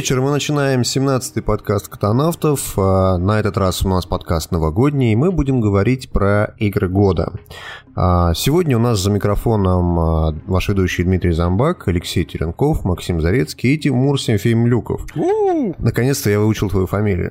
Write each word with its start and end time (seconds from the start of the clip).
Вечер, 0.00 0.22
мы 0.22 0.30
начинаем 0.30 0.80
17-й 0.80 1.42
подкаст 1.42 1.88
«Катанавтов». 1.88 2.72
А, 2.78 3.18
на 3.18 3.38
этот 3.38 3.58
раз 3.58 3.84
у 3.84 3.88
нас 3.90 4.06
подкаст 4.06 4.50
новогодний, 4.50 5.12
и 5.12 5.14
мы 5.14 5.30
будем 5.30 5.60
говорить 5.60 6.08
про 6.08 6.54
игры 6.56 6.88
года. 6.88 7.34
А, 7.94 8.32
сегодня 8.32 8.78
у 8.78 8.80
нас 8.80 8.98
за 8.98 9.10
микрофоном 9.10 10.00
а, 10.00 10.34
ваш 10.46 10.70
ведущий 10.70 11.02
Дмитрий 11.02 11.32
Замбак, 11.32 11.86
Алексей 11.86 12.24
Теренков, 12.24 12.82
Максим 12.82 13.20
Зарецкий 13.20 13.74
и 13.74 13.78
Тимур 13.78 14.18
Семфимлюков. 14.18 15.04
Наконец-то 15.76 16.30
я 16.30 16.40
выучил 16.40 16.70
твою 16.70 16.86
фамилию. 16.86 17.30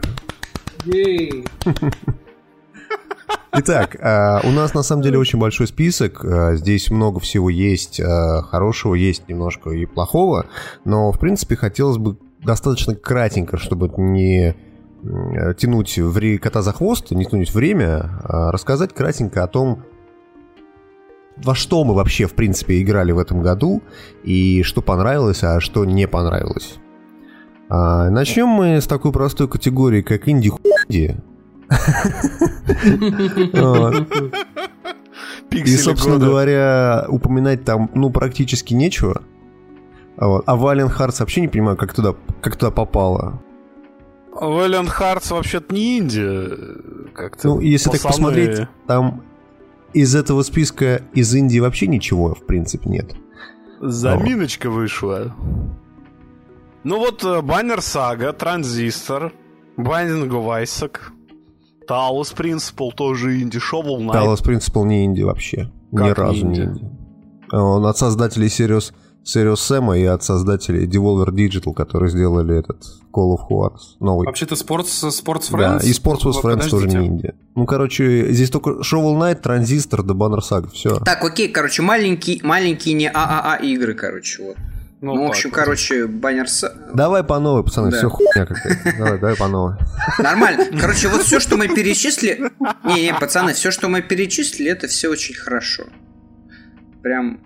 Итак, 3.52 3.96
у 4.44 4.52
нас 4.52 4.76
на 4.76 4.84
самом 4.84 5.02
деле 5.02 5.18
очень 5.18 5.40
большой 5.40 5.66
список. 5.66 6.24
Здесь 6.54 6.92
много 6.92 7.20
всего 7.20 7.50
есть 7.50 8.00
хорошего, 8.00 8.94
есть 8.94 9.28
немножко 9.28 9.72
и 9.72 9.88
плохого. 9.88 10.46
Но, 10.86 11.12
в 11.12 11.18
принципе, 11.18 11.56
хотелось 11.56 11.98
бы 11.98 12.16
достаточно 12.44 12.96
кратенько, 12.96 13.58
чтобы 13.58 13.92
не 13.98 14.56
тянуть 15.58 15.98
в 15.98 16.38
кота 16.40 16.62
за 16.62 16.74
хвост, 16.74 17.12
не 17.12 17.26
тянуть 17.26 17.54
время, 17.54 18.20
а 18.24 18.52
рассказать 18.52 18.94
кратенько 18.94 19.44
о 19.44 19.48
том, 19.48 19.84
во 21.38 21.56
что 21.56 21.84
мы 21.86 21.94
вообще, 21.94 22.26
в 22.26 22.34
принципе, 22.34 22.82
играли 22.82 23.14
в 23.14 23.20
этом 23.20 23.42
году, 23.42 23.82
и 24.24 24.62
что 24.64 24.82
понравилось, 24.82 25.44
а 25.44 25.62
что 25.62 25.86
не 25.86 26.08
понравилось. 26.08 26.80
А, 27.70 28.10
начнем 28.10 28.48
мы 28.48 28.82
с 28.82 28.88
такой 28.88 29.12
простой 29.12 29.48
категории, 29.48 30.02
как 30.02 30.28
инди-худи. 30.28 31.18
И, 35.52 35.78
собственно 35.78 36.18
говоря, 36.18 37.06
упоминать 37.08 37.64
там, 37.64 37.90
ну, 37.94 38.10
практически 38.10 38.74
нечего. 38.74 39.22
Вот. 40.20 40.44
А 40.46 40.56
Valiant 40.58 40.96
Hearts 40.96 41.20
вообще 41.20 41.42
не 41.42 41.48
понимаю, 41.48 41.78
как 41.78 41.94
туда, 41.94 42.14
как 42.42 42.58
туда 42.58 42.72
попало. 42.72 43.42
Valiant 44.34 44.90
Hearts 44.90 45.34
вообще-то 45.34 45.74
не 45.74 46.00
инди. 46.00 47.12
Как-то 47.14 47.48
ну, 47.48 47.60
если 47.62 47.90
так 47.90 48.02
посмотреть, 48.02 48.68
там 48.88 49.24
из 49.94 50.16
этого 50.16 50.44
списка 50.44 51.02
из 51.14 51.34
Индии 51.34 51.60
вообще 51.60 51.88
ничего, 51.88 52.36
в 52.36 52.46
принципе, 52.46 52.90
нет. 52.90 53.16
Заминочка 53.82 54.70
вот. 54.70 54.76
вышла. 54.76 55.36
Ну 56.84 56.98
вот 56.98 57.24
Баннер 57.44 57.82
Сага, 57.82 58.34
Транзистор, 58.34 59.34
of 59.78 60.64
Isaac, 60.64 60.98
Talos 61.88 62.36
Principle 62.36 62.92
тоже 62.96 63.42
инди, 63.42 63.58
Shovel 63.58 64.00
Knight. 64.00 64.14
Talos 64.14 64.44
Principle 64.44 64.86
не 64.86 65.06
инди 65.06 65.22
вообще. 65.22 65.72
Как 65.96 66.06
Ни 66.06 66.10
разу 66.12 66.46
не 66.46 66.60
инди. 66.60 66.86
Он 67.52 67.86
от 67.86 67.98
создателей 67.98 68.48
Serious 68.48 68.94
Serious 69.30 69.56
Sam 69.56 69.98
и 69.98 70.06
от 70.06 70.24
создателей 70.24 70.88
Devolver 70.88 71.30
Digital, 71.30 71.74
которые 71.74 72.10
сделали 72.10 72.58
этот 72.58 72.84
Call 73.14 73.36
of 73.36 73.42
Juarez 73.50 73.98
новый. 74.00 74.26
Вообще-то 74.26 74.56
Sports, 74.56 75.10
Sports 75.10 75.52
Friends? 75.52 75.80
Да, 75.80 75.80
и 75.84 75.92
Sports 75.92 76.24
with 76.24 76.42
Friends 76.42 76.70
тоже 76.70 76.88
не 76.88 77.06
Индия. 77.06 77.36
Ну, 77.56 77.66
короче, 77.66 78.32
здесь 78.32 78.50
только 78.50 78.82
Shovel 78.82 79.18
Knight, 79.18 79.42
Транзистор, 79.42 80.04
да 80.04 80.14
Banner 80.14 80.40
Saga, 80.40 80.70
все. 80.72 81.00
Так, 81.00 81.24
окей, 81.24 81.50
короче, 81.50 81.82
маленькие, 81.82 82.40
маленькие 82.44 82.96
не 82.96 83.10
ААА 83.10 83.58
игры, 83.58 83.94
короче, 83.94 84.44
вот. 84.44 84.58
Ну, 85.02 85.16
ну 85.16 85.28
в 85.28 85.30
общем, 85.30 85.50
вот. 85.50 85.56
короче, 85.56 86.08
баннер... 86.08 86.48
Давай 86.94 87.24
по 87.24 87.40
новой, 87.40 87.64
пацаны, 87.64 87.92
да. 87.92 87.98
все 87.98 88.10
хуйня 88.10 88.46
какая-то. 88.46 88.98
Давай, 88.98 89.20
давай 89.20 89.36
по 89.38 89.48
новой. 89.48 89.76
Нормально. 90.18 90.66
Короче, 90.78 91.08
вот 91.08 91.22
все, 91.22 91.40
что 91.40 91.56
мы 91.56 91.70
перечислили... 91.70 92.52
Не-не, 92.84 93.14
пацаны, 93.14 93.54
все, 93.54 93.72
что 93.72 93.88
мы 93.88 94.02
перечислили, 94.02 94.70
это 94.70 94.88
все 94.88 95.08
очень 95.08 95.36
хорошо. 95.36 95.84
Прям 97.02 97.40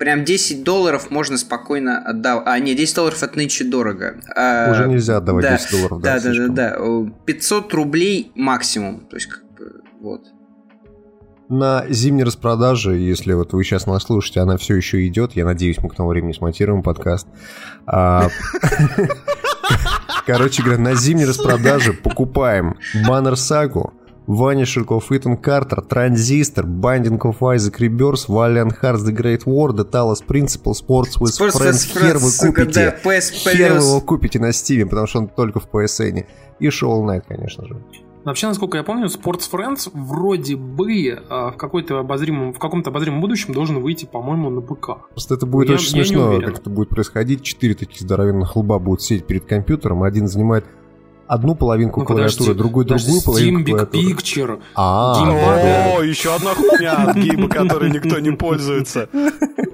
прям 0.00 0.24
10 0.24 0.64
долларов 0.64 1.10
можно 1.10 1.36
спокойно 1.36 1.98
отдавать. 1.98 2.46
А, 2.46 2.58
не, 2.58 2.74
10 2.74 2.96
долларов 2.96 3.22
это 3.22 3.36
нынче 3.36 3.64
дорого. 3.64 4.16
А, 4.34 4.70
Уже 4.70 4.88
нельзя 4.88 5.18
отдавать 5.18 5.42
да, 5.42 5.58
10 5.58 5.70
долларов. 5.70 6.00
Да, 6.00 6.18
да, 6.18 6.32
да, 6.32 6.48
да, 6.48 6.78
да. 6.78 7.12
500 7.26 7.74
рублей 7.74 8.32
максимум. 8.34 9.00
То 9.00 9.16
есть, 9.16 9.28
как 9.28 9.44
бы, 9.52 9.82
вот. 10.00 10.22
На 11.50 11.84
зимней 11.90 12.24
распродаже, 12.24 12.96
если 12.96 13.34
вот 13.34 13.52
вы 13.52 13.62
сейчас 13.62 13.86
нас 13.86 14.04
слушаете, 14.04 14.40
она 14.40 14.56
все 14.56 14.74
еще 14.74 15.06
идет. 15.06 15.36
Я 15.36 15.44
надеюсь, 15.44 15.76
мы 15.78 15.90
к 15.90 15.94
тому 15.94 16.08
времени 16.08 16.32
смонтируем 16.32 16.82
подкаст. 16.82 17.26
А, 17.84 18.28
короче 20.26 20.62
говоря, 20.62 20.80
на 20.80 20.94
зимней 20.94 21.26
распродаже 21.26 21.92
покупаем 21.92 22.78
баннер 23.06 23.36
сагу 23.36 23.92
Ваня 24.26 24.64
Ширков, 24.64 25.10
Итан 25.10 25.36
Картер, 25.36 25.82
Транзистор, 25.82 26.66
Binding 26.66 27.18
of 27.18 27.38
Isaac 27.40 27.78
Rebirth, 27.78 28.28
Valiant 28.28 28.72
Hearts, 28.80 29.04
The 29.04 29.16
Great 29.16 29.44
War, 29.44 29.70
The 29.70 29.84
Talos 29.84 30.22
Principle, 30.26 30.72
Sports 30.72 31.18
with 31.18 31.32
Sports 31.32 31.58
Friends. 31.58 31.88
With 31.94 32.00
Хер 32.00 32.18
вы 32.18 32.30
купите. 32.52 33.00
Да, 33.02 33.10
PS 33.10 33.32
Хер 33.32 33.72
вы 33.72 33.78
его 33.78 34.00
купите 34.00 34.38
на 34.38 34.50
Steam, 34.50 34.86
потому 34.86 35.06
что 35.06 35.18
он 35.20 35.28
только 35.28 35.60
в 35.60 35.68
PSN. 35.68 36.26
И 36.60 36.68
Shovel 36.68 37.04
Knight, 37.06 37.24
конечно 37.26 37.66
же. 37.66 37.76
Вообще, 38.24 38.48
насколько 38.48 38.76
я 38.76 38.84
помню, 38.84 39.06
Sports 39.06 39.50
Friends 39.50 39.90
вроде 39.94 40.56
бы 40.56 41.08
э, 41.08 41.16
в, 41.30 41.54
какой-то 41.56 42.00
обозримом, 42.00 42.52
в 42.52 42.58
каком-то 42.58 42.90
обозримом 42.90 43.22
будущем 43.22 43.54
должен 43.54 43.80
выйти, 43.80 44.04
по-моему, 44.04 44.50
на 44.50 44.60
ПК. 44.60 45.08
Просто 45.10 45.34
это 45.34 45.46
будет 45.46 45.70
я, 45.70 45.74
очень 45.76 45.96
я 45.96 46.04
смешно, 46.04 46.38
как 46.38 46.58
это 46.58 46.68
будет 46.68 46.90
происходить. 46.90 47.42
Четыре 47.42 47.74
таких 47.74 48.00
здоровенных 48.00 48.54
лба 48.56 48.78
будут 48.78 49.00
сидеть 49.00 49.26
перед 49.26 49.46
компьютером, 49.46 50.02
один 50.02 50.26
занимает 50.26 50.66
одну 51.30 51.54
половинку 51.54 52.00
ну, 52.00 52.06
клавиатуры, 52.06 52.54
другую 52.54 52.84
другую 52.86 53.22
половинку 53.22 53.72
Steam 53.72 53.78
Big 53.78 53.90
Picture. 53.90 54.60
А, 54.74 55.96
О, 55.96 56.02
еще 56.02 56.34
одна 56.34 56.54
хуйня 56.54 56.96
от 56.96 57.16
гейма, 57.16 57.48
которой 57.48 57.90
никто 57.90 58.18
не 58.18 58.32
пользуется. 58.32 59.08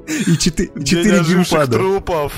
И 0.06 0.38
четыре 0.38 1.22
геймпада. 1.22 1.72
трупов. 1.72 2.32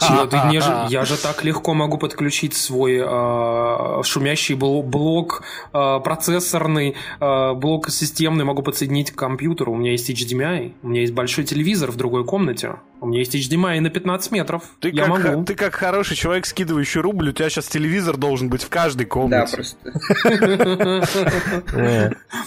А, 0.00 0.26
ты 0.26 0.36
не 0.50 0.60
же, 0.60 0.86
я 0.90 1.04
же 1.04 1.16
так 1.16 1.44
легко 1.44 1.74
могу 1.74 1.98
подключить 1.98 2.54
свой 2.54 3.00
э, 3.02 4.02
шумящий 4.02 4.54
блок 4.54 5.42
э, 5.72 6.00
процессорный, 6.04 6.96
э, 7.20 7.52
блок 7.54 7.90
системный, 7.90 8.44
могу 8.44 8.62
подсоединить 8.62 9.10
к 9.10 9.14
компьютеру. 9.16 9.72
У 9.72 9.76
меня 9.76 9.92
есть 9.92 10.10
HDMI, 10.10 10.74
у 10.82 10.88
меня 10.88 11.00
есть 11.02 11.14
большой 11.14 11.44
телевизор 11.44 11.90
в 11.90 11.96
другой 11.96 12.24
комнате. 12.24 12.76
У 13.00 13.06
меня 13.06 13.18
есть 13.18 13.34
HDMI 13.34 13.80
на 13.80 13.90
15 13.90 14.32
метров. 14.32 14.62
Ты, 14.80 14.90
я 14.90 15.04
как, 15.04 15.24
могу. 15.24 15.44
ты 15.44 15.54
как 15.54 15.74
хороший 15.74 16.16
человек, 16.16 16.46
скидывающий 16.46 17.00
рубль, 17.00 17.30
у 17.30 17.32
тебя 17.32 17.50
сейчас 17.50 17.66
телевизор 17.66 18.16
должен 18.16 18.48
быть 18.48 18.62
в 18.62 18.68
каждой 18.70 19.04
комнате. 19.06 19.46
Да, 19.46 19.56
просто. 19.56 19.76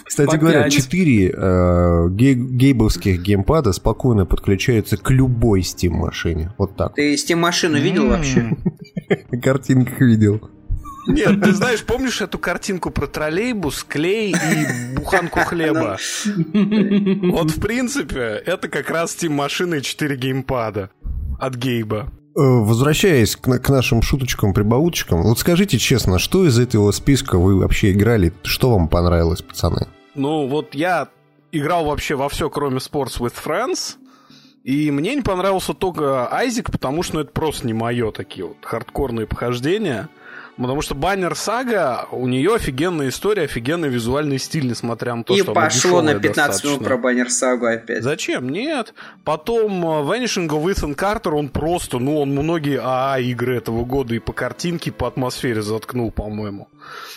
Кстати 0.04 0.36
говоря, 0.36 0.70
4 0.70 1.32
э, 1.36 2.08
гейбовских 2.10 3.22
геймпада 3.22 3.72
спокойно 3.72 4.26
подключаются 4.26 4.67
к 4.98 5.10
любой 5.12 5.62
Steam-машине. 5.62 6.54
Вот 6.58 6.76
так. 6.76 6.96
Ты 6.96 7.14
Steam-машину 7.16 7.78
видел 7.80 8.08
вообще? 8.08 8.52
Картинках 9.42 10.00
видел. 10.00 10.50
Нет, 11.08 11.42
ты 11.42 11.54
знаешь, 11.54 11.84
помнишь 11.84 12.22
эту 12.22 12.38
картинку 12.38 12.92
про 12.92 13.08
троллейбус, 13.08 13.86
клей 13.86 14.32
и 14.34 14.96
буханку 14.96 15.40
хлеба? 15.40 15.98
Вот, 16.54 17.52
в 17.52 17.62
принципе, 17.62 18.42
это 18.46 18.68
как 18.68 18.90
раз 18.90 19.16
Steam 19.16 19.30
машины 19.30 19.76
и 19.76 19.82
4 19.82 20.18
геймпада 20.18 20.90
от 21.40 21.56
Гейба. 21.56 22.12
Э, 22.36 22.42
возвращаясь 22.42 23.36
к, 23.36 23.60
к 23.60 23.70
нашим 23.70 24.02
шуточкам, 24.02 24.54
прибауточкам, 24.54 25.24
вот 25.24 25.40
скажите 25.40 25.78
честно, 25.78 26.20
что 26.20 26.46
из 26.46 26.60
этого 26.60 26.92
списка 26.92 27.38
вы 27.38 27.58
вообще 27.58 27.94
играли? 27.94 28.34
Что 28.44 28.72
вам 28.72 28.90
понравилось, 28.90 29.42
пацаны? 29.42 29.88
Ну, 30.14 30.48
вот 30.48 30.76
я 30.76 31.08
играл 31.52 31.86
вообще 31.86 32.16
во 32.16 32.30
все, 32.30 32.50
кроме 32.50 32.78
Sports 32.78 33.20
with 33.20 33.34
Friends. 33.44 33.96
И 34.68 34.92
мне 34.92 35.16
не 35.16 35.22
понравился 35.22 35.74
только 35.74 36.30
Айзик, 36.30 36.74
потому 36.74 37.02
что 37.02 37.16
ну, 37.16 37.20
это 37.22 37.32
просто 37.32 37.66
не 37.66 37.72
мое 37.72 38.12
такие 38.12 38.46
вот 38.46 38.58
хардкорные 38.62 39.26
похождения. 39.26 40.10
Потому 40.58 40.82
что 40.82 40.96
Баннер 40.96 41.36
Сага, 41.36 42.08
у 42.12 42.28
нее 42.28 42.56
офигенная 42.56 43.10
история, 43.10 43.44
офигенный 43.44 43.90
визуальный 43.90 44.40
стиль, 44.40 44.68
несмотря 44.68 45.16
на 45.16 45.24
то, 45.24 45.36
и 45.36 45.42
что 45.42 45.54
пошло 45.54 46.02
на 46.02 46.16
15 46.16 46.36
достаточно. 46.36 46.68
минут 46.68 46.84
про 46.84 46.98
Баннер 46.98 47.30
Сагу 47.30 47.66
опять. 47.68 48.04
Зачем? 48.04 48.50
Нет. 48.50 48.94
Потом 49.24 49.86
э, 49.86 50.02
Vanishing 50.04 50.48
of 50.50 50.64
Ethan 50.66 50.96
Carter, 50.96 51.32
он 51.34 51.50
просто, 51.50 52.00
ну, 52.00 52.20
он 52.20 52.32
многие 52.32 52.80
АА 52.82 53.20
игры 53.20 53.58
этого 53.58 53.86
года 53.86 54.16
и 54.16 54.20
по 54.20 54.34
картинке, 54.34 54.90
и 54.90 54.94
по 54.94 55.08
атмосфере 55.08 55.62
заткнул, 55.62 56.12
по-моему. 56.12 56.70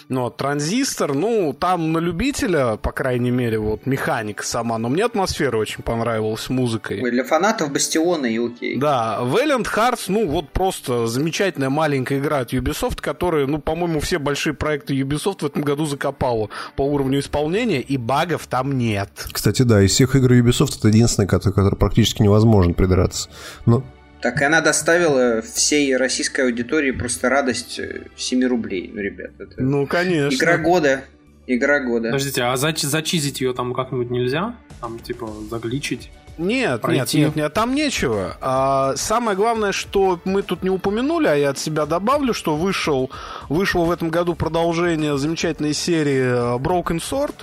Но 0.08 0.28
Транзистор, 0.30 1.14
ну, 1.14 1.54
там 1.58 1.92
на 1.92 1.98
любителя, 1.98 2.76
по 2.76 2.90
крайней 2.92 3.30
мере, 3.30 3.58
вот 3.58 3.86
механика 3.86 4.44
сама, 4.44 4.76
но 4.78 4.88
мне 4.88 5.04
атмосфера 5.04 5.56
очень 5.56 5.82
понравилась 5.82 6.48
музыкой. 6.50 7.00
Ой, 7.00 7.10
для 7.12 7.22
фанатов 7.24 7.72
Бастиона 7.72 8.26
и 8.26 8.38
окей. 8.44 8.76
Да, 8.76 9.20
Valiant 9.22 9.66
Hearts, 9.72 10.04
ну, 10.08 10.26
вот 10.26 10.50
просто 10.50 11.06
замечательная 11.06 11.70
маленькая 11.70 12.18
игра 12.18 12.38
от 12.40 12.52
Ubisoft, 12.52 13.00
которая, 13.00 13.29
ну, 13.32 13.58
по-моему, 13.58 14.00
все 14.00 14.18
большие 14.18 14.54
проекты 14.54 14.94
Ubisoft 14.94 15.42
в 15.42 15.46
этом 15.46 15.62
году 15.62 15.86
закопала 15.86 16.48
по 16.76 16.82
уровню 16.82 17.20
исполнения, 17.20 17.80
и 17.80 17.96
багов 17.96 18.46
там 18.46 18.76
нет. 18.76 19.10
Кстати, 19.32 19.62
да, 19.62 19.82
из 19.82 19.92
всех 19.92 20.16
игр 20.16 20.32
Ubisoft 20.32 20.78
это 20.78 20.88
единственная, 20.88 21.28
которая 21.28 21.70
практически 21.72 22.22
невозможно 22.22 22.74
придраться. 22.74 23.28
Но 23.66 23.84
так 24.20 24.42
и 24.42 24.44
она 24.44 24.60
доставила 24.60 25.40
всей 25.40 25.96
российской 25.96 26.42
аудитории 26.42 26.90
просто 26.90 27.30
радость 27.30 27.80
7 28.16 28.44
рублей. 28.44 28.90
Ну, 28.92 29.00
ребят, 29.00 29.30
это... 29.38 29.62
Ну, 29.62 29.86
конечно. 29.86 30.36
Игра 30.36 30.58
года. 30.58 31.04
Игра 31.46 31.80
года. 31.80 32.08
Подождите, 32.08 32.42
а 32.42 32.54
зач- 32.54 32.86
зачизить 32.86 33.40
ее 33.40 33.54
там 33.54 33.72
как-нибудь 33.72 34.10
нельзя? 34.10 34.54
Там, 34.80 34.98
типа, 34.98 35.28
загличить? 35.50 36.10
Нет, 36.38 36.80
пройти. 36.80 37.18
нет, 37.18 37.26
нет, 37.28 37.36
нет, 37.36 37.54
там 37.54 37.74
нечего. 37.74 38.36
А, 38.40 38.94
самое 38.96 39.36
главное, 39.36 39.72
что 39.72 40.20
мы 40.24 40.42
тут 40.42 40.62
не 40.62 40.70
упомянули, 40.70 41.26
а 41.26 41.34
я 41.34 41.50
от 41.50 41.58
себя 41.58 41.86
добавлю, 41.86 42.34
что 42.34 42.56
вышел, 42.56 43.10
вышло 43.48 43.84
в 43.84 43.90
этом 43.90 44.10
году 44.10 44.34
продолжение 44.34 45.18
замечательной 45.18 45.74
серии 45.74 46.58
Broken 46.58 47.00
Sword. 47.00 47.34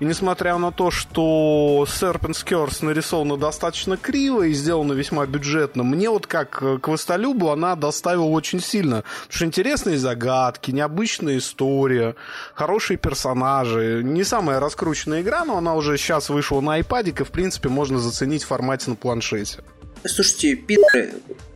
И 0.00 0.04
несмотря 0.04 0.56
на 0.58 0.72
то, 0.72 0.90
что 0.90 1.84
Serpent's 1.88 2.44
Curse 2.44 2.84
нарисована 2.84 3.36
достаточно 3.36 3.96
криво 3.96 4.42
и 4.42 4.52
сделана 4.52 4.92
весьма 4.92 5.26
бюджетно, 5.26 5.82
мне 5.82 6.10
вот 6.10 6.26
как 6.26 6.62
э, 6.62 6.78
квестолюбу 6.82 7.50
она 7.50 7.76
доставила 7.76 8.24
очень 8.24 8.60
сильно. 8.60 9.02
Потому 9.02 9.36
что 9.36 9.44
интересные 9.46 9.98
загадки, 9.98 10.70
необычная 10.70 11.38
история, 11.38 12.16
хорошие 12.54 12.96
персонажи. 12.96 14.02
Не 14.04 14.24
самая 14.24 14.60
раскрученная 14.60 15.22
игра, 15.22 15.44
но 15.44 15.56
она 15.56 15.74
уже 15.74 15.96
сейчас 15.98 16.28
вышла 16.30 16.60
на 16.60 16.80
iPad, 16.80 17.10
и 17.10 17.24
в 17.24 17.30
принципе 17.30 17.68
можно 17.68 17.98
заценить 17.98 18.44
в 18.44 18.48
формате 18.48 18.90
на 18.90 18.96
планшете. 18.96 19.62
Слушайте, 20.04 20.56
Питер, 20.56 21.10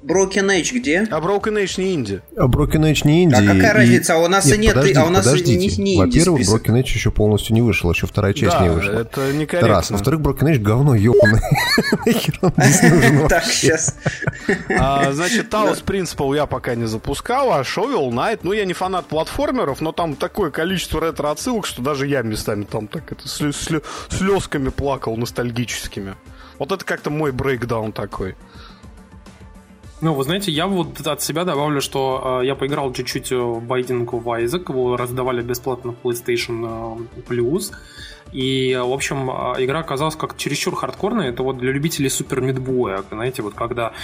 Broken 0.06 0.48
Age 0.48 0.72
где? 0.72 1.00
А 1.10 1.18
Broken 1.18 1.60
Age 1.62 1.80
не 1.80 1.94
инди. 1.94 2.22
А 2.36 2.46
Broken 2.46 2.82
Age 2.90 3.00
не 3.04 3.24
инди. 3.24 3.34
А 3.34 3.38
какая 3.40 3.72
и... 3.72 3.74
разница? 3.74 4.14
А 4.14 4.18
у 4.18 4.28
нас 4.28 4.46
нет, 4.46 4.54
и 4.54 4.58
нет, 4.58 4.74
подождите, 4.74 5.00
а 5.00 5.04
у 5.04 5.10
нас 5.10 5.24
подождите. 5.24 5.82
не, 5.82 5.94
не 5.94 5.98
Во-первых, 5.98 6.42
Broken 6.42 6.80
Age 6.80 6.94
еще 6.94 7.10
полностью 7.10 7.54
не 7.54 7.62
вышел, 7.62 7.90
еще 7.90 8.06
вторая 8.06 8.32
часть 8.32 8.56
да, 8.56 8.62
не 8.62 8.68
вышла. 8.68 9.00
это 9.00 9.32
некорректно. 9.32 9.68
Раз. 9.68 9.90
Во-вторых, 9.90 10.20
Broken 10.20 10.52
Age 10.52 10.58
говно 10.58 10.94
ебаное. 10.94 11.42
Так, 13.28 13.44
сейчас. 13.44 13.96
А, 14.78 15.12
значит, 15.12 15.52
Talos 15.52 15.84
Principle 15.84 16.36
я 16.36 16.46
пока 16.46 16.76
не 16.76 16.86
запускал, 16.86 17.52
а 17.52 17.62
Shovel 17.62 18.10
Knight, 18.10 18.40
ну, 18.42 18.52
я 18.52 18.64
не 18.64 18.74
фанат 18.74 19.06
платформеров, 19.06 19.80
но 19.80 19.90
там 19.90 20.14
такое 20.14 20.50
количество 20.50 21.00
ретро-отсылок, 21.00 21.66
что 21.66 21.82
даже 21.82 22.06
я 22.06 22.22
местами 22.22 22.64
там 22.64 22.86
так 22.86 23.10
это 23.10 23.26
слезками 23.28 24.68
плакал 24.68 25.16
ностальгическими. 25.16 26.14
Вот 26.58 26.72
это 26.72 26.84
как-то 26.84 27.10
мой 27.10 27.32
брейкдаун 27.32 27.92
такой. 27.92 28.34
Ну, 30.02 30.12
вы 30.12 30.24
знаете, 30.24 30.52
я 30.52 30.66
вот 30.66 31.06
от 31.06 31.22
себя 31.22 31.44
добавлю, 31.44 31.80
что 31.80 32.40
э, 32.42 32.46
я 32.46 32.54
поиграл 32.54 32.92
чуть-чуть 32.92 33.30
в 33.30 33.62
Binding 33.64 34.04
of 34.04 34.24
Isaac, 34.24 34.70
его 34.70 34.96
раздавали 34.96 35.40
бесплатно 35.40 35.92
в 35.92 36.06
PlayStation 36.06 37.00
э, 37.16 37.20
Plus. 37.26 37.72
И, 38.32 38.78
в 38.78 38.92
общем, 38.92 39.30
э, 39.30 39.64
игра 39.64 39.80
оказалась 39.80 40.14
как 40.14 40.36
чересчур 40.36 40.76
хардкорная. 40.76 41.30
Это 41.30 41.42
вот 41.42 41.56
для 41.56 41.72
любителей 41.72 42.10
супер 42.10 42.42
мидбоя, 42.42 43.02
знаете, 43.10 43.40
вот 43.40 43.54
когда 43.54 43.94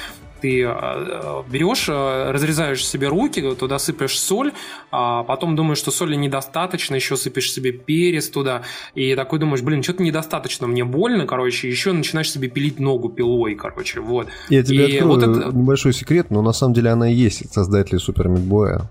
ты 0.43 0.63
э, 0.63 1.43
берешь, 1.49 1.89
э, 1.89 2.31
разрезаешь 2.33 2.85
себе 2.85 3.09
руки, 3.09 3.55
туда 3.55 3.79
сыпешь 3.79 4.19
соль, 4.19 4.53
а 4.91 5.23
потом 5.23 5.55
думаешь, 5.57 5.79
что 5.79 5.91
соли 5.91 6.17
недостаточно, 6.17 6.97
еще 6.97 7.17
сыпешь 7.17 7.51
себе 7.51 7.71
перец 7.71 8.29
туда, 8.29 8.63
и 8.95 9.15
такой 9.15 9.39
думаешь, 9.39 9.63
блин, 9.63 9.83
что-то 9.83 10.03
недостаточно, 10.03 10.67
мне 10.67 10.85
больно, 10.85 11.27
короче, 11.27 11.69
еще 11.69 11.93
начинаешь 11.93 12.31
себе 12.31 12.49
пилить 12.49 12.81
ногу 12.81 13.09
пилой, 13.09 13.55
короче, 13.55 14.01
вот. 14.01 14.27
Я 14.51 14.63
тебе 14.63 14.89
и 14.89 14.97
открою 14.97 15.15
вот 15.15 15.23
это... 15.23 15.57
небольшой 15.57 15.93
секрет, 15.93 16.27
но 16.31 16.43
на 16.43 16.53
самом 16.53 16.75
деле 16.75 16.91
она 16.91 17.11
и 17.11 17.15
есть 17.15 17.53
создатели 17.53 17.99
Супер 17.99 18.29
Мидбоя. 18.29 18.91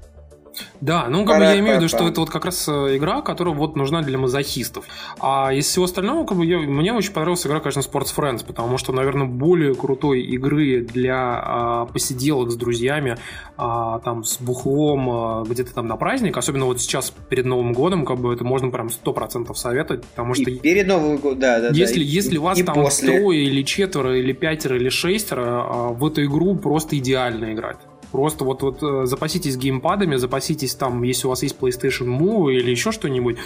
Да, 0.81 1.08
ну 1.10 1.25
как 1.25 1.38
бы 1.38 1.44
я 1.44 1.60
имею 1.60 1.75
в 1.75 1.78
виду, 1.78 1.88
что 1.88 2.08
это 2.08 2.22
вот 2.22 2.30
как 2.30 2.46
раз 2.46 2.68
э, 2.68 2.98
игра, 2.98 3.22
которая 3.22 3.54
вот 3.54 3.75
нужна 3.75 4.02
для 4.02 4.18
мазохистов. 4.18 4.86
А 5.19 5.54
из 5.54 5.68
всего 5.68 5.86
остального, 5.86 6.25
как 6.25 6.38
бы 6.38 6.46
я, 6.46 6.60
мне 6.60 6.94
очень 6.94 7.13
понравилась 7.13 7.46
игра, 7.46 7.60
конечно, 7.60 7.81
Sports 7.81 8.16
Friends, 8.16 8.46
потому 8.46 8.78
что, 8.78 8.92
наверное, 8.94 9.28
более 9.28 9.75
крутой 9.75 10.22
игры 10.22 10.81
для 10.81 11.40
а, 11.44 11.86
посиделок 11.86 12.52
с 12.52 12.56
друзьями, 12.56 13.18
а, 13.58 14.00
там 14.00 14.24
с 14.24 14.40
бухлом, 14.40 15.10
а, 15.10 15.44
где-то 15.48 15.74
там 15.74 15.88
на 15.88 15.98
праздник, 15.98 16.38
особенно 16.38 16.66
вот 16.66 16.81
сейчас 16.81 17.13
перед 17.30 17.46
Новым 17.46 17.74
годом, 17.74 18.06
как 18.06 18.19
бы 18.19 18.34
это 18.34 18.44
можно 18.44 18.69
прям 18.69 18.90
сто 18.90 19.13
процентов 19.13 19.58
советовать, 19.58 20.06
потому 20.06 20.34
что... 20.34 20.50
И 20.50 20.60
перед 20.60 20.88
Новым 20.88 21.18
годом, 21.18 21.40
да, 21.40 21.60
да. 21.60 21.68
Если, 21.69 22.00
да, 22.00 22.10
если 22.10 22.36
и, 22.36 22.40
вас 22.40 22.60
там 22.60 22.75
после. 22.75 23.19
трое 23.19 23.44
или 23.44 23.63
четверо, 23.63 24.18
или 24.18 24.34
пятеро, 24.34 24.75
или 24.78 24.90
шестеро, 24.90 25.44
а, 25.46 25.88
в 25.90 26.06
эту 26.06 26.24
игру 26.25 26.56
просто 26.56 26.98
идеально 26.98 27.54
играть. 27.54 27.78
Просто 28.12 28.44
вот, 28.44 28.62
вот 28.62 28.84
э, 28.84 29.06
запаситесь 29.06 29.58
геймпадами, 29.58 30.18
запаситесь 30.18 30.75
там, 30.75 31.02
если 31.04 31.28
у 31.28 31.30
вас 31.30 31.44
есть 31.44 31.58
PlayStation 31.58 32.08
Move 32.08 32.54
или 32.54 32.69
еще 32.72 32.92
что-нибудь, 32.92 33.38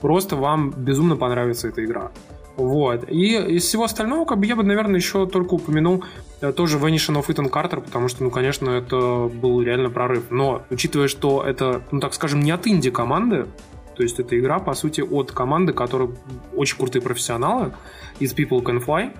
просто 0.00 0.36
вам 0.36 0.70
безумно 0.70 1.16
понравится 1.16 1.68
эта 1.68 1.84
игра. 1.84 2.10
Вот. 2.56 3.10
И 3.10 3.36
из 3.36 3.64
всего 3.64 3.84
остального, 3.84 4.24
как 4.24 4.38
бы 4.38 4.46
я 4.46 4.56
бы, 4.56 4.62
наверное, 4.62 4.96
еще 4.96 5.26
только 5.26 5.54
упомянул 5.54 6.04
э, 6.40 6.52
тоже 6.52 6.78
Vanishing 6.78 7.20
of 7.20 7.26
Ethan 7.26 7.50
Carter, 7.50 7.80
потому 7.80 8.08
что, 8.08 8.22
ну, 8.24 8.30
конечно, 8.30 8.70
это 8.70 9.28
был 9.28 9.60
реально 9.60 9.90
прорыв. 9.90 10.30
Но, 10.30 10.62
учитывая, 10.70 11.08
что 11.08 11.42
это, 11.42 11.82
ну, 11.90 12.00
так 12.00 12.14
скажем, 12.14 12.40
не 12.40 12.52
от 12.52 12.66
инди-команды, 12.66 13.46
то 13.96 14.02
есть 14.02 14.18
это 14.18 14.38
игра, 14.38 14.58
по 14.58 14.74
сути, 14.74 15.00
от 15.00 15.32
команды, 15.32 15.72
которые 15.72 16.10
очень 16.54 16.76
крутые 16.76 17.02
профессионалы 17.02 17.72
из 18.18 18.34
People 18.34 18.62
Can 18.62 18.84
Fly, 18.84 19.12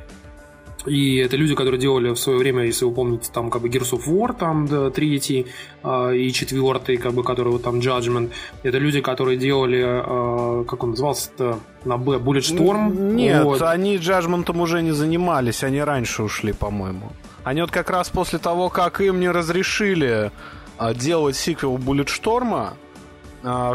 и 0.86 1.16
это 1.16 1.36
люди, 1.36 1.54
которые 1.54 1.80
делали 1.80 2.10
в 2.10 2.16
свое 2.16 2.38
время, 2.38 2.64
если 2.64 2.84
вы 2.84 2.92
помните, 2.92 3.30
там 3.32 3.50
как 3.50 3.62
бы 3.62 3.68
Gears 3.68 3.92
of 3.92 4.06
War, 4.06 4.36
там 4.38 4.66
да, 4.66 4.90
третий 4.90 5.46
э, 5.82 6.16
и 6.16 6.32
четвертый, 6.32 6.96
как 6.96 7.14
бы, 7.14 7.22
который 7.22 7.52
вот 7.52 7.62
там 7.62 7.78
Judgment. 7.78 8.30
Это 8.62 8.78
люди, 8.78 9.00
которые 9.00 9.38
делали, 9.38 9.82
э, 9.82 10.64
как 10.64 10.84
он 10.84 10.90
назывался-то, 10.90 11.58
на 11.84 11.96
Б, 11.96 12.16
Bulletstorm. 12.16 13.14
Нет, 13.14 13.44
вот. 13.44 13.62
они 13.62 13.96
Judgment 13.96 14.60
уже 14.60 14.82
не 14.82 14.92
занимались, 14.92 15.64
они 15.64 15.80
раньше 15.80 16.22
ушли, 16.22 16.52
по-моему. 16.52 17.12
Они 17.44 17.60
вот 17.60 17.70
как 17.70 17.90
раз 17.90 18.10
после 18.10 18.38
того, 18.38 18.68
как 18.68 19.00
им 19.00 19.20
не 19.20 19.30
разрешили 19.30 20.30
э, 20.78 20.94
делать 20.94 21.36
сиквел 21.36 21.76
Bulletstorm, 21.76 22.54
а, 22.54 22.72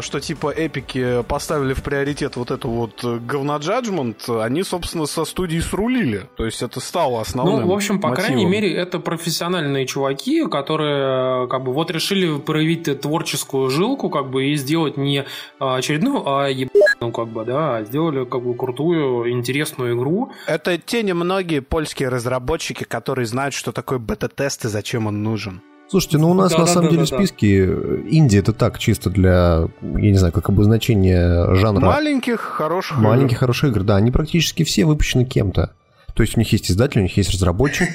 что 0.00 0.20
типа 0.20 0.50
эпики 0.50 1.22
поставили 1.22 1.74
в 1.74 1.82
приоритет 1.82 2.36
вот 2.36 2.50
эту 2.50 2.68
вот 2.68 3.04
э, 3.04 3.18
говноджаджмент, 3.18 4.28
они, 4.28 4.62
собственно, 4.62 5.06
со 5.06 5.24
студии 5.24 5.58
срулили. 5.60 6.28
То 6.36 6.44
есть 6.44 6.62
это 6.62 6.80
стало 6.80 7.20
основным 7.20 7.60
Ну, 7.60 7.68
в 7.68 7.72
общем, 7.72 8.00
по 8.00 8.08
мотивом. 8.08 8.26
крайней 8.26 8.46
мере, 8.46 8.74
это 8.74 8.98
профессиональные 8.98 9.86
чуваки, 9.86 10.46
которые 10.46 11.48
как 11.48 11.62
бы 11.64 11.72
вот 11.72 11.90
решили 11.90 12.38
проявить 12.38 13.00
творческую 13.00 13.70
жилку, 13.70 14.10
как 14.10 14.30
бы, 14.30 14.46
и 14.46 14.56
сделать 14.56 14.96
не 14.96 15.24
очередную, 15.58 16.22
а 16.26 16.48
ебаную, 16.48 17.12
как 17.12 17.28
бы, 17.28 17.44
да, 17.44 17.76
а 17.76 17.84
сделали 17.84 18.24
как 18.24 18.42
бы 18.42 18.54
крутую, 18.54 19.30
интересную 19.30 19.96
игру. 19.96 20.32
Это 20.46 20.78
те 20.78 21.02
немногие 21.02 21.62
польские 21.62 22.08
разработчики, 22.08 22.84
которые 22.84 23.26
знают, 23.26 23.54
что 23.54 23.72
такое 23.72 23.98
бета-тест 23.98 24.64
и 24.64 24.68
зачем 24.68 25.06
он 25.06 25.22
нужен. 25.22 25.62
Слушайте, 25.90 26.18
ну 26.18 26.30
у 26.30 26.34
нас 26.34 26.52
да, 26.52 26.58
на 26.58 26.66
да, 26.66 26.72
самом 26.72 26.84
да, 26.86 26.90
деле 26.92 27.06
да, 27.10 27.16
списки 27.16 27.66
да. 27.66 28.08
Индии 28.08 28.38
это 28.38 28.52
так 28.52 28.78
чисто 28.78 29.10
для, 29.10 29.68
я 29.82 30.10
не 30.10 30.18
знаю, 30.18 30.32
как 30.32 30.48
обозначение 30.48 31.56
жанра. 31.56 31.84
Маленьких 31.84 32.40
хороших 32.40 32.98
Маленьких 32.98 33.32
игр. 33.32 33.40
хороших 33.40 33.70
игр, 33.70 33.82
да. 33.82 33.96
Они 33.96 34.12
практически 34.12 34.62
все 34.62 34.84
выпущены 34.84 35.24
кем-то. 35.24 35.74
То 36.14 36.22
есть 36.22 36.36
у 36.36 36.40
них 36.40 36.52
есть 36.52 36.70
издатель, 36.70 37.00
у 37.00 37.02
них 37.02 37.16
есть 37.16 37.32
разработчик. 37.32 37.88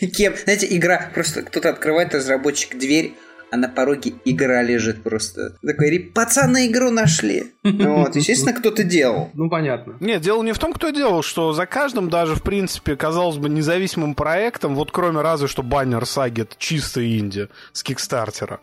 Кем? 0.16 0.34
Знаете, 0.42 0.66
игра, 0.70 1.10
просто 1.14 1.42
кто-то 1.42 1.70
открывает 1.70 2.14
разработчик 2.14 2.76
дверь, 2.76 3.14
а 3.50 3.56
на 3.56 3.68
пороге 3.68 4.14
игра 4.24 4.62
лежит 4.62 5.02
просто. 5.02 5.56
Такой, 5.64 5.98
пацаны 5.98 6.66
игру 6.66 6.90
нашли. 6.90 7.52
Вот, 7.62 8.16
естественно, 8.16 8.52
кто-то 8.52 8.84
делал. 8.84 9.30
Ну, 9.34 9.48
понятно. 9.48 9.96
Нет, 10.00 10.20
дело 10.20 10.42
не 10.42 10.52
в 10.52 10.58
том, 10.58 10.72
кто 10.72 10.90
делал, 10.90 11.22
что 11.22 11.52
за 11.52 11.66
каждым 11.66 12.10
даже, 12.10 12.34
в 12.34 12.42
принципе, 12.42 12.96
казалось 12.96 13.36
бы, 13.36 13.48
независимым 13.48 14.14
проектом, 14.14 14.74
вот 14.74 14.90
кроме 14.90 15.20
разве 15.20 15.48
что 15.48 15.62
баннер 15.62 16.04
саги, 16.06 16.42
это 16.42 16.54
чисто 16.58 17.04
инди 17.18 17.48
с 17.72 17.82
Кикстартера. 17.82 18.60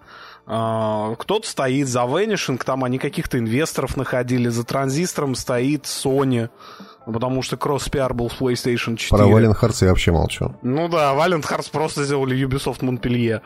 Uh, 0.48 1.16
кто-то 1.16 1.48
стоит 1.50 1.88
за 1.88 2.02
Vanishing, 2.02 2.62
там 2.64 2.84
они 2.84 3.00
каких-то 3.00 3.40
инвесторов 3.40 3.98
находили, 3.98 4.50
за 4.50 4.64
транзистором 4.64 5.34
стоит 5.34 5.86
Sony, 5.86 6.50
потому 7.06 7.42
что 7.42 7.58
кросс-пиар 7.58 8.14
был 8.14 8.30
в 8.30 8.40
PlayStation 8.40 8.96
4. 8.96 9.10
Про 9.10 9.26
Valiant 9.26 9.60
Hearts 9.60 9.84
я 9.84 9.90
вообще 9.90 10.12
молчу. 10.12 10.56
Ну 10.62 10.88
да, 10.88 11.16
Valiant 11.16 11.44
Hearts 11.44 11.72
просто 11.72 12.04
сделали 12.04 12.38
Ubisoft 12.38 12.82
Montpellier. 12.82 13.42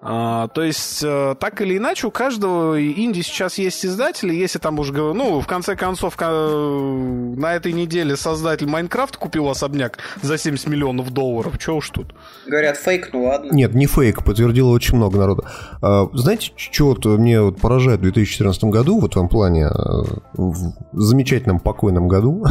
А, 0.00 0.48
то 0.48 0.62
есть, 0.62 1.02
а, 1.04 1.34
так 1.34 1.60
или 1.60 1.78
иначе, 1.78 2.06
у 2.06 2.10
каждого 2.10 2.80
инди 2.80 3.22
сейчас 3.22 3.58
есть 3.58 3.84
издатели, 3.84 4.34
если 4.34 4.58
там 4.58 4.78
уж, 4.78 4.90
ну, 4.90 5.40
в 5.40 5.46
конце 5.46 5.76
концов, 5.76 6.18
на 6.18 7.54
этой 7.54 7.72
неделе 7.72 8.16
создатель 8.16 8.66
Майнкрафт 8.66 9.16
купил 9.16 9.48
особняк 9.48 9.98
за 10.22 10.38
70 10.38 10.68
миллионов 10.68 11.10
долларов, 11.10 11.54
что 11.58 11.76
уж 11.76 11.90
тут. 11.90 12.14
Говорят, 12.46 12.76
фейк, 12.76 13.10
ну 13.12 13.24
ладно. 13.24 13.50
Нет, 13.52 13.74
не 13.74 13.86
фейк, 13.86 14.24
подтвердило 14.24 14.70
очень 14.70 14.96
много 14.96 15.18
народа. 15.18 15.44
А, 15.80 16.08
знаете, 16.12 16.52
что 16.56 16.86
вот 16.86 17.04
мне 17.04 17.40
вот 17.40 17.60
поражает 17.60 18.00
в 18.00 18.02
2014 18.02 18.64
году, 18.64 19.00
вот 19.00 19.14
в 19.14 19.16
этом 19.16 19.28
плане, 19.28 19.68
в 20.34 20.74
замечательном 20.92 21.60
покойном 21.60 22.08
году, 22.08 22.44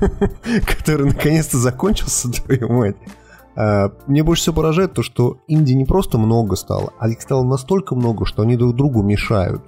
который 0.66 1.06
наконец-то 1.06 1.58
закончился, 1.58 2.30
твою 2.44 2.68
мать, 2.68 2.96
Э, 3.00 3.19
мне 3.56 4.22
больше 4.22 4.42
всего 4.42 4.56
поражает 4.56 4.94
то, 4.94 5.02
что 5.02 5.38
Индии 5.48 5.72
не 5.72 5.84
просто 5.84 6.18
много 6.18 6.56
стало, 6.56 6.92
а 6.98 7.08
их 7.08 7.20
стало 7.20 7.44
настолько 7.44 7.94
много, 7.94 8.24
что 8.24 8.42
они 8.42 8.56
друг 8.56 8.76
другу 8.76 9.02
мешают. 9.02 9.62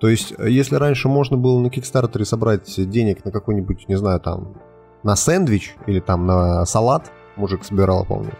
То 0.00 0.08
есть, 0.08 0.34
э, 0.36 0.50
если 0.50 0.76
раньше 0.76 1.08
можно 1.08 1.36
было 1.36 1.58
на 1.58 1.70
Кикстартере 1.70 2.24
собрать 2.24 2.90
денег 2.90 3.24
на 3.24 3.30
какой-нибудь, 3.30 3.88
не 3.88 3.96
знаю, 3.96 4.20
там, 4.20 4.54
на 5.02 5.16
сэндвич 5.16 5.76
или 5.86 6.00
там 6.00 6.26
на 6.26 6.66
салат, 6.66 7.10
мужик 7.36 7.64
собирал, 7.64 8.04
помню, 8.04 8.32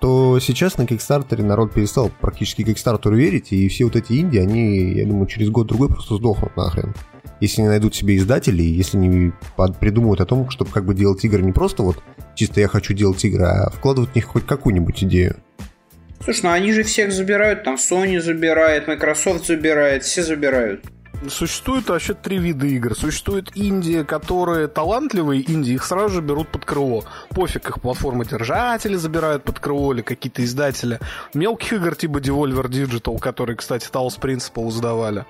то 0.00 0.38
сейчас 0.40 0.76
на 0.76 0.86
Кикстартере 0.86 1.44
народ 1.44 1.72
перестал 1.72 2.10
практически 2.20 2.64
Кикстартеру 2.64 3.16
верить, 3.16 3.52
и 3.52 3.68
все 3.68 3.84
вот 3.84 3.96
эти 3.96 4.14
Индии, 4.14 4.38
они, 4.38 4.94
я 4.94 5.06
думаю, 5.06 5.26
через 5.26 5.50
год-другой 5.50 5.88
просто 5.88 6.16
сдохнут 6.16 6.56
нахрен. 6.56 6.92
Если 7.44 7.62
не 7.62 7.68
найдут 7.68 7.94
себе 7.94 8.16
издателей, 8.16 8.66
если 8.66 8.96
не 8.96 9.32
придумают 9.80 10.20
о 10.20 10.26
том, 10.26 10.50
чтобы 10.50 10.70
как 10.70 10.84
бы 10.84 10.94
делать 10.94 11.24
игры 11.24 11.42
не 11.42 11.52
просто 11.52 11.82
вот 11.82 12.02
чисто 12.34 12.60
я 12.60 12.68
хочу 12.68 12.94
делать 12.94 13.24
игры, 13.24 13.44
а 13.44 13.70
вкладывать 13.70 14.10
в 14.10 14.14
них 14.14 14.24
хоть 14.24 14.46
какую-нибудь 14.46 15.04
идею. 15.04 15.36
Слушай, 16.22 16.40
ну 16.44 16.50
они 16.52 16.72
же 16.72 16.82
всех 16.82 17.12
забирают, 17.12 17.64
там 17.64 17.74
Sony 17.74 18.20
забирает, 18.20 18.88
Microsoft 18.88 19.46
забирает, 19.46 20.04
все 20.04 20.22
забирают. 20.22 20.84
Существует 21.28 21.88
вообще 21.88 22.12
три 22.12 22.38
вида 22.38 22.66
игр. 22.66 22.94
Существует 22.94 23.50
инди, 23.54 24.02
которые 24.02 24.68
талантливые 24.68 25.50
инди, 25.50 25.72
их 25.72 25.84
сразу 25.84 26.16
же 26.16 26.20
берут 26.20 26.48
под 26.48 26.64
крыло. 26.64 27.04
Пофиг, 27.30 27.68
их 27.68 27.80
платформы 27.80 28.26
держатели 28.26 28.96
забирают 28.96 29.44
под 29.44 29.58
крыло 29.58 29.94
или 29.94 30.02
какие-то 30.02 30.44
издатели. 30.44 31.00
Мелких 31.32 31.74
игр 31.74 31.94
типа 31.94 32.18
Devolver 32.18 32.68
Digital, 32.68 33.18
которые, 33.18 33.56
кстати, 33.56 33.88
Talos 33.90 34.20
Principle 34.20 34.68
издавали. 34.68 35.24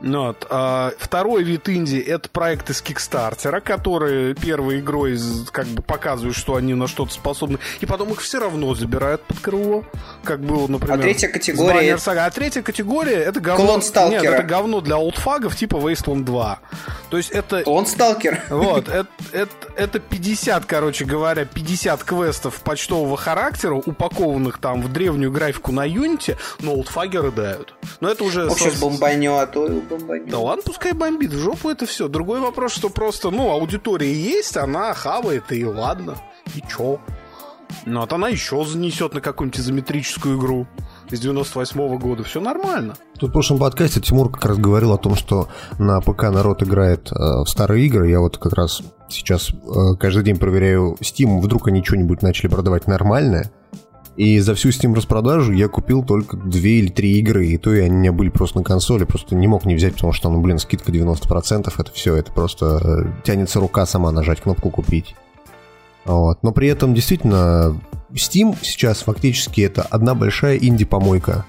Вот. 0.00 0.46
А, 0.50 0.92
второй 0.98 1.42
вид 1.42 1.68
инди 1.68 1.96
это 1.96 2.28
проект 2.28 2.70
из 2.70 2.80
Кикстартера, 2.82 3.60
которые 3.60 4.34
первой 4.34 4.80
игрой 4.80 5.18
как 5.52 5.66
бы 5.66 5.82
показывают, 5.82 6.36
что 6.36 6.56
они 6.56 6.74
на 6.74 6.86
что-то 6.86 7.12
способны, 7.12 7.58
и 7.80 7.86
потом 7.86 8.12
их 8.12 8.20
все 8.20 8.38
равно 8.38 8.74
забирают 8.74 9.22
под 9.22 9.38
крыло, 9.40 9.84
как 10.24 10.40
было, 10.40 10.66
например. 10.66 10.98
А 10.98 11.02
третья 11.02 11.28
категория. 11.28 11.96
А 12.06 12.30
третья 12.30 12.62
категория 12.62 13.16
это 13.16 13.40
говно. 13.40 13.80
Нет, 14.10 14.24
это 14.24 14.42
говно 14.42 14.80
для 14.80 14.96
олдфагов 14.96 15.56
типа 15.56 15.76
Wasteland 15.76 16.24
2. 16.24 16.58
То 17.10 17.16
есть 17.16 17.30
это. 17.30 17.62
Клон 17.62 17.86
Сталкер. 17.86 18.42
Вот, 18.50 18.88
это, 18.88 19.08
это, 19.32 19.52
это 19.76 19.98
50, 20.00 20.64
короче 20.66 21.04
говоря, 21.04 21.44
50 21.44 22.02
квестов 22.04 22.60
почтового 22.60 23.16
характера, 23.16 23.74
упакованных 23.74 24.58
там 24.58 24.82
в 24.82 24.92
древнюю 24.92 25.30
графику 25.30 25.72
на 25.72 25.86
Unity, 25.86 26.36
но 26.60 26.72
олдфагеры 26.72 27.30
дают. 27.30 27.74
Но 28.00 28.10
это 28.10 28.24
уже. 28.24 28.50
Сейчас 28.50 28.80
бомбанет, 28.80 29.56
ой, 29.56 29.80
бомбанет. 29.86 30.28
Да 30.28 30.38
ладно, 30.38 30.62
пускай 30.64 30.92
бомбит, 30.92 31.32
в 31.32 31.38
жопу 31.38 31.68
это 31.70 31.86
все. 31.86 32.08
Другой 32.08 32.40
вопрос, 32.40 32.72
что 32.72 32.88
просто, 32.88 33.30
ну, 33.30 33.50
аудитория 33.50 34.12
есть, 34.12 34.56
она 34.56 34.92
хавает, 34.94 35.50
и 35.50 35.64
ладно. 35.64 36.16
И 36.54 36.62
чё? 36.68 37.00
Ну, 37.84 38.00
вот 38.00 38.12
она 38.12 38.28
еще 38.28 38.64
занесет 38.64 39.14
на 39.14 39.20
какую-нибудь 39.20 39.60
изометрическую 39.60 40.38
игру 40.38 40.66
из 41.10 41.20
98 41.20 41.80
-го 41.80 41.98
года. 41.98 42.24
Все 42.24 42.40
нормально. 42.40 42.94
Тут 43.18 43.30
в 43.30 43.32
прошлом 43.32 43.58
подкасте 43.58 44.00
Тимур 44.00 44.30
как 44.30 44.44
раз 44.44 44.58
говорил 44.58 44.92
о 44.92 44.98
том, 44.98 45.14
что 45.14 45.48
на 45.78 46.00
ПК 46.00 46.24
народ 46.24 46.62
играет 46.62 47.10
э, 47.10 47.14
в 47.14 47.46
старые 47.46 47.86
игры. 47.86 48.08
Я 48.08 48.20
вот 48.20 48.38
как 48.38 48.52
раз 48.52 48.82
сейчас 49.08 49.50
э, 49.50 49.96
каждый 49.98 50.24
день 50.24 50.38
проверяю 50.38 50.96
Steam, 51.00 51.40
вдруг 51.40 51.68
они 51.68 51.84
что-нибудь 51.84 52.22
начали 52.22 52.48
продавать 52.48 52.86
нормальное. 52.86 53.50
И 54.16 54.38
за 54.40 54.54
всю 54.54 54.70
Steam 54.70 54.94
распродажу 54.94 55.52
я 55.52 55.68
купил 55.68 56.02
только 56.02 56.36
две 56.36 56.78
или 56.78 56.88
три 56.88 57.18
игры, 57.18 57.46
и 57.46 57.58
то 57.58 57.74
и 57.74 57.80
они 57.80 57.94
у 57.94 57.98
меня 57.98 58.12
были 58.12 58.30
просто 58.30 58.58
на 58.58 58.64
консоли, 58.64 59.04
просто 59.04 59.34
не 59.34 59.46
мог 59.46 59.66
не 59.66 59.74
взять, 59.74 59.94
потому 59.94 60.12
что, 60.12 60.30
ну, 60.30 60.40
блин, 60.40 60.58
скидка 60.58 60.90
90%, 60.90 61.72
это 61.76 61.92
все, 61.92 62.16
это 62.16 62.32
просто 62.32 62.80
э, 62.82 63.22
тянется 63.24 63.60
рука 63.60 63.84
сама 63.84 64.10
нажать 64.10 64.40
кнопку 64.40 64.70
«Купить». 64.70 65.14
Вот. 66.06 66.42
Но 66.42 66.52
при 66.52 66.68
этом 66.68 66.94
действительно 66.94 67.78
Steam 68.12 68.56
сейчас 68.62 69.02
фактически 69.02 69.60
это 69.60 69.82
одна 69.82 70.14
большая 70.14 70.56
инди-помойка. 70.56 71.44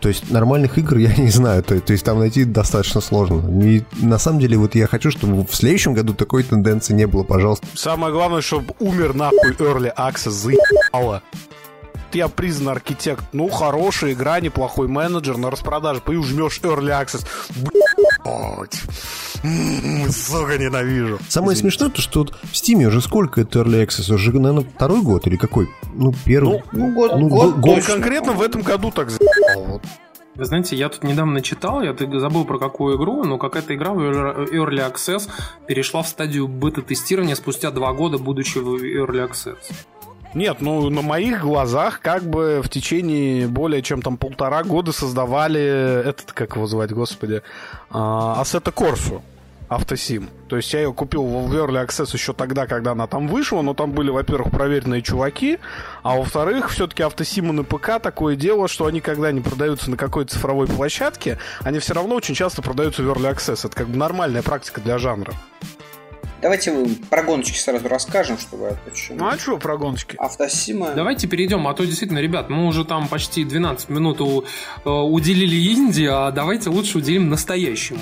То 0.00 0.08
есть 0.08 0.30
нормальных 0.30 0.78
игр 0.78 0.98
я 0.98 1.12
не 1.16 1.30
знаю, 1.30 1.64
то, 1.64 1.80
то 1.80 1.92
есть 1.92 2.04
там 2.04 2.20
найти 2.20 2.44
достаточно 2.44 3.00
сложно. 3.00 3.42
И 3.64 3.82
на 4.00 4.18
самом 4.18 4.38
деле 4.38 4.56
вот 4.56 4.76
я 4.76 4.86
хочу, 4.86 5.10
чтобы 5.10 5.44
в 5.44 5.54
следующем 5.54 5.94
году 5.94 6.14
такой 6.14 6.44
тенденции 6.44 6.94
не 6.94 7.06
было, 7.06 7.24
пожалуйста. 7.24 7.66
Самое 7.74 8.12
главное, 8.12 8.42
чтобы 8.42 8.74
умер 8.78 9.14
нахуй 9.14 9.52
Early 9.52 9.92
Access, 9.96 10.30
заебало 10.30 11.22
я 12.14 12.28
признан 12.28 12.70
архитект. 12.70 13.24
Ну, 13.32 13.48
хорошая 13.48 14.12
игра, 14.12 14.40
неплохой 14.40 14.88
менеджер, 14.88 15.36
на 15.36 15.50
распродаже. 15.50 16.00
Ты 16.00 16.22
жмешь 16.22 16.60
Early 16.62 16.90
Access. 16.90 17.26
Блять. 17.56 18.82
Сука, 20.10 20.56
ненавижу. 20.58 21.18
Самое 21.28 21.54
Извините. 21.54 21.76
смешное, 21.76 21.90
то, 21.90 22.00
что 22.00 22.20
вот 22.20 22.34
в 22.42 22.52
Steam 22.52 22.86
уже 22.86 23.00
сколько 23.00 23.42
это 23.42 23.60
Early 23.60 23.86
Access? 23.86 24.12
Уже, 24.12 24.32
наверное, 24.32 24.64
второй 24.64 25.02
год 25.02 25.26
или 25.26 25.36
какой? 25.36 25.68
Ну, 25.92 26.14
первый. 26.24 26.62
Ну, 26.72 26.88
ну 26.88 26.94
год, 26.94 27.12
ну, 27.18 27.28
год, 27.28 27.56
год, 27.56 27.84
конкретно 27.84 28.32
в 28.32 28.42
этом 28.42 28.62
году 28.62 28.90
так 28.90 29.10
вот. 29.56 29.82
Вы 30.36 30.46
знаете, 30.46 30.74
я 30.74 30.88
тут 30.88 31.04
недавно 31.04 31.40
читал, 31.42 31.80
я 31.82 31.94
забыл 31.94 32.44
про 32.44 32.58
какую 32.58 32.96
игру, 32.96 33.22
но 33.22 33.38
какая-то 33.38 33.74
игра 33.74 33.92
в 33.92 34.00
Early 34.00 34.92
Access 34.92 35.28
перешла 35.68 36.02
в 36.02 36.08
стадию 36.08 36.48
бета-тестирования 36.48 37.36
спустя 37.36 37.70
два 37.70 37.92
года, 37.92 38.18
будучи 38.18 38.58
в 38.58 38.74
Early 38.74 39.30
Access. 39.30 39.58
Нет, 40.34 40.56
ну 40.60 40.90
на 40.90 41.02
моих 41.02 41.42
глазах 41.42 42.00
как 42.00 42.24
бы 42.24 42.60
в 42.62 42.68
течение 42.68 43.46
более 43.46 43.82
чем 43.82 44.02
там 44.02 44.16
полтора 44.16 44.64
года 44.64 44.92
создавали 44.92 45.60
этот, 46.04 46.32
как 46.32 46.56
его 46.56 46.66
звать, 46.66 46.92
господи, 46.92 47.42
Ассета 47.90 48.72
Корсу 48.72 49.22
автосим. 49.68 50.28
То 50.48 50.56
есть 50.56 50.72
я 50.72 50.80
ее 50.80 50.92
купил 50.92 51.24
в 51.24 51.54
Early 51.54 51.86
Access 51.86 52.10
еще 52.12 52.32
тогда, 52.32 52.66
когда 52.66 52.92
она 52.92 53.06
там 53.06 53.28
вышла, 53.28 53.62
но 53.62 53.74
там 53.74 53.92
были, 53.92 54.10
во-первых, 54.10 54.50
проверенные 54.50 55.02
чуваки, 55.02 55.58
а 56.02 56.16
во-вторых, 56.16 56.70
все-таки 56.70 57.02
автосимы 57.02 57.52
на 57.52 57.64
ПК 57.64 58.00
такое 58.00 58.36
дело, 58.36 58.68
что 58.68 58.86
они, 58.86 59.00
когда 59.00 59.32
не 59.32 59.40
продаются 59.40 59.90
на 59.90 59.96
какой-то 59.96 60.34
цифровой 60.34 60.66
площадке, 60.66 61.38
они 61.60 61.78
все 61.78 61.94
равно 61.94 62.14
очень 62.14 62.34
часто 62.34 62.60
продаются 62.60 63.02
в 63.02 63.08
Early 63.08 63.34
Access. 63.34 63.66
Это 63.66 63.74
как 63.74 63.88
бы 63.88 63.96
нормальная 63.96 64.42
практика 64.42 64.80
для 64.80 64.98
жанра. 64.98 65.32
Давайте 66.44 66.72
вы 66.72 66.94
про 67.08 67.22
гоночки 67.22 67.56
сразу 67.56 67.88
расскажем, 67.88 68.36
чтобы 68.36 68.76
почему. 68.84 69.18
Ну 69.18 69.28
а 69.28 69.38
что 69.38 69.56
про 69.56 69.78
гоночки? 69.78 70.14
Автосима. 70.18 70.90
Давайте 70.94 71.26
перейдем, 71.26 71.66
а 71.66 71.72
то 71.72 71.86
действительно, 71.86 72.18
ребят, 72.18 72.50
мы 72.50 72.66
уже 72.66 72.84
там 72.84 73.08
почти 73.08 73.44
12 73.44 73.88
минут 73.88 74.20
у, 74.20 74.44
э, 74.84 74.90
уделили 74.90 75.56
Индии, 75.56 76.06
а 76.06 76.30
давайте 76.32 76.68
лучше 76.68 76.98
уделим 76.98 77.30
настоящему 77.30 78.00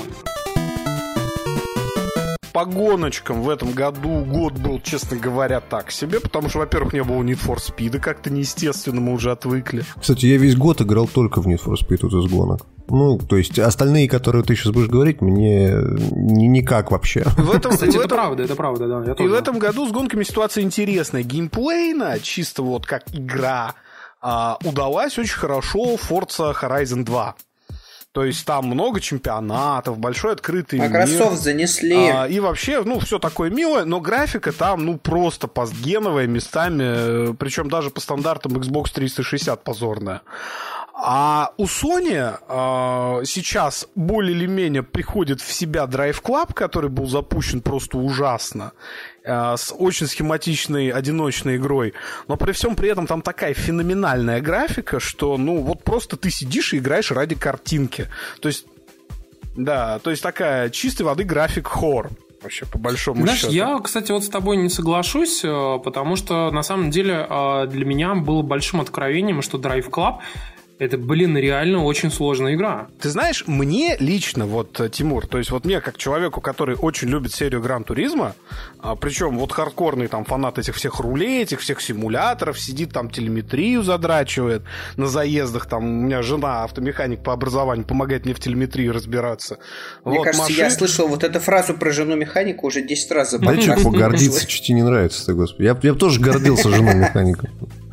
по 2.53 2.65
гоночкам 2.65 3.43
в 3.43 3.49
этом 3.49 3.73
году 3.73 4.25
год 4.25 4.55
был, 4.55 4.81
честно 4.81 5.17
говоря, 5.17 5.61
так 5.61 5.91
себе, 5.91 6.21
потому 6.21 6.49
что, 6.49 6.59
во-первых, 6.59 6.93
не 6.93 7.03
было 7.03 7.23
Need 7.23 7.41
for 7.45 7.57
Speed, 7.57 7.99
как-то 7.99 8.31
неестественно, 8.31 9.01
мы 9.01 9.13
уже 9.13 9.31
отвыкли. 9.31 9.85
Кстати, 10.01 10.27
я 10.27 10.37
весь 10.37 10.57
год 10.57 10.81
играл 10.81 11.09
только 11.09 11.41
в 11.41 11.47
Need 11.47 11.61
for 11.65 11.75
Speed 11.75 12.01
вот 12.03 12.25
из 12.25 12.31
гонок. 12.31 12.67
Ну, 12.89 13.19
то 13.19 13.37
есть 13.37 13.59
остальные, 13.59 14.09
которые 14.09 14.43
ты 14.45 14.55
сейчас 14.55 14.73
будешь 14.73 14.89
говорить, 14.89 15.21
мне 15.21 15.71
ни, 16.11 16.47
никак 16.47 16.91
вообще. 16.91 17.23
В 17.37 17.53
этом, 17.53 17.73
Кстати, 17.73 17.91
в 17.91 18.01
этом, 18.01 18.05
это 18.05 18.15
правда, 18.15 18.43
это 18.43 18.57
правда, 18.57 18.89
да. 18.89 19.05
Я 19.19 19.25
и 19.25 19.29
в 19.29 19.35
этом 19.35 19.59
году 19.59 19.89
с 19.89 19.93
гонками 19.93 20.25
ситуация 20.25 20.63
интересная. 20.63 21.23
Геймплейна, 21.23 22.19
чисто 22.21 22.63
вот 22.63 22.87
как 22.87 23.05
игра, 23.13 23.75
а, 24.21 24.59
удалась 24.65 25.19
очень 25.19 25.37
хорошо 25.37 25.95
Forza 25.95 26.55
Horizon 26.55 27.05
2. 27.05 27.35
То 28.13 28.25
есть 28.25 28.45
там 28.45 28.67
много 28.67 29.01
чемпионатов, 29.01 29.99
большой 29.99 30.35
открытый 30.35 30.79
Microsoft 30.79 31.31
мир. 31.31 31.41
занесли. 31.41 32.09
А, 32.09 32.27
и 32.27 32.41
вообще, 32.41 32.83
ну, 32.85 32.99
все 32.99 33.19
такое 33.19 33.49
милое, 33.49 33.87
но 33.87 34.01
графика 34.01 34.53
там, 34.53 34.85
ну, 34.85 34.99
просто 34.99 35.49
постгеновая 35.49 36.27
местами, 36.27 37.31
э, 37.31 37.35
причем 37.39 37.71
даже 37.71 37.89
по 37.89 38.01
стандартам 38.01 38.53
Xbox 38.53 38.93
360 38.93 39.65
позорная. 39.65 40.21
А 41.05 41.53
у 41.57 41.65
Sony 41.65 42.15
э, 42.15 43.25
сейчас 43.25 43.89
более 43.97 44.37
или 44.37 44.47
менее 44.47 44.85
приходит 44.85 45.41
в 45.41 45.53
себя 45.53 45.87
Drive 45.87 46.23
Club, 46.23 46.55
который 46.55 46.91
был 46.91 47.07
запущен 47.07 47.61
просто 47.61 47.99
ужасно, 47.99 48.71
э, 49.25 49.57
с 49.57 49.75
очень 49.77 50.07
схематичной 50.07 50.91
одиночной 50.91 51.57
игрой. 51.57 51.95
Но 52.29 52.37
при 52.37 52.53
всем 52.53 52.77
при 52.77 52.89
этом 52.89 53.09
там 53.09 53.21
такая 53.21 53.53
феноменальная 53.53 54.41
графика, 54.41 55.01
что, 55.01 55.37
ну, 55.39 55.59
вот 55.63 55.83
просто 55.83 56.17
ты 56.17 56.31
сидишь 56.31 56.73
и 56.73 56.79
играешь 56.79 57.11
ради 57.11 57.35
картинки. 57.35 58.07
То 58.41 58.47
есть, 58.47 58.67
да, 59.57 59.99
то 59.99 60.11
есть 60.11 60.23
такая 60.23 60.71
чистой 60.71 61.03
воды 61.03 61.25
график 61.25 61.67
хор 61.67 62.11
вообще, 62.43 62.67
по 62.67 62.79
большому 62.79 63.23
Знаешь, 63.23 63.41
счету. 63.41 63.53
я, 63.53 63.79
кстати, 63.79 64.13
вот 64.13 64.25
с 64.25 64.29
тобой 64.29 64.57
не 64.57 64.69
соглашусь, 64.69 65.45
э, 65.45 65.79
потому 65.83 66.17
что, 66.17 66.51
на 66.51 66.63
самом 66.63 66.91
деле, 66.91 67.27
э, 67.29 67.67
для 67.69 67.85
меня 67.85 68.15
было 68.15 68.43
большим 68.43 68.81
откровением, 68.81 69.43
что 69.43 69.59
Drive 69.59 69.91
Club 69.91 70.19
это, 70.79 70.99
блин, 70.99 71.37
реально 71.37 71.85
очень 71.85 72.11
сложная 72.11 72.55
игра. 72.55 72.89
Ты 73.01 73.11
знаешь, 73.11 73.45
мне 73.47 73.97
лично, 73.99 74.47
вот, 74.47 74.81
э, 74.81 74.89
Тимур, 74.89 75.27
то 75.27 75.39
есть 75.39 75.51
вот 75.51 75.65
мне, 75.65 75.81
как 75.81 75.97
человеку, 75.97 76.41
который 76.41 76.77
очень 76.77 77.09
любит 77.09 77.33
серию 77.33 77.61
Гран 77.61 77.85
Туризма, 77.85 78.35
а, 78.81 78.97
причем 78.97 79.39
вот 79.39 79.53
хардкорный 79.53 80.09
там 80.09 80.25
фанат 80.25 80.59
этих 80.59 80.75
всех 80.75 80.99
рулей, 81.01 81.43
этих 81.43 81.61
всех 81.61 81.81
симуляторов, 81.81 82.59
сидит 82.59 82.93
там 82.93 83.11
телеметрию 83.11 83.83
задрачивает 83.83 84.63
на 84.97 85.07
заездах, 85.07 85.67
там 85.67 85.85
у 85.85 86.03
меня 86.05 86.23
жена 86.23 86.65
автомеханик 86.65 87.23
по 87.23 87.33
образованию, 87.33 87.87
помогает 87.87 88.25
мне 88.25 88.35
в 88.35 88.41
телеметрии 88.41 88.89
разбираться. 88.89 89.59
Мне 90.05 90.19
вот, 90.19 90.25
кажется, 90.25 90.43
машин... 90.43 90.65
я 90.65 90.71
слышал 90.71 91.07
вот 91.07 91.23
эту 91.23 91.41
фразу 91.41 91.75
про 91.75 91.93
жену 91.93 92.17
механика 92.17 92.65
уже 92.65 92.83
10 92.83 93.13
раз 93.13 93.31
за 93.31 93.39
Мальчику 93.39 93.91
гордиться 93.91 94.47
чуть 94.47 94.69
не 94.71 94.83
нравится, 94.83 95.27
ты, 95.27 95.35
господи. 95.35 95.67
Я, 95.67 95.79
я 95.83 95.93
бы 95.93 95.99
тоже 95.99 96.21
гордился 96.21 96.71
женой 96.71 96.95
механика. 96.95 97.49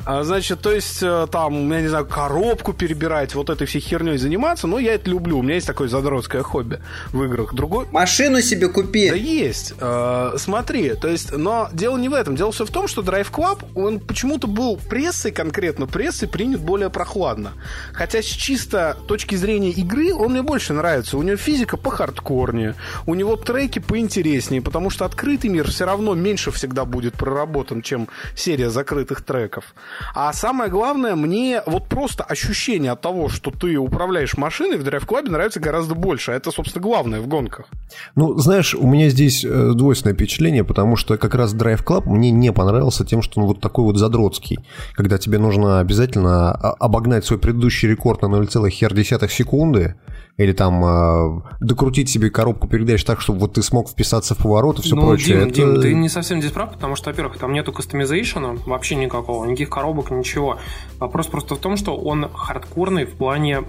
А, 0.06 0.22
значит, 0.24 0.60
то 0.60 0.72
есть 0.72 1.02
э, 1.02 1.26
там, 1.30 1.70
я 1.72 1.80
не 1.82 1.88
знаю, 1.88 2.06
коробку 2.06 2.72
перебирать, 2.72 3.34
вот 3.34 3.50
этой 3.50 3.66
всей 3.66 3.80
херней 3.80 4.16
заниматься, 4.16 4.66
но 4.66 4.78
я 4.78 4.94
это 4.94 5.10
люблю. 5.10 5.38
У 5.38 5.42
меня 5.42 5.54
есть 5.54 5.66
такое 5.66 5.88
задротское 5.88 6.42
хобби 6.42 6.80
в 7.12 7.22
играх. 7.22 7.54
Другой... 7.54 7.86
Машину 7.90 8.40
себе 8.40 8.68
купи. 8.68 9.10
Да 9.10 9.16
есть. 9.16 9.74
Э, 9.78 10.32
смотри, 10.36 10.94
то 10.94 11.08
есть, 11.08 11.32
но 11.36 11.68
дело 11.72 11.98
не 11.98 12.08
в 12.08 12.14
этом. 12.14 12.34
Дело 12.34 12.50
все 12.50 12.64
в 12.64 12.70
том, 12.70 12.88
что 12.88 13.02
Drive 13.02 13.30
Club, 13.30 13.64
он 13.74 14.00
почему-то 14.00 14.46
был 14.46 14.78
прессой 14.78 15.32
конкретно, 15.32 15.86
прессой 15.86 16.28
принят 16.28 16.60
более 16.60 16.88
прохладно. 16.88 17.52
Хотя 17.92 18.22
с 18.22 18.26
чисто 18.26 18.96
точки 19.06 19.34
зрения 19.34 19.70
игры 19.70 20.14
он 20.14 20.32
мне 20.32 20.42
больше 20.42 20.72
нравится. 20.72 21.18
У 21.18 21.22
него 21.22 21.36
физика 21.36 21.76
по 21.76 21.90
хардкорнее, 21.90 22.74
у 23.06 23.14
него 23.14 23.36
треки 23.36 23.78
поинтереснее, 23.78 24.62
потому 24.62 24.88
что 24.88 25.04
открытый 25.04 25.50
мир 25.50 25.70
все 25.70 25.84
равно 25.84 26.14
меньше 26.14 26.50
всегда 26.50 26.84
будет 26.84 27.14
проработан, 27.14 27.82
чем 27.82 28.08
серия 28.34 28.70
закрытых 28.70 29.22
треков. 29.22 29.74
А 30.14 30.32
самое 30.32 30.70
главное, 30.70 31.14
мне 31.14 31.62
вот 31.66 31.88
просто 31.88 32.24
ощущение 32.24 32.92
от 32.92 33.00
того, 33.00 33.28
что 33.28 33.50
ты 33.50 33.76
управляешь 33.76 34.36
машиной 34.36 34.78
в 34.78 34.86
Drive 34.86 35.06
Club 35.06 35.30
нравится 35.30 35.60
гораздо 35.60 35.94
больше. 35.94 36.32
А 36.32 36.34
это, 36.34 36.50
собственно, 36.50 36.82
главное 36.82 37.20
в 37.20 37.26
гонках. 37.26 37.66
Ну, 38.14 38.38
знаешь, 38.38 38.74
у 38.74 38.86
меня 38.86 39.08
здесь 39.08 39.44
э, 39.44 39.72
двойственное 39.74 40.14
впечатление, 40.14 40.64
потому 40.64 40.96
что 40.96 41.16
как 41.18 41.34
раз 41.34 41.54
Drive 41.54 41.84
Club 41.84 42.04
мне 42.06 42.30
не 42.30 42.52
понравился 42.52 43.04
тем, 43.04 43.22
что 43.22 43.40
он 43.40 43.46
вот 43.46 43.60
такой 43.60 43.84
вот 43.84 43.96
задротский, 43.96 44.58
когда 44.94 45.18
тебе 45.18 45.38
нужно 45.38 45.80
обязательно 45.80 46.52
обогнать 46.52 47.24
свой 47.24 47.38
предыдущий 47.38 47.88
рекорд 47.88 48.22
на 48.22 48.26
0,1 48.26 49.28
секунды, 49.28 49.96
или 50.40 50.52
там 50.52 50.82
э, 50.84 51.42
докрутить 51.60 52.08
себе 52.08 52.30
коробку 52.30 52.66
передач 52.66 53.04
так, 53.04 53.20
чтобы 53.20 53.40
вот 53.40 53.54
ты 53.54 53.62
смог 53.62 53.90
вписаться 53.90 54.34
в 54.34 54.38
поворот 54.38 54.78
и 54.78 54.82
все 54.82 54.96
ну, 54.96 55.02
прочее. 55.02 55.38
Дим, 55.40 55.48
это... 55.48 55.54
Дим, 55.54 55.80
ты 55.82 55.94
не 55.94 56.08
совсем 56.08 56.40
здесь 56.40 56.52
прав, 56.52 56.72
потому 56.72 56.96
что, 56.96 57.10
во-первых, 57.10 57.36
там 57.36 57.52
нету 57.52 57.72
кастомизейшена 57.72 58.54
вообще 58.64 58.94
никакого, 58.94 59.44
никаких 59.44 59.68
коробок, 59.80 60.10
ничего. 60.10 60.58
Вопрос 60.98 61.26
просто 61.26 61.54
в 61.54 61.58
том, 61.58 61.76
что 61.76 61.96
он 61.96 62.28
хардкорный 62.32 63.06
в 63.06 63.16
плане 63.16 63.54
э, 63.54 63.60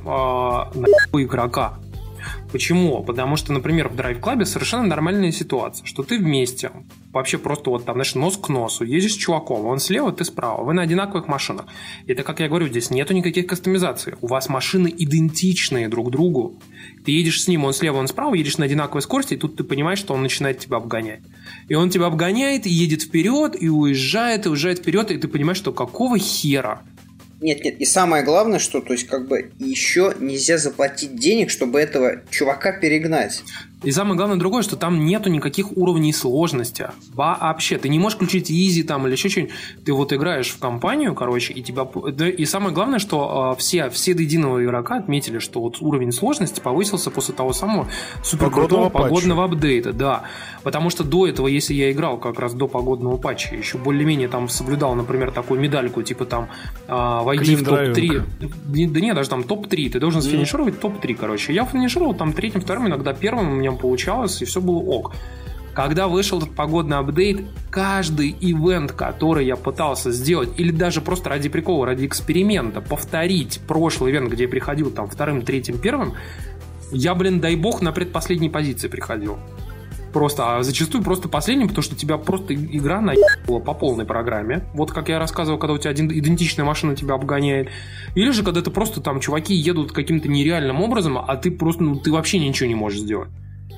игрока. 1.13 1.79
Почему? 2.51 3.01
Потому 3.03 3.37
что, 3.37 3.53
например, 3.53 3.87
в 3.87 3.95
Drive 3.95 4.19
Club 4.19 4.45
совершенно 4.45 4.83
нормальная 4.83 5.31
ситуация, 5.31 5.85
что 5.85 6.03
ты 6.03 6.19
вместе, 6.19 6.71
вообще 7.13 7.37
просто 7.37 7.69
вот 7.69 7.85
там, 7.85 7.95
знаешь, 7.95 8.15
нос 8.15 8.37
к 8.37 8.49
носу, 8.49 8.83
едешь 8.83 9.13
с 9.13 9.15
чуваком, 9.15 9.65
он 9.65 9.79
слева, 9.79 10.11
ты 10.11 10.25
справа, 10.25 10.63
вы 10.63 10.73
на 10.73 10.81
одинаковых 10.81 11.27
машинах. 11.27 11.65
Это, 12.07 12.23
как 12.23 12.41
я 12.41 12.49
говорю, 12.49 12.67
здесь 12.67 12.91
нету 12.91 13.13
никаких 13.13 13.47
кастомизаций. 13.47 14.13
У 14.21 14.27
вас 14.27 14.49
машины 14.49 14.93
идентичные 14.95 15.87
друг 15.87 16.11
другу. 16.11 16.59
Ты 17.05 17.11
едешь 17.11 17.41
с 17.41 17.47
ним, 17.47 17.63
он 17.63 17.73
слева, 17.73 17.97
он 17.97 18.07
справа, 18.07 18.35
едешь 18.35 18.57
на 18.57 18.65
одинаковой 18.65 19.01
скорости, 19.01 19.35
и 19.35 19.37
тут 19.37 19.55
ты 19.55 19.63
понимаешь, 19.63 19.99
что 19.99 20.13
он 20.13 20.21
начинает 20.21 20.59
тебя 20.59 20.77
обгонять. 20.77 21.21
И 21.71 21.73
он 21.73 21.89
тебя 21.89 22.07
обгоняет, 22.07 22.67
и 22.67 22.69
едет 22.69 23.03
вперед, 23.03 23.55
и 23.57 23.69
уезжает, 23.69 24.45
и 24.45 24.49
уезжает 24.49 24.79
вперед, 24.79 25.09
и 25.09 25.17
ты 25.17 25.29
понимаешь, 25.29 25.57
что 25.57 25.71
какого 25.71 26.19
хера? 26.19 26.81
Нет, 27.39 27.63
нет, 27.63 27.79
и 27.79 27.85
самое 27.85 28.25
главное, 28.25 28.59
что, 28.59 28.81
то 28.81 28.91
есть, 28.91 29.07
как 29.07 29.29
бы, 29.29 29.53
еще 29.57 30.13
нельзя 30.19 30.57
заплатить 30.57 31.15
денег, 31.15 31.49
чтобы 31.49 31.79
этого 31.79 32.23
чувака 32.29 32.73
перегнать. 32.73 33.41
И 33.83 33.91
самое 33.91 34.15
главное 34.15 34.37
другое, 34.37 34.61
что 34.61 34.75
там 34.75 35.05
нету 35.05 35.29
никаких 35.29 35.75
уровней 35.75 36.13
сложности. 36.13 36.89
Вообще. 37.13 37.77
Ты 37.77 37.89
не 37.89 37.97
можешь 37.97 38.15
включить 38.17 38.51
изи 38.51 38.83
там 38.83 39.07
или 39.07 39.13
еще 39.13 39.29
что-нибудь. 39.29 39.53
Ты 39.83 39.93
вот 39.93 40.13
играешь 40.13 40.49
в 40.49 40.59
компанию, 40.59 41.15
короче, 41.15 41.53
и 41.53 41.63
тебя... 41.63 41.87
И 42.27 42.45
самое 42.45 42.73
главное, 42.73 42.99
что 42.99 43.53
э, 43.55 43.59
все, 43.59 43.89
все 43.89 44.13
до 44.13 44.21
единого 44.21 44.63
игрока 44.63 44.97
отметили, 44.97 45.39
что 45.39 45.61
вот 45.61 45.77
уровень 45.81 46.11
сложности 46.11 46.59
повысился 46.59 47.09
после 47.09 47.33
того 47.33 47.53
самого 47.53 47.87
суперкрутого 48.23 48.89
погодного, 48.89 48.89
погодного 48.89 49.43
апдейта. 49.45 49.93
Да. 49.93 50.23
Потому 50.61 50.91
что 50.91 51.03
до 51.03 51.25
этого, 51.25 51.47
если 51.47 51.73
я 51.73 51.91
играл 51.91 52.19
как 52.19 52.39
раз 52.39 52.53
до 52.53 52.67
погодного 52.67 53.17
патча, 53.17 53.55
еще 53.55 53.79
более-менее 53.79 54.27
там 54.27 54.47
соблюдал, 54.47 54.93
например, 54.93 55.31
такую 55.31 55.59
медальку, 55.59 56.03
типа 56.03 56.25
там 56.25 56.49
э, 56.87 57.19
войди 57.23 57.55
в 57.55 57.63
топ-3. 57.63 58.23
Да 58.67 58.99
нет, 58.99 59.15
даже 59.15 59.29
там 59.29 59.43
топ-3. 59.43 59.89
Ты 59.89 59.99
должен 59.99 60.21
сфинишировать 60.21 60.79
топ-3, 60.79 61.15
короче. 61.15 61.51
Я 61.51 61.65
финишировал 61.65 62.13
там 62.13 62.33
третьим, 62.33 62.61
вторым, 62.61 62.87
иногда 62.87 63.13
первым. 63.13 63.49
У 63.49 63.55
меня 63.55 63.70
получалось, 63.77 64.41
и 64.41 64.45
все 64.45 64.61
было 64.61 64.79
ок. 64.79 65.13
Когда 65.73 66.09
вышел 66.09 66.39
этот 66.39 66.53
погодный 66.53 66.97
апдейт, 66.97 67.45
каждый 67.69 68.35
ивент, 68.41 68.91
который 68.91 69.45
я 69.45 69.55
пытался 69.55 70.11
сделать, 70.11 70.49
или 70.57 70.71
даже 70.71 70.99
просто 70.99 71.29
ради 71.29 71.47
прикола, 71.47 71.85
ради 71.85 72.05
эксперимента, 72.05 72.81
повторить 72.81 73.61
прошлый 73.67 74.11
ивент, 74.11 74.29
где 74.31 74.43
я 74.43 74.49
приходил 74.49 74.91
там 74.91 75.07
вторым, 75.07 75.43
третьим, 75.43 75.77
первым, 75.77 76.15
я, 76.91 77.15
блин, 77.15 77.39
дай 77.39 77.55
бог, 77.55 77.81
на 77.81 77.93
предпоследней 77.93 78.49
позиции 78.49 78.89
приходил. 78.89 79.37
Просто, 80.11 80.57
а 80.57 80.63
зачастую 80.63 81.05
просто 81.05 81.29
последним, 81.29 81.69
потому 81.69 81.83
что 81.83 81.95
тебя 81.95 82.17
просто 82.17 82.53
игра 82.53 82.99
наебала 82.99 83.59
по 83.59 83.73
полной 83.73 84.03
программе. 84.03 84.65
Вот 84.73 84.91
как 84.91 85.07
я 85.07 85.19
рассказывал, 85.19 85.57
когда 85.57 85.73
у 85.73 85.77
тебя 85.77 85.91
один, 85.91 86.11
идентичная 86.11 86.65
машина 86.65 86.97
тебя 86.97 87.13
обгоняет. 87.13 87.69
Или 88.15 88.31
же, 88.31 88.43
когда 88.43 88.61
ты 88.61 88.71
просто 88.71 88.99
там 88.99 89.21
чуваки 89.21 89.53
едут 89.53 89.93
каким-то 89.93 90.27
нереальным 90.27 90.81
образом, 90.81 91.17
а 91.17 91.37
ты 91.37 91.49
просто, 91.49 91.83
ну, 91.83 91.95
ты 91.95 92.11
вообще 92.11 92.39
ничего 92.39 92.67
не 92.67 92.75
можешь 92.75 92.99
сделать 92.99 93.29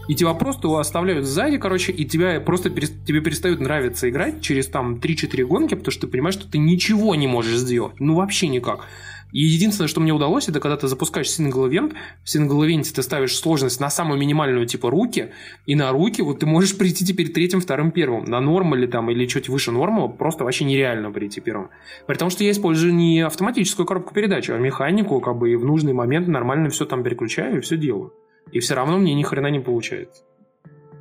и 0.08 0.16
тебя 0.16 0.34
просто 0.34 0.80
оставляют 0.80 1.26
сзади, 1.26 1.58
короче, 1.58 1.92
и 1.92 2.06
тебя 2.06 2.40
просто 2.42 2.70
тебе 2.70 3.22
перестают 3.22 3.60
нравиться 3.60 4.10
играть 4.10 4.42
через 4.42 4.68
там 4.68 4.96
3-4 4.96 5.46
гонки, 5.46 5.76
потому 5.76 5.92
что 5.92 6.02
ты 6.02 6.08
понимаешь, 6.08 6.36
что 6.36 6.50
ты 6.50 6.58
ничего 6.58 7.16
не 7.16 7.28
можешь 7.28 7.58
сделать. 7.58 8.00
Ну, 8.00 8.16
вообще 8.16 8.48
никак. 8.48 8.88
И 9.34 9.40
единственное, 9.40 9.88
что 9.88 10.00
мне 10.00 10.14
удалось, 10.14 10.48
это 10.48 10.60
когда 10.60 10.78
ты 10.78 10.88
запускаешь 10.88 11.30
single 11.32 11.64
event, 11.64 11.96
в 12.24 12.30
single 12.30 12.62
event 12.62 12.88
е 12.88 12.94
ты 12.94 13.02
ставишь 13.02 13.36
сложность 13.36 13.80
на 13.80 13.90
самую 13.90 14.20
минимальную, 14.20 14.68
типа 14.68 14.92
rookie, 14.92 15.32
и 15.66 15.74
на 15.74 15.92
rookie 15.92 16.22
вот 16.22 16.40
ты 16.40 16.46
можешь 16.46 16.78
прийти 16.78 17.04
теперь 17.04 17.30
третьим, 17.30 17.60
вторым, 17.60 17.90
первым. 17.90 18.26
На 18.26 18.40
нормале 18.40 18.88
там 18.88 19.10
или 19.10 19.26
чуть 19.26 19.50
выше 19.50 19.72
нормала 19.72 20.08
просто 20.08 20.44
вообще 20.44 20.66
нереально 20.66 21.12
прийти 21.12 21.42
первым. 21.42 21.70
При 22.06 22.16
том, 22.16 22.30
что 22.30 22.44
я 22.44 22.52
использую 22.52 22.94
не 22.94 23.22
автоматическую 23.22 23.88
коробку 23.88 24.14
передач, 24.14 24.52
а 24.52 24.58
механику, 24.60 25.20
как 25.20 25.36
бы 25.36 25.52
и 25.52 25.56
в 25.56 25.66
нужный 25.66 25.94
момент 25.94 26.28
нормально 26.28 26.70
все 26.70 26.86
там 26.86 27.04
переключаю 27.04 27.58
и 27.58 27.62
все 27.62 27.76
делаю. 27.76 28.14
И 28.54 28.60
все 28.60 28.76
равно 28.76 28.98
мне 28.98 29.14
ни 29.14 29.24
хрена 29.24 29.48
не 29.48 29.60
получается. 29.60 30.24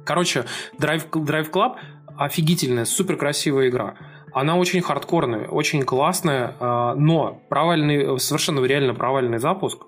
Короче, 0.05 0.47
Drive, 0.81 1.09
Drive 1.11 1.51
Club 1.51 1.77
офигительная, 2.17 2.85
супер 2.85 3.17
красивая 3.17 3.69
игра. 3.69 3.95
Она 4.33 4.57
очень 4.57 4.81
хардкорная, 4.81 5.47
очень 5.47 5.83
классная, 5.83 6.57
а, 6.59 6.95
но 6.95 7.43
провальный, 7.49 8.19
совершенно 8.19 8.65
реально 8.65 8.95
провальный 8.95 9.39
запуск. 9.39 9.83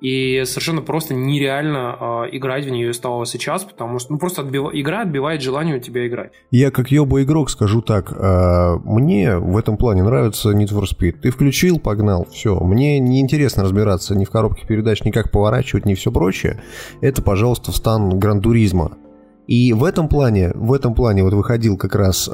И 0.00 0.42
совершенно 0.46 0.80
просто 0.80 1.14
нереально 1.14 1.96
э, 2.00 2.36
играть 2.36 2.64
в 2.64 2.70
нее 2.70 2.92
стало 2.94 3.26
сейчас, 3.26 3.64
потому 3.64 3.98
что 3.98 4.12
ну, 4.12 4.18
просто 4.18 4.42
отбив... 4.42 4.70
игра 4.72 5.02
отбивает 5.02 5.42
желание 5.42 5.76
у 5.76 5.80
тебя 5.80 6.06
играть. 6.06 6.32
Я 6.50 6.70
как 6.70 6.90
ёба 6.90 7.22
игрок 7.22 7.50
скажу 7.50 7.82
так, 7.82 8.12
э, 8.12 8.76
мне 8.84 9.36
в 9.36 9.56
этом 9.56 9.76
плане 9.76 10.02
нравится 10.02 10.50
Need 10.52 10.72
for 10.72 10.84
Speed. 10.84 11.20
Ты 11.22 11.30
включил, 11.30 11.78
погнал, 11.78 12.26
все. 12.30 12.58
Мне 12.60 12.98
не 12.98 13.20
интересно 13.20 13.62
разбираться 13.62 14.14
ни 14.14 14.24
в 14.24 14.30
коробке 14.30 14.66
передач, 14.66 15.02
ни 15.04 15.10
как 15.10 15.30
поворачивать, 15.30 15.84
ни 15.84 15.94
все 15.94 16.10
прочее. 16.10 16.62
Это, 17.00 17.22
пожалуйста, 17.22 17.72
в 17.72 17.76
стан 17.76 18.18
Гран-туризма. 18.18 18.96
И 19.46 19.72
в 19.72 19.84
этом 19.84 20.08
плане, 20.08 20.52
в 20.54 20.72
этом 20.72 20.94
плане 20.94 21.24
вот 21.24 21.32
выходил 21.32 21.76
как 21.76 21.94
раз, 21.94 22.28
э, 22.28 22.32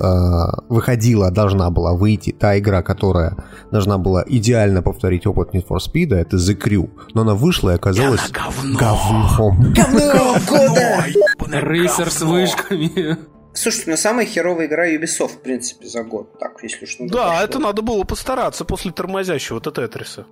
выходила, 0.68 1.30
должна 1.30 1.70
была 1.70 1.94
выйти 1.94 2.32
та 2.32 2.58
игра, 2.58 2.82
которая 2.82 3.36
должна 3.70 3.98
была 3.98 4.22
идеально 4.26 4.82
повторить 4.82 5.26
опыт 5.26 5.54
Need 5.54 5.66
for 5.66 5.78
Speed, 5.78 6.12
а 6.12 6.18
это 6.18 6.36
The 6.36 6.56
Crew. 6.56 6.90
Но 7.14 7.22
она 7.22 7.34
вышла 7.34 7.70
и 7.70 7.74
оказалась 7.74 8.30
говно. 8.30 8.78
говном. 8.78 9.72
Говно, 9.72 10.36
года! 10.48 11.04
Рейсер 11.48 12.10
с 12.10 12.20
вышками. 12.20 13.16
Слушайте, 13.56 13.90
ну 13.92 13.96
самая 13.96 14.26
херовая 14.26 14.66
игра 14.66 14.86
Ubisoft, 14.86 15.38
в 15.38 15.40
принципе, 15.40 15.86
за 15.88 16.04
год. 16.04 16.38
Так, 16.38 16.62
если 16.62 16.84
уж 16.84 16.96
Да, 17.10 17.42
это 17.42 17.58
надо 17.58 17.80
было 17.80 18.04
постараться 18.04 18.66
после 18.66 18.92
тормозящего 18.92 19.60
Тетриса. 19.60 20.26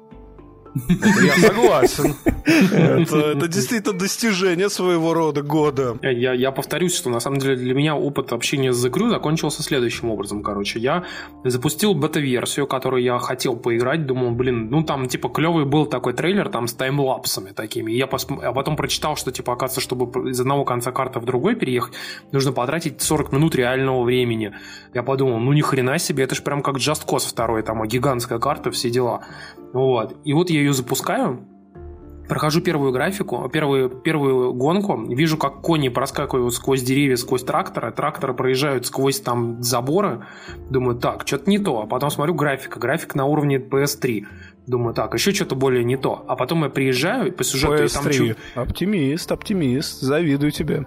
Это 0.75 1.21
я 1.25 1.37
согласен. 1.37 2.15
Это, 2.45 3.17
это 3.37 3.49
действительно 3.49 3.97
достижение 3.97 4.69
своего 4.69 5.15
рода 5.15 5.43
года. 5.43 5.97
Я, 6.03 6.33
я 6.33 6.51
повторюсь, 6.51 6.95
что 6.97 7.11
на 7.11 7.21
самом 7.21 7.39
деле 7.39 7.57
для 7.57 7.75
меня 7.75 7.95
опыт 7.95 8.33
общения 8.33 8.73
с 8.73 8.85
The 8.85 8.91
Crew 8.91 9.09
закончился 9.09 9.63
следующим 9.63 10.11
образом. 10.11 10.43
Короче, 10.43 10.81
я 10.81 11.05
запустил 11.45 11.95
бета-версию, 11.95 12.67
которую 12.67 13.03
я 13.03 13.19
хотел 13.19 13.57
поиграть. 13.57 14.07
Думал, 14.07 14.33
блин, 14.33 14.69
ну 14.71 14.83
там 14.83 15.07
типа 15.09 15.29
клевый 15.29 15.65
был 15.65 15.87
такой 15.87 16.13
трейлер 16.13 16.49
там 16.49 16.67
с 16.67 16.75
таймлапсами 16.75 17.51
такими. 17.51 17.93
И 17.93 17.97
я 17.97 18.07
пос... 18.07 18.27
а 18.43 18.53
потом 18.53 18.77
прочитал, 18.77 19.17
что 19.17 19.31
типа 19.31 19.53
оказывается, 19.53 19.81
чтобы 19.81 20.31
из 20.31 20.41
одного 20.41 20.65
конца 20.65 20.91
карты 20.91 21.21
в 21.21 21.25
другой 21.25 21.55
переехать, 21.55 21.95
нужно 22.33 22.53
потратить 22.53 23.01
40 23.01 23.33
минут 23.33 23.55
реального 23.55 24.03
времени. 24.03 24.53
Я 24.93 25.05
подумал, 25.05 25.39
ну 25.39 25.53
ни 25.53 25.61
хрена 25.61 25.99
себе, 25.99 26.25
это 26.25 26.35
же 26.35 26.43
прям 26.43 26.63
как 26.63 26.77
Just 26.77 27.07
Cause 27.07 27.35
2, 27.35 27.63
там 27.63 27.87
гигантская 27.87 28.39
карта, 28.39 28.71
все 28.71 28.91
дела. 28.91 29.25
Вот. 29.75 30.17
И 30.25 30.33
вот 30.33 30.51
я 30.51 30.61
ее 30.61 30.73
запускаю, 30.73 31.41
прохожу 32.29 32.61
первую 32.61 32.93
графику, 32.93 33.49
первую, 33.53 33.91
первую 33.91 34.55
гонку, 34.55 34.97
вижу, 35.13 35.37
как 35.37 35.63
кони 35.63 35.89
проскакивают 35.89 36.55
сквозь 36.55 36.83
деревья, 36.83 37.17
сквозь 37.17 37.43
тракторы, 37.43 37.91
тракторы 37.91 38.35
проезжают 38.35 38.87
сквозь 38.87 39.21
там 39.21 39.61
заборы, 39.63 40.27
думаю, 40.71 40.97
так, 40.97 41.27
что-то 41.27 41.51
не 41.51 41.59
то, 41.59 41.83
а 41.83 41.87
потом 41.87 42.11
смотрю 42.11 42.35
графика, 42.35 42.79
график 42.79 43.17
на 43.17 43.25
уровне 43.25 43.57
PS3, 43.57 44.25
думаю, 44.69 44.95
так, 44.95 45.13
еще 45.13 45.33
что-то 45.33 45.57
более 45.57 45.83
не 45.83 45.97
то, 45.97 46.25
а 46.29 46.37
потом 46.37 46.63
я 46.63 46.71
приезжаю 46.71 47.33
по 47.33 47.43
сюжету 47.43 47.83
PS3. 47.83 48.13
и 48.13 48.35
там... 48.55 48.63
Оптимист, 48.63 49.33
оптимист, 49.33 50.01
завидую 50.01 50.53
тебе. 50.53 50.87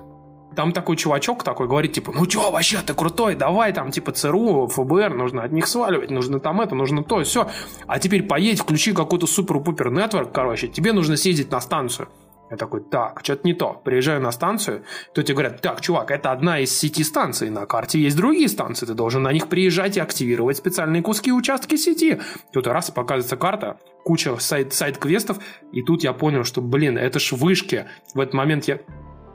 Там 0.58 0.72
такой 0.72 0.96
чувачок 0.96 1.44
такой 1.44 1.68
говорит, 1.68 1.94
типа, 1.94 2.12
ну 2.16 2.26
чё, 2.26 2.50
вообще, 2.50 2.80
ты 2.84 2.96
крутой, 2.96 3.36
давай, 3.36 3.74
там, 3.74 3.92
типа, 3.92 4.12
ЦРУ, 4.12 4.68
ФБР, 4.68 5.14
нужно 5.14 5.44
от 5.44 5.52
них 5.52 5.68
сваливать, 5.68 6.10
нужно 6.10 6.40
там 6.40 6.62
это, 6.62 6.74
нужно 6.74 7.04
то, 7.04 7.22
все. 7.24 7.48
А 7.86 8.00
теперь 8.00 8.24
поедь, 8.24 8.60
включи 8.60 8.92
какой-то 8.92 9.28
супер-пупер 9.28 9.92
нетворк, 9.92 10.32
короче, 10.32 10.68
тебе 10.68 10.94
нужно 10.94 11.16
съездить 11.16 11.52
на 11.52 11.62
станцию. 11.62 12.10
Я 12.50 12.58
такой, 12.58 12.82
так, 12.82 13.20
что-то 13.22 13.42
не 13.44 13.54
то. 13.54 13.80
Приезжаю 13.86 14.20
на 14.20 14.32
станцию, 14.32 14.84
то 15.14 15.22
тебе 15.22 15.36
говорят, 15.36 15.62
так, 15.62 15.80
чувак, 15.82 16.10
это 16.10 16.32
одна 16.32 16.60
из 16.60 16.76
сети 16.76 17.04
станций, 17.04 17.52
на 17.52 17.68
карте 17.68 18.00
есть 18.00 18.18
другие 18.18 18.48
станции, 18.48 18.88
ты 18.88 18.96
должен 18.96 19.22
на 19.22 19.32
них 19.32 19.50
приезжать 19.50 19.98
и 19.98 20.00
активировать 20.00 20.58
специальные 20.58 21.04
куски 21.04 21.32
участки 21.32 21.76
сети. 21.76 22.20
Тут 22.52 22.66
раз 22.66 22.90
показывается 22.90 23.38
карта, 23.38 23.78
куча 24.04 24.36
сайт, 24.38 24.74
сайт-квестов, 24.74 25.38
и 25.72 25.84
тут 25.84 26.04
я 26.04 26.14
понял, 26.14 26.44
что, 26.44 26.62
блин, 26.62 26.98
это 26.98 27.20
ж 27.20 27.34
вышки. 27.34 27.86
В 28.16 28.20
этот 28.20 28.34
момент 28.34 28.66
я 28.66 28.80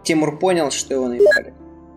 Тимур 0.05 0.38
понял, 0.38 0.71
что 0.71 0.95
его 0.95 1.09
наебали. 1.09 1.55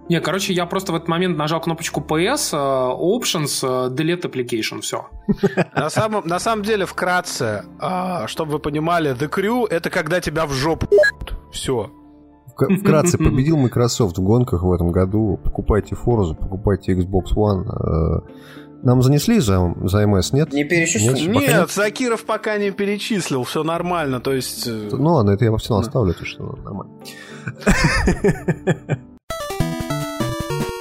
Не, 0.08 0.22
короче, 0.22 0.54
я 0.54 0.68
просто 0.68 0.92
в 0.92 0.96
этот 0.96 1.08
момент 1.08 1.36
нажал 1.36 1.60
кнопочку 1.62 2.00
PS, 2.00 2.54
э, 2.54 2.58
Options, 2.58 3.64
э, 3.64 3.90
Delete 3.90 4.22
Application, 4.22 4.82
все. 4.82 5.08
На 5.76 5.90
самом, 5.90 6.28
на 6.28 6.40
самом 6.40 6.64
деле, 6.64 6.86
вкратце, 6.86 7.66
а, 7.80 8.28
чтобы 8.28 8.54
вы 8.54 8.60
понимали, 8.60 9.16
The 9.16 9.28
Crew— 9.28 9.68
это 9.70 9.90
когда 9.90 10.22
тебя 10.22 10.46
в 10.46 10.52
жопу 10.52 10.88
все. 11.52 11.90
Вкратце, 12.56 13.18
победил 13.18 13.58
Microsoft 13.58 14.18
в 14.18 14.22
гонках 14.22 14.64
в 14.64 14.72
этом 14.72 14.92
году. 14.92 15.40
Покупайте 15.44 15.96
Forza, 15.96 16.36
покупайте 16.36 16.94
Xbox 16.94 17.34
One. 17.36 18.24
Э, 18.82 18.86
нам 18.86 19.02
занесли 19.02 19.40
за, 19.40 19.74
за 19.84 20.06
МС, 20.08 20.34
нет? 20.34 20.54
Не 20.54 20.64
перечислил? 20.64 21.14
Нет, 21.14 21.28
нет, 21.28 21.48
нет, 21.50 21.72
Закиров 21.72 22.26
пока 22.26 22.58
не 22.58 22.72
перечислил, 22.72 23.44
все 23.44 23.64
нормально, 23.64 24.20
то 24.20 24.34
есть... 24.34 24.68
Ну 24.68 25.14
ладно, 25.14 25.32
это 25.32 25.46
я 25.46 25.56
все 25.58 25.70
равно 25.70 25.86
оставлю, 25.86 26.14
то 26.14 26.26
что 26.26 26.44
нормально. 26.64 26.94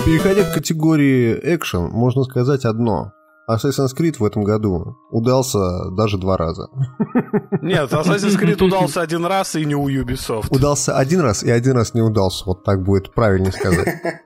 Переходя 0.04 0.44
к 0.44 0.52
категории 0.52 1.38
экшен, 1.42 1.88
можно 1.90 2.24
сказать 2.24 2.66
одно. 2.66 3.12
Assassin's 3.48 3.94
Creed 3.96 4.16
в 4.18 4.24
этом 4.24 4.42
году 4.42 4.96
удался 5.10 5.90
даже 5.90 6.18
два 6.18 6.36
раза. 6.36 6.68
Нет, 7.62 7.92
Assassin's 7.92 8.38
Creed 8.38 8.62
удался 8.62 9.02
один 9.02 9.26
раз 9.26 9.54
и 9.54 9.64
не 9.64 9.74
у 9.74 9.88
Ubisoft. 9.88 10.46
Удался 10.50 10.96
один 10.96 11.20
раз 11.20 11.42
и 11.42 11.50
один 11.50 11.72
раз 11.72 11.94
не 11.94 12.02
удался. 12.02 12.44
Вот 12.46 12.64
так 12.64 12.82
будет 12.82 13.12
правильнее 13.12 13.52
сказать. 13.52 13.88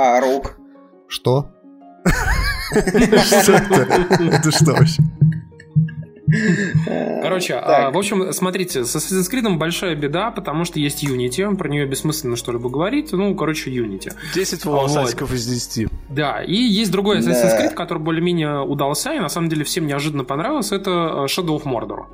А, 0.00 0.20
Рук? 0.20 0.56
Что? 1.08 1.50
Что 2.72 3.52
это? 3.52 4.06
Это 4.20 4.50
что 4.50 4.72
вообще? 4.72 5.02
Короче, 7.22 7.54
а, 7.54 7.90
в 7.90 7.96
общем, 7.96 8.32
смотрите, 8.32 8.84
с 8.84 8.94
Assassin's 8.94 9.30
Creed 9.32 9.56
большая 9.56 9.94
беда, 9.94 10.30
потому 10.30 10.64
что 10.64 10.78
есть 10.78 11.02
Unity, 11.02 11.56
про 11.56 11.68
нее 11.68 11.86
бессмысленно 11.86 12.36
что-либо 12.36 12.68
говорить, 12.68 13.12
ну, 13.12 13.34
короче, 13.34 13.70
Unity. 13.70 14.12
10 14.34 14.64
волосатиков 14.66 15.30
вот. 15.30 15.36
из 15.36 15.46
10. 15.46 15.88
Да, 16.10 16.42
и 16.42 16.54
есть 16.54 16.90
другой 16.90 17.20
Assassin's 17.20 17.58
Creed, 17.58 17.74
который 17.74 17.98
более-менее 17.98 18.60
удался, 18.60 19.14
и 19.14 19.18
на 19.18 19.28
самом 19.28 19.48
деле 19.48 19.64
всем 19.64 19.86
неожиданно 19.86 20.24
понравился, 20.24 20.76
это 20.76 20.90
э, 20.90 21.24
Shadow 21.26 21.60
of 21.60 21.64
Mordor. 21.64 22.06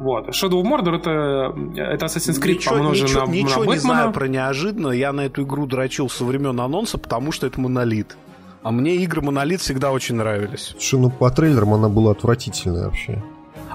Вот. 0.00 0.28
Shadow 0.30 0.60
of 0.60 0.64
Mordor 0.64 0.96
это, 0.96 1.54
это 1.80 2.06
Assassin's 2.06 2.40
Creed 2.42 2.54
ничего, 2.54 2.76
помножен 2.76 3.06
ничего, 3.06 3.26
на, 3.26 3.30
ничего 3.30 3.64
на 3.64 3.70
не 3.70 3.78
знаю 3.78 4.12
про 4.12 4.26
неожиданно. 4.26 4.88
Я 4.88 5.12
на 5.12 5.22
эту 5.22 5.44
игру 5.44 5.66
дрочил 5.66 6.08
со 6.08 6.24
времен 6.24 6.58
анонса, 6.58 6.98
потому 6.98 7.30
что 7.30 7.46
это 7.46 7.60
монолит. 7.60 8.16
А 8.62 8.70
мне 8.70 8.96
игры 8.96 9.22
монолит 9.22 9.60
всегда 9.60 9.90
очень 9.90 10.14
нравились. 10.14 10.70
Слушай, 10.72 11.00
ну 11.00 11.10
по 11.10 11.30
трейлерам 11.30 11.74
она 11.74 11.88
была 11.88 12.12
отвратительная 12.12 12.84
вообще. 12.84 13.22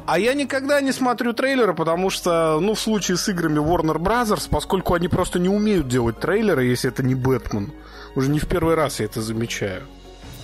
А 0.05 0.17
я 0.17 0.33
никогда 0.33 0.79
не 0.79 0.93
смотрю 0.93 1.33
трейлеры, 1.33 1.73
потому 1.73 2.09
что, 2.09 2.59
ну, 2.61 2.75
в 2.75 2.79
случае 2.79 3.17
с 3.17 3.27
играми 3.27 3.59
Warner 3.59 3.97
Brothers, 3.97 4.47
поскольку 4.49 4.93
они 4.93 5.09
просто 5.09 5.37
не 5.37 5.49
умеют 5.49 5.89
делать 5.89 6.17
трейлеры, 6.19 6.63
если 6.63 6.89
это 6.89 7.03
не 7.03 7.13
Бэтмен, 7.13 7.73
уже 8.15 8.29
не 8.29 8.39
в 8.39 8.47
первый 8.47 8.75
раз 8.75 9.01
я 9.01 9.05
это 9.05 9.21
замечаю. 9.21 9.83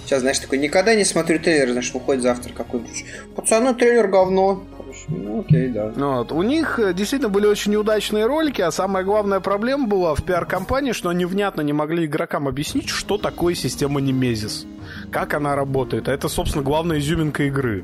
Сейчас, 0.04 0.20
знаешь, 0.20 0.40
такой, 0.40 0.58
никогда 0.58 0.96
не 0.96 1.06
смотрю 1.06 1.40
трейлер, 1.40 1.70
знаешь, 1.70 1.94
выходит 1.94 2.24
завтра 2.24 2.52
какой-нибудь. 2.52 3.06
Пацаны, 3.38 3.74
трейлер 3.74 4.10
говно. 4.10 4.64
Ну, 5.08 5.42
окей, 5.42 5.70
да. 5.70 5.92
Ну 5.96 6.18
вот. 6.18 6.32
У 6.32 6.42
них 6.42 6.80
э, 6.80 6.94
действительно 6.94 7.30
были 7.30 7.46
очень 7.46 7.72
неудачные 7.72 8.26
ролики, 8.26 8.62
а 8.62 8.72
самая 8.72 9.04
главная 9.04 9.40
проблема 9.40 9.88
была 9.88 10.16
в 10.16 10.24
пиар-компании, 10.24 10.92
что 10.92 11.10
они 11.10 11.26
внятно 11.26 11.62
не 11.62 11.74
могли 11.74 12.06
игрокам 12.06 12.48
объяснить, 12.48 12.90
что 12.90 13.18
такое 13.18 13.56
система 13.56 14.02
Немезис, 14.02 14.66
как 15.12 15.34
она 15.34 15.56
работает. 15.56 16.08
А 16.08 16.14
это, 16.14 16.28
собственно, 16.30 16.64
главная 16.64 17.00
изюминка 17.00 17.44
игры. 17.44 17.84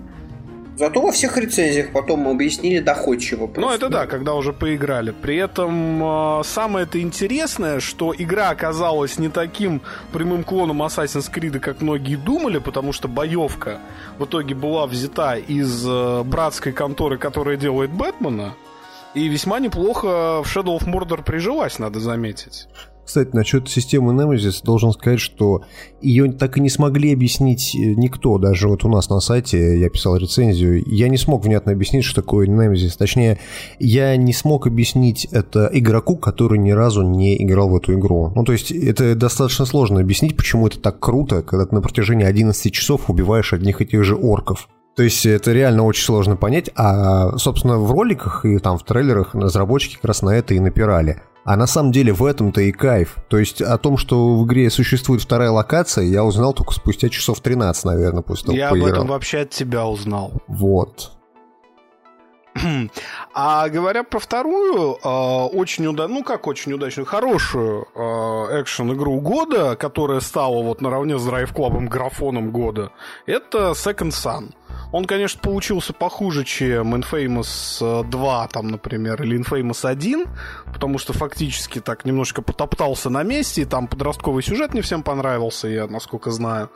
Зато 0.79 1.01
во 1.01 1.11
всех 1.11 1.35
рецензиях 1.35 1.91
потом 1.91 2.21
мы 2.21 2.31
объяснили 2.31 2.79
доходчиво. 2.79 3.47
Просто. 3.47 3.61
Ну, 3.61 3.69
это 3.69 3.89
да, 3.89 4.05
когда 4.07 4.33
уже 4.33 4.53
поиграли. 4.53 5.11
При 5.11 5.35
этом 5.35 6.01
э, 6.01 6.43
самое 6.45 6.85
это 6.85 7.01
интересное, 7.01 7.81
что 7.81 8.15
игра 8.17 8.49
оказалась 8.49 9.19
не 9.19 9.27
таким 9.27 9.81
прямым 10.13 10.45
клоном 10.45 10.81
Assassin's 10.81 11.29
Creed, 11.29 11.59
как 11.59 11.81
многие 11.81 12.15
думали, 12.15 12.59
потому 12.59 12.93
что 12.93 13.09
боевка 13.09 13.79
в 14.17 14.23
итоге 14.23 14.55
была 14.55 14.87
взята 14.87 15.35
из 15.35 15.85
э, 15.85 16.23
братской 16.23 16.71
конторы, 16.71 17.17
которая 17.17 17.57
делает 17.57 17.91
Бэтмена. 17.91 18.53
И 19.15 19.27
весьма 19.27 19.59
неплохо 19.59 20.41
в 20.43 20.45
Shadow 20.45 20.79
of 20.79 20.85
Mordor 20.87 21.25
прижилась, 21.25 21.77
надо 21.77 21.99
заметить. 21.99 22.69
Кстати, 23.09 23.31
насчет 23.33 23.67
системы 23.67 24.13
Nemesis 24.13 24.63
должен 24.63 24.91
сказать, 24.91 25.19
что 25.19 25.63
ее 25.99 26.31
так 26.31 26.57
и 26.57 26.61
не 26.61 26.69
смогли 26.69 27.11
объяснить 27.11 27.73
э, 27.73 27.95
никто. 27.95 28.37
Даже 28.37 28.67
вот 28.67 28.85
у 28.85 28.87
нас 28.87 29.09
на 29.09 29.19
сайте 29.19 29.79
я 29.79 29.89
писал 29.89 30.15
рецензию. 30.15 30.83
Я 30.85 31.09
не 31.09 31.17
смог 31.17 31.43
внятно 31.43 31.71
объяснить, 31.71 32.03
что 32.05 32.21
такое 32.21 32.45
Nemesis. 32.45 32.95
Точнее, 32.95 33.39
я 33.79 34.15
не 34.15 34.31
смог 34.31 34.67
объяснить 34.67 35.25
это 35.31 35.71
игроку, 35.73 36.17
который 36.17 36.59
ни 36.59 36.69
разу 36.69 37.01
не 37.01 37.43
играл 37.43 37.69
в 37.69 37.77
эту 37.77 37.95
игру. 37.95 38.31
Ну, 38.35 38.43
то 38.43 38.51
есть, 38.51 38.71
это 38.71 39.15
достаточно 39.15 39.65
сложно 39.65 40.01
объяснить, 40.01 40.37
почему 40.37 40.67
это 40.67 40.79
так 40.79 40.99
круто, 40.99 41.41
когда 41.41 41.65
ты 41.65 41.73
на 41.73 41.81
протяжении 41.81 42.27
11 42.27 42.71
часов 42.71 43.09
убиваешь 43.09 43.53
одних 43.53 43.81
и 43.81 43.87
тех 43.87 44.03
же 44.03 44.17
орков. 44.17 44.69
То 44.95 45.03
есть 45.03 45.25
это 45.25 45.53
реально 45.53 45.83
очень 45.85 46.03
сложно 46.03 46.35
понять, 46.35 46.69
а, 46.75 47.37
собственно, 47.37 47.79
в 47.79 47.89
роликах 47.89 48.45
и 48.45 48.59
там 48.59 48.77
в 48.77 48.83
трейлерах 48.83 49.33
разработчики 49.33 49.95
как 49.95 50.05
раз 50.05 50.21
на 50.21 50.31
это 50.31 50.53
и 50.53 50.59
напирали. 50.59 51.23
А 51.43 51.56
на 51.56 51.67
самом 51.67 51.91
деле 51.91 52.13
в 52.13 52.23
этом-то 52.23 52.62
и 52.62 52.71
кайф. 52.71 53.17
То 53.28 53.38
есть 53.38 53.62
о 53.62 53.78
том, 53.78 53.97
что 53.97 54.38
в 54.38 54.45
игре 54.45 54.69
существует 54.69 55.21
вторая 55.21 55.52
локация, 55.52 56.04
я 56.04 56.23
узнал 56.23 56.54
только 56.54 56.73
спустя 56.73 57.10
часов 57.10 57.39
13, 57.39 57.86
наверное, 57.86 58.21
после 58.21 58.47
того, 58.47 58.58
Я 58.58 58.69
об 58.69 58.84
этом 58.84 59.08
вообще 59.08 59.39
от 59.39 59.49
тебя 59.49 59.88
узнал. 59.88 60.34
Вот. 60.47 61.12
А 63.34 63.69
говоря 63.69 64.04
про 64.04 64.19
вторую, 64.19 64.97
э, 65.02 65.08
очень 65.08 65.86
удачную, 65.88 66.19
ну 66.19 66.23
как 66.23 66.47
очень 66.47 66.73
удачную, 66.73 67.06
хорошую 67.06 67.88
э, 67.95 68.62
экшен-игру 68.62 69.21
года, 69.21 69.75
которая 69.75 70.19
стала 70.19 70.62
вот 70.62 70.82
наравне 70.82 71.17
с 71.17 71.28
Drive 71.28 71.54
Club 71.54 71.88
графоном 71.88 72.52
года, 72.52 72.91
это 73.25 73.71
Second 73.71 74.12
Sun. 74.12 74.54
Он, 74.91 75.05
конечно, 75.05 75.39
получился 75.39 75.93
похуже, 75.93 76.43
чем 76.43 76.95
Infamous 76.95 78.03
2, 78.10 78.47
там, 78.47 78.67
например, 78.69 79.21
или 79.21 79.39
Infamous 79.39 79.88
1, 79.88 80.25
потому 80.73 80.97
что 80.97 81.13
фактически 81.13 81.79
так 81.79 82.05
немножко 82.05 82.41
потоптался 82.41 83.10
на 83.10 83.23
месте, 83.23 83.62
и 83.62 83.65
там 83.65 83.88
подростковый 83.88 84.41
сюжет 84.41 84.73
не 84.73 84.82
всем 84.82 85.03
понравился, 85.03 85.67
я 85.67 85.88
насколько 85.88 86.32
знаю. 86.32 86.71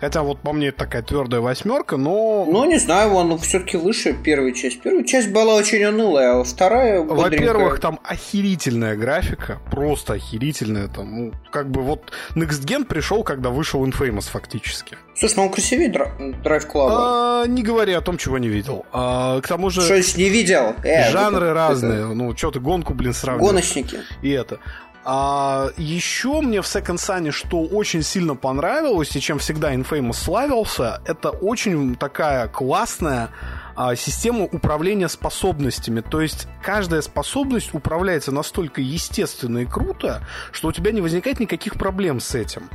Хотя 0.00 0.22
вот 0.22 0.40
по 0.40 0.52
мне 0.52 0.68
это 0.68 0.78
такая 0.78 1.02
твердая 1.02 1.40
восьмерка, 1.40 1.96
но... 1.96 2.44
Ну, 2.46 2.64
не 2.66 2.78
знаю, 2.78 3.12
он 3.14 3.38
все-таки 3.38 3.78
выше 3.78 4.12
первой 4.12 4.54
части. 4.54 4.80
Первая 4.82 5.04
часть 5.04 5.30
была 5.30 5.54
очень 5.54 5.84
унылая, 5.84 6.40
а 6.40 6.44
вторая... 6.44 7.02
Во-первых, 7.02 7.80
там 7.80 7.98
охерительная 8.04 8.96
графика, 8.96 9.60
просто 9.70 10.14
охерительная. 10.14 10.88
Там, 10.88 11.16
ну, 11.16 11.32
как 11.50 11.70
бы 11.70 11.82
вот 11.82 12.12
Next 12.34 12.64
Gen 12.66 12.84
пришел, 12.84 13.24
когда 13.24 13.50
вышел 13.50 13.84
Infamous 13.86 14.28
фактически. 14.30 14.98
Слушай, 15.16 15.34
ну 15.36 15.42
он 15.44 15.50
красивее 15.50 15.90
Drive 15.90 16.70
Club. 16.70 16.88
А, 16.90 17.44
не 17.46 17.62
говори 17.62 17.92
о 17.92 18.00
том, 18.00 18.18
чего 18.18 18.38
не 18.38 18.48
видел. 18.48 18.84
А, 18.92 19.40
к 19.40 19.48
тому 19.48 19.70
же... 19.70 19.80
Что 19.82 19.94
еще 19.94 20.18
не 20.18 20.28
видел? 20.28 20.74
Э, 20.82 21.10
жанры 21.10 21.46
это, 21.46 21.54
разные. 21.54 22.00
Это... 22.00 22.14
Ну, 22.14 22.36
что 22.36 22.50
ты 22.50 22.60
гонку, 22.60 22.94
блин, 22.94 23.14
сравниваешь. 23.14 23.50
Гоночники. 23.50 23.98
И 24.22 24.30
это. 24.30 24.58
А 25.06 25.68
еще 25.76 26.40
мне 26.40 26.62
в 26.62 26.64
Second 26.64 26.96
Sun 26.96 27.30
что 27.30 27.62
очень 27.62 28.02
сильно 28.02 28.34
понравилось, 28.34 29.14
и 29.14 29.20
чем 29.20 29.38
всегда 29.38 29.74
Infamous 29.74 30.14
славился, 30.14 31.02
это 31.04 31.28
очень 31.28 31.94
такая 31.94 32.48
классная 32.48 33.28
а, 33.76 33.96
система 33.96 34.44
управления 34.44 35.08
способностями. 35.08 36.00
То 36.00 36.22
есть 36.22 36.48
каждая 36.62 37.02
способность 37.02 37.74
управляется 37.74 38.32
настолько 38.32 38.80
естественно 38.80 39.58
и 39.58 39.66
круто, 39.66 40.26
что 40.52 40.68
у 40.68 40.72
тебя 40.72 40.90
не 40.90 41.02
возникает 41.02 41.38
никаких 41.38 41.74
проблем 41.74 42.18
с 42.18 42.34
этим. 42.34 42.70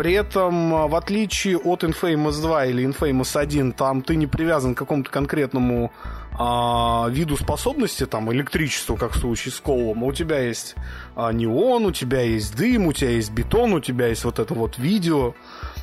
При 0.00 0.14
этом, 0.14 0.74
а, 0.74 0.86
в 0.86 0.94
отличие 0.94 1.58
от 1.58 1.84
Infamous 1.84 2.40
2 2.40 2.64
или 2.64 2.88
Infamous 2.88 3.38
1, 3.38 3.72
там 3.72 4.00
ты 4.00 4.16
не 4.16 4.26
привязан 4.26 4.74
к 4.74 4.78
какому-то 4.78 5.10
конкретному 5.10 5.92
а, 6.38 7.06
виду 7.10 7.36
способности, 7.36 8.06
там, 8.06 8.32
электричеству, 8.32 8.96
как 8.96 9.12
в 9.12 9.18
случае 9.18 9.52
с 9.52 9.60
Колом, 9.60 10.02
у 10.02 10.12
тебя 10.14 10.38
есть 10.38 10.74
а, 11.14 11.32
неон, 11.32 11.84
у 11.84 11.92
тебя 11.92 12.22
есть 12.22 12.56
дым, 12.56 12.86
у 12.86 12.94
тебя 12.94 13.10
есть 13.10 13.30
бетон, 13.30 13.74
у 13.74 13.80
тебя 13.80 14.06
есть 14.06 14.24
вот 14.24 14.38
это 14.38 14.54
вот 14.54 14.78
видео. 14.78 15.34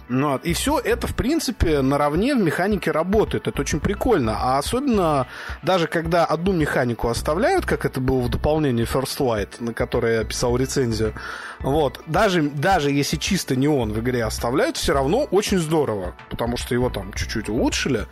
Ну, 0.09 0.37
и 0.37 0.53
все 0.53 0.79
это, 0.79 1.05
в 1.07 1.15
принципе, 1.15 1.81
наравне 1.81 2.33
в 2.33 2.39
механике 2.39 2.91
работает. 2.91 3.47
Это 3.47 3.61
очень 3.61 3.79
прикольно. 3.79 4.37
А 4.39 4.57
особенно 4.57 5.27
даже 5.63 5.87
когда 5.87 6.23
одну 6.23 6.53
механику 6.53 7.09
оставляют, 7.09 7.65
как 7.65 7.85
это 7.85 7.99
было 7.99 8.21
в 8.21 8.29
дополнении 8.29 8.85
First 8.85 9.19
Light, 9.19 9.49
на 9.59 9.73
которое 9.73 10.19
я 10.19 10.23
писал 10.23 10.55
рецензию, 10.55 11.13
вот, 11.59 12.01
даже, 12.05 12.41
даже 12.43 12.91
если 12.91 13.17
чисто 13.17 13.55
не 13.55 13.67
он 13.67 13.91
в 13.91 13.99
игре 13.99 14.23
оставляют, 14.23 14.77
все 14.77 14.93
равно 14.93 15.23
очень 15.31 15.59
здорово, 15.59 16.15
потому 16.29 16.55
что 16.55 16.73
его 16.73 16.89
там 16.89 17.11
чуть-чуть 17.13 17.49
улучшили. 17.49 18.07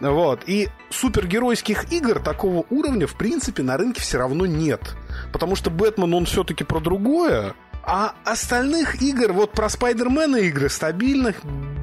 Вот. 0.00 0.42
И 0.46 0.68
супергеройских 0.90 1.92
игр 1.92 2.20
такого 2.20 2.64
уровня, 2.70 3.06
в 3.06 3.14
принципе, 3.14 3.62
на 3.62 3.76
рынке 3.76 4.00
все 4.00 4.18
равно 4.18 4.44
нет. 4.44 4.80
Потому 5.32 5.56
что 5.56 5.70
Бэтмен, 5.70 6.12
он 6.14 6.26
все-таки 6.26 6.64
про 6.64 6.80
другое. 6.80 7.54
А 7.86 8.14
остальных 8.24 9.02
игр, 9.02 9.32
вот 9.32 9.52
про 9.52 9.68
Спайдермена 9.68 10.36
игры 10.36 10.70
стабильных 10.70 11.36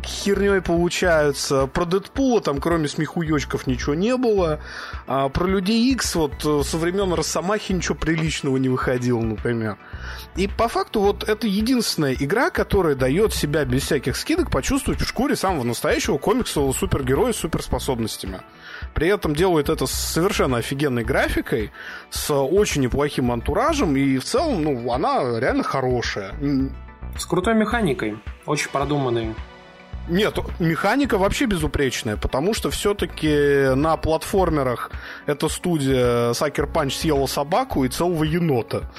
херней 0.04 0.62
получаются. 0.62 1.68
Про 1.68 1.86
Дэдпула 1.86 2.42
там 2.42 2.60
кроме 2.60 2.88
смехуёчков 2.88 3.68
ничего 3.68 3.94
не 3.94 4.18
было. 4.18 4.60
А 5.06 5.30
про 5.30 5.46
Людей 5.46 5.92
Икс 5.92 6.16
вот 6.16 6.34
э, 6.44 6.64
со 6.64 6.78
времен 6.78 7.14
Росомахи 7.14 7.74
ничего 7.74 7.96
приличного 7.96 8.58
не 8.58 8.70
выходило, 8.70 9.22
например. 9.22 9.78
И 10.36 10.48
по 10.48 10.68
факту 10.68 11.02
вот 11.02 11.28
это 11.28 11.46
единственная 11.46 12.14
игра, 12.14 12.50
которая 12.50 12.96
дает 12.96 13.34
себя 13.34 13.64
без 13.64 13.84
всяких 13.84 14.16
скидок 14.18 14.50
почувствовать 14.50 15.02
в 15.02 15.08
шкуре 15.08 15.36
самого 15.36 15.64
настоящего 15.64 16.18
комиксового 16.18 16.74
супергероя 16.74 17.34
с 17.34 17.38
суперспособностями. 17.38 18.42
При 18.94 19.08
этом 19.08 19.36
делает 19.36 19.70
это 19.70 19.86
с 19.86 19.92
совершенно 19.92 20.58
офигенной 20.58 21.04
графикой, 21.04 21.72
с 22.10 22.34
очень 22.34 22.82
неплохим 22.82 23.32
антуражем, 23.32 23.96
и 23.96 24.18
в 24.18 24.24
целом, 24.24 24.64
ну, 24.64 24.92
она 24.92 25.40
реально 25.40 25.64
хорошая. 25.64 26.34
С 27.18 27.26
крутой 27.26 27.56
механикой, 27.56 28.18
очень 28.46 28.70
продуманной. 28.70 29.36
Нет, 30.08 30.38
механика 30.60 31.18
вообще 31.18 31.46
безупречная, 31.46 32.18
потому 32.18 32.54
что 32.54 32.70
все-таки 32.72 33.74
на 33.76 33.96
платформерах 33.98 34.92
эта 35.26 35.48
студия 35.48 36.32
Sucker 36.32 36.72
Punch 36.72 36.92
съела 36.92 37.28
собаку 37.28 37.86
и 37.86 37.90
целого 37.90 38.24
енота. 38.24 38.92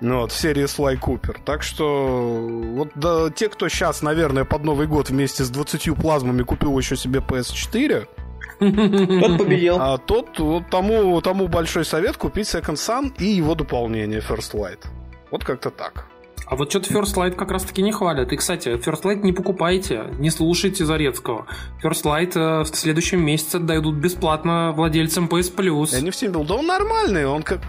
Ну 0.00 0.20
вот, 0.20 0.32
в 0.32 0.36
серии 0.36 0.66
Слай 0.66 0.96
Купер. 0.96 1.38
Так 1.44 1.62
что 1.62 2.46
вот 2.72 2.90
да, 2.94 3.30
те, 3.30 3.48
кто 3.48 3.68
сейчас, 3.68 4.00
наверное, 4.00 4.44
под 4.44 4.64
Новый 4.64 4.86
год 4.86 5.10
вместе 5.10 5.44
с 5.44 5.50
20 5.50 5.94
плазмами 5.94 6.42
купил 6.42 6.76
еще 6.78 6.96
себе 6.96 7.20
PS4, 7.20 8.08
тот 8.58 9.38
победил. 9.38 9.76
А 9.78 9.98
тот, 9.98 10.38
вот 10.38 10.64
тому, 10.70 11.20
тому 11.20 11.48
большой 11.48 11.84
совет 11.84 12.16
купить 12.16 12.46
Second 12.46 12.74
Sun 12.74 13.12
и 13.18 13.26
его 13.26 13.54
дополнение 13.54 14.20
First 14.20 14.54
Light. 14.54 14.84
Вот 15.30 15.44
как-то 15.44 15.70
так. 15.70 16.06
А 16.46 16.56
вот 16.56 16.70
что-то 16.70 16.90
First 16.94 17.14
Light 17.16 17.32
как 17.32 17.50
раз-таки 17.50 17.82
не 17.82 17.92
хвалят. 17.92 18.32
И, 18.32 18.36
кстати, 18.36 18.68
First 18.68 19.02
Light 19.02 19.22
не 19.22 19.32
покупайте, 19.32 20.04
не 20.18 20.30
слушайте 20.30 20.86
Зарецкого. 20.86 21.46
First 21.82 22.04
Light 22.04 22.32
э, 22.36 22.62
в 22.62 22.74
следующем 22.74 23.22
месяце 23.22 23.58
дойдут 23.58 23.96
бесплатно 23.96 24.72
владельцам 24.72 25.26
PS 25.26 25.54
Plus. 25.54 25.88
Я 25.92 26.00
не 26.00 26.10
всем 26.10 26.32
был. 26.32 26.44
Да 26.44 26.54
он 26.54 26.66
нормальный, 26.66 27.26
он 27.26 27.42
как... 27.42 27.60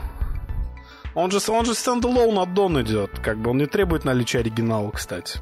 Он 1.13 1.29
же, 1.29 1.39
он 1.49 1.65
же 1.65 1.73
стендалон 1.73 2.39
аддон 2.39 2.81
идет, 2.81 3.19
как 3.19 3.39
бы 3.39 3.49
он 3.49 3.57
не 3.57 3.65
требует 3.65 4.05
наличия 4.05 4.39
оригинала, 4.39 4.91
кстати. 4.91 5.39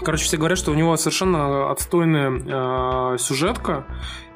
Короче, 0.00 0.24
все 0.24 0.36
говорят, 0.36 0.58
что 0.58 0.70
у 0.70 0.74
него 0.74 0.96
совершенно 0.96 1.70
отстойная 1.70 3.14
э, 3.14 3.18
сюжетка 3.18 3.86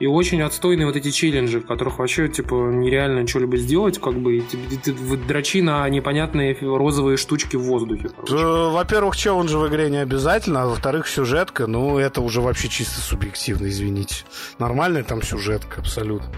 и 0.00 0.06
очень 0.06 0.42
отстойные 0.42 0.86
вот 0.86 0.96
эти 0.96 1.10
челленджи, 1.10 1.60
в 1.60 1.66
которых 1.66 1.98
вообще, 1.98 2.28
типа, 2.28 2.54
нереально 2.72 3.26
что-либо 3.26 3.56
сделать, 3.56 4.00
как 4.00 4.14
бы, 4.14 4.38
и 4.38 4.40
ты, 4.40 4.58
ты, 4.76 4.92
ты 4.92 5.16
дрочи 5.16 5.62
на 5.62 5.88
непонятные 5.88 6.56
розовые 6.60 7.16
штучки 7.16 7.56
в 7.56 7.62
воздухе. 7.62 8.10
Во-первых, 8.28 9.16
челленджи 9.16 9.56
в 9.56 9.68
игре 9.68 9.88
не 9.90 9.98
обязательно, 9.98 10.62
а 10.62 10.66
во-вторых, 10.66 11.06
сюжетка, 11.06 11.66
ну, 11.66 11.98
это 11.98 12.20
уже 12.20 12.40
вообще 12.40 12.68
чисто 12.68 13.00
субъективно, 13.00 13.68
извините. 13.68 14.24
Нормальная 14.58 15.04
там 15.04 15.22
сюжетка, 15.22 15.80
абсолютно. 15.80 16.32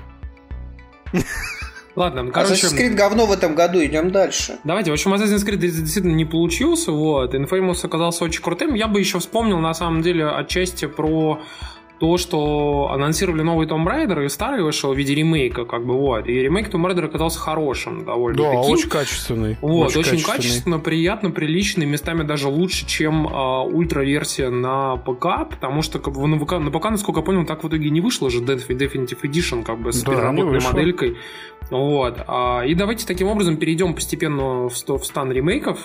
Ладно, 1.96 2.24
ну, 2.24 2.32
короче... 2.32 2.54
Assassin's 2.54 2.78
Creed 2.78 2.94
говно 2.94 3.26
в 3.26 3.32
этом 3.32 3.54
году, 3.54 3.84
идем 3.84 4.10
дальше. 4.10 4.58
Давайте, 4.64 4.90
в 4.90 4.94
общем, 4.94 5.14
Assassin's 5.14 5.46
Creed 5.46 5.58
действительно 5.58 6.14
не 6.14 6.24
получился, 6.24 6.92
вот. 6.92 7.34
Infamous 7.34 7.84
оказался 7.84 8.24
очень 8.24 8.42
крутым. 8.42 8.74
Я 8.74 8.88
бы 8.88 8.98
еще 8.98 9.18
вспомнил, 9.18 9.58
на 9.58 9.74
самом 9.74 10.02
деле, 10.02 10.26
отчасти 10.26 10.86
про 10.86 11.40
то, 12.00 12.18
что 12.18 12.90
анонсировали 12.92 13.42
новый 13.42 13.66
Tomb 13.66 13.86
Raider, 13.86 14.24
и 14.24 14.28
старый 14.28 14.62
вышел 14.62 14.92
в 14.92 14.96
виде 14.98 15.14
ремейка, 15.14 15.64
как 15.64 15.86
бы, 15.86 15.94
вот. 15.94 16.26
И 16.26 16.32
ремейк 16.32 16.68
Tomb 16.68 16.86
Raider 16.86 17.04
оказался 17.04 17.38
хорошим 17.38 18.04
довольно 18.04 18.36
Да, 18.36 18.50
таким. 18.50 18.72
очень 18.72 18.88
качественный. 18.88 19.56
Вот, 19.60 19.96
очень, 19.96 20.14
очень 20.14 20.24
качественно, 20.24 20.78
приятно, 20.78 21.30
приличный, 21.30 21.86
местами 21.86 22.22
даже 22.22 22.48
лучше, 22.48 22.86
чем 22.86 23.28
а, 23.28 23.62
ультра-версия 23.62 24.50
на 24.50 24.96
ПК, 24.96 25.48
потому 25.48 25.82
что 25.82 25.98
как 25.98 26.14
бы, 26.14 26.26
на, 26.26 26.38
ПК, 26.38 26.58
на 26.58 26.70
ПК, 26.70 26.90
насколько 26.90 27.20
я 27.20 27.24
понял, 27.24 27.46
так 27.46 27.62
в 27.62 27.68
итоге 27.68 27.90
не 27.90 28.00
вышло 28.00 28.28
же 28.28 28.40
Definitive 28.40 29.20
Edition, 29.22 29.64
как 29.64 29.80
бы, 29.80 29.92
с 29.92 30.02
да, 30.02 30.12
переработанной 30.12 30.60
моделькой. 30.60 31.16
Вот. 31.70 32.22
А, 32.26 32.62
и 32.62 32.74
давайте 32.74 33.06
таким 33.06 33.28
образом 33.28 33.56
перейдем 33.56 33.94
постепенно 33.94 34.68
в, 34.68 34.74
в 34.74 35.04
стан 35.04 35.32
ремейков. 35.32 35.78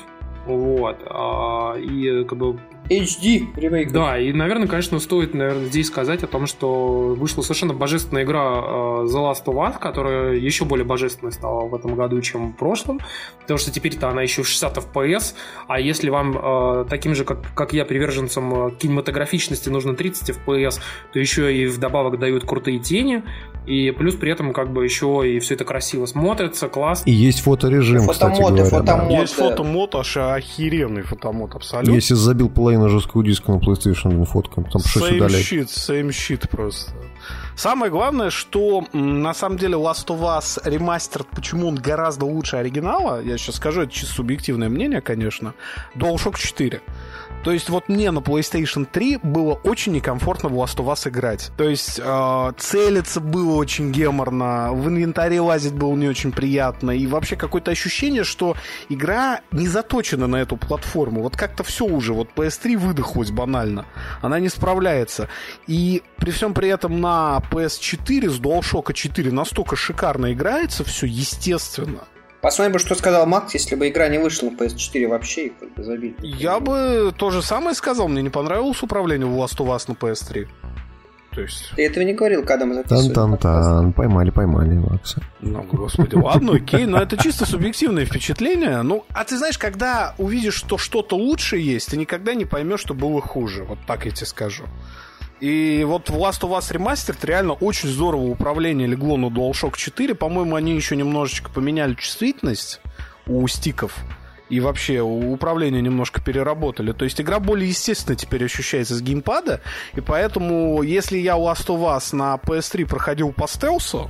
Вот. 0.46 0.98
А, 1.06 1.76
и 1.78 2.24
как 2.24 2.38
бы 2.38 2.60
HD 2.90 3.56
ремейк. 3.56 3.92
Да, 3.92 4.18
и, 4.18 4.34
наверное, 4.34 4.68
конечно, 4.68 5.00
стоит, 5.00 5.36
наверное, 5.36 5.66
здесь 5.66 5.88
сказать 5.88 6.24
о 6.24 6.28
том, 6.28 6.48
что 6.48 7.14
вышла 7.16 7.44
совершенно 7.44 7.74
божественная 7.74 8.24
игра 8.24 8.42
uh, 8.42 9.06
The 9.06 9.14
Last 9.14 9.46
of 9.46 9.56
Us, 9.56 9.80
которая 9.80 10.34
еще 10.34 10.66
более 10.66 10.86
божественной 10.86 11.32
стала 11.32 11.68
в 11.68 11.76
этом 11.76 11.96
году, 11.96 12.20
чем 12.22 12.54
в 12.54 12.56
прошлом, 12.56 13.00
потому 13.42 13.60
что 13.60 13.72
теперь-то 13.72 14.10
она 14.10 14.24
еще 14.24 14.42
в 14.42 14.48
60 14.48 14.78
FPS, 14.78 15.36
а 15.68 15.80
если 15.80 16.10
вам 16.10 16.88
таким 16.88 17.14
же, 17.14 17.26
как, 17.26 17.54
как 17.54 17.74
я, 17.74 17.86
приверженцам 17.86 18.76
кинематографичности 18.76 19.70
нужно 19.70 19.96
30 19.96 20.38
FPS, 20.38 20.80
то 21.14 21.20
еще 21.20 21.56
и 21.56 21.68
вдобавок 21.68 22.18
дают 22.18 22.44
крутые 22.46 22.80
тени, 22.80 23.24
и 23.70 23.92
плюс 23.92 24.16
при 24.16 24.32
этом 24.32 24.52
как 24.52 24.74
бы 24.74 24.84
еще 24.84 25.22
и 25.24 25.40
все 25.40 25.54
это 25.54 25.64
красиво 25.64 26.08
смотрится, 26.08 26.68
классно. 26.68 27.08
И 27.08 27.14
есть 27.14 27.42
фоторежим, 27.42 28.02
фотомоды, 28.02 28.64
кстати 28.64 28.84
говоря. 28.84 28.96
Фотомоды. 28.96 29.14
Есть 29.14 29.34
фотомод, 29.34 29.96
аж 29.96 30.18
охеренный 30.18 31.04
фотомод, 31.04 31.54
абсолютно. 31.54 31.94
Если 31.94 32.16
забил 32.16 32.50
половину 32.50 32.90
жесткого 32.90 33.24
диска 33.24 33.52
на 33.52 33.58
PlayStation 33.58 34.26
фоткам, 34.26 34.66
там 34.66 34.82
пришлось 34.82 35.12
удалять. 35.12 35.52
Same 35.52 35.60
shit, 35.60 35.68
same 35.68 36.10
shit 36.10 36.50
просто. 36.50 36.92
Самое 37.56 37.92
главное, 37.92 38.30
что 38.30 38.86
на 38.94 39.34
самом 39.34 39.58
деле 39.58 39.76
Last 39.76 40.08
of 40.08 40.22
Us 40.22 40.60
ремастер, 40.64 41.26
почему 41.30 41.68
он 41.68 41.76
гораздо 41.76 42.26
лучше 42.26 42.56
оригинала, 42.56 43.22
я 43.22 43.38
сейчас 43.38 43.58
скажу, 43.58 43.82
это 43.82 43.92
чисто 43.92 44.16
субъективное 44.16 44.70
мнение, 44.70 45.02
конечно, 45.02 45.54
DualShock 45.94 46.40
4. 46.40 46.82
То 47.44 47.52
есть 47.52 47.70
вот 47.70 47.88
мне 47.88 48.12
на 48.12 48.20
PlayStation 48.20 48.86
3 48.86 49.20
было 49.24 49.54
очень 49.54 49.94
некомфортно 49.94 50.50
в 50.50 50.54
Last 50.54 50.78
of 50.78 50.88
Us 50.88 51.08
играть. 51.10 51.52
То 51.58 51.70
есть 51.70 52.00
э, 52.04 52.52
целиться 52.58 53.22
было 53.22 53.56
очень 53.56 53.92
геморно, 53.92 54.74
в 54.74 54.88
инвентаре 54.90 55.40
лазить 55.40 55.74
было 55.74 55.96
не 55.96 56.08
очень 56.08 56.32
приятно, 56.32 56.92
и 56.92 57.08
вообще 57.08 57.36
какое-то 57.36 57.72
ощущение, 57.72 58.24
что 58.24 58.56
игра 58.90 59.42
не 59.52 59.68
заточена 59.68 60.28
на 60.28 60.38
эту 60.38 60.58
платформу. 60.58 61.22
Вот 61.22 61.38
как-то 61.38 61.64
все 61.64 61.86
уже, 61.86 62.14
вот 62.14 62.30
PS3 62.36 62.78
выдохлась 62.78 63.32
банально. 63.32 63.86
Она 64.22 64.40
не 64.40 64.50
справляется. 64.50 65.30
И 65.68 66.04
при 66.18 66.32
всем 66.32 66.54
при 66.54 66.70
этом 66.70 67.00
на 67.00 67.42
PS4 67.52 68.30
с 68.30 68.40
DualShock 68.40 68.94
4 68.94 69.32
настолько 69.32 69.76
шикарно 69.76 70.34
играется 70.34 70.84
все, 70.84 71.06
естественно. 71.06 72.04
Посмотрим 72.42 72.74
бы, 72.74 72.80
что 72.80 72.96
сказал 72.96 73.26
Макс, 73.26 73.54
если 73.54 73.76
бы 73.76 73.90
игра 73.90 74.08
не 74.08 74.18
вышла 74.18 74.50
на 74.50 74.56
PS4 74.56 75.08
вообще 75.08 75.48
и 75.48 75.50
как 75.50 75.74
бы 75.74 75.84
забили. 75.84 76.16
Я 76.22 76.60
бы 76.60 77.14
то 77.18 77.32
же 77.32 77.42
самое 77.42 77.76
сказал. 77.76 78.08
Мне 78.08 78.22
не 78.22 78.30
понравилось 78.30 78.82
управление 78.82 79.28
в 79.28 79.36
Last 79.38 79.58
of 79.58 79.68
Us 79.68 79.86
на 79.88 79.94
PS3. 79.94 80.48
То 81.32 81.42
есть... 81.42 81.72
Ты 81.76 81.86
этого 81.86 82.04
не 82.04 82.14
говорил, 82.14 82.44
когда 82.44 82.66
мы 82.66 82.76
записывали 82.76 83.14
Тан-тан-тан, 83.14 83.94
поймали, 83.94 84.30
поймали 84.32 84.78
Макса. 84.78 85.22
Ну, 85.42 85.64
господи, 85.72 86.16
ладно, 86.16 86.54
окей, 86.54 86.86
но 86.86 87.00
это 87.00 87.18
чисто 87.18 87.46
субъективное 87.46 88.06
впечатление. 88.06 88.82
Ну, 88.82 89.06
а 89.10 89.24
ты 89.26 89.38
знаешь, 89.38 89.58
когда 89.58 90.16
увидишь, 90.18 90.56
что 90.56 90.78
что-то 90.78 91.16
лучше 91.16 91.58
есть, 91.58 91.90
ты 91.90 91.98
никогда 91.98 92.34
не 92.34 92.46
поймешь, 92.46 92.80
что 92.80 92.94
было 92.94 93.22
хуже. 93.22 93.64
Вот 93.64 93.78
так 93.86 94.06
я 94.06 94.12
тебе 94.12 94.26
скажу. 94.26 94.64
И 95.40 95.86
вот 95.88 96.10
в 96.10 96.16
Last 96.16 96.42
of 96.42 96.52
Us 96.58 96.74
Remastered 96.74 97.18
реально 97.26 97.54
очень 97.54 97.90
здорово 97.90 98.24
управление 98.24 98.88
легло 98.88 99.16
на 99.16 99.28
DualShock 99.28 99.78
4. 99.78 100.14
По-моему, 100.16 100.56
они 100.56 100.76
еще 100.76 100.96
немножечко 100.96 101.50
поменяли 101.50 101.94
чувствительность 101.94 102.82
у 103.26 103.48
стиков. 103.48 103.96
И 104.50 104.60
вообще 104.60 105.02
управление 105.02 105.82
немножко 105.82 106.22
переработали. 106.22 106.92
То 106.92 107.06
есть 107.06 107.22
игра 107.22 107.40
более 107.40 107.70
естественно 107.70 108.16
теперь 108.16 108.44
ощущается 108.44 108.96
с 108.96 109.02
геймпада. 109.02 109.62
И 109.94 110.02
поэтому, 110.02 110.82
если 110.82 111.18
я 111.20 111.34
Last 111.34 111.68
of 111.68 111.82
Us 111.82 112.16
на 112.16 112.36
PS3 112.36 112.86
проходил 112.88 113.32
по 113.32 113.48
стелсу, 113.48 114.10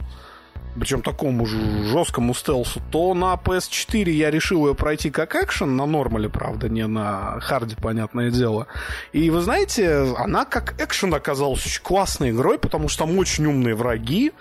причем 0.79 1.01
такому 1.01 1.45
жесткому 1.45 2.33
стелсу, 2.33 2.81
то 2.91 3.13
на 3.13 3.33
PS4 3.33 4.09
я 4.09 4.31
решил 4.31 4.67
ее 4.67 4.75
пройти 4.75 5.09
как 5.09 5.35
экшен, 5.35 5.75
на 5.75 5.85
нормале, 5.85 6.29
правда, 6.29 6.69
не 6.69 6.87
на 6.87 7.39
харде, 7.41 7.75
понятное 7.75 8.31
дело. 8.31 8.67
И 9.13 9.29
вы 9.29 9.41
знаете, 9.41 10.13
она 10.17 10.45
как 10.45 10.81
экшен 10.81 11.13
оказалась 11.13 11.65
очень 11.65 11.83
классной 11.83 12.31
игрой, 12.31 12.57
потому 12.57 12.87
что 12.87 13.05
там 13.05 13.17
очень 13.17 13.45
умные 13.45 13.75
враги, 13.75 14.31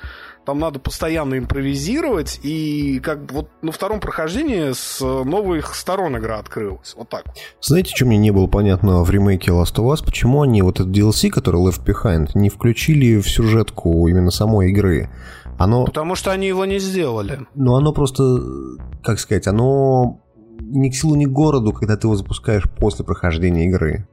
там 0.48 0.60
надо 0.60 0.78
постоянно 0.78 1.36
импровизировать, 1.36 2.40
и 2.42 3.00
как 3.00 3.26
бы 3.26 3.34
вот 3.34 3.50
на 3.60 3.70
втором 3.70 4.00
прохождении 4.00 4.72
с 4.72 4.98
новых 5.00 5.74
сторон 5.74 6.16
игра 6.16 6.38
открылась. 6.38 6.94
Вот 6.96 7.10
так. 7.10 7.24
Знаете, 7.60 7.94
что 7.94 8.06
мне 8.06 8.16
не 8.16 8.30
было 8.30 8.46
понятно 8.46 9.02
в 9.02 9.10
ремейке 9.10 9.50
Last 9.50 9.74
of 9.74 9.92
Us? 9.92 10.02
Почему 10.02 10.40
они 10.40 10.62
вот 10.62 10.80
этот 10.80 10.96
DLC, 10.96 11.28
который 11.28 11.60
Left 11.60 11.84
Behind, 11.84 12.30
не 12.34 12.48
включили 12.48 13.20
в 13.20 13.28
сюжетку 13.28 14.08
именно 14.08 14.30
самой 14.30 14.70
игры? 14.70 15.10
Оно... 15.58 15.84
Потому 15.84 16.14
что 16.14 16.30
они 16.30 16.46
его 16.46 16.64
не 16.64 16.78
сделали. 16.78 17.46
Ну, 17.54 17.74
оно 17.74 17.92
просто, 17.92 18.22
как 19.02 19.18
сказать, 19.18 19.48
оно 19.48 20.20
ни 20.60 20.88
к 20.88 20.94
силу, 20.94 21.16
ни 21.16 21.24
к 21.24 21.30
городу, 21.30 21.72
когда 21.72 21.96
ты 21.96 22.06
его 22.06 22.14
запускаешь 22.14 22.64
после 22.78 23.04
прохождения 23.04 23.66
игры. 23.66 24.06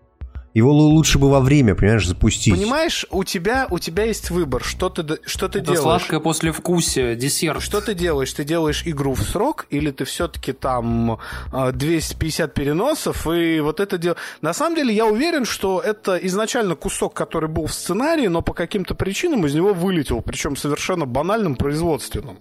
Его 0.56 0.72
лучше 0.72 1.20
бы 1.20 1.30
во 1.30 1.42
время, 1.42 1.76
понимаешь, 1.76 2.08
запустить. 2.08 2.56
Понимаешь, 2.56 3.06
у 3.12 3.26
тебя, 3.26 3.68
у 3.70 3.78
тебя 3.78 4.06
есть 4.06 4.30
выбор, 4.30 4.64
что 4.64 4.88
ты, 4.88 5.20
что 5.26 5.50
ты 5.50 5.60
Это 5.60 5.74
делаешь. 5.74 5.82
сладкое 5.82 6.22
послевкусие, 6.22 7.18
десерт. 7.18 7.62
Что 7.62 7.82
ты 7.82 7.94
делаешь? 7.94 8.32
Ты 8.32 8.46
делаешь 8.46 8.84
игру 8.86 9.16
в 9.16 9.22
срок, 9.22 9.66
или 9.70 9.92
ты 9.92 10.06
все-таки 10.06 10.54
там 10.54 11.20
250 11.52 12.54
переносов, 12.54 13.28
и 13.28 13.60
вот 13.60 13.82
это 13.82 13.98
дело... 13.98 14.16
На 14.40 14.54
самом 14.54 14.78
деле, 14.78 14.96
я 14.96 15.06
уверен, 15.06 15.44
что 15.44 15.82
это 15.82 16.16
изначально 16.16 16.76
кусок, 16.76 17.14
который 17.14 17.50
был 17.50 17.66
в 17.66 17.74
сценарии, 17.74 18.28
но 18.28 18.42
по 18.42 18.54
каким-то 18.54 18.96
причинам 18.96 19.46
из 19.46 19.54
него 19.54 19.74
вылетел, 19.74 20.22
причем 20.22 20.56
совершенно 20.56 21.06
банальным 21.06 21.58
производственным. 21.58 22.40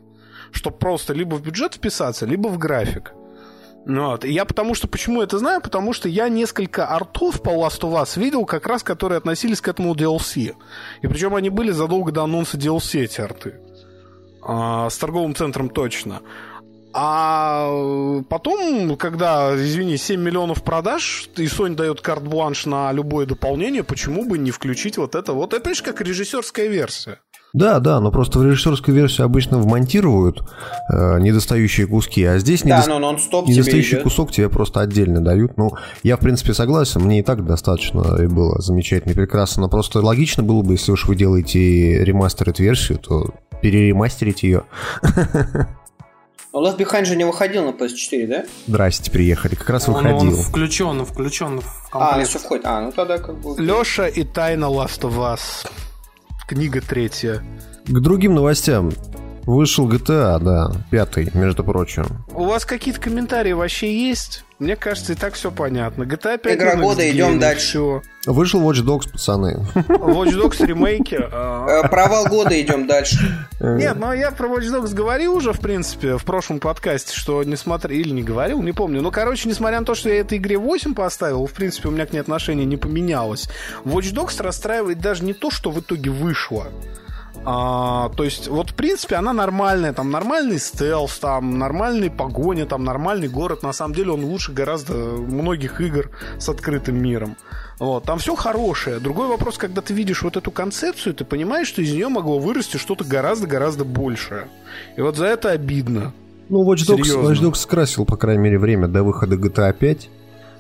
Чтобы 0.53 0.77
просто 0.77 1.15
либо 1.15 1.35
в 1.35 1.43
бюджет 1.43 1.75
вписаться, 1.75 2.27
либо 2.27 2.47
в 2.47 2.59
график. 2.59 3.13
Ну 3.87 4.07
вот. 4.07 4.25
Я 4.25 4.45
потому 4.45 4.75
что, 4.75 4.89
почему 4.89 5.23
это 5.23 5.39
знаю? 5.39 5.61
Потому 5.61 5.93
что 5.93 6.09
я 6.09 6.29
несколько 6.29 6.87
артов 6.87 7.43
по 7.43 7.51
Last 7.51 7.81
of 7.81 7.93
Us 8.03 8.19
видел, 8.19 8.47
как 8.47 8.67
раз 8.67 8.83
которые 8.83 9.19
относились 9.19 9.61
к 9.61 9.69
этому 9.69 9.95
DLC. 9.95 10.55
И 11.03 11.07
причем 11.07 11.35
они 11.35 11.51
были 11.51 11.71
задолго 11.71 12.11
до 12.11 12.23
анонса 12.23 12.57
DLC, 12.57 13.05
эти 13.05 13.21
арты. 13.21 13.61
А, 14.43 14.89
с 14.89 14.97
торговым 14.97 15.35
центром 15.35 15.69
точно. 15.69 16.23
А 16.97 18.23
потом, 18.29 18.97
когда, 18.97 19.53
извини, 19.57 19.97
7 19.97 20.21
миллионов 20.21 20.63
продаж, 20.63 21.29
и 21.37 21.47
Sony 21.47 21.75
дает 21.75 22.01
карт-бланш 22.01 22.67
на 22.67 22.93
любое 22.93 23.27
дополнение, 23.27 23.83
почему 23.83 24.25
бы 24.25 24.39
не 24.39 24.53
включить 24.53 24.97
вот 24.97 25.17
это? 25.17 25.33
Вот 25.33 25.55
это, 25.55 25.69
видишь, 25.69 25.83
как 25.83 26.01
режиссерская 26.01 26.69
версия. 26.69 27.19
Да, 27.55 27.79
да, 27.79 28.01
но 28.01 28.11
просто 28.11 28.41
в 28.41 28.45
режиссерской 28.45 28.93
версии 28.93 29.23
обычно 29.23 29.59
вмонтируют 29.59 30.43
э, 30.93 31.21
недостающие 31.21 31.87
куски, 31.87 32.25
а 32.25 32.39
здесь 32.39 32.63
да, 32.63 32.81
недо... 32.81 32.89
но 32.91 32.99
нон-стоп 32.99 33.47
недостающий 33.47 33.99
кусок 34.01 34.33
тебе 34.33 34.49
просто 34.49 34.81
отдельно 34.81 35.21
дают. 35.21 35.57
Ну, 35.57 35.73
я, 36.03 36.17
в 36.17 36.21
принципе, 36.21 36.53
согласен, 36.53 37.01
мне 37.03 37.21
и 37.21 37.23
так 37.23 37.47
достаточно 37.47 38.21
и 38.21 38.27
было 38.27 38.61
замечательно 38.61 39.13
и 39.13 39.15
прекрасно, 39.15 39.63
но 39.63 39.69
просто 39.69 40.01
логично 40.01 40.43
было 40.43 40.63
бы, 40.63 40.73
если 40.73 40.91
уж 40.91 41.07
вы 41.07 41.15
делаете 41.15 42.05
ремастерит-версию, 42.05 42.99
то 42.99 43.31
переремастерить 43.63 44.43
ее. 44.43 44.65
Но 46.53 46.65
Left 46.65 46.77
Behind 46.77 47.05
же 47.05 47.17
не 47.17 47.25
выходил 47.25 47.65
на 47.65 47.71
PS4, 47.71 48.27
да? 48.27 48.45
Здрасте, 48.67 49.11
приехали. 49.11 49.55
Как 49.55 49.71
раз 49.71 49.89
Он, 49.89 49.95
выходил. 49.95 50.19
он 50.19 50.35
включен, 50.37 51.05
включен 51.05 51.61
в 51.61 51.89
А, 51.93 52.11
комплект. 52.11 52.31
все 52.31 52.39
входит. 52.41 52.65
А, 52.67 52.81
ну 52.81 52.93
тогда 52.93 53.19
как 53.19 53.41
бы... 53.41 53.61
Леша 53.61 54.07
и 54.07 54.23
Тайна 54.25 54.67
Last 54.67 55.01
of 55.01 55.17
Us. 55.19 55.67
Книга 56.47 56.81
третья. 56.83 57.43
К 57.87 58.01
другим 58.01 58.35
новостям. 58.35 58.91
Вышел 59.45 59.89
GTA, 59.89 60.39
да, 60.43 60.73
пятый, 60.91 61.31
между 61.35 61.65
прочим. 61.65 62.25
У 62.35 62.45
вас 62.45 62.65
какие-то 62.65 63.01
комментарии 63.01 63.53
вообще 63.53 64.09
есть? 64.09 64.45
Мне 64.65 64.77
кажется, 64.77 65.13
и 65.13 65.17
так 65.17 65.35
все 65.35 65.51
понятно. 65.51 66.05
GTA 66.05 66.39
5 66.39 66.57
Игра 66.57 66.75
на 66.77 66.83
года, 66.83 67.09
идем 67.11 67.39
дальше. 67.39 67.67
всё. 67.67 68.03
Вышел 68.27 68.61
Watch 68.63 68.83
Dogs, 68.83 69.11
пацаны. 69.13 69.59
Watch 69.75 70.33
Dogs 70.35 70.65
ремейки. 70.65 71.19
а, 71.21 71.83
Э, 71.85 71.89
Провал 71.89 72.25
года, 72.27 72.59
идем 72.59 72.87
дальше. 72.87 73.19
Нет, 73.61 73.97
ну 73.99 74.13
я 74.15 74.31
про 74.31 74.49
Watch 74.49 74.71
Dogs 74.73 74.95
говорил 74.95 75.35
уже, 75.37 75.53
в 75.53 75.61
принципе, 75.61 76.17
в 76.17 76.25
прошлом 76.25 76.59
подкасте, 76.61 77.15
что 77.15 77.45
несмотря... 77.45 77.95
Или 77.95 78.11
не 78.11 78.23
говорил, 78.23 78.63
не 78.63 78.73
помню. 78.73 79.03
Ну, 79.03 79.11
короче, 79.11 79.49
несмотря 79.49 79.81
на 79.81 79.85
то, 79.87 79.95
что 79.95 80.09
я 80.09 80.21
этой 80.21 80.39
игре 80.39 80.57
8 80.57 80.95
поставил, 80.95 81.47
в 81.47 81.53
принципе, 81.53 81.89
у 81.89 81.91
меня 81.93 82.07
к 82.07 82.13
ней 82.15 82.21
отношение 82.21 82.65
не 82.65 82.79
поменялось. 82.79 83.49
Watch 83.85 84.15
Dogs 84.15 84.43
расстраивает 84.43 84.99
даже 85.01 85.23
не 85.25 85.35
то, 85.35 85.51
что 85.51 85.71
в 85.71 85.79
итоге 85.81 86.11
вышло. 86.11 86.69
А, 87.47 88.09
то 88.11 88.25
есть, 88.25 88.49
вот, 88.49 88.71
в 88.71 88.75
принципе, 88.75 89.17
она 89.17 89.33
нормальная. 89.33 89.93
Там 89.93 90.11
нормальный 90.11 90.59
стелс, 90.59 91.19
там 91.19 91.59
нормальные 91.59 92.11
погони, 92.11 92.65
там 92.65 92.85
нормальный 92.85 93.29
город. 93.29 93.63
На 93.63 93.73
самом 93.73 93.95
деле 93.95 94.13
он 94.13 94.25
лучше 94.25 94.53
гораздо 94.53 94.95
многих 94.95 95.81
игр 95.81 96.11
с 96.39 96.49
открытым 96.49 97.03
миром. 97.03 97.37
Вот, 97.79 98.05
там 98.05 98.19
все 98.19 98.35
хорошее. 98.35 98.99
Другой 98.99 99.29
вопрос, 99.29 99.59
когда 99.59 99.83
ты 99.83 99.93
видишь 99.93 100.23
вот 100.23 100.37
эту 100.37 100.51
концепцию, 100.51 101.15
ты 101.15 101.25
понимаешь, 101.25 101.69
что 101.69 101.83
из 101.83 101.93
нее 101.93 102.09
могло 102.09 102.39
вырасти 102.39 102.77
что-то 102.77 103.05
гораздо-гораздо 103.05 103.85
большее. 103.85 104.49
И 104.97 105.01
вот 105.01 105.17
за 105.17 105.27
это 105.27 105.51
обидно. 105.51 106.13
Ну, 106.49 106.65
Watch 106.71 106.87
Dogs. 106.89 107.23
Watch 107.23 107.43
Dogs 107.43 107.57
скрасил, 107.57 108.05
по 108.05 108.17
крайней 108.17 108.43
мере, 108.43 108.59
время 108.59 108.87
до 108.89 109.03
выхода 109.03 109.37
GTA 109.37 109.73
5. 109.73 110.09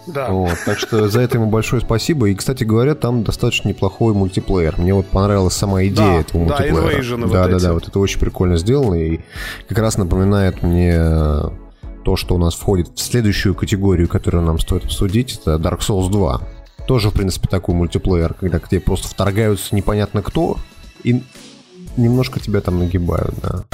Да. 0.06 0.30
Вот, 0.30 0.58
так 0.66 0.78
что 0.78 1.08
за 1.08 1.20
это 1.20 1.38
ему 1.38 1.50
большое 1.50 1.82
спасибо. 1.82 2.28
И, 2.28 2.34
кстати 2.34 2.64
говоря, 2.64 2.94
там 2.94 3.22
достаточно 3.24 3.68
неплохой 3.68 4.14
мультиплеер. 4.14 4.74
Мне 4.78 4.94
вот 4.94 5.06
понравилась 5.06 5.54
сама 5.54 5.84
идея 5.84 5.94
Да, 5.96 6.20
этого 6.20 6.46
да, 6.46 6.56
мультиплеера. 6.58 7.00
Invasion 7.00 7.22
вот 7.22 7.32
да, 7.32 7.48
да, 7.48 7.56
эти. 7.56 7.62
да, 7.62 7.72
вот 7.72 7.88
это 7.88 7.98
очень 7.98 8.20
прикольно 8.20 8.56
сделано. 8.56 8.94
И 8.94 9.20
как 9.68 9.78
раз 9.78 9.96
напоминает 9.96 10.62
мне 10.62 10.98
то, 12.04 12.16
что 12.16 12.34
у 12.34 12.38
нас 12.38 12.54
входит 12.54 12.90
в 12.94 13.00
следующую 13.00 13.54
категорию, 13.54 14.08
которую 14.08 14.44
нам 14.44 14.58
стоит 14.58 14.84
обсудить, 14.84 15.40
это 15.40 15.54
Dark 15.54 15.80
Souls 15.80 16.10
2. 16.10 16.40
Тоже, 16.86 17.08
в 17.08 17.14
принципе, 17.14 17.48
такой 17.48 17.74
мультиплеер, 17.74 18.34
когда 18.34 18.58
к 18.58 18.68
тебе 18.68 18.80
просто 18.80 19.08
вторгаются 19.08 19.74
непонятно 19.74 20.22
кто 20.22 20.58
и 21.02 21.22
немножко 21.96 22.40
тебя 22.40 22.60
там 22.60 22.78
нагибают, 22.78 23.34
да. 23.42 23.64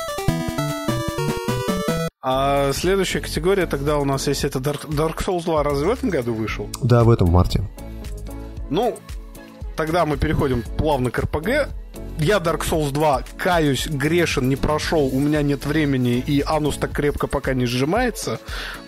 А 2.23 2.73
следующая 2.75 3.21
категория 3.21 3.65
тогда 3.65 3.97
у 3.97 4.05
нас 4.05 4.29
есть 4.29 4.45
это 4.45 4.59
Dark, 4.59 4.87
Dark 4.91 5.25
Souls 5.25 5.45
2 5.45 5.63
разве 5.63 5.87
в 5.87 5.91
этом 5.91 6.11
году 6.11 6.35
вышел? 6.35 6.69
Да, 6.83 7.03
в 7.03 7.09
этом 7.09 7.29
в 7.29 7.31
марте. 7.31 7.63
Ну, 8.69 8.99
тогда 9.75 10.05
мы 10.05 10.19
переходим 10.19 10.63
плавно 10.77 11.11
к 11.11 11.19
РПГ. 11.19 11.71
Я 12.19 12.37
Dark 12.37 12.61
Souls 12.71 12.93
2, 12.93 13.23
каюсь, 13.39 13.87
грешен, 13.87 14.51
не 14.51 14.57
прошел, 14.57 15.07
у 15.07 15.19
меня 15.19 15.41
нет 15.41 15.65
времени, 15.65 16.19
и 16.19 16.45
анус 16.47 16.77
так 16.77 16.93
крепко 16.93 17.27
пока 17.27 17.55
не 17.55 17.65
сжимается. 17.65 18.39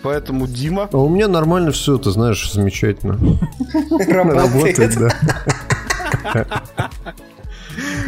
Поэтому 0.03 0.45
Дима... 0.45 0.89
А 0.91 0.97
у 0.97 1.09
меня 1.09 1.27
нормально 1.27 1.71
все, 1.71 1.97
ты 1.97 2.11
знаешь, 2.11 2.51
замечательно. 2.51 3.17
Работает. 3.89 4.95
да. 4.95 6.45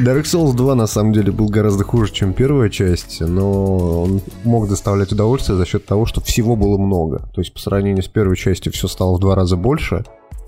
Dark 0.01 0.23
Souls 0.23 0.53
2 0.53 0.75
на 0.75 0.88
самом 0.88 1.13
деле 1.13 1.31
был 1.31 1.47
гораздо 1.47 1.83
хуже, 1.83 2.11
чем 2.11 2.33
первая 2.33 2.69
часть, 2.69 3.21
но 3.21 4.03
он 4.03 4.21
мог 4.43 4.67
доставлять 4.67 5.11
удовольствие 5.11 5.57
за 5.57 5.65
счет 5.65 5.85
того, 5.85 6.05
что 6.05 6.21
всего 6.21 6.55
было 6.55 6.77
много. 6.77 7.19
То 7.33 7.41
есть 7.41 7.53
по 7.53 7.59
сравнению 7.59 8.03
с 8.03 8.07
первой 8.07 8.35
частью 8.35 8.73
все 8.73 8.88
стало 8.88 9.15
в 9.15 9.19
два 9.19 9.35
раза 9.35 9.55
больше, 9.55 10.03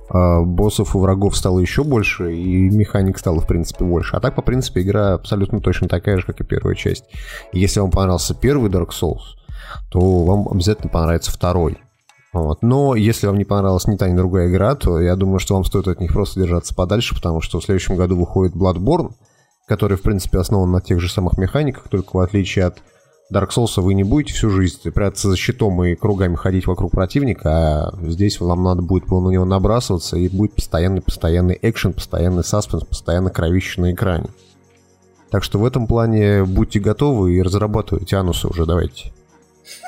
а 0.10 0.42
боссов 0.42 0.96
и 0.96 0.98
врагов 0.98 1.36
стало 1.38 1.60
еще 1.60 1.84
больше, 1.84 2.36
и 2.36 2.70
механик 2.70 3.18
стало, 3.18 3.40
в 3.40 3.48
принципе, 3.48 3.84
больше. 3.84 4.16
А 4.16 4.20
так, 4.20 4.36
по 4.36 4.42
принципе, 4.42 4.82
игра 4.82 5.14
абсолютно 5.14 5.60
точно 5.60 5.88
такая 5.88 6.18
же, 6.18 6.26
как 6.26 6.42
и 6.42 6.46
первая 6.46 6.76
часть. 6.76 7.06
Если 7.54 7.80
вам 7.80 7.92
понравился 7.92 8.34
первый 8.34 8.70
Dark 8.70 8.90
Souls, 8.90 9.38
то 9.90 10.24
вам 10.24 10.48
обязательно 10.50 10.90
понравится 10.90 11.32
второй. 11.32 11.78
Вот. 12.34 12.62
Но 12.62 12.96
если 12.96 13.28
вам 13.28 13.38
не 13.38 13.46
понравилась 13.46 13.88
ни 13.88 13.96
та, 13.96 14.10
ни 14.10 14.16
другая 14.16 14.50
игра, 14.50 14.76
то 14.76 15.00
я 15.00 15.16
думаю, 15.16 15.40
что 15.40 15.56
вам 15.56 15.64
стоит 15.64 15.88
от 15.88 16.00
них 16.00 16.14
просто 16.14 16.40
держаться 16.40 16.76
подальше, 16.76 17.16
потому 17.16 17.42
что 17.42 17.60
в 17.60 17.64
следующем 17.64 17.96
году 17.96 18.18
выходит 18.18 18.56
Bloodborne, 18.56 19.12
который, 19.68 19.98
в 19.98 20.02
принципе, 20.02 20.40
основан 20.40 20.72
на 20.72 20.82
тех 20.82 21.00
же 21.00 21.10
самых 21.12 21.38
механиках, 21.38 21.88
только 21.90 22.16
в 22.16 22.20
отличие 22.20 22.66
от 22.66 22.80
Dark 23.32 23.50
Souls 23.50 23.82
вы 23.82 23.94
не 23.94 24.04
будете 24.04 24.34
всю 24.34 24.50
жизнь 24.50 24.90
прятаться 24.92 25.30
за 25.30 25.36
щитом 25.36 25.84
и 25.84 25.96
кругами 25.96 26.36
ходить 26.36 26.66
вокруг 26.66 26.92
противника, 26.92 27.50
а 27.50 27.94
здесь 28.04 28.40
вам 28.40 28.64
надо 28.64 28.82
будет 28.82 29.10
на 29.10 29.30
него 29.30 29.44
набрасываться, 29.44 30.18
и 30.18 30.30
будет 30.30 30.56
постоянный-постоянный 30.56 31.60
экшен, 31.62 31.92
постоянный 31.94 32.44
саспенс, 32.44 32.86
постоянно 32.86 33.30
кровище 33.30 33.82
на 33.82 33.92
экране. 33.94 34.28
Так 35.30 35.44
что 35.44 35.60
в 35.60 35.66
этом 35.66 35.88
плане 35.88 36.46
будьте 36.46 36.80
готовы 36.80 37.36
и 37.36 37.42
разрабатывайте 37.42 38.16
анусы 38.16 38.48
уже, 38.48 38.66
давайте. 38.66 39.12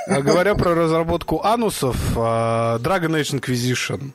А 0.08 0.22
говоря 0.22 0.56
про 0.56 0.74
разработку 0.76 1.42
анусов, 1.44 1.96
а, 2.16 2.78
Dragon 2.80 3.20
Age 3.20 3.40
Inquisition. 3.40 4.12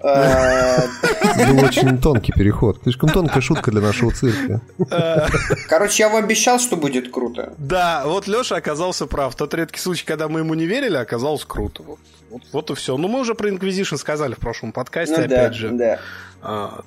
Был 0.00 1.64
очень 1.64 1.98
тонкий 2.00 2.32
переход. 2.32 2.78
Слишком 2.82 3.08
тонкая 3.10 3.40
шутка 3.42 3.70
для 3.70 3.80
нашего 3.80 4.12
цирка. 4.12 4.60
Короче, 5.68 6.04
я 6.04 6.08
вам 6.08 6.24
обещал, 6.24 6.58
что 6.60 6.76
будет 6.76 7.10
круто. 7.10 7.54
Да, 7.58 8.04
вот 8.06 8.28
Леша 8.28 8.56
оказался 8.56 9.06
прав. 9.06 9.34
Тот 9.34 9.54
редкий 9.54 9.80
случай, 9.80 10.04
когда 10.06 10.28
мы 10.28 10.40
ему 10.40 10.54
не 10.54 10.66
верили, 10.66 10.96
оказалось 10.96 11.44
круто. 11.44 11.82
Вот, 11.82 11.98
вот, 12.30 12.42
вот 12.52 12.70
и 12.70 12.74
все. 12.74 12.96
Ну, 12.96 13.08
мы 13.08 13.20
уже 13.20 13.34
про 13.34 13.48
Inquisition 13.50 13.96
сказали 13.96 14.34
в 14.34 14.38
прошлом 14.38 14.72
подкасте, 14.72 15.16
Ну 15.16 15.26
да, 15.28 15.34
опять 15.34 15.54
же. 15.54 15.70
да. 15.70 15.98
Вот. 16.42 16.86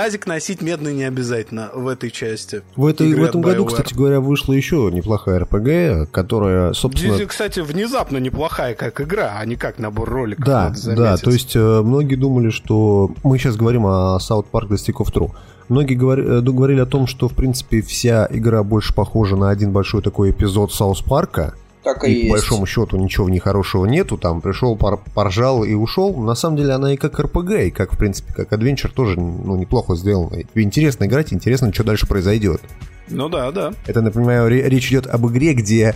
Тазик 0.00 0.26
носить 0.26 0.62
медный 0.62 0.94
не 0.94 1.04
обязательно 1.04 1.68
в 1.74 1.86
этой 1.86 2.10
части. 2.10 2.62
В, 2.74 2.86
этой, 2.86 3.12
в 3.12 3.22
этом 3.22 3.42
году, 3.42 3.66
кстати 3.66 3.92
говоря, 3.92 4.20
вышла 4.20 4.54
еще 4.54 4.88
неплохая 4.90 5.40
РПГ, 5.40 6.10
которая, 6.10 6.72
собственно... 6.72 7.12
Дизи, 7.12 7.26
кстати, 7.26 7.60
внезапно 7.60 8.16
неплохая 8.16 8.74
как 8.74 8.98
игра, 9.02 9.36
а 9.38 9.44
не 9.44 9.56
как 9.56 9.78
набор 9.78 10.08
роликов. 10.08 10.46
Да, 10.46 10.72
да, 10.86 11.18
то 11.18 11.30
есть 11.30 11.54
э, 11.54 11.82
многие 11.82 12.14
думали, 12.14 12.48
что 12.48 13.10
мы 13.22 13.36
сейчас 13.36 13.56
говорим 13.56 13.84
о 13.84 14.16
South 14.26 14.46
Park 14.50 14.68
The 14.68 14.76
Stick 14.76 15.04
of 15.04 15.12
True. 15.12 15.32
Многие 15.68 15.96
э, 15.96 16.40
говорили 16.40 16.80
о 16.80 16.86
том, 16.86 17.06
что, 17.06 17.28
в 17.28 17.34
принципе, 17.34 17.82
вся 17.82 18.26
игра 18.30 18.62
больше 18.62 18.94
похожа 18.94 19.36
на 19.36 19.50
один 19.50 19.70
большой 19.70 20.00
такой 20.00 20.30
эпизод 20.30 20.72
Саус 20.72 21.02
Парка. 21.02 21.56
Так 21.82 22.04
и, 22.04 22.08
и 22.08 22.12
есть. 22.12 22.28
по 22.28 22.32
большому 22.32 22.66
счету 22.66 22.96
ничего 22.96 23.26
в 23.26 23.30
ней 23.30 23.38
хорошего 23.38 23.86
нету, 23.86 24.18
там 24.18 24.40
пришел, 24.40 24.76
пор, 24.76 25.00
поржал 25.14 25.64
и 25.64 25.74
ушел. 25.74 26.14
На 26.16 26.34
самом 26.34 26.56
деле 26.56 26.72
она 26.72 26.92
и 26.92 26.96
как 26.96 27.18
РПГ, 27.18 27.50
и 27.50 27.70
как, 27.70 27.94
в 27.94 27.98
принципе, 27.98 28.32
как 28.34 28.52
адвенчер 28.52 28.92
тоже 28.92 29.18
ну, 29.18 29.56
неплохо 29.56 29.94
сделана. 29.96 30.42
Тебе 30.42 30.62
интересно 30.62 31.04
играть, 31.04 31.32
интересно, 31.32 31.72
что 31.72 31.84
дальше 31.84 32.06
произойдет. 32.06 32.60
Ну 33.08 33.28
да, 33.28 33.50
да. 33.50 33.72
Это, 33.86 34.02
напоминаю, 34.02 34.48
речь 34.48 34.88
идет 34.88 35.06
об 35.06 35.26
игре, 35.28 35.54
где 35.54 35.94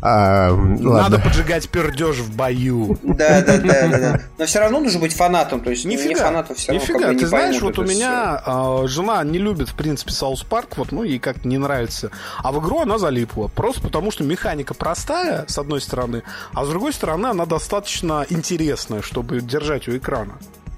а, 0.00 0.52
Надо 0.54 0.88
ладно. 0.88 1.18
поджигать 1.18 1.68
пердеж 1.68 2.18
в 2.18 2.36
бою. 2.36 2.98
Да, 3.02 3.40
да, 3.42 3.58
да, 3.58 3.88
да, 3.88 3.98
да. 3.98 4.20
Но 4.38 4.46
все 4.46 4.60
равно 4.60 4.80
нужно 4.80 5.00
быть 5.00 5.14
фанатом. 5.14 5.60
То 5.60 5.70
есть 5.70 5.84
нифига, 5.84 6.08
не 6.08 6.14
фанатом 6.14 6.56
все 6.56 6.72
равно. 6.72 6.82
Нифига, 6.82 6.98
как 7.00 7.08
бы, 7.08 7.14
ты 7.14 7.20
не 7.22 7.28
знаешь, 7.28 7.60
вот 7.60 7.78
у 7.78 7.84
меня 7.84 8.42
э, 8.44 8.86
жена 8.86 9.24
не 9.24 9.38
любит, 9.38 9.70
в 9.70 9.74
принципе, 9.74 10.12
South 10.12 10.42
Park, 10.42 10.76
вот, 10.76 10.92
ну, 10.92 11.02
ей 11.02 11.18
как-то 11.18 11.48
не 11.48 11.58
нравится. 11.58 12.10
А 12.42 12.52
в 12.52 12.60
игру 12.60 12.80
она 12.80 12.98
залипла. 12.98 13.48
Просто 13.48 13.80
потому, 13.80 14.10
что 14.10 14.24
механика 14.24 14.74
простая, 14.74 15.44
с 15.48 15.58
одной 15.58 15.80
стороны, 15.80 16.22
а 16.52 16.64
с 16.64 16.68
другой 16.68 16.92
стороны, 16.92 17.28
она 17.28 17.46
достаточно 17.46 18.26
интересная, 18.28 19.02
чтобы 19.02 19.40
держать 19.40 19.88
у 19.88 19.96
экрана. 19.96 20.34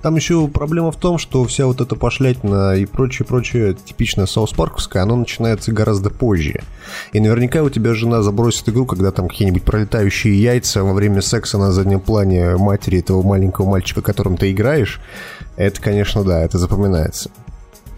Там 0.07 0.15
еще 0.15 0.47
проблема 0.47 0.93
в 0.93 0.97
том, 0.99 1.19
что 1.19 1.43
вся 1.47 1.67
вот 1.67 1.81
эта 1.81 1.97
пошлятина 1.97 2.77
и 2.77 2.87
прочее-прочее 2.87 3.75
типичная 3.75 4.27
South 4.27 4.49
Park 4.49 4.67
овская, 4.67 5.03
оно 5.03 5.17
начинается 5.17 5.73
гораздо 5.73 6.11
позже. 6.11 6.63
И 7.13 7.19
наверняка 7.19 7.65
у 7.65 7.71
тебя 7.71 7.93
жена 7.93 8.23
забросит 8.23 8.69
игру, 8.69 8.87
когда 8.87 9.11
там 9.11 9.27
какие-нибудь 9.27 9.65
пролетающие 9.65 10.41
яйца 10.41 10.85
во 10.85 10.93
время 10.93 11.23
секса 11.23 11.59
на 11.59 11.73
заднем 11.73 11.99
плане 11.99 12.57
матери 12.57 13.01
этого 13.01 13.25
маленького 13.25 13.69
мальчика, 13.69 14.01
которым 14.01 14.37
ты 14.37 14.53
играешь. 14.53 15.01
Это, 15.57 15.83
конечно, 15.83 16.23
да, 16.23 16.41
это 16.41 16.57
запоминается. 16.57 17.33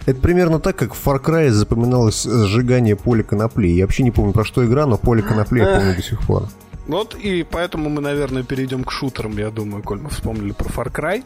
Это 0.07 0.19
примерно 0.19 0.61
так, 0.61 0.77
как 0.77 0.95
в 0.95 1.07
Far 1.07 1.23
Cry 1.23 1.51
запоминалось 1.51 2.23
сжигание 2.23 2.97
поля 2.97 3.23
конопли. 3.23 3.69
Я 3.69 3.85
вообще 3.85 4.03
не 4.03 4.13
помню, 4.13 4.33
про 4.33 4.47
что 4.47 4.65
игра, 4.65 4.87
но 4.87 4.97
поле 4.97 5.21
конопли 5.21 5.61
я 5.61 5.77
помню 5.77 5.95
до 5.95 6.03
сих 6.03 6.23
пор. 6.23 6.45
Вот 6.87 7.15
и 7.17 7.43
поэтому 7.43 7.91
мы, 7.91 8.01
наверное, 8.01 8.45
перейдем 8.45 8.85
к 8.85 8.93
шутерам, 8.93 9.37
я 9.37 9.51
думаю, 9.51 9.83
коль 9.83 10.01
мы 10.01 10.09
вспомнили 10.09 10.53
про 10.53 10.71
Far 10.71 10.91
Cry. 10.91 11.23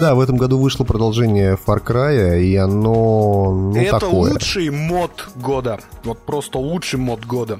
Да, 0.00 0.14
в 0.14 0.20
этом 0.20 0.36
году 0.36 0.58
вышло 0.58 0.84
продолжение 0.84 1.56
Far 1.56 1.82
Cry, 1.82 2.42
и 2.42 2.54
оно 2.56 3.52
ну, 3.52 3.76
Это 3.76 3.98
такое. 3.98 4.32
лучший 4.32 4.68
мод 4.70 5.28
года. 5.36 5.80
Вот 6.04 6.18
просто 6.18 6.58
лучший 6.58 6.98
мод 6.98 7.24
года. 7.24 7.58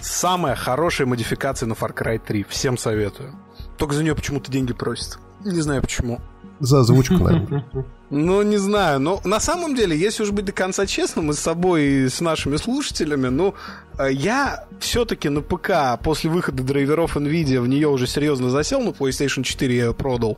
Самая 0.00 0.54
хорошая 0.54 1.06
модификация 1.06 1.66
на 1.66 1.72
Far 1.72 1.92
Cry 1.92 2.20
3. 2.24 2.46
Всем 2.48 2.78
советую. 2.78 3.34
Только 3.78 3.94
за 3.94 4.04
нее 4.04 4.14
почему-то 4.14 4.50
деньги 4.50 4.72
просят. 4.72 5.18
Не 5.44 5.60
знаю 5.60 5.82
почему. 5.82 6.20
За 6.60 6.80
озвучку, 6.80 7.14
наверное. 7.14 7.64
Ну, 8.14 8.42
не 8.42 8.58
знаю. 8.58 9.00
Но 9.00 9.22
на 9.24 9.40
самом 9.40 9.74
деле, 9.74 9.96
если 9.96 10.22
уж 10.22 10.32
быть 10.32 10.44
до 10.44 10.52
конца 10.52 10.84
честным 10.84 11.30
и 11.30 11.32
с 11.32 11.38
собой, 11.38 11.84
и 11.84 12.08
с 12.10 12.20
нашими 12.20 12.56
слушателями, 12.56 13.28
ну, 13.28 13.54
э, 13.98 14.12
я 14.12 14.66
все-таки 14.80 15.30
на 15.30 15.40
ПК 15.40 15.98
после 16.04 16.28
выхода 16.28 16.62
драйверов 16.62 17.16
NVIDIA 17.16 17.58
в 17.58 17.68
нее 17.68 17.88
уже 17.88 18.06
серьезно 18.06 18.50
засел, 18.50 18.82
на 18.82 18.90
PlayStation 18.90 19.42
4 19.42 19.74
я 19.74 19.84
ее 19.86 19.94
продал. 19.94 20.36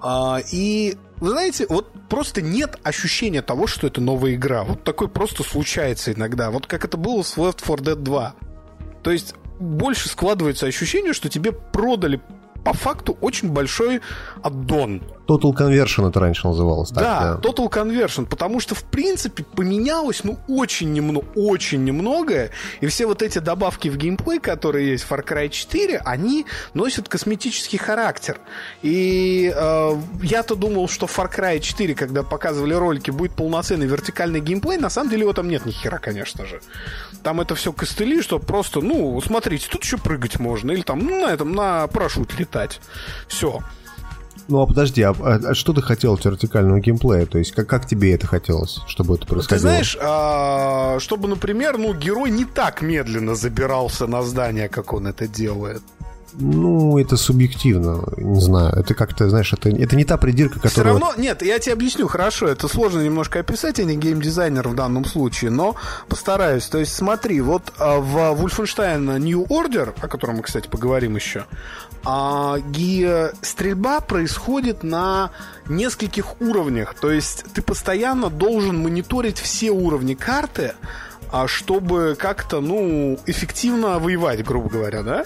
А, 0.00 0.40
и 0.52 0.96
вы 1.20 1.30
знаете, 1.30 1.66
вот 1.68 1.92
просто 2.08 2.42
нет 2.42 2.78
ощущения 2.82 3.42
того, 3.42 3.66
что 3.66 3.86
это 3.86 4.00
новая 4.00 4.34
игра. 4.34 4.64
Вот 4.64 4.84
такое 4.84 5.08
просто 5.08 5.42
случается 5.42 6.12
иногда. 6.12 6.50
Вот 6.50 6.66
как 6.66 6.84
это 6.84 6.96
было 6.96 7.22
с 7.22 7.36
Left 7.36 7.60
4 7.60 7.94
Dead 7.94 7.96
2. 7.96 8.34
То 9.02 9.10
есть 9.10 9.34
больше 9.58 10.08
складывается 10.08 10.66
ощущение, 10.66 11.12
что 11.12 11.28
тебе 11.28 11.52
продали 11.52 12.20
по 12.64 12.72
факту 12.72 13.16
очень 13.20 13.50
большой 13.50 14.00
аддон. 14.42 15.02
Total 15.28 15.52
Conversion 15.52 16.08
это 16.08 16.20
раньше 16.20 16.46
называлось. 16.46 16.88
Так, 16.88 17.02
да, 17.02 17.34
да, 17.36 17.48
Total 17.48 17.68
Conversion, 17.68 18.24
потому 18.24 18.60
что, 18.60 18.74
в 18.74 18.84
принципе, 18.84 19.44
поменялось, 19.44 20.24
ну, 20.24 20.38
очень 20.48 20.92
немного, 20.92 21.26
очень 21.36 21.84
немногое, 21.84 22.50
и 22.80 22.86
все 22.86 23.06
вот 23.06 23.22
эти 23.22 23.38
добавки 23.38 23.88
в 23.88 23.96
геймплей, 23.98 24.40
которые 24.40 24.92
есть 24.92 25.04
в 25.04 25.12
Far 25.12 25.22
Cry 25.22 25.50
4, 25.50 25.98
они 25.98 26.46
носят 26.72 27.08
косметический 27.10 27.78
характер. 27.78 28.40
И 28.82 29.52
э, 29.54 29.96
я-то 30.22 30.54
думал, 30.54 30.88
что 30.88 31.06
в 31.06 31.18
Far 31.18 31.30
Cry 31.30 31.60
4, 31.60 31.94
когда 31.94 32.22
показывали 32.22 32.72
ролики, 32.72 33.10
будет 33.10 33.32
полноценный 33.32 33.86
вертикальный 33.86 34.40
геймплей, 34.40 34.78
на 34.78 34.88
самом 34.88 35.10
деле 35.10 35.22
его 35.22 35.34
там 35.34 35.48
нет 35.48 35.66
ни 35.66 35.72
хера, 35.72 35.98
конечно 35.98 36.46
же. 36.46 36.60
Там 37.22 37.42
это 37.42 37.54
все 37.54 37.72
костыли, 37.74 38.22
что 38.22 38.38
просто, 38.38 38.80
ну, 38.80 39.20
смотрите, 39.20 39.68
тут 39.70 39.84
еще 39.84 39.98
прыгать 39.98 40.38
можно, 40.38 40.70
или 40.70 40.80
там, 40.80 41.00
ну, 41.00 41.26
на 41.26 41.32
этом, 41.32 41.52
на 41.52 41.86
парашют 41.88 42.38
летать. 42.38 42.80
Все. 43.28 43.60
Ну 44.48 44.62
а 44.62 44.66
подожди, 44.66 45.02
а, 45.02 45.14
а 45.20 45.54
что 45.54 45.74
ты 45.74 45.82
хотел 45.82 46.14
от 46.14 46.24
вертикального 46.24 46.80
геймплея? 46.80 47.26
То 47.26 47.38
есть 47.38 47.52
как, 47.52 47.66
как 47.66 47.86
тебе 47.86 48.14
это 48.14 48.26
хотелось, 48.26 48.80
чтобы 48.86 49.16
это 49.16 49.26
происходило? 49.26 49.58
Ты 49.58 49.60
знаешь, 49.60 49.96
а, 50.00 50.98
чтобы, 51.00 51.28
например, 51.28 51.76
ну, 51.76 51.92
герой 51.92 52.30
не 52.30 52.46
так 52.46 52.80
медленно 52.80 53.34
забирался 53.34 54.06
на 54.06 54.22
здание, 54.22 54.68
как 54.68 54.94
он 54.94 55.06
это 55.06 55.28
делает. 55.28 55.82
Ну, 56.40 56.98
это 56.98 57.16
субъективно, 57.16 58.04
не 58.16 58.40
знаю. 58.40 58.72
Это 58.74 58.94
как-то, 58.94 59.28
знаешь, 59.28 59.52
это, 59.52 59.70
это 59.70 59.96
не 59.96 60.04
та 60.04 60.16
придирка, 60.16 60.60
которая... 60.60 60.70
Все 60.70 60.82
равно, 60.82 61.12
нет, 61.20 61.42
я 61.42 61.58
тебе 61.58 61.72
объясню, 61.72 62.06
хорошо, 62.06 62.46
это 62.46 62.68
сложно 62.68 63.00
немножко 63.00 63.40
описать, 63.40 63.78
я 63.78 63.84
не 63.84 63.96
геймдизайнер 63.96 64.68
в 64.68 64.74
данном 64.76 65.04
случае, 65.04 65.50
но 65.50 65.74
постараюсь. 66.08 66.66
То 66.66 66.78
есть 66.78 66.94
смотри, 66.94 67.40
вот 67.40 67.72
а, 67.78 67.98
в 67.98 68.16
Wolfenstein 68.40 69.18
New 69.18 69.46
Order, 69.46 69.94
о 70.00 70.06
котором 70.06 70.36
мы, 70.36 70.42
кстати, 70.42 70.68
поговорим 70.68 71.16
еще, 71.16 71.44
а, 72.04 72.58
стрельба 73.42 74.00
происходит 74.00 74.84
на 74.84 75.32
нескольких 75.68 76.40
уровнях. 76.40 76.94
То 76.94 77.10
есть 77.10 77.46
ты 77.52 77.62
постоянно 77.62 78.30
должен 78.30 78.78
мониторить 78.78 79.38
все 79.38 79.70
уровни 79.70 80.14
карты, 80.14 80.74
а, 81.32 81.48
чтобы 81.48 82.16
как-то, 82.18 82.60
ну, 82.60 83.18
эффективно 83.26 83.98
воевать, 83.98 84.44
грубо 84.44 84.68
говоря, 84.68 85.02
да? 85.02 85.24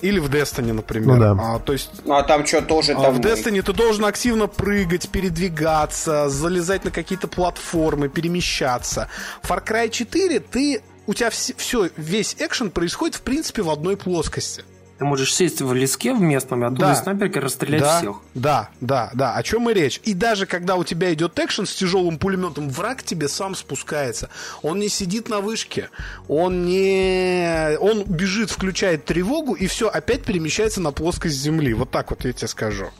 Или 0.00 0.18
в 0.18 0.30
Destiny, 0.30 0.72
например. 0.72 1.16
Ну, 1.16 1.20
да. 1.20 1.36
а, 1.38 1.58
то 1.58 1.72
есть, 1.72 1.90
ну 2.04 2.14
а 2.14 2.22
там 2.22 2.46
что 2.46 2.62
тоже 2.62 2.92
а 2.92 3.02
там... 3.02 3.14
В 3.14 3.20
Destiny 3.20 3.62
ты 3.62 3.72
должен 3.72 4.04
активно 4.04 4.46
прыгать, 4.46 5.08
передвигаться, 5.10 6.28
залезать 6.28 6.84
на 6.84 6.90
какие-то 6.90 7.28
платформы, 7.28 8.08
перемещаться. 8.08 9.08
В 9.42 9.50
Far 9.50 9.64
Cry 9.64 9.90
4 9.90 10.40
ты 10.40 10.82
у 11.06 11.14
тебя 11.14 11.30
все, 11.30 11.90
весь 11.96 12.36
экшен 12.38 12.70
происходит, 12.70 13.16
в 13.16 13.22
принципе, 13.22 13.62
в 13.62 13.70
одной 13.70 13.96
плоскости. 13.96 14.64
Ты 15.00 15.06
можешь 15.06 15.34
сесть 15.34 15.62
в 15.62 15.72
леске 15.72 16.12
в 16.12 16.20
местном 16.20 16.62
и 16.62 16.66
оттуда 16.66 16.88
да. 16.88 16.94
снайперкой 16.94 17.40
расстрелять 17.40 17.80
да, 17.80 17.98
всех. 17.98 18.16
Да, 18.34 18.68
да, 18.82 19.10
да. 19.14 19.34
О 19.34 19.42
чем 19.42 19.70
и 19.70 19.72
речь. 19.72 19.98
И 20.04 20.12
даже 20.12 20.44
когда 20.44 20.76
у 20.76 20.84
тебя 20.84 21.14
идет 21.14 21.38
экшен 21.38 21.64
с 21.64 21.74
тяжелым 21.74 22.18
пулеметом, 22.18 22.68
враг 22.68 23.02
тебе 23.02 23.26
сам 23.28 23.54
спускается. 23.54 24.28
Он 24.60 24.78
не 24.78 24.90
сидит 24.90 25.30
на 25.30 25.40
вышке. 25.40 25.88
Он 26.28 26.66
не... 26.66 27.78
Он 27.80 28.04
бежит, 28.04 28.50
включает 28.50 29.06
тревогу, 29.06 29.54
и 29.54 29.68
все, 29.68 29.88
опять 29.88 30.22
перемещается 30.22 30.82
на 30.82 30.92
плоскость 30.92 31.40
земли. 31.40 31.72
Вот 31.72 31.90
так 31.90 32.10
вот 32.10 32.26
я 32.26 32.34
тебе 32.34 32.48
скажу. 32.48 32.90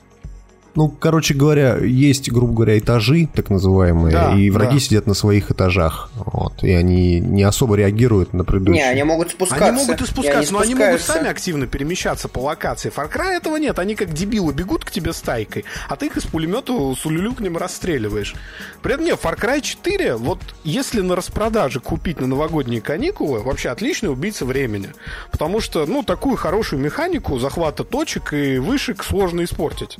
Ну, 0.73 0.87
короче 0.87 1.33
говоря, 1.33 1.77
есть, 1.77 2.31
грубо 2.31 2.53
говоря, 2.53 2.79
этажи, 2.79 3.27
так 3.33 3.49
называемые, 3.49 4.13
да, 4.13 4.35
и 4.35 4.49
враги 4.49 4.75
да. 4.75 4.79
сидят 4.79 5.07
на 5.07 5.13
своих 5.13 5.51
этажах. 5.51 6.09
Вот, 6.15 6.63
и 6.63 6.71
они 6.71 7.19
не 7.19 7.43
особо 7.43 7.75
реагируют 7.75 8.33
на 8.33 8.45
предыдущие. 8.45 8.83
Не, 8.83 8.89
они 8.89 9.03
могут 9.03 9.31
спускаться. 9.31 9.65
Они 9.65 9.77
могут 9.77 10.01
и 10.01 10.05
спускаться, 10.05 10.53
но 10.53 10.59
они 10.59 10.75
могут 10.75 11.01
сами 11.01 11.29
активно 11.29 11.67
перемещаться 11.67 12.29
по 12.29 12.39
локации. 12.39 12.91
Far 12.91 13.11
Cry 13.11 13.37
этого 13.37 13.57
нет. 13.57 13.79
Они 13.79 13.95
как 13.95 14.13
дебилы 14.13 14.53
бегут 14.53 14.85
к 14.85 14.91
тебе 14.91 15.11
стайкой, 15.11 15.65
а 15.89 15.95
ты 15.97 16.05
их 16.05 16.17
из 16.17 16.23
пулемета 16.23 16.73
с 16.95 17.05
улюлюкнем 17.05 17.57
расстреливаешь. 17.57 18.35
При 18.81 18.93
этом 18.93 19.05
нет, 19.05 19.19
Far 19.21 19.37
Cry 19.37 19.61
4, 19.61 20.15
вот 20.15 20.39
если 20.63 21.01
на 21.01 21.15
распродаже 21.15 21.81
купить 21.81 22.21
на 22.21 22.27
новогодние 22.27 22.81
каникулы, 22.81 23.39
вообще 23.39 23.69
отличный 23.69 24.11
убийца 24.11 24.45
времени. 24.45 24.89
Потому 25.31 25.59
что, 25.59 25.85
ну, 25.85 26.03
такую 26.03 26.37
хорошую 26.37 26.81
механику 26.81 27.39
захвата 27.39 27.83
точек 27.83 28.33
и 28.33 28.57
вышек 28.57 29.03
сложно 29.03 29.43
испортить 29.43 29.97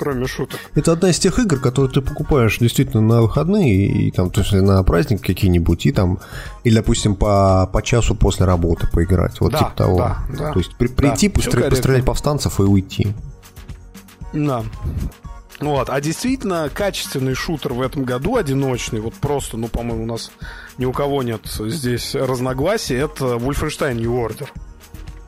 кроме 0.00 0.26
шуток. 0.26 0.58
Это 0.74 0.92
одна 0.92 1.10
из 1.10 1.18
тех 1.18 1.38
игр, 1.38 1.60
которые 1.60 1.92
ты 1.92 2.00
покупаешь 2.00 2.56
действительно 2.58 3.02
на 3.02 3.20
выходные, 3.20 3.86
и 3.86 4.10
там, 4.10 4.30
то 4.30 4.40
есть 4.40 4.52
на 4.52 4.82
праздник 4.82 5.20
какие-нибудь, 5.20 5.84
и 5.84 5.92
там, 5.92 6.18
или, 6.64 6.74
допустим, 6.74 7.14
по, 7.14 7.68
по 7.70 7.82
часу 7.82 8.14
после 8.14 8.46
работы 8.46 8.88
поиграть. 8.90 9.38
Вот 9.40 9.52
да, 9.52 9.58
типа 9.58 9.72
того. 9.76 9.98
Да, 9.98 10.18
да, 10.30 10.52
то 10.52 10.58
есть 10.58 10.74
при, 10.76 10.86
прийти, 10.86 11.28
да, 11.28 11.34
пострелять, 11.34 11.70
пострелять 11.70 12.04
повстанцев 12.06 12.58
и 12.60 12.62
уйти. 12.62 13.14
Да. 14.32 14.64
Вот, 15.60 15.90
а 15.90 16.00
действительно 16.00 16.70
качественный 16.72 17.34
шутер 17.34 17.74
в 17.74 17.82
этом 17.82 18.04
году, 18.04 18.36
одиночный, 18.36 19.00
вот 19.00 19.12
просто, 19.14 19.58
ну, 19.58 19.68
по-моему, 19.68 20.04
у 20.04 20.06
нас 20.06 20.32
ни 20.78 20.86
у 20.86 20.92
кого 20.92 21.22
нет 21.22 21.42
здесь 21.44 22.14
разногласий, 22.14 22.96
это 22.96 23.34
Wolfenstein 23.34 23.96
New 23.96 24.14
Order. 24.14 24.48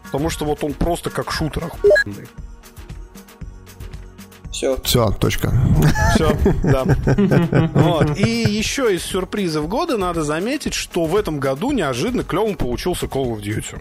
Потому 0.05 0.31
что 0.31 0.47
вот 0.47 0.64
он 0.64 0.73
просто 0.73 1.11
как 1.11 1.31
шутер 1.31 1.64
охуенный. 1.64 2.27
Все. 4.53 4.78
Все, 4.82 5.11
точка. 5.11 5.53
Все, 6.14 6.36
да. 6.62 6.84
Вот. 7.74 8.18
И 8.18 8.44
еще 8.48 8.94
из 8.94 9.03
сюрпризов 9.03 9.66
года 9.68 9.96
надо 9.96 10.22
заметить, 10.22 10.74
что 10.74 11.07
в 11.07 11.16
этом 11.16 11.40
году 11.40 11.72
неожиданно 11.72 12.22
клевым 12.22 12.55
получился 12.55 13.07
Call 13.07 13.34
of 13.34 13.42
Duty. 13.42 13.80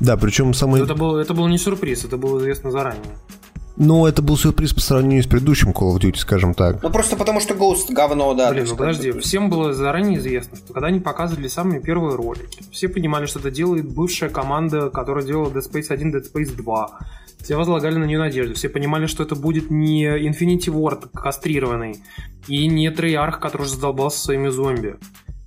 Да, 0.00 0.16
причем 0.16 0.54
самый... 0.54 0.82
Это 0.82 0.94
был, 0.94 1.16
это 1.16 1.34
был 1.34 1.46
не 1.48 1.58
сюрприз, 1.58 2.04
это 2.04 2.16
было 2.16 2.38
известно 2.40 2.70
заранее. 2.70 3.16
Ну, 3.80 4.06
это 4.06 4.22
был 4.22 4.36
сюрприз 4.36 4.74
по 4.74 4.80
сравнению 4.80 5.22
с 5.22 5.28
предыдущим 5.28 5.70
Call 5.70 5.94
of 5.94 6.00
Duty, 6.00 6.16
скажем 6.16 6.52
так. 6.52 6.82
Ну, 6.82 6.90
просто 6.90 7.16
потому 7.16 7.38
что 7.38 7.54
Ghost 7.54 7.86
говно, 7.90 8.34
да. 8.34 8.50
Блин, 8.50 8.66
ну 8.68 8.76
подожди, 8.76 9.12
всем 9.20 9.50
было 9.50 9.72
заранее 9.72 10.18
известно, 10.18 10.56
что 10.56 10.72
когда 10.72 10.88
они 10.88 10.98
показывали 10.98 11.46
самые 11.46 11.80
первые 11.80 12.16
ролики, 12.16 12.64
все 12.72 12.88
понимали, 12.88 13.26
что 13.26 13.38
это 13.38 13.52
делает 13.52 13.88
бывшая 13.88 14.30
команда, 14.30 14.90
которая 14.90 15.24
делала 15.24 15.50
Dead 15.50 15.62
Space 15.62 15.90
1, 15.90 16.12
Dead 16.12 16.24
Space 16.32 16.56
2. 16.56 16.98
Все 17.42 17.56
возлагали 17.56 17.96
на 17.96 18.04
нее 18.04 18.18
надежду. 18.18 18.54
Все 18.54 18.68
понимали, 18.68 19.06
что 19.06 19.22
это 19.22 19.34
будет 19.34 19.70
не 19.70 20.04
Infinity 20.04 20.72
Ward 20.72 21.08
кастрированный 21.14 21.96
и 22.46 22.66
не 22.66 22.90
Трейарх, 22.90 23.40
который 23.40 23.62
уже 23.62 23.74
задолбался 23.74 24.20
своими 24.20 24.48
зомби 24.48 24.96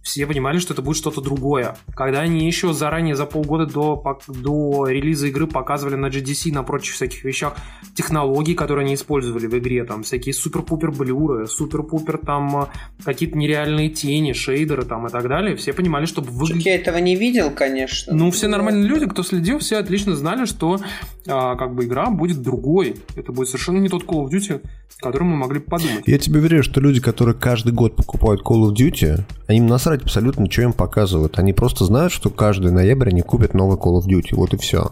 все 0.02 0.26
понимали, 0.26 0.58
что 0.58 0.74
это 0.74 0.82
будет 0.82 0.98
что-то 0.98 1.22
другое. 1.22 1.76
Когда 1.96 2.22
они 2.22 2.46
еще 2.46 2.74
заранее 2.74 3.16
за 3.16 3.26
полгода 3.26 3.66
до, 3.66 4.20
до 4.28 4.88
релиза 4.88 5.28
игры 5.28 5.48
показывали 5.48 5.96
на 5.96 6.08
GDC, 6.08 6.52
на 6.52 6.64
прочих 6.64 6.96
всяких 6.96 7.24
вещах 7.24 7.56
технологии, 7.96 8.54
которые 8.54 8.86
они 8.86 8.96
использовали 8.96 9.48
в 9.48 9.58
игре, 9.58 9.84
там 9.84 10.04
всякие 10.04 10.34
супер-пупер 10.34 10.92
блюры, 10.92 11.48
супер-пупер 11.48 12.18
там 12.18 12.64
э, 12.64 12.66
какие-то 13.04 13.38
нереальные 13.38 13.90
тени, 13.90 14.34
шейдеры 14.34 14.86
там 14.86 15.08
и 15.08 15.10
так 15.10 15.28
далее, 15.28 15.56
все 15.56 15.74
понимали, 15.74 16.06
что 16.06 16.22
выглядит... 16.22 16.66
Я 16.66 16.76
этого 16.76 16.98
не 16.98 17.16
видел, 17.16 17.52
конечно. 17.52 18.14
Ну, 18.14 18.32
все 18.32 18.48
нормальные 18.48 18.88
люди, 18.88 19.08
кто 19.08 19.24
следил, 19.24 19.60
все 19.60 19.78
отлично 19.78 20.16
знали, 20.16 20.46
что 20.46 20.80
а, 21.28 21.56
как 21.56 21.76
бы 21.76 21.86
игра 21.86 22.10
будет 22.10 22.42
другой. 22.42 22.96
Это 23.16 23.32
будет 23.32 23.48
совершенно 23.48 23.78
не 23.78 23.90
тот 23.90 24.04
Call 24.04 24.26
of 24.26 24.32
Duty, 24.32 24.62
который 25.00 25.24
мы 25.24 25.38
могли 25.38 25.60
бы 25.60 25.66
подумать. 25.66 26.04
Я 26.08 26.18
тебе 26.18 26.40
уверяю, 26.40 26.64
что 26.64 26.80
люди, 26.80 27.00
которые 27.00 27.36
каждый 27.36 27.74
год 27.74 27.96
покупают 27.96 28.42
Call 28.42 28.70
of 28.70 28.76
Duty, 28.76 29.22
они 29.48 29.60
насрать 29.92 30.04
абсолютно, 30.04 30.50
что 30.50 30.62
им 30.62 30.74
показывают. 30.74 31.38
Они 31.40 31.54
просто 31.54 31.86
знают, 31.86 32.14
что 32.14 32.30
каждый 32.30 32.72
ноябрь 32.72 33.10
они 33.10 33.22
купят 33.22 33.54
новый 33.54 33.78
Call 33.78 34.00
of 34.00 34.08
Duty. 34.08 34.36
Вот 34.36 34.54
и 34.54 34.58
все. 34.58 34.92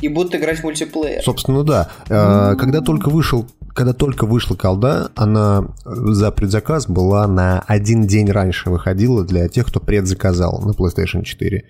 И 0.00 0.08
будут 0.08 0.34
играть 0.34 0.60
в 0.60 0.64
мультиплеер. 0.64 1.22
Собственно, 1.22 1.62
да. 1.62 1.90
Mm-hmm. 2.08 2.56
Когда 2.56 2.80
только 2.80 3.10
вышел 3.10 3.46
когда 3.72 3.92
только 3.92 4.26
вышла 4.26 4.56
колда, 4.56 5.12
она 5.14 5.68
за 5.84 6.32
предзаказ 6.32 6.88
была 6.88 7.28
на 7.28 7.60
один 7.60 8.04
день 8.04 8.28
раньше 8.28 8.68
выходила 8.68 9.24
для 9.24 9.48
тех, 9.48 9.68
кто 9.68 9.78
предзаказал 9.78 10.60
на 10.62 10.72
PlayStation 10.72 11.22
4. 11.22 11.64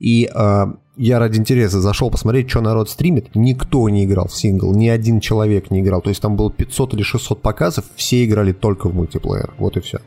И 0.00 0.30
э, 0.34 0.64
я 0.96 1.18
ради 1.18 1.38
интереса 1.38 1.82
зашел 1.82 2.10
посмотреть, 2.10 2.48
что 2.48 2.62
народ 2.62 2.88
стримит. 2.88 3.34
Никто 3.34 3.86
не 3.90 4.06
играл 4.06 4.28
в 4.28 4.34
сингл, 4.34 4.74
ни 4.74 4.88
один 4.88 5.20
человек 5.20 5.70
не 5.70 5.80
играл. 5.80 6.00
То 6.00 6.08
есть 6.08 6.22
там 6.22 6.36
было 6.36 6.50
500 6.50 6.94
или 6.94 7.02
600 7.02 7.42
показов, 7.42 7.84
все 7.96 8.24
играли 8.24 8.52
только 8.52 8.88
в 8.88 8.94
мультиплеер. 8.94 9.52
Вот 9.58 9.76
и 9.76 9.80
все. 9.80 10.00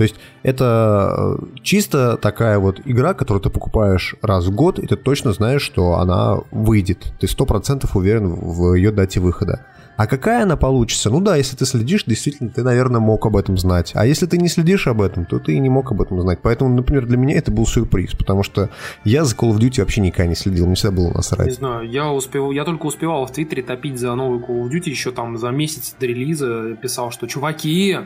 То 0.00 0.04
есть 0.04 0.16
это 0.42 1.36
э, 1.42 1.46
чисто 1.62 2.16
такая 2.16 2.58
вот 2.58 2.80
игра, 2.86 3.12
которую 3.12 3.42
ты 3.42 3.50
покупаешь 3.50 4.14
раз 4.22 4.46
в 4.46 4.50
год, 4.50 4.78
и 4.78 4.86
ты 4.86 4.96
точно 4.96 5.34
знаешь, 5.34 5.60
что 5.60 5.98
она 5.98 6.38
выйдет. 6.50 7.12
Ты 7.20 7.28
сто 7.28 7.44
процентов 7.44 7.96
уверен 7.96 8.28
в 8.28 8.72
ее 8.72 8.92
дате 8.92 9.20
выхода. 9.20 9.66
А 10.00 10.06
какая 10.06 10.44
она 10.44 10.56
получится? 10.56 11.10
Ну 11.10 11.20
да, 11.20 11.36
если 11.36 11.56
ты 11.56 11.66
следишь, 11.66 12.04
действительно, 12.06 12.48
ты, 12.48 12.62
наверное, 12.62 13.02
мог 13.02 13.26
об 13.26 13.36
этом 13.36 13.58
знать. 13.58 13.92
А 13.94 14.06
если 14.06 14.24
ты 14.24 14.38
не 14.38 14.48
следишь 14.48 14.86
об 14.86 15.02
этом, 15.02 15.26
то 15.26 15.38
ты 15.38 15.52
и 15.52 15.58
не 15.58 15.68
мог 15.68 15.92
об 15.92 16.00
этом 16.00 16.18
знать. 16.22 16.38
Поэтому, 16.40 16.74
например, 16.74 17.04
для 17.04 17.18
меня 17.18 17.36
это 17.36 17.50
был 17.50 17.66
сюрприз, 17.66 18.12
потому 18.14 18.42
что 18.42 18.70
я 19.04 19.24
за 19.24 19.36
Call 19.36 19.50
of 19.50 19.58
Duty 19.58 19.80
вообще 19.80 20.00
никогда 20.00 20.24
не 20.24 20.36
следил, 20.36 20.64
мне 20.64 20.74
всегда 20.74 20.96
было 20.96 21.12
насрать. 21.12 21.48
Не 21.48 21.52
знаю, 21.52 21.86
я, 21.86 22.10
успел, 22.10 22.50
я 22.50 22.64
только 22.64 22.86
успевал 22.86 23.26
в 23.26 23.30
Твиттере 23.30 23.62
топить 23.62 23.98
за 23.98 24.14
новый 24.14 24.40
Call 24.40 24.62
of 24.62 24.70
Duty 24.70 24.88
еще 24.88 25.10
там 25.10 25.36
за 25.36 25.50
месяц 25.50 25.94
до 26.00 26.06
релиза, 26.06 26.76
писал, 26.80 27.10
что 27.10 27.26
чуваки, 27.26 27.98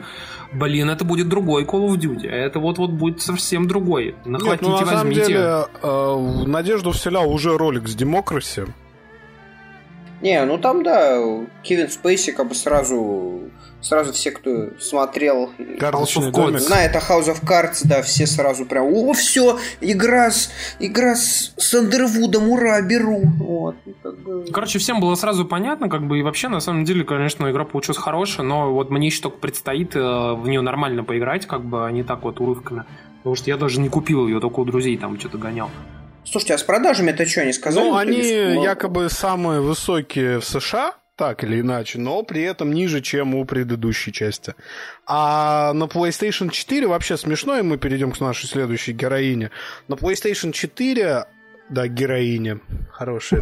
блин, 0.52 0.90
это 0.90 1.04
будет 1.04 1.28
другой 1.28 1.62
Call 1.62 1.86
of 1.86 1.96
Duty, 1.96 2.26
это 2.26 2.58
вот-вот 2.58 2.90
будет 2.90 3.22
совсем 3.22 3.68
другой. 3.68 4.16
Нахватите, 4.24 4.68
Нет, 4.68 4.80
ну, 4.80 4.84
на 4.84 4.94
возьмите. 4.96 5.24
самом 5.24 5.28
деле, 5.28 6.44
э, 6.44 6.44
надежду 6.48 6.90
вселял 6.90 7.30
уже 7.30 7.56
ролик 7.56 7.86
с 7.86 7.94
Демокраси, 7.94 8.66
не, 10.24 10.44
ну 10.44 10.58
там, 10.58 10.82
да, 10.82 11.22
Кевин 11.62 11.90
Спейси 11.90 12.32
как 12.32 12.48
бы 12.48 12.54
сразу 12.54 13.50
сразу 13.84 14.12
все, 14.12 14.30
кто 14.30 14.70
смотрел 14.80 15.50
House 15.58 16.16
of 16.16 16.32
Cards, 16.32 16.58
знает 16.58 16.96
о 16.96 17.00
House 17.00 17.26
of 17.26 17.44
Cards, 17.44 17.82
да, 17.84 18.02
все 18.02 18.26
сразу 18.26 18.64
прям, 18.64 18.86
о, 18.86 19.12
все, 19.12 19.58
игра 19.80 20.30
с, 20.30 20.50
игра 20.80 21.14
с 21.14 21.52
Сандервудом, 21.58 22.48
ура, 22.48 22.80
беру. 22.80 23.22
Вот, 23.38 23.76
как 24.02 24.18
бы... 24.20 24.46
Короче, 24.52 24.78
всем 24.78 25.00
было 25.00 25.14
сразу 25.14 25.44
понятно, 25.44 25.88
как 25.88 26.06
бы, 26.06 26.18
и 26.18 26.22
вообще, 26.22 26.48
на 26.48 26.60
самом 26.60 26.84
деле, 26.84 27.04
конечно, 27.04 27.50
игра 27.50 27.64
получилась 27.64 27.98
хорошая, 27.98 28.46
но 28.46 28.72
вот 28.72 28.90
мне 28.90 29.08
еще 29.08 29.20
только 29.20 29.38
предстоит 29.38 29.94
э, 29.94 30.00
в 30.00 30.48
нее 30.48 30.62
нормально 30.62 31.04
поиграть, 31.04 31.46
как 31.46 31.62
бы, 31.62 31.86
а 31.86 31.92
не 31.92 32.02
так 32.02 32.22
вот 32.22 32.40
урывками. 32.40 32.84
Потому 33.18 33.36
что 33.36 33.50
я 33.50 33.56
даже 33.56 33.80
не 33.80 33.88
купил 33.88 34.26
ее, 34.26 34.40
только 34.40 34.60
у 34.60 34.64
друзей 34.64 34.96
там 34.96 35.18
что-то 35.18 35.38
гонял. 35.38 35.70
Слушайте, 36.24 36.54
а 36.54 36.58
с 36.58 36.62
продажами 36.62 37.10
это 37.10 37.26
что, 37.26 37.44
не 37.44 37.52
сказали? 37.52 37.84
Ну, 37.84 37.96
они 37.96 38.18
якобы 38.62 39.08
самые 39.10 39.60
высокие 39.60 40.40
в 40.40 40.44
США, 40.44 40.94
так 41.16 41.44
или 41.44 41.60
иначе, 41.60 41.98
но 41.98 42.22
при 42.22 42.42
этом 42.42 42.72
ниже, 42.72 43.00
чем 43.00 43.34
у 43.34 43.44
предыдущей 43.44 44.12
части. 44.12 44.54
А 45.06 45.72
на 45.72 45.84
PlayStation 45.84 46.50
4 46.50 46.86
вообще 46.86 47.16
смешно, 47.16 47.58
и 47.58 47.62
мы 47.62 47.76
перейдем 47.76 48.12
к 48.12 48.20
нашей 48.20 48.48
следующей 48.48 48.92
героине. 48.92 49.50
На 49.86 49.94
PlayStation 49.94 50.52
4 50.52 51.26
да, 51.70 51.88
героиня. 51.88 52.60
Хорошая. 52.90 53.40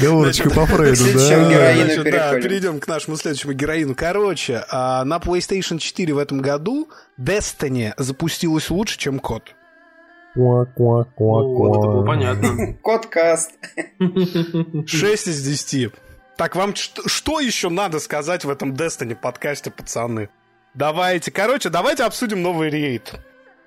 Галочка 0.00 0.50
по 0.54 0.66
Фрейду, 0.66 1.18
да? 1.18 2.02
Да, 2.04 2.40
перейдем 2.40 2.78
к 2.78 2.86
нашему 2.86 3.16
следующему 3.16 3.52
героину. 3.52 3.94
Короче, 3.94 4.64
а 4.70 5.04
на 5.04 5.16
PlayStation 5.16 5.78
4 5.78 6.12
в 6.12 6.18
этом 6.18 6.40
году 6.42 6.88
Destiny 7.18 7.94
запустилась 7.96 8.70
лучше, 8.70 8.98
чем 8.98 9.18
код. 9.18 9.54
Вот 10.36 10.68
это 11.78 11.86
было 11.86 12.06
понятно. 12.06 12.74
Кодкаст. 12.82 13.52
6 13.98 15.28
из 15.28 15.42
10. 15.42 15.92
Так, 16.36 16.54
вам 16.54 16.74
что, 16.74 17.40
еще 17.40 17.70
надо 17.70 17.98
сказать 17.98 18.44
в 18.44 18.50
этом 18.50 18.74
Destiny 18.74 19.14
подкасте, 19.14 19.70
пацаны? 19.70 20.28
Давайте. 20.74 21.30
Короче, 21.30 21.70
давайте 21.70 22.04
обсудим 22.04 22.42
новый 22.42 22.68
рейд. 22.68 23.14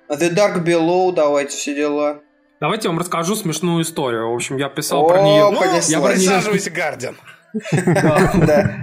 The 0.08 0.32
Dark 0.32 0.64
Below, 0.64 1.12
давайте 1.12 1.56
все 1.56 1.74
дела. 1.74 2.20
Давайте 2.60 2.88
я 2.88 2.90
вам 2.90 3.00
расскажу 3.00 3.34
смешную 3.34 3.82
историю. 3.82 4.30
В 4.30 4.34
общем, 4.34 4.56
я 4.58 4.68
писал 4.68 5.04
О, 5.04 5.08
про 5.08 5.22
нее. 5.22 5.50
Ну, 5.50 5.62
я 5.64 6.00
про 6.00 6.14
нее... 6.14 6.70
Гардиан. 6.70 7.16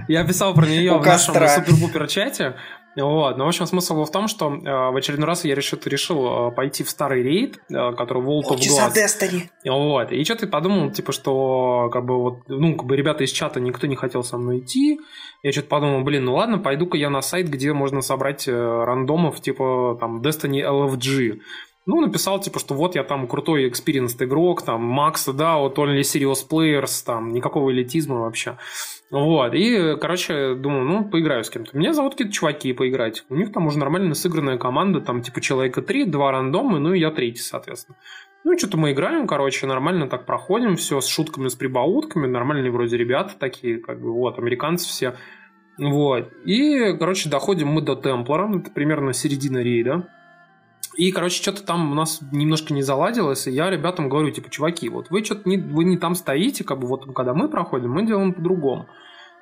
Я 0.08 0.24
писал 0.24 0.54
про 0.54 0.66
нее 0.66 0.98
в 0.98 1.06
нашем 1.06 1.34
супер-пупер 1.34 2.06
чате. 2.08 2.54
Вот. 3.02 3.36
Но, 3.36 3.44
в 3.44 3.48
общем, 3.48 3.66
смысл 3.66 4.04
в 4.04 4.10
том, 4.10 4.28
что 4.28 4.52
э, 4.52 4.60
в 4.60 4.96
очередной 4.96 5.26
раз 5.26 5.44
я 5.44 5.54
решил, 5.54 5.78
решил 5.84 6.48
э, 6.48 6.52
пойти 6.52 6.82
в 6.82 6.90
старый 6.90 7.22
рейд, 7.22 7.58
э, 7.70 7.92
который 7.92 8.22
World 8.22 8.44
of 8.50 8.56
Glass. 8.56 8.94
Вот. 9.64 10.12
И 10.12 10.24
что-то 10.24 10.46
подумал, 10.46 10.90
типа, 10.90 11.12
что 11.12 11.90
как 11.92 12.04
бы 12.04 12.20
вот, 12.20 12.38
ну, 12.48 12.76
как 12.76 12.86
бы 12.86 12.96
ребята 12.96 13.24
из 13.24 13.30
чата 13.30 13.60
никто 13.60 13.86
не 13.86 13.96
хотел 13.96 14.22
со 14.24 14.36
мной 14.36 14.58
идти. 14.60 15.00
Я 15.42 15.52
что-то 15.52 15.68
подумал, 15.68 16.02
блин, 16.02 16.24
ну 16.24 16.34
ладно, 16.34 16.58
пойду-ка 16.58 16.96
я 16.96 17.10
на 17.10 17.22
сайт, 17.22 17.48
где 17.48 17.72
можно 17.72 18.02
собрать 18.02 18.48
рандомов, 18.48 19.40
типа, 19.40 19.96
там, 20.00 20.20
Destiny 20.20 20.62
LFG. 20.64 21.38
Ну, 21.86 22.02
написал, 22.02 22.38
типа, 22.38 22.58
что 22.58 22.74
вот 22.74 22.96
я 22.96 23.02
там 23.04 23.26
крутой 23.26 23.66
experienced 23.66 24.14
игрок, 24.20 24.62
там, 24.62 24.82
Макс, 24.82 25.24
да, 25.24 25.56
вот 25.56 25.78
only 25.78 26.00
serious 26.00 26.46
players, 26.46 27.02
там, 27.06 27.32
никакого 27.32 27.72
элитизма 27.72 28.20
вообще. 28.20 28.58
Вот, 29.10 29.54
и, 29.54 29.96
короче, 29.98 30.54
думаю, 30.54 30.84
ну, 30.84 31.08
поиграю 31.08 31.42
с 31.42 31.48
кем-то. 31.48 31.76
Меня 31.76 31.94
зовут 31.94 32.12
какие-то 32.12 32.32
чуваки 32.32 32.74
поиграть. 32.74 33.24
У 33.30 33.36
них 33.36 33.52
там 33.52 33.66
уже 33.66 33.78
нормально 33.78 34.14
сыгранная 34.14 34.58
команда, 34.58 35.00
там, 35.00 35.22
типа, 35.22 35.40
человека 35.40 35.80
три, 35.80 36.04
два 36.04 36.30
рандома, 36.30 36.78
ну, 36.78 36.92
и 36.92 37.00
я 37.00 37.10
третий, 37.10 37.40
соответственно. 37.40 37.96
Ну, 38.44 38.58
что-то 38.58 38.76
мы 38.76 38.92
играем, 38.92 39.26
короче, 39.26 39.66
нормально 39.66 40.08
так 40.08 40.26
проходим, 40.26 40.76
все 40.76 41.00
с 41.00 41.06
шутками, 41.06 41.48
с 41.48 41.54
прибаутками, 41.54 42.26
нормальные 42.26 42.70
вроде 42.70 42.98
ребята 42.98 43.32
такие, 43.38 43.78
как 43.78 43.98
бы, 43.98 44.12
вот, 44.12 44.38
американцы 44.38 44.86
все. 44.86 45.14
Вот, 45.78 46.30
и, 46.44 46.94
короче, 46.98 47.30
доходим 47.30 47.68
мы 47.68 47.80
до 47.80 47.94
Темплера, 47.94 48.58
это 48.58 48.70
примерно 48.70 49.14
середина 49.14 49.58
рейда. 49.58 50.06
И, 50.98 51.12
короче, 51.12 51.40
что-то 51.40 51.62
там 51.62 51.92
у 51.92 51.94
нас 51.94 52.18
немножко 52.32 52.74
не 52.74 52.82
заладилось, 52.82 53.46
и 53.46 53.52
я 53.52 53.70
ребятам 53.70 54.08
говорю, 54.08 54.32
типа, 54.32 54.50
чуваки, 54.50 54.88
вот 54.88 55.10
вы 55.10 55.24
что-то 55.24 55.48
не, 55.48 55.56
вы 55.56 55.84
не 55.84 55.96
там 55.96 56.16
стоите, 56.16 56.64
как 56.64 56.80
бы 56.80 56.88
вот 56.88 57.14
когда 57.14 57.34
мы 57.34 57.48
проходим, 57.48 57.92
мы 57.92 58.04
делаем 58.04 58.34
по-другому. 58.34 58.88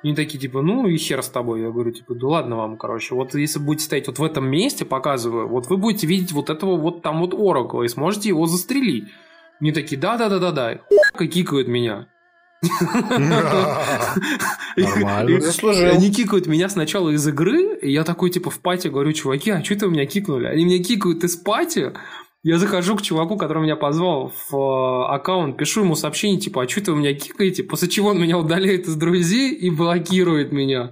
И 0.03 0.09
они 0.09 0.15
такие, 0.15 0.39
типа, 0.39 0.61
ну 0.61 0.85
и 0.85 0.95
хер 0.97 1.23
с 1.23 1.29
тобой. 1.29 1.61
Я 1.61 1.71
говорю, 1.71 1.91
типа, 1.91 2.13
да 2.13 2.27
ладно 2.27 2.57
вам, 2.57 2.77
короче. 2.77 3.15
Вот 3.15 3.33
если 3.33 3.57
будете 3.57 3.85
стоять 3.85 4.05
вот 4.05 4.19
в 4.19 4.23
этом 4.23 4.47
месте, 4.47 4.85
показываю, 4.85 5.47
вот 5.47 5.65
вы 5.65 5.77
будете 5.77 6.05
видеть 6.05 6.31
вот 6.31 6.51
этого 6.51 6.77
вот 6.77 7.01
там 7.01 7.21
вот 7.21 7.33
оракла 7.33 7.81
и 7.81 7.87
сможете 7.87 8.29
его 8.29 8.45
застрелить. 8.45 9.05
Они 9.59 9.71
такие, 9.71 9.99
да-да-да-да-да. 9.99 10.81
Кикают 11.17 11.67
меня. 11.67 12.07
Нормально. 14.77 15.41
Заслужил. 15.41 15.89
Они 15.89 16.11
кикают 16.11 16.47
меня 16.47 16.69
сначала 16.69 17.11
из 17.11 17.27
игры, 17.27 17.77
и 17.81 17.91
я 17.91 18.03
такой, 18.03 18.29
типа, 18.29 18.49
в 18.49 18.59
пати 18.59 18.87
говорю, 18.87 19.13
чуваки, 19.13 19.51
а 19.51 19.63
что 19.63 19.75
это 19.75 19.87
меня 19.87 20.05
кикнули? 20.05 20.47
Они 20.47 20.65
меня 20.65 20.83
кикают 20.83 21.23
из 21.23 21.35
пати, 21.35 21.93
я 22.43 22.59
захожу 22.59 22.95
к 22.95 23.01
чуваку, 23.01 23.37
который 23.37 23.63
меня 23.63 23.75
позвал 23.75 24.31
в 24.49 24.55
э, 24.55 25.13
аккаунт, 25.13 25.57
пишу 25.57 25.81
ему 25.81 25.95
сообщение, 25.95 26.39
типа, 26.39 26.63
а 26.63 26.69
что 26.69 26.79
это 26.79 26.93
вы 26.93 26.99
меня 26.99 27.13
кикаете? 27.13 27.63
После 27.63 27.89
чего 27.89 28.09
он 28.09 28.21
меня 28.21 28.37
удаляет 28.37 28.87
из 28.87 28.95
друзей 28.95 29.53
и 29.53 29.69
блокирует 29.69 30.51
меня. 30.51 30.91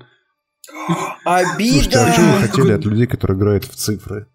Обида! 1.23 1.73
Слушайте, 1.73 1.97
а 1.97 2.11
что 2.11 2.21
вы 2.21 2.47
хотели 2.47 2.71
от 2.71 2.85
людей, 2.85 3.07
которые 3.07 3.37
играют 3.37 3.65
в 3.65 3.75
цифры? 3.75 4.27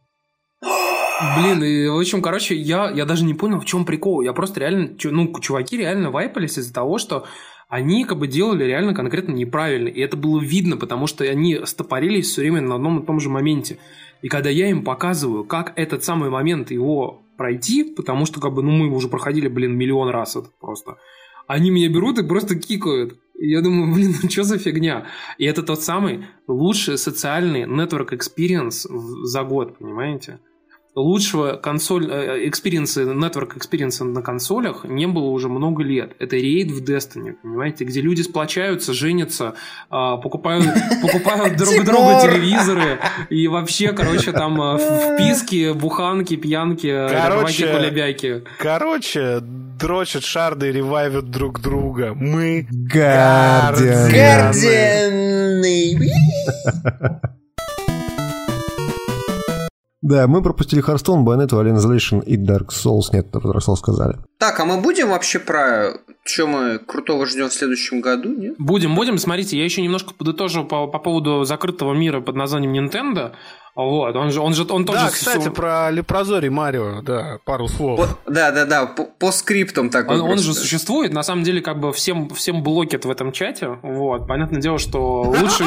Блин, 1.37 1.63
и, 1.63 1.89
в 1.89 1.99
общем, 1.99 2.23
короче, 2.23 2.55
я, 2.55 2.91
я 2.91 3.05
даже 3.05 3.25
не 3.25 3.35
понял, 3.35 3.61
в 3.61 3.67
чем 3.67 3.85
прикол. 3.85 4.23
Я 4.23 4.33
просто 4.33 4.61
реально, 4.61 4.91
ну, 5.05 5.39
чуваки 5.41 5.77
реально 5.77 6.11
вайпались 6.11 6.59
из-за 6.59 6.73
того, 6.73 6.99
что 6.99 7.27
они 7.69 8.05
как 8.05 8.19
бы 8.19 8.27
делали 8.27 8.65
реально 8.65 8.95
конкретно 8.95 9.33
неправильно. 9.33 9.89
И 9.89 10.01
это 10.01 10.17
было 10.17 10.41
видно, 10.41 10.77
потому 10.77 11.07
что 11.07 11.25
они 11.25 11.61
стопорились 11.65 12.29
все 12.29 12.41
время 12.41 12.63
на 12.63 12.77
одном 12.77 13.01
и 13.01 13.07
том 13.07 13.21
же 13.21 13.29
моменте. 13.29 13.79
И 14.23 14.29
когда 14.29 14.51
я 14.51 14.69
им 14.71 14.83
показываю, 14.83 15.45
как 15.45 15.73
этот 15.77 16.05
самый 16.05 16.31
момент 16.31 16.71
его 16.71 17.23
пройти, 17.37 17.85
потому 17.85 18.27
что 18.27 18.41
как 18.41 18.53
бы, 18.55 18.63
ну, 18.63 18.71
мы 18.73 18.95
уже 18.95 19.09
проходили, 19.09 19.49
блин, 19.49 19.77
миллион 19.77 20.09
раз 20.09 20.37
это 20.37 20.49
просто. 20.59 20.97
Они 21.47 21.71
меня 21.71 21.89
берут 21.89 22.19
и 22.19 22.27
просто 22.27 22.59
кикают. 22.59 23.19
Я 23.35 23.61
думаю, 23.61 23.95
блин, 23.95 24.15
ну 24.23 24.31
что 24.31 24.43
за 24.43 24.59
фигня? 24.59 25.07
И 25.39 25.45
это 25.45 25.63
тот 25.63 25.83
самый 25.83 26.27
лучший 26.47 26.99
социальный 26.99 27.65
network 27.65 28.11
experience 28.11 28.87
за 29.25 29.43
год, 29.45 29.79
понимаете? 29.79 30.41
Лучшего 30.95 31.53
console 31.57 32.07
experience 32.49 32.94
а, 32.94 33.03
network 33.03 33.57
experience 33.57 34.03
на 34.05 34.23
консолях 34.23 34.85
не 34.85 35.07
было 35.07 35.29
уже 35.29 35.49
много 35.49 35.83
лет. 35.83 36.15
Это 36.19 36.37
рейд 36.37 36.71
в 36.71 36.83
Destiny, 36.83 37.35
понимаете, 37.43 37.85
где 37.85 38.01
люди 38.01 38.23
сплочаются, 38.23 38.93
женятся, 38.93 39.55
а, 39.89 40.17
покупают, 40.17 40.67
покупают 41.03 41.57
друг 41.57 41.85
другу 41.85 42.21
телевизоры 42.23 42.99
и 43.29 43.49
вообще, 43.49 43.93
короче, 43.93 44.33
там 44.33 44.61
а, 44.61 44.79
вписки, 45.17 45.73
буханки, 45.73 46.37
пьянки, 46.37 47.09
короче, 47.09 47.69
кулебяки. 47.69 48.45
Короче, 48.59 49.41
дрочат 49.41 50.25
шарды 50.25 50.69
и 50.69 50.73
ревайвят 50.73 51.31
друг 51.31 51.61
друга. 51.61 52.15
Мы 52.15 52.67
Гардианы. 52.71 54.13
Гардианы. 54.13 55.71
Да, 60.03 60.27
мы 60.27 60.43
пропустили 60.43 60.83
Hearthstone, 60.83 61.25
Bayonetta, 61.25 61.61
Alien 61.61 61.77
Isolation 61.77 62.25
и 62.25 62.37
Dark 62.37 62.69
Souls. 62.69 63.13
Нет, 63.13 63.31
про 63.31 63.41
Dark 63.41 63.61
Souls 63.67 63.77
сказали. 63.77 64.19
Так, 64.39 64.59
а 64.59 64.65
мы 64.65 64.81
будем 64.81 65.11
вообще 65.11 65.39
про 65.39 65.93
что 66.25 66.47
мы 66.47 66.79
крутого 66.79 67.27
ждем 67.27 67.49
в 67.49 67.53
следующем 67.53 68.01
году, 68.01 68.31
нет? 68.31 68.55
Будем, 68.59 68.95
будем. 68.95 69.19
Смотрите, 69.19 69.59
я 69.59 69.65
еще 69.65 69.83
немножко 69.83 70.15
подытожу 70.15 70.65
по, 70.65 70.87
по 70.87 70.99
поводу 70.99 71.45
закрытого 71.45 71.95
мира 71.95 72.21
под 72.21 72.37
названием 72.37 72.73
Nintendo. 72.73 73.33
Вот, 73.89 74.17
он 74.17 74.31
же, 74.31 74.41
он 74.41 74.55
же, 74.55 74.67
он 74.69 74.85
тоже... 74.85 75.01
Да, 75.01 75.11
кстати, 75.11 75.41
все... 75.41 75.51
про 75.51 75.91
Лепрозори 75.91 76.49
Марио, 76.49 77.01
да, 77.03 77.39
пару 77.45 77.69
слов. 77.69 77.99
По, 77.99 78.31
да, 78.31 78.51
да, 78.51 78.65
да, 78.65 78.87
по, 78.87 79.05
по 79.05 79.33
скриптам 79.33 79.91
такой. 79.91 80.21
Он, 80.21 80.33
он 80.33 80.39
же 80.39 80.55
существует, 80.55 81.13
на 81.13 81.23
самом 81.23 81.45
деле, 81.45 81.61
как 81.61 81.81
бы 81.81 81.93
всем, 81.93 82.29
всем 82.31 82.63
блокет 82.63 83.05
в 83.05 83.11
этом 83.11 83.33
чате, 83.33 83.79
вот, 83.83 84.27
понятное 84.27 84.61
дело, 84.61 84.79
что 84.79 85.23
лучшей, 85.23 85.67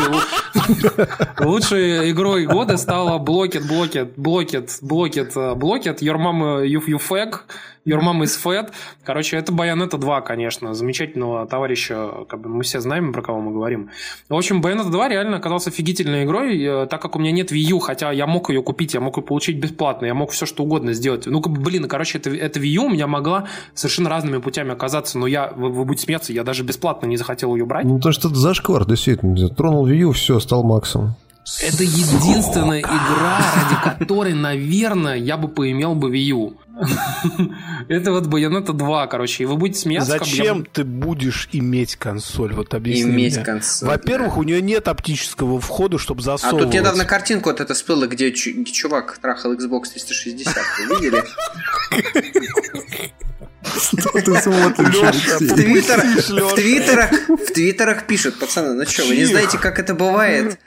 лучшей 1.39 2.11
игрой 2.11 2.45
года 2.45 2.78
стала 2.78 3.18
блокет, 3.18 3.68
блокет, 3.68 4.14
блокет, 4.18 4.78
блокет, 4.82 5.34
блокет, 5.34 6.01
Your 6.01 6.18
Mama 6.18 6.66
You, 6.66 6.82
you 6.88 6.99
Fag, 6.99 7.39
Your 7.86 7.99
Mom 7.99 8.21
is 8.21 8.38
Fat. 8.41 8.71
Короче, 9.03 9.36
это 9.36 9.51
Bayonetta 9.51 9.97
2, 9.97 10.21
конечно, 10.21 10.73
замечательного 10.73 11.45
товарища, 11.45 12.25
как 12.29 12.39
бы 12.39 12.49
мы 12.49 12.63
все 12.63 12.79
знаем, 12.79 13.11
про 13.11 13.21
кого 13.21 13.41
мы 13.41 13.51
говорим. 13.51 13.89
В 14.29 14.36
общем, 14.36 14.61
Bayonetta 14.61 14.89
2 14.89 15.09
реально 15.09 15.38
оказался 15.38 15.69
офигительной 15.69 16.23
игрой, 16.23 16.63
э, 16.63 16.88
так 16.88 17.01
как 17.01 17.17
у 17.17 17.19
меня 17.19 17.31
нет 17.31 17.51
Wii 17.51 17.71
U, 17.71 17.79
хотя 17.79 18.11
я 18.11 18.25
мог 18.25 18.49
ее 18.49 18.63
купить, 18.63 18.93
я 18.93 19.01
мог 19.01 19.17
ее 19.17 19.23
получить 19.23 19.57
бесплатно, 19.57 20.05
я 20.05 20.13
мог 20.13 20.31
все 20.31 20.45
что 20.45 20.63
угодно 20.63 20.93
сделать. 20.93 21.25
Ну, 21.25 21.41
как 21.41 21.51
бы, 21.51 21.61
блин, 21.61 21.88
короче, 21.89 22.19
это, 22.19 22.29
это 22.29 22.59
Wii 22.59 22.75
U 22.75 22.84
у 22.86 22.89
меня 22.89 23.07
могла 23.07 23.47
совершенно 23.73 24.09
разными 24.09 24.38
путями 24.38 24.71
оказаться, 24.71 25.19
но 25.19 25.27
я, 25.27 25.51
вы, 25.53 25.69
вы 25.69 25.84
будете 25.84 26.05
смеяться, 26.05 26.31
я 26.31 26.43
даже 26.45 26.63
бесплатно 26.63 27.07
не 27.07 27.17
захотел 27.17 27.53
ее 27.53 27.65
брать. 27.65 27.84
Ну, 27.84 27.99
то 27.99 28.13
что 28.13 28.29
это 28.29 28.38
зашквар, 28.38 28.86
действительно. 28.86 29.49
Тронул 29.49 29.88
Wii 29.88 29.97
U, 29.97 30.11
все, 30.13 30.39
стал 30.39 30.63
Максом. 30.63 31.15
Это 31.61 31.84
единственная 31.84 32.79
игра, 32.79 33.39
ради 33.55 33.99
которой, 33.99 34.34
наверное, 34.34 35.17
я 35.17 35.36
бы 35.36 35.49
поимел 35.49 35.93
бы 35.93 36.09
Wii 36.09 36.31
U. 36.31 36.53
Это 37.88 38.11
вот 38.11 38.26
Bayonetta 38.26 38.74
2, 38.74 39.07
короче, 39.07 39.43
и 39.43 39.45
вы 39.45 39.57
будете 39.57 39.80
смеяться. 39.80 40.11
Зачем 40.11 40.59
я... 40.59 40.65
ты 40.71 40.84
будешь 40.84 41.47
иметь 41.51 41.95
консоль? 41.95 42.53
Вот 42.53 42.74
объясни 42.74 43.11
Иметь 43.11 43.36
мне. 43.36 43.45
консоль. 43.45 43.89
Во-первых, 43.89 44.34
да. 44.34 44.39
у 44.39 44.43
нее 44.43 44.61
нет 44.61 44.88
оптического 44.88 45.59
входа, 45.59 45.99
чтобы 45.99 46.21
засовывать. 46.21 46.63
А 46.63 46.65
тут 46.65 46.74
недавно 46.74 47.05
картинку 47.05 47.49
вот 47.49 47.61
это 47.61 47.74
всплыла, 47.74 48.07
где 48.07 48.32
чувак 48.32 49.17
трахал 49.19 49.53
Xbox 49.53 49.91
360. 49.93 50.55
Вы 50.89 50.95
видели? 50.95 51.24
Что 53.63 54.11
ты 54.11 54.41
смотришь, 54.41 55.39
в, 55.39 55.55
твиттер, 55.55 56.01
в, 56.01 56.55
твиттерах, 56.55 57.11
в 57.30 57.53
твиттерах 57.53 58.07
пишут, 58.07 58.38
пацаны, 58.38 58.74
ну 58.74 58.86
что, 58.86 59.05
вы 59.05 59.15
не 59.15 59.26
знаете, 59.26 59.57
как 59.57 59.80
это 59.80 59.93
бывает? 59.93 60.59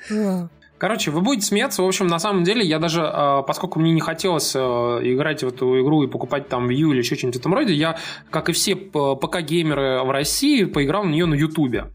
Короче, 0.79 1.11
вы 1.11 1.21
будете 1.23 1.47
смеяться. 1.47 1.83
В 1.83 1.87
общем, 1.87 2.07
на 2.07 2.19
самом 2.19 2.45
деле, 2.45 2.65
я 2.65 2.79
даже, 2.79 3.03
а, 3.03 3.43
поскольку 3.43 3.81
мне 3.81 3.93
не 3.93 4.01
хотелось 4.01 4.53
а, 4.55 5.01
играть 5.03 5.43
в 5.43 5.49
эту 5.49 5.81
игру 5.81 6.03
и 6.03 6.07
покупать 6.07 6.49
там 6.49 6.69
View 6.69 6.91
или 6.91 6.99
еще 6.99 7.17
что-нибудь 7.17 7.37
в 7.37 7.41
этом 7.41 7.55
роде, 7.55 7.73
я, 7.73 7.99
как 8.31 8.49
и 8.49 8.53
все 8.53 8.75
ПК-геймеры 8.75 10.05
в 10.05 10.11
России, 10.11 10.65
поиграл 10.65 11.05
на 11.05 11.11
нее 11.11 11.27
на 11.27 11.35
Ютубе. 11.35 11.87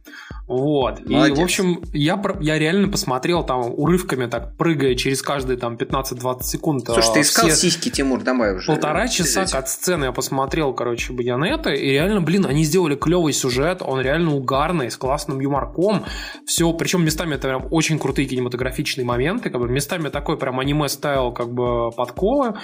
Вот. 0.48 1.08
Молодец. 1.08 1.38
И, 1.38 1.42
в 1.42 1.44
общем, 1.44 1.82
я, 1.94 2.22
я 2.42 2.60
реально 2.60 2.90
посмотрел 2.90 3.44
там 3.44 3.72
урывками, 3.74 4.26
так, 4.26 4.58
прыгая 4.58 4.96
через 4.96 5.22
каждые 5.22 5.58
там 5.58 5.76
15-20 5.76 6.44
секунд. 6.44 6.86
Слушай, 6.86 7.14
ты 7.14 7.22
искал 7.22 7.48
все... 7.48 7.56
сиськи, 7.56 7.90
Тимур, 7.90 8.22
давай 8.22 8.56
уже. 8.56 8.68
Полтора 8.68 9.08
часа 9.08 9.44
от 9.44 9.70
сцены 9.70 10.06
я 10.06 10.12
посмотрел, 10.12 10.74
короче, 10.74 11.14
Баянета, 11.14 11.72
и 11.72 11.92
реально, 11.92 12.22
блин, 12.22 12.46
они 12.46 12.64
сделали 12.64 12.96
клевый 12.96 13.34
сюжет, 13.34 13.82
он 13.82 14.02
реально 14.02 14.36
угарный, 14.36 14.92
с 14.92 14.98
классным 14.98 15.40
юморком. 15.40 16.06
Все, 16.46 16.72
причем 16.74 17.06
местами 17.06 17.36
это 17.36 17.48
прям 17.48 17.68
очень 17.72 17.98
крутые 17.98 18.28
кинематографичные 18.28 19.06
моменты, 19.06 19.50
как 19.50 19.62
бы 19.62 19.70
местами 19.70 20.10
такой 20.10 20.38
прям 20.38 20.60
аниме-стайл, 20.60 21.32
как 21.32 21.54
бы 21.54 21.92
подколы. 21.92 22.56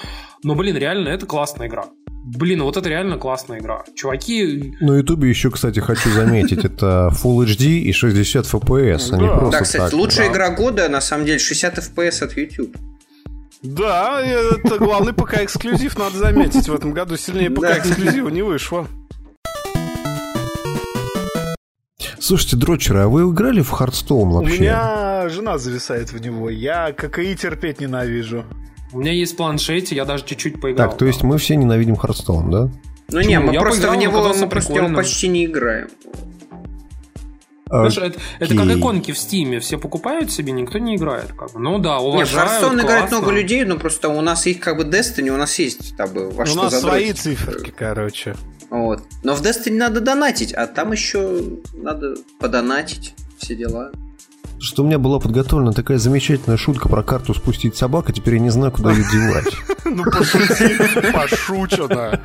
Но, 0.44 0.56
блин, 0.56 0.76
реально, 0.76 1.10
это 1.10 1.26
классная 1.26 1.68
игра. 1.68 1.86
Блин, 2.36 2.62
вот 2.64 2.76
это 2.76 2.90
реально 2.90 3.18
классная 3.18 3.60
игра. 3.60 3.84
Чуваки... 3.96 4.76
На 4.82 4.98
Ютубе 4.98 5.30
еще, 5.30 5.50
кстати, 5.50 5.80
хочу 5.80 6.12
заметить, 6.12 6.66
это 6.66 7.10
Full 7.24 7.46
HD 7.46 7.80
и 7.80 7.94
60 7.94 8.46
FPS, 8.46 9.14
а 9.14 9.18
не 9.18 9.28
просто 9.28 9.52
Да, 9.52 9.62
кстати, 9.62 9.94
лучшая 9.96 10.30
игра 10.30 10.50
года, 10.50 10.90
на 10.90 11.00
самом 11.00 11.26
деле, 11.26 11.40
60 11.40 11.78
FPS 11.78 12.24
от 12.26 12.36
YouTube. 12.36 12.76
Да, 13.64 14.22
это 14.22 14.78
главный 14.78 15.14
ПК-эксклюзив, 15.14 15.98
надо 15.98 16.18
заметить. 16.18 16.68
В 16.68 16.76
этом 16.76 16.92
году 16.92 17.16
сильнее 17.16 17.50
ПК-эксклюзива 17.50 18.30
не 18.30 18.42
вышло. 18.42 18.88
Слушайте, 22.20 22.58
дрочеры, 22.58 23.00
а 23.00 23.08
вы 23.08 23.22
играли 23.32 23.62
в 23.62 23.70
Hearthstone 23.70 24.32
вообще? 24.32 24.58
У 24.58 24.60
меня 24.60 25.30
жена 25.30 25.58
зависает 25.58 26.12
в 26.12 26.20
него. 26.20 26.50
Я 26.50 26.92
ККИ 26.92 27.36
терпеть 27.36 27.80
ненавижу. 27.80 28.44
У 28.98 29.00
меня 29.00 29.12
есть 29.12 29.38
планшете, 29.38 29.96
я 29.96 30.06
даже 30.06 30.26
чуть-чуть 30.26 30.60
поиграл. 30.60 30.90
Так, 30.90 30.98
то 30.98 31.06
есть 31.06 31.22
мы 31.22 31.38
все 31.38 31.56
ненавидим 31.56 31.96
Хардстоун, 31.96 32.50
да? 32.50 32.72
Ну 33.10 33.22
не, 33.22 33.40
мы 33.40 33.54
я 33.54 33.60
просто 33.60 33.92
в 33.92 33.96
него 33.96 34.34
мы 34.34 34.50
просто 34.50 34.90
почти 34.96 35.28
не 35.28 35.46
играем. 35.46 35.90
Знаешь, 37.68 37.98
это, 38.00 38.20
это 38.40 38.56
как 38.56 38.66
иконки 38.66 39.12
в 39.12 39.18
Стиме. 39.20 39.60
Все 39.60 39.78
покупают 39.78 40.32
себе, 40.32 40.52
никто 40.52 40.80
не 40.80 40.96
играет. 40.96 41.32
Как 41.38 41.52
бы. 41.54 41.60
Ну 41.60 41.78
да, 41.78 42.00
уважают, 42.00 42.32
Нет, 42.32 42.72
в 42.72 42.74
Hearthstone 42.74 42.84
играет 42.84 43.12
много 43.12 43.32
людей, 43.32 43.66
но 43.66 43.78
просто 43.78 44.10
у 44.10 44.22
нас 44.22 44.48
есть 44.48 44.62
как 44.62 44.78
бы 44.78 44.84
Destiny, 44.84 45.30
у 45.30 45.38
нас 45.38 45.60
есть 45.60 45.96
как 45.96 46.12
бы 46.12 46.32
во 46.32 46.42
У 46.42 46.46
что 46.48 46.64
нас 46.64 46.74
задротить. 46.74 47.20
свои 47.20 47.36
циферки, 47.36 47.72
короче. 47.78 48.36
Вот. 48.72 49.04
Но 49.22 49.36
в 49.36 49.44
Destiny 49.44 49.78
надо 49.78 50.02
донатить, 50.02 50.54
а 50.54 50.66
там 50.66 50.92
еще 50.92 51.40
надо 51.76 52.16
подонатить 52.40 53.14
все 53.38 53.56
дела 53.56 53.92
что 54.60 54.84
у 54.84 54.86
меня 54.86 55.00
была 55.00 55.20
подготовлена 55.20 55.72
такая 55.72 55.98
замечательная 55.98 56.58
шутка 56.58 56.90
про 56.90 57.04
карту 57.04 57.34
спустить 57.34 57.76
собак, 57.76 58.10
а 58.10 58.14
теперь 58.14 58.36
я 58.36 58.40
не 58.40 58.50
знаю, 58.50 58.72
куда 58.72 58.92
ее 58.92 59.04
девать. 59.12 59.54
Ну, 59.90 60.04
пошути, 60.04 60.76
пошучено. 61.14 62.20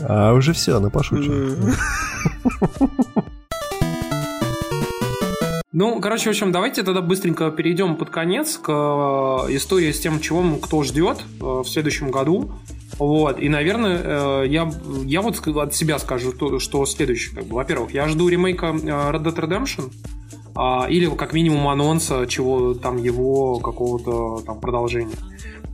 А 0.00 0.34
уже 0.34 0.52
все, 0.52 0.76
она 0.76 0.90
пошучена. 0.90 1.74
Ну, 5.72 6.00
короче, 6.00 6.24
в 6.24 6.30
общем, 6.30 6.50
давайте 6.50 6.82
тогда 6.82 7.00
быстренько 7.00 7.48
перейдем 7.52 7.94
под 7.94 8.10
конец 8.10 8.58
к 8.58 8.68
э, 8.68 9.54
истории 9.54 9.92
с 9.92 10.00
тем, 10.00 10.20
чего 10.20 10.56
кто 10.56 10.82
ждет 10.82 11.18
э, 11.40 11.44
в 11.44 11.64
следующем 11.64 12.10
году. 12.10 12.52
Вот, 12.98 13.38
и, 13.38 13.48
наверное, 13.48 14.42
э, 14.42 14.48
я, 14.48 14.70
я 15.04 15.22
вот 15.22 15.38
от 15.46 15.74
себя 15.74 16.00
скажу, 16.00 16.32
что 16.58 16.86
следующее. 16.86 17.36
Как 17.36 17.44
бы. 17.46 17.54
Во-первых, 17.54 17.94
я 17.94 18.08
жду 18.08 18.28
ремейка 18.28 18.66
Red 18.66 19.22
Dead 19.22 19.36
Redemption. 19.36 19.92
А, 20.54 20.86
или 20.88 21.06
как 21.14 21.32
минимум 21.32 21.68
анонса 21.68 22.26
чего 22.26 22.74
там 22.74 22.96
его 22.96 23.58
какого-то 23.58 24.44
там 24.44 24.60
продолжения. 24.60 25.16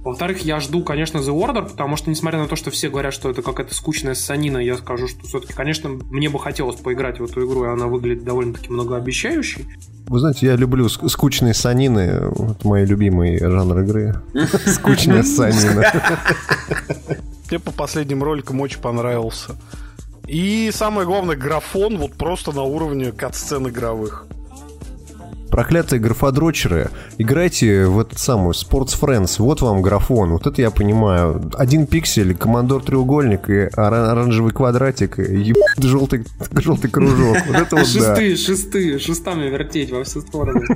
Во-вторых, 0.06 0.42
я 0.42 0.60
жду, 0.60 0.84
конечно, 0.84 1.18
The 1.18 1.34
Order, 1.36 1.68
потому 1.68 1.96
что, 1.96 2.10
несмотря 2.10 2.38
на 2.38 2.46
то, 2.46 2.54
что 2.54 2.70
все 2.70 2.88
говорят, 2.88 3.12
что 3.12 3.28
это 3.28 3.42
какая-то 3.42 3.74
скучная 3.74 4.14
санина, 4.14 4.58
я 4.58 4.76
скажу, 4.76 5.08
что 5.08 5.26
все-таки, 5.26 5.52
конечно, 5.52 5.88
мне 5.88 6.28
бы 6.28 6.38
хотелось 6.38 6.76
поиграть 6.76 7.18
в 7.18 7.24
эту 7.24 7.44
игру, 7.44 7.64
и 7.64 7.68
она 7.68 7.88
выглядит 7.88 8.22
довольно-таки 8.22 8.70
многообещающей. 8.70 9.66
Вы 10.06 10.20
знаете, 10.20 10.46
я 10.46 10.54
люблю 10.54 10.88
скучные 10.88 11.54
санины, 11.54 12.00
это 12.00 12.58
мой 12.62 12.84
любимый 12.84 13.36
жанр 13.38 13.80
игры. 13.80 14.22
Скучная 14.66 15.24
санина. 15.24 15.92
Мне 17.50 17.58
по 17.58 17.72
последним 17.72 18.22
роликам 18.22 18.60
очень 18.60 18.80
понравился. 18.80 19.56
И 20.28 20.70
самое 20.72 21.04
главное, 21.04 21.34
графон 21.34 21.98
вот 21.98 22.12
просто 22.12 22.52
на 22.52 22.62
уровне 22.62 23.10
кат-сцен 23.10 23.66
игровых. 23.66 24.26
Проклятые 25.50 26.00
графодрочеры, 26.00 26.90
играйте 27.18 27.86
в 27.86 27.98
этот 27.98 28.18
самый 28.18 28.50
Sports 28.50 28.98
Friends, 29.00 29.36
вот 29.38 29.62
вам 29.62 29.82
графон, 29.82 30.32
вот 30.32 30.46
это 30.46 30.60
я 30.60 30.70
понимаю. 30.70 31.50
Один 31.54 31.86
пиксель, 31.86 32.34
командор 32.34 32.82
треугольник 32.82 33.48
и 33.48 33.68
оранжевый 33.74 34.52
квадратик, 34.52 35.18
и 35.18 35.54
желтый, 35.78 36.24
желтый 36.52 36.90
кружок. 36.90 37.36
Вот 37.46 37.56
это 37.56 37.76
вот 37.76 37.86
Шестые, 37.86 38.36
шестые, 38.36 38.98
шестами 38.98 39.48
вертеть 39.48 39.90
во 39.90 40.04
все 40.04 40.20
стороны. 40.20 40.66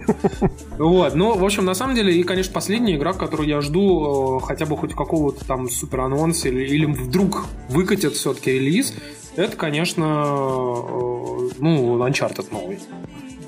Вот, 0.78 1.14
ну, 1.14 1.36
в 1.36 1.44
общем, 1.44 1.64
на 1.64 1.74
самом 1.74 1.94
деле, 1.94 2.14
и, 2.14 2.22
конечно, 2.22 2.52
последняя 2.52 2.96
игра, 2.96 3.12
которую 3.12 3.48
я 3.48 3.60
жду, 3.60 4.38
э, 4.38 4.46
хотя 4.46 4.66
бы 4.66 4.76
хоть 4.76 4.94
какого-то 4.94 5.44
там 5.44 5.68
супер 5.68 6.00
анонса 6.00 6.48
или, 6.48 6.64
или 6.64 6.86
вдруг 6.86 7.46
выкатят 7.68 8.14
все-таки 8.14 8.52
релиз, 8.52 8.94
это, 9.36 9.56
конечно, 9.56 10.04
э, 10.04 11.48
ну, 11.58 11.98
Uncharted 12.06 12.46
новый. 12.50 12.78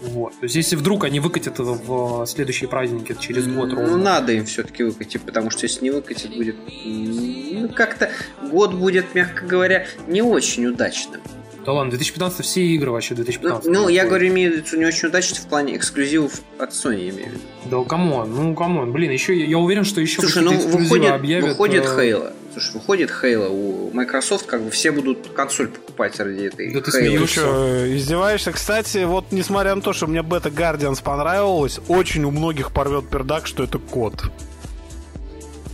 Вот. 0.02 0.32
То 0.32 0.44
есть, 0.44 0.56
если 0.56 0.76
вдруг 0.76 1.04
они 1.04 1.20
выкатят 1.20 1.58
в 1.58 2.26
следующие 2.26 2.68
праздники 2.68 3.16
через 3.18 3.46
год 3.46 3.70
ну, 3.70 3.76
ровно. 3.76 3.96
Ну, 3.96 4.02
надо 4.02 4.32
им 4.32 4.44
все-таки 4.46 4.82
выкатить, 4.82 5.22
потому 5.22 5.50
что 5.50 5.64
если 5.64 5.84
не 5.84 5.90
выкатить, 5.90 6.36
будет... 6.36 6.56
Ну, 6.84 7.68
как-то 7.68 8.10
год 8.50 8.74
будет, 8.74 9.14
мягко 9.14 9.46
говоря, 9.46 9.86
не 10.08 10.22
очень 10.22 10.66
удачным. 10.66 11.20
Да 11.64 11.72
ладно, 11.72 11.90
2015 11.90 12.44
все 12.44 12.62
игры 12.62 12.90
вообще 12.90 13.14
2015. 13.14 13.66
Ну, 13.66 13.82
ну 13.82 13.88
я 13.88 14.04
говорю, 14.04 14.28
имею 14.28 14.52
в 14.52 14.56
виду 14.56 14.76
не 14.76 14.84
очень 14.84 15.08
удачно 15.08 15.36
в 15.36 15.46
плане 15.46 15.76
эксклюзивов 15.76 16.40
от 16.58 16.70
Sony, 16.70 17.10
имею 17.10 17.30
в 17.30 17.32
виду. 17.34 17.40
Да 17.70 17.84
come 17.84 18.13
on, 18.13 18.34
ну 18.34 18.54
come 18.56 18.76
on, 18.76 18.90
блин, 18.90 19.12
еще 19.12 19.38
я 19.38 19.58
уверен, 19.58 19.84
что 19.84 20.00
еще 20.00 20.20
Слушай, 20.20 20.42
ну 20.42 20.58
выходит, 20.58 21.12
объявят, 21.12 21.50
выходит 21.50 21.84
э... 21.86 22.32
Halo. 22.52 22.60
Слушай, 22.60 22.72
выходит 22.74 23.10
Halo, 23.10 23.48
у 23.48 23.90
Microsoft 23.92 24.46
как 24.46 24.62
бы 24.62 24.70
все 24.70 24.92
будут 24.92 25.28
консоль 25.28 25.68
покупать 25.68 26.18
ради 26.20 26.46
этой 26.46 26.72
Да 26.72 26.80
ты 26.80 26.90
смеешься. 26.92 27.96
издеваешься? 27.96 28.52
Кстати, 28.52 29.04
вот 29.04 29.26
несмотря 29.30 29.74
на 29.74 29.82
то, 29.82 29.92
что 29.92 30.06
мне 30.06 30.20
Beta 30.20 30.52
Guardians 30.52 31.02
понравилось, 31.02 31.80
очень 31.88 32.24
у 32.24 32.30
многих 32.30 32.72
порвет 32.72 33.08
пердак, 33.08 33.46
что 33.46 33.62
это 33.64 33.78
код. 33.78 34.24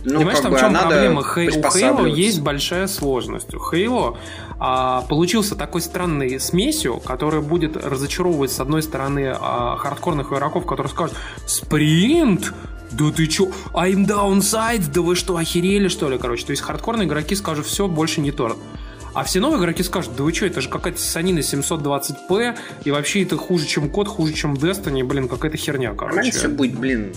Ну, 0.05 0.19
Понимаешь, 0.19 0.39
там 0.39 0.53
в 0.53 0.59
чем 0.59 0.73
проблема? 0.73 1.23
Хей... 1.23 1.49
У 1.49 1.61
Halo 1.61 2.09
есть 2.09 2.39
большая 2.39 2.87
сложность. 2.87 3.53
У 3.53 3.57
Halo 3.57 4.17
а, 4.57 5.01
получился 5.01 5.55
такой 5.55 5.81
странной 5.81 6.39
смесью, 6.39 7.01
которая 7.03 7.41
будет 7.41 7.75
разочаровывать, 7.75 8.51
с 8.51 8.59
одной 8.61 8.81
стороны, 8.81 9.35
а, 9.37 9.75
хардкорных 9.75 10.31
игроков, 10.31 10.65
которые 10.65 10.89
скажут 10.91 11.17
«Спринт? 11.45 12.53
Да 12.91 13.11
ты 13.11 13.27
чё? 13.27 13.51
I'm 13.73 14.05
downside? 14.05 14.91
Да 14.93 15.01
вы 15.01 15.15
что, 15.15 15.37
охерели, 15.37 15.87
что 15.87 16.09
ли?» 16.09 16.17
Короче, 16.17 16.45
то 16.45 16.51
есть 16.51 16.61
хардкорные 16.61 17.07
игроки 17.07 17.35
скажут 17.35 17.65
«Все, 17.65 17.87
больше 17.87 18.21
не 18.21 18.31
торт». 18.31 18.57
А 19.13 19.23
все 19.23 19.39
новые 19.39 19.59
игроки 19.59 19.81
скажут, 19.81 20.15
да 20.15 20.23
вы 20.23 20.31
что, 20.33 20.45
это 20.45 20.61
же 20.61 20.69
какая-то 20.69 21.01
санина 21.01 21.39
720p, 21.39 22.55
и 22.85 22.91
вообще 22.91 23.23
это 23.23 23.37
хуже, 23.37 23.65
чем 23.65 23.89
код, 23.89 24.07
хуже, 24.07 24.33
чем 24.33 24.53
Destiny, 24.53 25.03
блин, 25.03 25.27
какая-то 25.27 25.57
херня, 25.57 25.95
короче. 25.95 26.29
Все 26.29 26.47
будет, 26.47 26.77
блин 26.77 27.11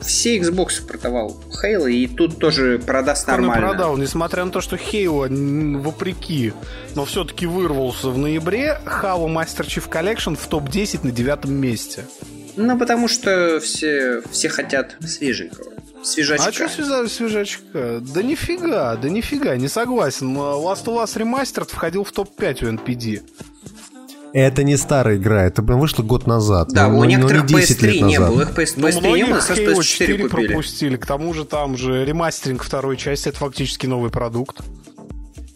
все 0.00 0.38
Xbox 0.38 0.84
продавал 0.86 1.36
Halo, 1.62 1.90
и 1.90 2.06
тут 2.06 2.38
тоже 2.38 2.78
продаст 2.78 3.28
Он 3.28 3.34
нормально. 3.34 3.66
Он 3.66 3.70
продал, 3.70 3.96
несмотря 3.96 4.44
на 4.44 4.50
то, 4.50 4.60
что 4.60 4.76
Halo, 4.76 5.78
вопреки, 5.78 6.52
но 6.94 7.04
все-таки 7.04 7.46
вырвался 7.46 8.08
в 8.08 8.18
ноябре, 8.18 8.80
Halo 8.84 9.26
Master 9.26 9.66
Chief 9.66 9.88
Collection 9.88 10.36
в 10.36 10.46
топ-10 10.46 11.00
на 11.04 11.12
девятом 11.12 11.54
месте. 11.54 12.04
Ну, 12.56 12.78
потому 12.78 13.08
что 13.08 13.60
все, 13.60 14.22
все 14.30 14.48
хотят 14.48 14.96
свеженького. 15.06 15.72
Свежачка. 16.02 16.48
А 16.48 16.52
что 16.52 16.68
связали 16.68 17.08
свежачка? 17.08 18.00
Да 18.00 18.22
нифига, 18.22 18.96
да 18.96 19.08
нифига, 19.08 19.56
не 19.56 19.68
согласен. 19.68 20.36
Last 20.36 20.86
of 20.86 21.02
Us 21.02 21.16
Remastered 21.16 21.70
входил 21.70 22.04
в 22.04 22.12
топ-5 22.12 22.64
у 22.64 22.72
NPD. 22.74 23.22
Это 24.32 24.62
не 24.62 24.76
старая 24.76 25.16
игра, 25.16 25.44
это 25.44 25.60
вышло 25.62 26.02
год 26.02 26.26
назад. 26.26 26.68
Да, 26.70 26.88
но, 26.88 26.98
у 27.00 27.04
некоторых 27.04 27.50
но 27.50 27.58
не 27.58 27.64
PS3 27.64 28.00
не 28.00 28.18
было, 28.18 28.42
их 28.42 28.50
PS, 28.50 28.76
PS3 28.76 29.00
ну, 29.02 29.16
не 29.16 29.24
было, 29.24 29.40
со 29.40 29.54
PS4 29.54 29.82
4 29.82 30.28
купили. 30.28 30.46
пропустили, 30.46 30.96
к 30.96 31.06
тому 31.06 31.34
же 31.34 31.44
там 31.44 31.76
же 31.76 32.04
ремастеринг 32.04 32.62
второй 32.62 32.96
части, 32.96 33.28
это 33.28 33.38
фактически 33.38 33.86
новый 33.86 34.10
продукт. 34.10 34.60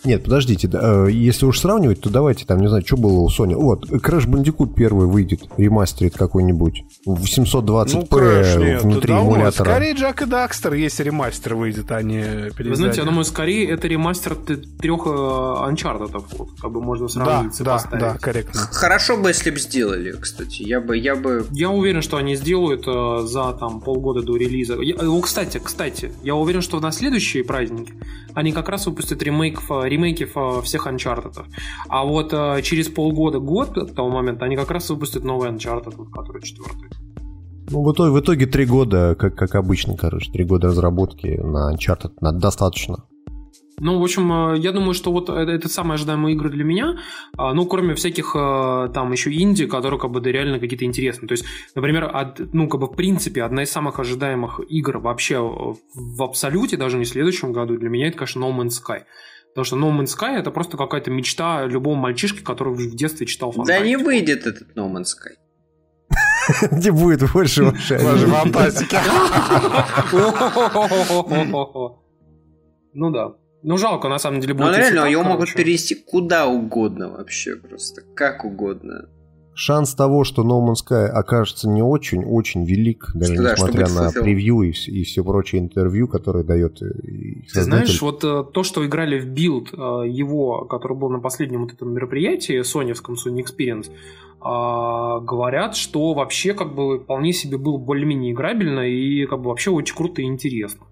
Нет, 0.05 0.25
подождите, 0.25 0.69
э, 0.73 1.09
если 1.11 1.47
уж 1.47 1.59
сравнивать, 1.59 2.01
то 2.01 2.11
давайте 2.11 2.45
там, 2.45 2.61
не 2.61 2.69
знаю, 2.69 2.85
что 2.87 2.97
было 2.97 3.21
у 3.21 3.29
Sony. 3.29 3.55
Вот, 3.55 3.91
Crash 3.91 4.27
Bandicoot 4.29 4.75
первый 4.75 5.07
выйдет, 5.07 5.43
ремастерит 5.57 6.17
какой-нибудь. 6.17 6.85
В 7.07 7.25
720p 7.25 7.91
ну, 7.93 8.03
Crash, 8.03 8.59
нет, 8.59 8.83
внутри 8.83 9.15
эмулятора. 9.15 9.71
Скорее 9.71 9.95
Джак 9.95 10.23
и 10.23 10.27
Дакстер, 10.27 10.75
если 10.75 11.05
ремастер 11.05 11.55
выйдет, 11.55 11.91
а 11.91 12.03
не 12.03 12.23
переиздание. 12.23 12.71
Вы 12.71 12.77
знаете, 12.77 13.01
я 13.01 13.07
думаю, 13.07 13.25
скорее 13.25 13.71
это 13.71 13.89
ремастер 13.89 14.35
трех 14.35 15.07
Uncharted, 15.07 16.25
вот, 16.39 16.49
как 16.61 16.71
бы 16.71 16.83
можно 16.83 17.09
сравнить 17.09 17.57
да, 17.61 17.83
да, 17.91 17.99
Да, 17.99 18.19
корректно. 18.19 18.61
Хорошо 18.73 19.17
бы, 19.17 19.29
если 19.29 19.51
бы 19.51 19.59
сделали, 19.59 20.13
кстати. 20.13 20.63
Я 20.63 20.81
бы, 20.81 20.97
я 20.97 21.15
бы... 21.15 21.47
Я 21.53 21.71
уверен, 21.71 22.03
что 22.03 22.17
они 22.17 22.37
сделают 22.37 22.85
э, 22.87 23.27
за 23.27 23.53
там 23.53 23.81
полгода 23.81 24.23
до 24.23 24.37
релиза. 24.37 24.81
Я, 24.81 24.97
ну, 25.01 25.21
кстати, 25.21 25.61
кстати, 25.63 26.13
я 26.23 26.35
уверен, 26.35 26.63
что 26.63 26.81
на 26.81 26.93
следующие 26.93 27.45
праздники 27.45 27.95
они 28.35 28.53
как 28.53 28.69
раз 28.69 28.87
выпустят 28.87 29.23
ремейк 29.23 29.61
ремейки 29.95 30.29
всех 30.63 30.87
Uncharted. 30.87 31.45
А 31.89 32.05
вот 32.05 32.33
э, 32.33 32.63
через 32.63 32.89
полгода, 32.89 33.39
год 33.39 33.71
к 33.71 33.95
тому 33.95 34.11
моменту, 34.11 34.45
они 34.45 34.57
как 34.57 34.71
раз 34.71 34.91
выпустят 34.91 35.25
новый 35.25 35.51
Uncharted, 35.51 36.11
который 36.11 36.43
четвертый. 36.43 36.91
Ну, 37.71 37.83
в 37.83 37.93
итоге, 37.93 38.11
в 38.11 38.21
итоге 38.21 38.47
три 38.47 38.67
года, 38.67 39.15
как, 39.19 39.35
как 39.37 39.55
обычно, 39.55 39.97
короче, 39.97 40.31
три 40.31 40.45
года 40.45 40.69
разработки 40.69 41.41
на 41.43 41.75
Uncharted 41.75 42.13
на, 42.21 42.33
достаточно. 42.33 43.05
Ну, 43.81 43.99
в 43.99 44.05
общем, 44.05 44.33
э, 44.33 44.59
я 44.59 44.73
думаю, 44.73 44.95
что 44.95 45.13
вот 45.13 45.29
это, 45.29 45.51
это 45.51 45.69
самые 45.69 45.95
ожидаемые 45.95 46.37
игры 46.37 46.51
для 46.51 46.63
меня, 46.63 46.99
а, 47.37 47.55
ну, 47.55 47.67
кроме 47.67 47.95
всяких 47.95 48.37
э, 48.37 48.91
там 48.95 49.11
еще 49.13 49.33
инди, 49.33 49.67
которые 49.67 49.99
как 49.99 50.11
бы 50.11 50.21
да, 50.21 50.31
реально 50.31 50.61
какие-то 50.61 50.85
интересные. 50.85 51.27
То 51.27 51.33
есть, 51.33 51.45
например, 51.75 52.05
от, 52.13 52.53
ну, 52.53 52.69
как 52.69 52.81
бы 52.81 52.87
в 52.87 52.97
принципе, 52.97 53.43
одна 53.43 53.65
из 53.65 53.73
самых 53.73 53.99
ожидаемых 53.99 54.61
игр 54.69 54.99
вообще 54.99 55.39
в 55.41 56.23
абсолюте, 56.23 56.77
даже 56.77 56.99
не 56.99 57.05
в 57.05 57.09
следующем 57.09 57.53
году, 57.53 57.77
для 57.77 57.89
меня 57.89 58.09
это, 58.09 58.19
конечно, 58.19 58.41
No 58.41 58.57
Man's 58.57 58.81
Sky. 58.81 59.03
Потому 59.55 59.65
что 59.65 59.77
No 59.77 59.97
Man's 59.97 60.11
Sky 60.19 60.37
это 60.37 60.51
просто 60.51 60.77
какая-то 60.77 61.13
мечта 61.13 61.65
любого 61.65 61.95
мальчишки, 61.95 62.43
который 62.43 62.75
в 62.75 62.97
детстве 62.97 63.27
читал 63.27 63.53
фантастику. 63.53 63.83
Да 63.83 63.87
не 63.87 63.97
выйдет 63.97 64.47
этот 64.47 64.77
No 64.77 64.93
Man's 64.93 65.15
Sky. 65.15 65.37
Не 66.73 66.91
будет 66.91 67.33
больше 67.33 67.65
вашей 67.65 67.99
фантастики. 67.99 68.97
Ну 72.97 73.11
да. 73.11 73.33
Ну, 73.65 73.77
жалко, 73.77 74.09
на 74.09 74.19
самом 74.19 74.41
деле, 74.41 74.55
будет. 74.55 74.67
Ну, 74.67 74.77
реально, 74.77 75.07
его 75.07 75.25
могут 75.25 75.53
перевести 75.53 75.97
куда 75.97 76.47
угодно 76.47 77.11
вообще, 77.11 77.57
просто 77.57 78.03
как 78.15 78.45
угодно. 78.45 79.09
Шанс 79.55 79.95
того, 79.95 80.25
что 80.25 80.43
No 80.43 80.61
Man's 80.67 80.85
Sky 80.85 81.07
окажется 81.07 81.69
не 81.69 81.83
очень-очень 81.83 82.65
велик, 82.65 83.11
даже 83.15 83.37
да, 83.37 83.53
несмотря 83.53 83.89
на 83.89 84.11
превью 84.11 84.63
и, 84.63 84.71
и 84.71 85.05
все 85.05 85.23
прочие 85.23 85.61
интервью, 85.61 86.09
которые 86.09 86.45
дает 86.45 86.83
э, 86.83 86.91
Ты 87.53 87.63
знаешь, 87.63 88.03
вот 88.03 88.25
э, 88.25 88.45
то, 88.53 88.63
что 88.65 88.85
играли 88.85 89.21
в 89.21 89.27
билд 89.27 89.69
э, 89.73 89.77
его, 90.09 90.65
который 90.65 90.97
был 90.97 91.09
на 91.11 91.21
последнем 91.21 91.63
вот 91.63 91.73
этом 91.73 91.93
мероприятии, 91.93 92.63
соневском 92.63 93.15
Sony 93.15 93.45
Experience, 93.45 93.91
говорят, 94.41 95.75
что 95.75 96.13
вообще 96.13 96.53
как 96.53 96.75
бы 96.75 96.99
вполне 96.99 97.33
себе 97.33 97.57
был 97.57 97.79
более-менее 97.79 98.33
играбельно 98.33 98.81
и 98.81 99.25
как 99.25 99.41
бы 99.41 99.49
вообще 99.49 99.71
очень 99.71 99.97
круто 99.97 100.21
и 100.21 100.27
интересно. 100.27 100.85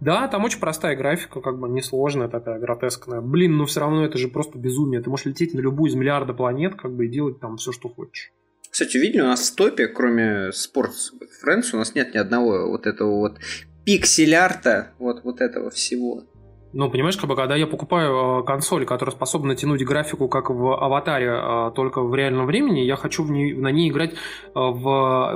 Да, 0.00 0.28
там 0.28 0.44
очень 0.44 0.60
простая 0.60 0.94
графика, 0.94 1.40
как 1.40 1.58
бы 1.58 1.68
несложная 1.68 2.28
такая, 2.28 2.58
гротескная. 2.58 3.20
Блин, 3.20 3.56
но 3.56 3.64
все 3.64 3.80
равно 3.80 4.04
это 4.04 4.18
же 4.18 4.28
просто 4.28 4.58
безумие. 4.58 5.00
Ты 5.00 5.08
можешь 5.08 5.26
лететь 5.26 5.54
на 5.54 5.60
любую 5.60 5.90
из 5.90 5.94
миллиарда 5.94 6.34
планет, 6.34 6.74
как 6.74 6.94
бы, 6.94 7.06
и 7.06 7.08
делать 7.08 7.40
там 7.40 7.56
все, 7.56 7.72
что 7.72 7.88
хочешь. 7.88 8.32
Кстати, 8.70 8.98
видели, 8.98 9.22
у 9.22 9.26
нас 9.26 9.48
в 9.48 9.54
топе, 9.54 9.86
кроме 9.86 10.50
Sports 10.50 11.12
Friends, 11.42 11.70
у 11.72 11.78
нас 11.78 11.94
нет 11.94 12.12
ни 12.12 12.18
одного 12.18 12.68
вот 12.68 12.86
этого 12.86 13.16
вот 13.16 13.38
пиксель-арта, 13.86 14.92
вот, 14.98 15.24
вот 15.24 15.40
этого 15.40 15.70
всего. 15.70 16.24
Ну, 16.72 16.90
понимаешь, 16.90 17.16
как 17.16 17.26
бы, 17.30 17.36
когда 17.36 17.56
я 17.56 17.66
покупаю 17.66 18.42
э, 18.42 18.44
консоль, 18.44 18.84
которая 18.84 19.14
способна 19.14 19.56
тянуть 19.56 19.82
графику, 19.82 20.28
как 20.28 20.50
в 20.50 20.76
аватаре, 20.78 21.30
э, 21.32 21.70
только 21.74 22.02
в 22.02 22.14
реальном 22.14 22.44
времени, 22.44 22.80
я 22.80 22.96
хочу 22.96 23.22
в 23.22 23.30
ней, 23.30 23.54
на 23.54 23.70
ней 23.70 23.88
играть 23.88 24.12
э, 24.12 24.14
в 24.54 24.86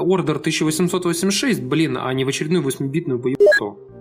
Order 0.00 0.36
1886, 0.36 1.62
блин, 1.62 1.96
а 1.98 2.12
не 2.12 2.26
в 2.26 2.28
очередную 2.28 2.62
8-битную 2.62 3.18
поебку. 3.20 3.49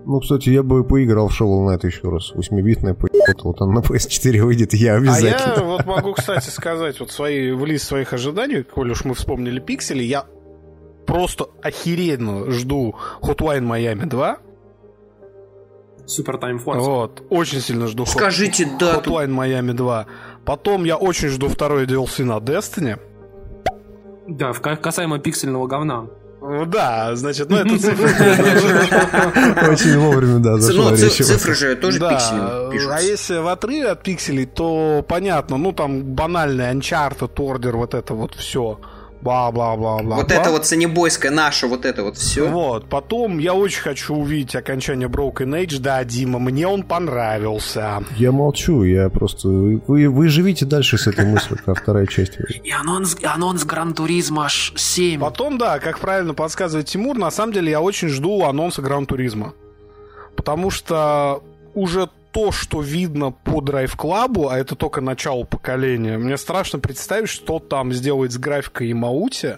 Ну, 0.10 0.20
кстати, 0.22 0.50
я 0.50 0.64
бы 0.64 0.84
поиграл 0.84 1.28
в 1.28 1.40
Shovel 1.40 1.68
Knight 1.68 1.86
еще 1.86 2.10
раз. 2.10 2.34
8-битная 2.34 2.96
поебка, 2.96 3.44
вот 3.44 3.62
он 3.62 3.76
на 3.76 3.80
PS4 3.82 4.42
выйдет, 4.42 4.74
я 4.74 4.96
обязательно. 4.96 5.54
А 5.54 5.60
я 5.60 5.64
вот 5.64 5.86
могу, 5.86 6.14
кстати, 6.14 6.50
сказать, 6.50 7.00
вот 7.00 7.12
свои, 7.12 7.52
в 7.52 7.64
лист 7.64 7.86
своих 7.86 8.12
ожиданий, 8.12 8.64
коль 8.64 8.90
уж 8.90 9.06
мы 9.06 9.14
вспомнили 9.14 9.60
пиксели, 9.60 10.02
я 10.02 10.26
просто 11.06 11.50
охеренно 11.62 12.50
жду 12.50 12.96
Hotline 13.22 13.68
Miami 13.68 14.08
2, 14.08 14.38
Супер 16.08 16.38
Time 16.38 16.58
Force. 16.58 16.80
Вот, 16.80 17.24
очень 17.30 17.60
сильно 17.60 17.86
жду 17.86 18.08
Скажите 18.08 18.64
Hot, 18.64 18.80
дату. 18.80 19.12
Hotline 19.12 19.30
Miami 19.30 19.74
2. 19.74 20.08
Потом 20.44 20.86
я 20.86 20.98
очень 20.98 21.28
жду 21.28 21.50
второй 21.50 21.86
DLC 21.86 22.24
на 22.24 22.38
Destiny. 22.38 23.00
Да, 24.28 24.54
в 24.54 24.60
касаемо 24.60 25.20
пиксельного 25.20 25.68
говна. 25.68 26.08
Ну 26.52 26.66
да, 26.66 27.16
значит, 27.16 27.48
ну 27.50 27.58
это 27.58 27.78
цифры. 27.78 28.10
Очень 29.72 30.00
вовремя, 30.00 30.40
да, 30.40 30.58
зашла 30.58 30.96
Цифры 30.96 31.54
же 31.54 31.76
тоже 31.76 32.00
пиксели 32.00 32.72
пишутся. 32.72 32.96
А 32.96 33.02
если 33.02 33.38
в 33.38 33.48
отрыве 33.48 33.90
от 33.90 34.02
пикселей, 34.02 34.48
то 34.48 35.06
понятно, 35.08 35.58
ну 35.58 35.74
там 35.74 36.02
банальный 36.02 36.74
Uncharted, 36.74 37.36
Order, 37.36 37.72
вот 37.74 37.94
это 37.94 38.16
вот 38.16 38.34
все. 38.34 38.80
Бла-бла-бла-бла. 39.22 40.18
Вот 40.18 40.32
это 40.32 40.52
вот 40.52 40.66
санебойское 40.66 41.32
наше, 41.32 41.68
вот 41.68 41.86
это 41.86 42.04
вот 42.04 42.18
все. 42.18 42.48
Вот, 42.50 42.90
потом 42.90 43.38
я 43.38 43.54
очень 43.54 43.82
хочу 43.82 44.16
увидеть 44.16 44.56
окончание 44.56 45.08
Broken 45.08 45.62
Age, 45.62 45.80
да, 45.80 46.04
Дима, 46.04 46.40
мне 46.40 46.68
он 46.68 46.84
понравился. 46.84 48.04
Я 48.18 48.32
молчу, 48.32 48.84
я 48.84 49.10
просто... 49.10 49.48
Вы, 49.48 50.10
вы 50.10 50.28
живите 50.30 50.66
дальше 50.66 50.98
с 50.98 51.08
этой 51.08 51.26
мыслью, 51.26 51.60
как 51.66 51.82
вторая 51.82 52.06
часть. 52.06 52.38
И 52.64 52.72
анонс, 52.72 53.18
анонс 53.24 53.64
Гран 53.66 53.94
Туризма 53.94 54.48
7. 54.50 55.20
Потом, 55.20 55.58
да, 55.58 55.80
как 55.80 56.00
правильно 56.00 56.34
подсказывает 56.34 56.88
Тимур, 56.88 57.18
на 57.18 57.32
самом 57.32 57.54
деле 57.54 57.72
я 57.72 57.82
очень 57.82 58.08
жду 58.10 58.44
анонса 58.46 58.82
Гран 58.82 59.06
Туризма. 59.06 59.54
Потому 60.36 60.70
что 60.70 61.44
уже 61.74 62.10
то, 62.32 62.52
что 62.52 62.82
видно 62.82 63.32
по 63.32 63.62
Drive 63.62 63.98
Club, 63.98 64.50
а 64.50 64.58
это 64.58 64.76
только 64.76 65.02
начало 65.02 65.44
поколения, 65.44 66.18
мне 66.18 66.38
страшно 66.38 66.80
представить, 66.80 67.30
что 67.30 67.60
там 67.60 67.92
сделает 67.94 68.32
с 68.32 68.38
графикой 68.38 68.90
и 68.90 68.94
Маути, 68.94 69.58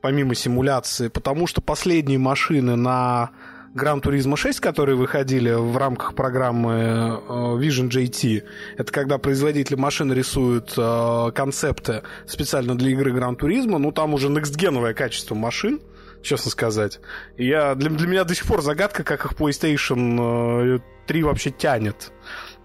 помимо 0.00 0.34
симуляции, 0.34 1.08
потому 1.08 1.46
что 1.46 1.60
последние 1.62 2.18
машины 2.18 2.76
на 2.76 3.30
Gran 3.74 4.00
Turismo 4.00 4.36
6, 4.36 4.60
которые 4.60 4.96
выходили 4.96 5.50
в 5.52 5.76
рамках 5.76 6.14
программы 6.14 6.72
э, 6.72 7.32
Vision 7.58 7.88
JT, 7.88 8.44
это 8.76 8.92
когда 8.92 9.18
производители 9.18 9.74
машин 9.74 10.12
рисуют 10.12 10.74
э, 10.76 11.30
концепты 11.34 12.02
специально 12.26 12.76
для 12.76 12.90
игры 12.90 13.12
Gran 13.12 13.36
Turismo, 13.36 13.78
ну 13.78 13.90
там 13.90 14.14
уже 14.14 14.28
next-геновое 14.28 14.94
качество 14.94 15.34
машин, 15.34 15.80
честно 16.24 16.50
сказать. 16.50 17.00
Я, 17.36 17.74
для, 17.74 17.90
для 17.90 18.08
меня 18.08 18.24
до 18.24 18.34
сих 18.34 18.46
пор 18.46 18.62
загадка, 18.62 19.04
как 19.04 19.24
их 19.24 19.32
PlayStation 19.34 20.80
3 21.06 21.20
э, 21.20 21.24
вообще 21.24 21.50
тянет. 21.50 22.12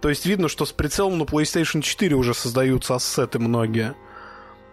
То 0.01 0.10
есть 0.10 0.26
видно, 0.26 0.47
что 0.47 0.66
с 0.66 0.72
прицелом 0.72 1.18
на 1.18 1.24
PlayStation 1.24 1.82
4 1.82 2.16
уже 2.16 2.34
создаются 2.34 2.95
ассеты 2.95 3.39
многие. 3.39 3.95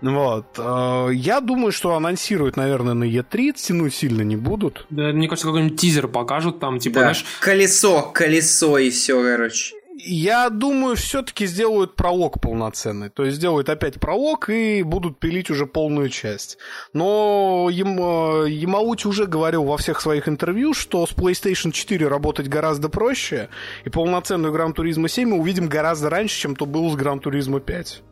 Вот. 0.00 0.58
Э, 0.58 1.08
я 1.12 1.40
думаю, 1.40 1.72
что 1.72 1.94
анонсируют, 1.94 2.56
наверное, 2.56 2.94
на 2.94 3.04
E3, 3.04 3.52
тянуть 3.54 3.94
сильно 3.94 4.22
не 4.22 4.36
будут. 4.36 4.86
Да, 4.90 5.12
мне 5.12 5.28
кажется, 5.28 5.48
какой-нибудь 5.48 5.80
тизер 5.80 6.08
покажут 6.08 6.60
там, 6.60 6.78
типа, 6.78 6.94
да. 6.94 7.00
знаешь... 7.00 7.24
Колесо, 7.40 8.10
колесо 8.14 8.78
и 8.78 8.90
все, 8.90 9.22
короче. 9.22 9.74
Я 9.98 10.50
думаю, 10.50 10.94
все-таки 10.96 11.46
сделают 11.46 11.96
пролог 11.96 12.38
полноценный. 12.38 13.08
То 13.08 13.24
есть 13.24 13.38
сделают 13.38 13.70
опять 13.70 13.98
пролог 13.98 14.50
и 14.50 14.82
будут 14.82 15.18
пилить 15.18 15.48
уже 15.48 15.64
полную 15.66 16.10
часть. 16.10 16.58
Но 16.92 17.68
Ямаути 17.70 19.06
уже 19.06 19.26
говорил 19.26 19.64
во 19.64 19.78
всех 19.78 20.02
своих 20.02 20.28
интервью, 20.28 20.74
что 20.74 21.06
с 21.06 21.12
PlayStation 21.12 21.72
4 21.72 22.08
работать 22.08 22.48
гораздо 22.48 22.90
проще, 22.90 23.48
и 23.86 23.88
полноценную 23.88 24.54
Gran 24.54 24.74
Turismo 24.74 25.08
7 25.08 25.30
мы 25.30 25.38
увидим 25.38 25.66
гораздо 25.66 26.10
раньше, 26.10 26.38
чем 26.40 26.56
то 26.56 26.66
было 26.66 26.90
с 26.90 26.94
Gran 26.94 27.22
Turismo 27.22 27.58
5. 27.58 28.02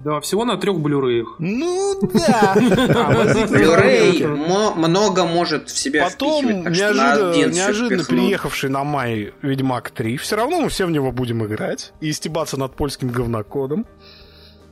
Да, 0.00 0.20
всего 0.20 0.44
на 0.44 0.56
трех 0.56 0.78
блюреях. 0.78 1.36
Ну 1.38 1.98
да. 2.02 2.54
Блюрей 3.50 4.24
много 4.26 5.24
может 5.24 5.68
в 5.70 5.78
себя 5.78 6.08
Потом 6.08 6.46
неожиданно 6.46 8.04
приехавший 8.04 8.70
на 8.70 8.84
май 8.84 9.32
Ведьмак 9.42 9.90
3. 9.90 10.16
Все 10.18 10.36
равно 10.36 10.60
мы 10.60 10.68
все 10.68 10.86
в 10.86 10.90
него 10.90 11.10
будем 11.10 11.44
играть 11.44 11.92
и 12.00 12.12
стебаться 12.12 12.56
над 12.56 12.74
польским 12.74 13.08
говнокодом. 13.08 13.86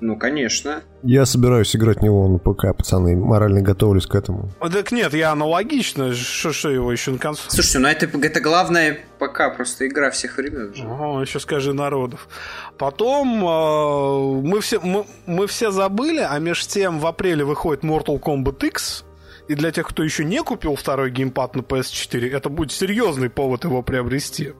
Ну, 0.00 0.16
конечно. 0.16 0.82
Я 1.02 1.24
собираюсь 1.24 1.74
играть 1.74 1.98
в 1.98 2.02
него 2.02 2.28
на 2.28 2.38
ПК, 2.38 2.76
пацаны, 2.76 3.16
морально 3.16 3.62
готовлюсь 3.62 4.06
к 4.06 4.14
этому. 4.14 4.50
Так 4.60 4.92
нет, 4.92 5.14
я 5.14 5.32
аналогично, 5.32 6.12
что, 6.12 6.52
что 6.52 6.68
его 6.68 6.92
еще 6.92 7.12
на 7.12 7.18
консоли. 7.18 7.48
Слушайте, 7.48 7.78
ну 7.78 7.88
это, 7.88 8.06
это 8.26 8.40
главное 8.40 8.98
ПК, 9.18 9.56
просто 9.56 9.86
игра 9.86 10.10
всех 10.10 10.36
времен 10.36 10.74
же. 10.74 10.84
Ага, 10.84 11.22
еще 11.22 11.40
скажи 11.40 11.72
народов. 11.72 12.28
Потом 12.76 13.42
э, 13.42 14.46
мы, 14.46 14.60
все, 14.60 14.80
мы, 14.80 15.06
мы 15.24 15.46
все 15.46 15.70
забыли, 15.70 16.26
а 16.28 16.38
между 16.38 16.68
тем 16.68 17.00
в 17.00 17.06
апреле 17.06 17.44
выходит 17.44 17.82
Mortal 17.82 18.20
Kombat 18.20 18.66
X, 18.66 19.04
и 19.48 19.54
для 19.54 19.70
тех, 19.70 19.86
кто 19.88 20.02
еще 20.02 20.24
не 20.24 20.42
купил 20.42 20.74
второй 20.74 21.10
геймпад 21.10 21.56
на 21.56 21.60
PS4, 21.60 22.30
это 22.30 22.50
будет 22.50 22.70
серьезный 22.72 23.30
повод 23.30 23.64
его 23.64 23.82
приобрести. 23.82 24.52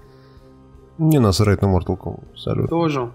Не 0.97 1.18
насрать 1.18 1.61
на 1.61 1.66
Mortal 1.66 1.99
Kombat, 1.99 2.30
абсолютно. 2.32 2.68
Тоже. 2.68 3.11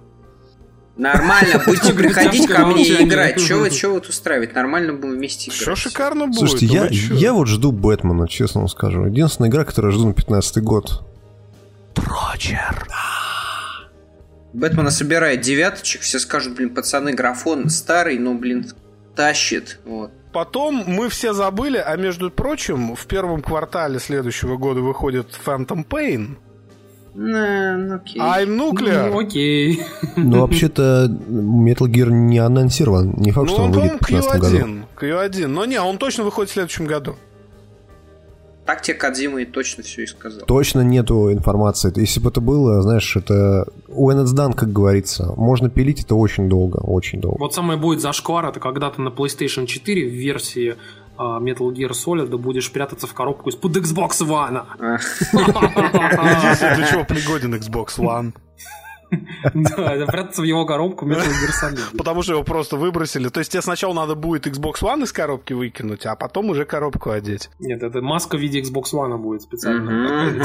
Нормально, 1.01 1.59
будете 1.65 1.93
приходить 1.93 2.47
ко 2.47 2.63
мне 2.67 2.85
и 2.85 3.03
играть. 3.03 3.39
Что 3.41 3.57
вы, 3.57 3.71
что 3.71 3.89
вот 3.89 4.07
устраивать? 4.07 4.53
Нормально 4.53 4.93
будем 4.93 5.15
вместе 5.15 5.49
играть. 5.49 5.59
Все 5.59 5.75
шикарно 5.75 6.27
будет. 6.27 6.37
Слушайте, 6.37 6.67
я, 6.67 6.87
я 6.91 7.33
вот 7.33 7.47
жду 7.47 7.71
Бэтмена, 7.71 8.27
честно 8.27 8.61
вам 8.61 8.67
скажу. 8.69 9.05
Единственная 9.05 9.49
игра, 9.49 9.65
которую 9.65 9.93
я 9.93 9.97
жду 9.97 10.07
на 10.09 10.13
15 10.13 10.57
год. 10.63 11.03
Прочер. 11.95 12.87
Бэтмена 14.53 14.91
собирает 14.91 15.41
девяточек, 15.41 16.01
все 16.01 16.19
скажут, 16.19 16.53
блин, 16.55 16.69
пацаны, 16.69 17.13
графон 17.13 17.71
старый, 17.71 18.19
но, 18.19 18.35
блин, 18.35 18.67
тащит. 19.15 19.79
Вот. 19.85 20.11
Потом 20.31 20.83
мы 20.85 21.09
все 21.09 21.33
забыли, 21.33 21.83
а 21.83 21.95
между 21.95 22.29
прочим, 22.29 22.95
в 22.95 23.07
первом 23.07 23.41
квартале 23.41 23.97
следующего 23.97 24.57
года 24.57 24.81
выходит 24.81 25.29
Phantom 25.43 25.83
Pain. 25.83 26.37
Ну, 27.13 27.95
окей. 27.95 28.21
I'm 28.21 28.57
Nuclear. 28.57 29.09
Ну, 29.09 29.19
окей. 29.19 29.83
Ну, 30.15 30.41
вообще-то, 30.41 31.07
Metal 31.09 31.87
Gear 31.87 32.09
не 32.09 32.39
анонсирован. 32.39 33.13
Не 33.17 33.31
факт, 33.31 33.49
ну, 33.49 33.53
что 33.53 33.63
он, 33.63 33.69
он 33.69 33.79
выйдет 33.79 34.01
в 34.01 34.05
2015 34.05 34.41
Q1, 34.41 34.59
году. 34.59 34.87
Q1. 34.99 35.47
Но 35.47 35.65
не, 35.65 35.81
он 35.81 35.97
точно 35.97 36.23
выходит 36.23 36.49
в 36.49 36.53
следующем 36.53 36.85
году. 36.85 37.15
Так 38.65 38.81
тебе 38.81 38.95
Кадзима 38.95 39.41
и 39.41 39.45
точно 39.45 39.83
все 39.83 40.03
и 40.03 40.05
сказал. 40.05 40.45
Точно 40.45 40.81
нету 40.81 41.31
информации. 41.31 41.91
Если 41.95 42.19
бы 42.19 42.29
это 42.29 42.41
было, 42.41 42.81
знаешь, 42.81 43.15
это 43.15 43.65
when 43.87 44.23
it's 44.23 44.35
done, 44.35 44.53
как 44.53 44.71
говорится. 44.71 45.33
Можно 45.35 45.69
пилить 45.69 46.03
это 46.03 46.15
очень 46.15 46.47
долго, 46.47 46.77
очень 46.77 47.19
долго. 47.19 47.39
Вот 47.39 47.53
самое 47.53 47.79
будет 47.79 48.01
зашквар, 48.01 48.45
это 48.45 48.59
когда-то 48.59 49.01
на 49.01 49.09
PlayStation 49.09 49.65
4 49.65 50.07
в 50.07 50.13
версии 50.13 50.75
а, 51.17 51.39
Metal 51.39 51.71
Gear 51.71 51.91
Solid 51.91 52.35
будешь 52.37 52.71
прятаться 52.71 53.07
в 53.07 53.13
коробку 53.13 53.49
из-под 53.49 53.77
Xbox 53.77 54.21
One. 54.21 54.63
Для 56.75 56.87
чего 56.87 57.03
пригоден 57.03 57.55
Xbox 57.55 57.97
One? 57.97 58.33
Да, 59.53 59.93
это 59.93 60.05
прятаться 60.05 60.41
в 60.41 60.45
его 60.45 60.65
коробку 60.65 61.05
Metal 61.05 61.19
Gear 61.19 61.51
Solid. 61.61 61.97
Потому 61.97 62.23
что 62.23 62.33
его 62.33 62.43
просто 62.43 62.77
выбросили. 62.77 63.29
То 63.29 63.39
есть 63.39 63.51
тебе 63.51 63.61
сначала 63.61 63.93
надо 63.93 64.15
будет 64.15 64.47
Xbox 64.47 64.81
One 64.81 65.03
из 65.03 65.11
коробки 65.11 65.53
выкинуть, 65.53 66.05
а 66.05 66.15
потом 66.15 66.49
уже 66.49 66.65
коробку 66.65 67.11
одеть. 67.11 67.49
Нет, 67.59 67.83
это 67.83 68.01
маска 68.01 68.37
в 68.37 68.39
виде 68.39 68.61
Xbox 68.61 68.93
One 68.93 69.17
будет 69.17 69.41
специально. 69.41 70.39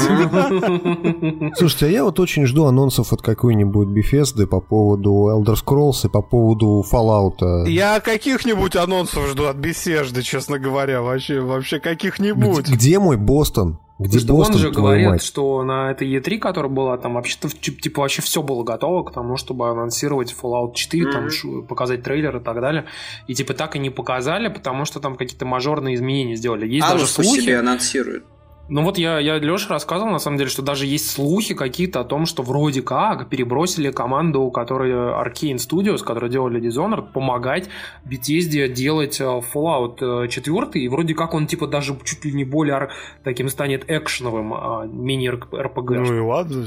Слушайте, 1.55 1.85
а 1.85 1.89
я 1.89 2.03
вот 2.03 2.19
очень 2.19 2.45
жду 2.45 2.65
анонсов 2.65 3.13
от 3.13 3.21
какой-нибудь 3.21 3.87
Bethesda 3.87 4.45
по 4.45 4.59
поводу 4.59 5.29
Elder 5.31 5.55
Scrolls 5.55 6.05
и 6.05 6.09
по 6.09 6.21
поводу 6.21 6.83
Fallout. 6.91 7.67
Я 7.67 7.99
каких-нибудь 7.99 8.75
анонсов 8.75 9.27
жду 9.29 9.45
от 9.45 9.57
Bethesda, 9.57 10.21
честно 10.21 10.59
говоря, 10.59 11.01
вообще, 11.01 11.41
вообще 11.41 11.79
каких-нибудь. 11.79 12.67
Где 12.69 12.99
мой 12.99 13.17
Бостон? 13.17 13.79
Где 13.99 14.19
что 14.19 14.33
Бостон, 14.33 14.55
он 14.57 14.61
же 14.61 14.71
говорит, 14.71 15.07
мать? 15.07 15.23
что 15.23 15.63
на 15.63 15.89
этой 15.91 16.07
E3, 16.07 16.37
которая 16.37 16.71
была, 16.71 16.97
там 16.97 17.15
вообще-то 17.15 17.49
типа 17.49 18.01
вообще 18.01 18.21
все 18.21 18.43
было 18.43 18.63
готово 18.63 19.03
к 19.03 19.11
тому, 19.11 19.37
чтобы 19.37 19.69
анонсировать 19.69 20.35
Fallout 20.39 20.73
4, 20.75 21.11
там 21.11 21.29
ш- 21.31 21.47
показать 21.67 22.03
трейлер 22.03 22.37
и 22.37 22.39
так 22.43 22.61
далее. 22.61 22.85
И 23.25 23.33
типа 23.33 23.53
так 23.55 23.75
и 23.75 23.79
не 23.79 23.89
показали, 23.89 24.49
потому 24.49 24.85
что 24.85 24.99
там 24.99 25.15
какие-то 25.15 25.45
мажорные 25.45 25.95
изменения 25.95 26.35
сделали. 26.35 26.67
Есть 26.67 26.81
даже 26.87 26.99
Алус 26.99 27.13
по 27.15 27.23
слухи. 27.23 27.41
себе 27.41 27.57
анонсирует. 27.59 28.23
Ну 28.69 28.83
вот 28.83 28.97
я, 28.97 29.19
я 29.19 29.37
Леша 29.37 29.69
рассказывал, 29.69 30.11
на 30.11 30.19
самом 30.19 30.37
деле, 30.37 30.49
что 30.49 30.61
даже 30.61 30.85
есть 30.85 31.09
слухи 31.09 31.53
какие-то 31.53 32.01
о 32.01 32.03
том, 32.03 32.25
что 32.25 32.43
вроде 32.43 32.81
как 32.81 33.29
перебросили 33.29 33.91
команду, 33.91 34.49
которая 34.51 35.13
Arcane 35.23 35.55
Studios, 35.55 36.03
которые 36.03 36.29
делали 36.29 36.61
Dishonored, 36.61 37.11
помогать 37.13 37.69
Bethesda 38.05 38.67
делать 38.67 39.21
э, 39.21 39.23
Fallout 39.23 40.27
4, 40.27 40.67
и 40.73 40.87
вроде 40.89 41.13
как 41.13 41.33
он 41.33 41.47
типа 41.47 41.67
даже 41.67 41.97
чуть 42.03 42.25
ли 42.25 42.33
не 42.33 42.43
более 42.43 42.89
таким 43.23 43.47
станет 43.49 43.89
экшеновым, 43.89 44.53
а 44.53 44.85
мини-РПГ. 44.85 45.91
Ну 45.91 46.15
и 46.15 46.19
ладно, 46.19 46.65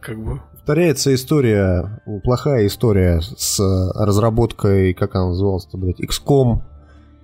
как 0.00 0.22
бы. 0.22 0.40
Повторяется 0.52 1.12
история, 1.14 2.00
плохая 2.22 2.66
история 2.66 3.20
с 3.20 3.58
э, 3.58 4.04
разработкой, 4.04 4.94
как 4.94 5.16
она 5.16 5.28
называлась-то, 5.28 5.76
блядь, 5.76 6.00
XCOM. 6.00 6.62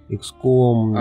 XCOM... 0.08 0.94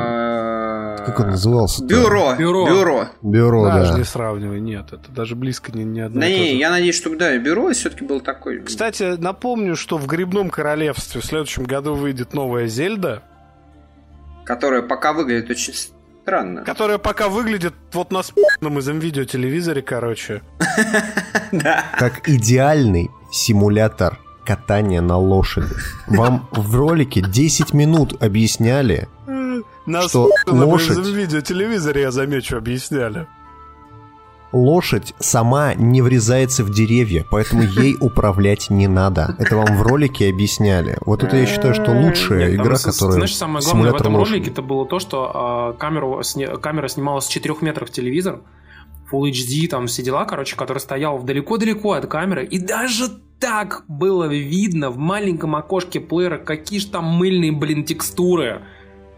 Как 1.05 1.19
он 1.19 1.27
назывался? 1.27 1.83
А, 1.83 1.87
Бюро. 1.87 2.35
Бюро. 2.35 2.67
Бюро. 2.67 3.07
Бюро, 3.21 3.65
даже 3.65 3.93
да. 3.93 3.97
не 3.99 4.03
сравнивай, 4.03 4.59
нет, 4.59 4.91
это 4.91 5.11
даже 5.11 5.35
близко 5.35 5.71
не, 5.71 5.83
не 5.83 5.99
одно 6.01 6.21
Да 6.21 6.25
то 6.25 6.31
не, 6.31 6.55
я 6.57 6.71
надеюсь, 6.71 6.95
что 6.95 7.15
да, 7.15 7.37
бюро 7.37 7.71
все-таки 7.73 8.03
был 8.03 8.21
такой. 8.21 8.61
Кстати, 8.63 9.15
напомню, 9.17 9.75
что 9.75 9.97
в 9.97 10.07
Грибном 10.07 10.49
Королевстве 10.49 11.21
в 11.21 11.25
следующем 11.25 11.65
году 11.65 11.93
выйдет 11.93 12.33
новая 12.33 12.67
Зельда, 12.67 13.21
Которая 14.45 14.81
пока 14.81 15.13
выглядит 15.13 15.49
очень 15.49 15.73
странно. 15.73 16.63
которая 16.63 16.97
пока 16.97 17.29
выглядит 17.29 17.73
вот 17.93 18.11
на 18.11 18.23
спи***ном 18.23 18.79
из 18.79 18.87
видеотелевизоре, 18.87 19.81
короче. 19.81 20.41
Да. 21.51 21.85
Как 21.97 22.27
идеальный 22.27 23.09
симулятор 23.31 24.19
катания 24.45 25.01
на 25.01 25.17
лошади. 25.17 25.73
Вам 26.07 26.47
в 26.51 26.75
ролике 26.75 27.21
10 27.21 27.73
минут 27.73 28.21
объясняли, 28.23 29.07
На 29.85 30.01
Что 30.09 30.31
лошадь- 30.47 30.97
из 30.99 31.09
видеотелевизоре, 31.09 32.01
я 32.01 32.11
замечу, 32.11 32.57
объясняли. 32.57 33.27
лошадь 34.51 35.13
сама 35.19 35.73
не 35.75 36.01
врезается 36.01 36.63
в 36.63 36.71
деревья, 36.71 37.25
поэтому 37.29 37.63
ей 37.63 37.95
управлять 37.99 38.69
не 38.69 38.87
надо. 38.87 39.35
Это 39.37 39.57
вам 39.57 39.77
в 39.77 39.81
ролике 39.81 40.29
объясняли. 40.29 40.97
Вот 41.05 41.23
это 41.23 41.35
я 41.37 41.45
считаю, 41.45 41.73
что 41.73 41.91
лучшая 41.91 42.51
Нет, 42.51 42.61
игра, 42.61 42.75
с- 42.77 42.83
которая 42.85 43.15
Знаешь, 43.17 43.35
самое 43.35 43.63
главное 43.63 43.91
в 43.91 43.95
этом 43.95 44.15
ролике 44.15 44.49
это 44.51 44.61
было 44.61 44.85
то, 44.87 44.99
что 44.99 45.29
а, 45.33 45.73
камеру, 45.73 46.21
камера 46.61 46.87
снималась 46.87 47.25
с 47.25 47.27
4 47.27 47.61
метров 47.61 47.89
телевизор, 47.91 48.41
Full 49.11 49.29
HD, 49.29 49.67
там 49.67 49.85
все 49.87 50.01
дела, 50.03 50.25
короче, 50.25 50.55
который 50.55 50.79
стоял 50.79 51.19
далеко-далеко 51.21 51.91
от 51.93 52.07
камеры, 52.07 52.45
и 52.45 52.57
даже 52.57 53.09
так 53.39 53.83
было 53.87 54.25
видно 54.25 54.89
в 54.89 54.97
маленьком 54.97 55.55
окошке 55.55 55.99
плеера, 55.99 56.37
какие 56.37 56.79
же 56.79 56.87
там 56.87 57.05
мыльные, 57.05 57.51
блин, 57.51 57.83
текстуры. 57.83 58.61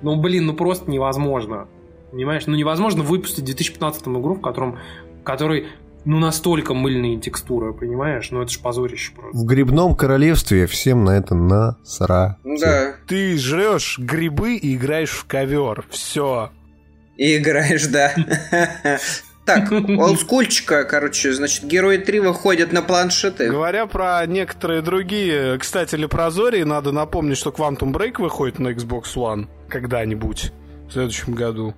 Ну, 0.01 0.15
блин, 0.15 0.47
ну 0.47 0.53
просто 0.53 0.89
невозможно. 0.89 1.67
Понимаешь? 2.11 2.47
Ну, 2.47 2.55
невозможно 2.55 3.03
выпустить 3.03 3.43
в 3.43 3.45
2015 3.45 4.03
игру, 4.07 4.35
в 4.35 4.41
котором, 4.41 4.79
в 5.21 5.23
которой, 5.23 5.67
ну, 6.05 6.19
настолько 6.19 6.73
мыльные 6.73 7.19
текстуры, 7.19 7.73
понимаешь? 7.73 8.29
Ну, 8.31 8.41
это 8.41 8.51
ж 8.51 8.59
позорище 8.59 9.11
просто. 9.13 9.37
В 9.37 9.45
грибном 9.45 9.95
королевстве 9.95 10.67
всем 10.67 11.03
на 11.03 11.11
это 11.11 11.35
насрать. 11.35 12.37
Ну 12.43 12.57
да. 12.57 12.95
Ты 13.07 13.37
жрешь 13.37 13.99
грибы 13.99 14.55
и 14.55 14.75
играешь 14.75 15.11
в 15.11 15.25
ковер. 15.25 15.85
Все. 15.89 16.51
И 17.17 17.37
играешь, 17.37 17.87
да. 17.87 18.13
Так, 19.47 19.71
олдскульчика, 19.71 20.83
короче, 20.83 21.33
значит, 21.33 21.63
герои 21.63 21.97
3 21.97 22.19
выходят 22.19 22.73
на 22.73 22.81
планшеты. 22.81 23.49
Говоря 23.49 23.87
про 23.87 24.25
некоторые 24.27 24.81
другие, 24.81 25.57
кстати, 25.57 25.95
Лепрозории, 25.95 26.63
надо 26.63 26.91
напомнить, 26.91 27.37
что 27.37 27.51
Quantum 27.51 27.93
Break 27.93 28.21
выходит 28.21 28.59
на 28.59 28.69
Xbox 28.69 29.15
One 29.15 29.47
когда-нибудь 29.69 30.51
в 30.89 30.91
следующем 30.91 31.33
году. 31.33 31.73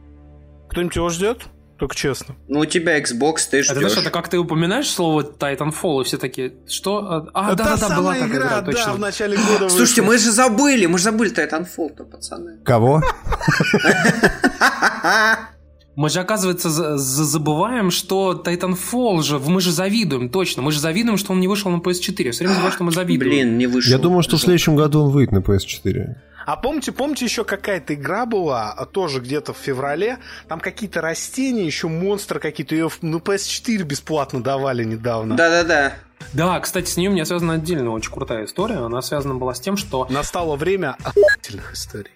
Кто-нибудь 0.70 0.96
его 0.96 1.10
ждет? 1.10 1.44
Только 1.78 1.96
честно. 1.96 2.36
Ну, 2.50 2.60
у 2.60 2.66
тебя 2.66 3.00
Xbox, 3.00 3.36
ты 3.50 3.60
Это 3.60 3.74
знаешь, 3.74 3.92
ждешь. 3.94 4.02
это 4.04 4.12
как 4.12 4.28
ты 4.28 4.38
упоминаешь 4.38 4.90
слово 4.90 5.22
Titanfall, 5.22 6.02
и 6.02 6.04
все 6.04 6.18
такие, 6.18 6.56
что? 6.68 7.30
А, 7.34 7.56
да, 7.56 7.78
да, 7.78 7.88
да, 7.88 7.96
была 7.96 8.14
такая 8.16 8.30
игра, 8.30 8.62
да, 8.62 8.64
точно. 8.64 8.94
в 8.94 9.00
начале 9.00 9.38
года 9.38 9.70
Слушайте, 9.70 10.02
вышла. 10.02 10.12
мы 10.12 10.18
же 10.18 10.32
забыли, 10.32 10.86
мы 10.88 10.98
же 10.98 11.06
забыли 11.06 11.34
Titanfall-то, 11.34 12.04
пацаны. 12.04 12.58
Кого? 12.66 13.02
Мы 16.00 16.10
же, 16.10 16.22
оказывается, 16.22 16.70
за- 16.70 16.98
за- 16.98 17.26
забываем, 17.26 17.92
что 17.92 18.42
Titanfall 18.46 19.22
же, 19.22 19.38
мы 19.38 19.60
же 19.60 19.74
завидуем, 19.74 20.30
точно, 20.30 20.62
мы 20.62 20.72
же 20.72 20.80
завидуем, 20.80 21.18
что 21.18 21.34
он 21.34 21.42
не 21.42 21.50
вышел 21.50 21.70
на 21.72 21.82
PS4. 21.82 22.24
Я 22.24 22.32
все 22.32 22.40
время 22.46 22.54
забываю, 22.54 22.72
что 22.72 22.84
мы 22.86 22.92
завидуем. 22.94 23.30
Блин, 23.30 23.58
не 23.58 23.68
вышел. 23.68 23.92
Я 23.92 23.98
думаю, 23.98 24.24
что 24.24 24.38
в 24.38 24.40
следующем 24.40 24.78
году 24.78 25.04
он 25.04 25.12
выйдет 25.12 25.34
на 25.34 25.40
PS4. 25.40 26.16
А 26.46 26.56
помните, 26.56 26.94
помните, 26.94 27.26
еще 27.26 27.44
какая-то 27.44 27.96
игра 27.96 28.26
была, 28.26 28.72
а 28.72 28.86
тоже 28.86 29.20
где-то 29.20 29.54
в 29.54 29.58
феврале, 29.58 30.20
там 30.48 30.62
какие-то 30.62 31.02
растения, 31.02 31.66
еще 31.66 31.90
монстры 31.90 32.40
какие-то, 32.40 32.76
ее 32.76 32.90
на 33.02 33.18
PS4 33.18 33.84
бесплатно 33.84 34.42
давали 34.42 34.86
недавно. 34.86 35.36
Да-да-да. 35.36 35.96
Да, 36.32 36.58
кстати, 36.62 36.90
с 36.90 36.96
ней 36.96 37.10
у 37.10 37.12
меня 37.12 37.26
связана 37.26 37.56
отдельно 37.56 37.92
очень 37.92 38.12
крутая 38.14 38.46
история. 38.46 38.76
Она 38.78 39.02
связана 39.02 39.36
была 39.36 39.54
с 39.54 39.60
тем, 39.60 39.76
что 39.76 40.08
Настало 40.10 40.56
время 40.56 40.96
охуительных 41.04 41.74
историй. 41.74 42.12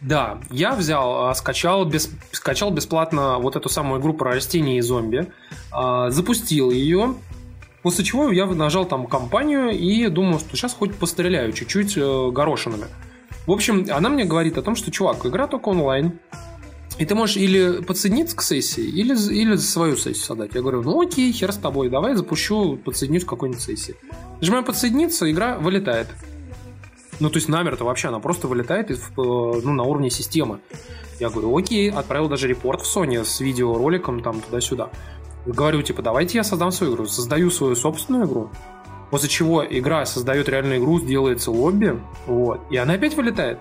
Да, 0.00 0.38
я 0.50 0.74
взял, 0.74 1.26
а, 1.28 1.34
скачал, 1.34 1.84
без, 1.84 2.10
скачал 2.32 2.70
бесплатно 2.70 3.38
вот 3.38 3.56
эту 3.56 3.68
самую 3.68 4.00
игру 4.00 4.14
про 4.14 4.32
растения 4.32 4.78
и 4.78 4.80
зомби, 4.80 5.30
а, 5.70 6.10
запустил 6.10 6.70
ее, 6.70 7.16
после 7.82 8.04
чего 8.04 8.30
я 8.30 8.46
нажал 8.46 8.86
там 8.86 9.06
компанию 9.06 9.70
и 9.70 10.08
думал, 10.08 10.38
что 10.40 10.56
сейчас 10.56 10.72
хоть 10.72 10.94
постреляю 10.94 11.52
чуть-чуть 11.52 11.98
э, 11.98 12.30
горошинами. 12.30 12.86
В 13.46 13.52
общем, 13.52 13.86
она 13.90 14.08
мне 14.08 14.24
говорит 14.24 14.56
о 14.58 14.62
том, 14.62 14.74
что, 14.74 14.90
чувак, 14.90 15.24
игра 15.26 15.46
только 15.46 15.68
онлайн, 15.68 16.18
и 16.98 17.06
ты 17.06 17.14
можешь 17.14 17.36
или 17.36 17.82
подсоединиться 17.82 18.36
к 18.36 18.42
сессии, 18.42 18.84
или, 18.84 19.14
или 19.32 19.56
свою 19.56 19.96
сессию 19.96 20.24
создать. 20.24 20.54
Я 20.54 20.60
говорю, 20.60 20.82
ну 20.82 21.00
окей, 21.00 21.32
хер 21.32 21.52
с 21.52 21.56
тобой, 21.56 21.88
давай 21.88 22.14
запущу, 22.14 22.76
подсоединюсь 22.76 23.24
к 23.24 23.28
какой-нибудь 23.28 23.62
сессии. 23.62 23.96
Нажимаю 24.40 24.64
подсоединиться, 24.64 25.30
игра 25.30 25.58
вылетает. 25.58 26.08
Ну, 27.20 27.28
то 27.28 27.36
есть 27.36 27.48
намер-то 27.48 27.84
вообще, 27.84 28.08
она 28.08 28.18
просто 28.18 28.48
вылетает 28.48 28.90
из, 28.90 28.98
э, 28.98 29.02
ну, 29.16 29.72
на 29.72 29.82
уровне 29.82 30.10
системы. 30.10 30.60
Я 31.20 31.28
говорю, 31.28 31.56
окей, 31.56 31.90
отправил 31.90 32.28
даже 32.28 32.48
репорт 32.48 32.80
в 32.80 32.96
Sony 32.96 33.22
с 33.24 33.40
видеороликом 33.40 34.22
там 34.22 34.40
туда-сюда. 34.40 34.88
Говорю, 35.46 35.82
типа, 35.82 36.02
давайте 36.02 36.38
я 36.38 36.44
создам 36.44 36.72
свою 36.72 36.94
игру. 36.94 37.06
Создаю 37.06 37.50
свою 37.50 37.76
собственную 37.76 38.26
игру. 38.26 38.50
После 39.10 39.28
чего 39.28 39.64
игра 39.64 40.06
создает 40.06 40.48
реальную 40.48 40.78
игру, 40.78 41.00
делается 41.00 41.50
лобби, 41.50 42.00
вот, 42.26 42.60
и 42.70 42.76
она 42.76 42.94
опять 42.94 43.16
вылетает. 43.16 43.58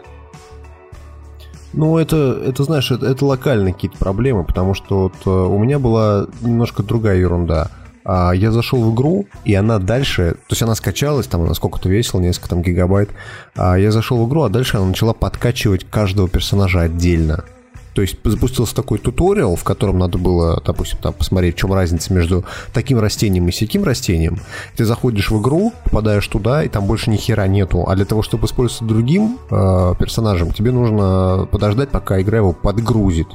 Ну, 1.73 1.97
это, 1.97 2.41
это 2.45 2.63
знаешь, 2.63 2.91
это, 2.91 3.07
это 3.07 3.25
локальные 3.25 3.73
какие-то 3.73 3.97
проблемы, 3.97 4.43
потому 4.43 4.73
что 4.73 5.03
вот 5.03 5.13
э, 5.25 5.29
у 5.29 5.57
меня 5.57 5.79
была 5.79 6.27
немножко 6.41 6.83
другая 6.83 7.17
ерунда. 7.17 7.71
А, 8.11 8.31
я 8.31 8.51
зашел 8.51 8.81
в 8.81 8.95
игру, 8.95 9.27
и 9.45 9.53
она 9.53 9.77
дальше, 9.77 10.31
то 10.31 10.53
есть 10.53 10.63
она 10.63 10.73
скачалась, 10.73 11.27
там 11.27 11.43
она 11.43 11.53
сколько-то 11.53 11.89
весила, 11.89 12.19
несколько 12.19 12.49
там 12.49 12.63
гигабайт. 12.63 13.11
А 13.55 13.75
я 13.75 13.91
зашел 13.91 14.25
в 14.25 14.27
игру, 14.27 14.41
а 14.41 14.49
дальше 14.49 14.77
она 14.77 14.87
начала 14.87 15.13
подкачивать 15.13 15.85
каждого 15.87 16.27
персонажа 16.27 16.81
отдельно. 16.81 17.45
То 17.93 18.01
есть 18.01 18.17
запустился 18.23 18.75
такой 18.75 18.97
туториал, 18.97 19.55
в 19.55 19.63
котором 19.63 19.99
надо 19.99 20.17
было, 20.17 20.59
допустим, 20.65 20.97
там 21.03 21.13
посмотреть, 21.13 21.53
в 21.53 21.59
чем 21.59 21.71
разница 21.71 22.11
между 22.11 22.45
таким 22.73 22.97
растением 22.97 23.47
и 23.47 23.51
сяким 23.51 23.83
растением. 23.83 24.39
Ты 24.75 24.85
заходишь 24.85 25.29
в 25.29 25.39
игру, 25.39 25.71
попадаешь 25.83 26.27
туда, 26.27 26.63
и 26.63 26.67
там 26.67 26.87
больше 26.87 27.11
ни 27.11 27.17
хера 27.17 27.45
нету. 27.45 27.85
А 27.87 27.95
для 27.95 28.05
того, 28.05 28.23
чтобы 28.23 28.47
использоваться 28.47 28.85
другим 28.85 29.37
э, 29.51 29.93
персонажем, 29.99 30.51
тебе 30.51 30.71
нужно 30.71 31.47
подождать, 31.51 31.89
пока 31.89 32.19
игра 32.19 32.39
его 32.39 32.53
подгрузит. 32.53 33.27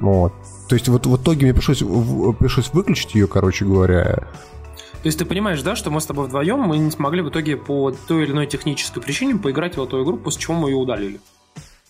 Вот. 0.00 0.32
То 0.72 0.76
есть 0.76 0.88
вот 0.88 1.04
в 1.04 1.16
итоге 1.18 1.44
мне 1.44 1.52
пришлось, 1.52 1.82
в- 1.82 2.32
пришлось 2.32 2.72
выключить 2.72 3.14
ее, 3.14 3.26
короче 3.26 3.66
говоря. 3.66 4.04
То 4.04 5.04
есть 5.04 5.18
ты 5.18 5.26
понимаешь, 5.26 5.60
да, 5.60 5.76
что 5.76 5.90
мы 5.90 6.00
с 6.00 6.06
тобой 6.06 6.28
вдвоем 6.28 6.60
мы 6.60 6.78
не 6.78 6.90
смогли 6.90 7.20
в 7.20 7.28
итоге 7.28 7.58
по 7.58 7.90
той 8.08 8.24
или 8.24 8.32
иной 8.32 8.46
технической 8.46 9.02
причине 9.02 9.36
поиграть 9.36 9.76
в 9.76 9.82
эту 9.82 10.02
игру, 10.02 10.16
после 10.16 10.40
чего 10.40 10.54
мы 10.54 10.70
ее 10.70 10.76
удалили. 10.76 11.20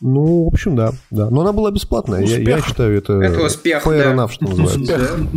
Ну, 0.01 0.47
в 0.47 0.49
общем, 0.49 0.75
да, 0.75 0.95
да. 1.13 1.31
Но 1.31 1.43
она 1.43 1.53
была 1.53 1.71
бесплатная. 1.71 2.23
Я, 2.23 2.39
я 2.39 2.57
Успех. 2.57 2.67
считаю, 2.67 2.99
это, 2.99 3.13
Это 3.21 3.45
успех, 3.45 3.87
fair 3.87 4.03
да. 4.03 4.15
enough, 4.25 4.33
что 4.33 4.47
называется. 4.47 5.29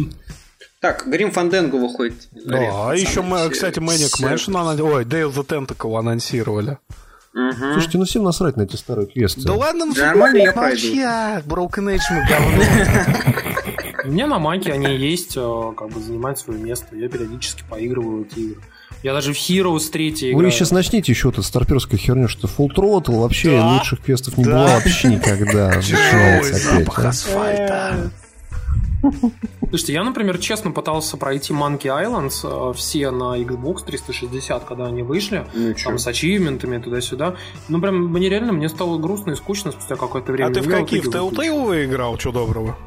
Так, 0.82 1.04
Грим 1.06 1.30
Фанденго 1.30 1.76
выходит. 1.76 2.28
Да, 2.48 2.90
а 2.90 2.96
еще, 2.96 3.22
мы, 3.22 3.48
кстати, 3.52 3.78
Maniac 3.78 4.24
Mansion, 4.24 4.82
ой, 4.82 5.04
of 5.04 5.36
the 5.36 5.46
Tentacle 5.46 6.00
анонсировали. 6.00 6.80
Угу. 7.36 7.74
Слушайте, 7.74 7.98
ну 7.98 8.06
всем 8.06 8.24
насрать 8.24 8.56
на 8.56 8.62
эти 8.62 8.78
старые 8.78 9.08
квесты. 9.08 9.42
Да 9.42 9.54
ладно, 9.54 9.86
ну 9.86 9.94
Да 9.94 10.08
нормально, 10.08 10.38
я 10.38 10.52
а, 10.54 11.42
Broken 11.42 11.94
Age 11.94 12.00
мы 12.12 12.26
говно. 12.30 12.64
У 14.06 14.12
меня 14.12 14.28
на 14.28 14.40
маке 14.40 14.72
они 14.72 14.96
есть, 14.96 15.36
э, 15.36 15.74
как 15.76 15.90
бы 15.90 16.00
занимают 16.00 16.40
свое 16.40 16.62
место. 16.62 16.96
Я 16.96 17.10
периодически 17.10 17.64
поигрываю 17.70 18.24
в 18.24 18.28
эти 18.28 18.40
игры. 18.40 18.62
Я 19.04 19.14
даже 19.14 19.34
в 19.34 19.38
Heroes 19.38 19.90
3 19.92 20.10
играю. 20.12 20.38
Вы 20.38 20.52
сейчас 20.52 20.72
начните 20.72 21.12
еще 21.12 21.30
эту 21.30 21.44
старперскую 21.44 22.00
херню, 22.00 22.30
что 22.30 22.48
Full 22.48 22.70
Throttle 22.74 23.20
вообще 23.20 23.58
Да, 23.58 23.74
лучших 23.74 24.02
квестов 24.02 24.38
не 24.38 24.46
да. 24.46 24.52
было 24.52 24.68
вообще 24.68 25.10
никогда. 25.10 25.82
Запах 26.42 27.00
а. 27.00 27.10
асфальта. 27.10 28.12
Слушайте, 29.70 29.94
я, 29.94 30.04
например, 30.04 30.38
честно 30.38 30.72
пытался 30.72 31.18
пройти 31.18 31.54
Monkey 31.54 31.84
Islands 31.86 32.70
э, 32.72 32.74
все 32.74 33.12
на 33.12 33.38
Xbox 33.40 33.86
360, 33.86 34.64
когда 34.66 34.86
они 34.86 35.04
вышли, 35.04 35.46
Ну 35.54 35.74
там 35.84 35.98
с 35.98 36.08
ачивментами 36.08 36.78
туда-сюда. 36.82 37.36
Ну, 37.68 37.82
прям, 37.82 38.08
мне 38.12 38.30
реально, 38.30 38.54
мне 38.54 38.70
стало 38.70 38.98
грустно 38.98 39.32
и 39.32 39.36
скучно 39.36 39.72
спустя 39.72 39.96
какое-то 39.96 40.32
время. 40.32 40.50
А 40.50 40.54
ты 40.54 40.62
в 40.62 40.68
какие? 40.70 41.00
В 41.02 41.06
выключил. 41.06 41.30
Telltale 41.32 41.66
выиграл? 41.66 42.18
Что 42.20 42.32
доброго? 42.32 42.78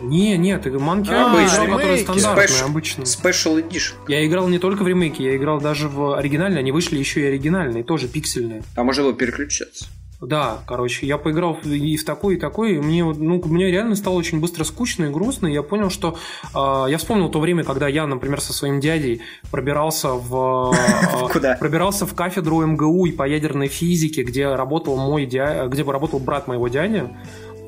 Не, 0.00 0.36
нет, 0.38 0.64
Monkey 0.66 1.08
А, 1.10 1.12
Island, 1.12 1.32
обычный. 1.32 1.64
игра, 1.64 1.66
которая 1.66 1.86
ремейки. 1.96 2.02
стандартная, 2.04 2.46
Спеш- 2.46 2.64
обычная. 2.64 3.04
Special 3.04 3.68
Edition. 3.68 3.94
Я 4.06 4.26
играл 4.26 4.46
не 4.48 4.58
только 4.60 4.84
в 4.84 4.88
ремейке, 4.88 5.24
я 5.24 5.36
играл 5.36 5.60
даже 5.60 5.88
в 5.88 6.16
оригинальные, 6.16 6.60
они 6.60 6.70
вышли 6.70 6.98
еще 6.98 7.20
и 7.22 7.24
оригинальные, 7.24 7.82
тоже 7.82 8.06
пиксельные. 8.06 8.62
Там 8.76 8.86
можно 8.86 9.02
было 9.02 9.12
переключаться. 9.14 9.86
Да, 10.20 10.58
короче, 10.66 11.06
я 11.06 11.16
поиграл 11.16 11.58
и 11.64 11.96
в 11.96 12.04
такой, 12.04 12.34
и 12.34 12.38
такой, 12.38 12.74
и 12.74 12.78
мне, 12.80 13.04
ну, 13.04 13.40
мне 13.44 13.70
реально 13.70 13.94
стало 13.94 14.14
очень 14.14 14.40
быстро 14.40 14.64
скучно 14.64 15.04
и 15.04 15.10
грустно, 15.10 15.46
и 15.46 15.52
я 15.52 15.62
понял, 15.62 15.90
что... 15.90 16.18
а, 16.54 16.86
я 16.86 16.98
вспомнил 16.98 17.28
то 17.28 17.38
время, 17.38 17.62
когда 17.62 17.86
я, 17.86 18.04
например, 18.04 18.40
со 18.40 18.52
своим 18.52 18.80
дядей 18.80 19.22
пробирался 19.52 20.08
в... 20.14 20.74
а, 20.74 21.28
Куда? 21.32 21.54
Пробирался 21.54 22.04
в 22.04 22.14
кафедру 22.14 22.66
МГУ 22.66 23.06
и 23.06 23.12
по 23.12 23.28
ядерной 23.28 23.68
физике, 23.68 24.24
где 24.24 24.52
работал 24.52 24.96
мой 24.96 25.24
дядя, 25.24 25.68
где 25.68 25.84
бы 25.84 25.92
работал 25.92 26.18
брат 26.18 26.48
моего 26.48 26.66
дяди, 26.66 27.08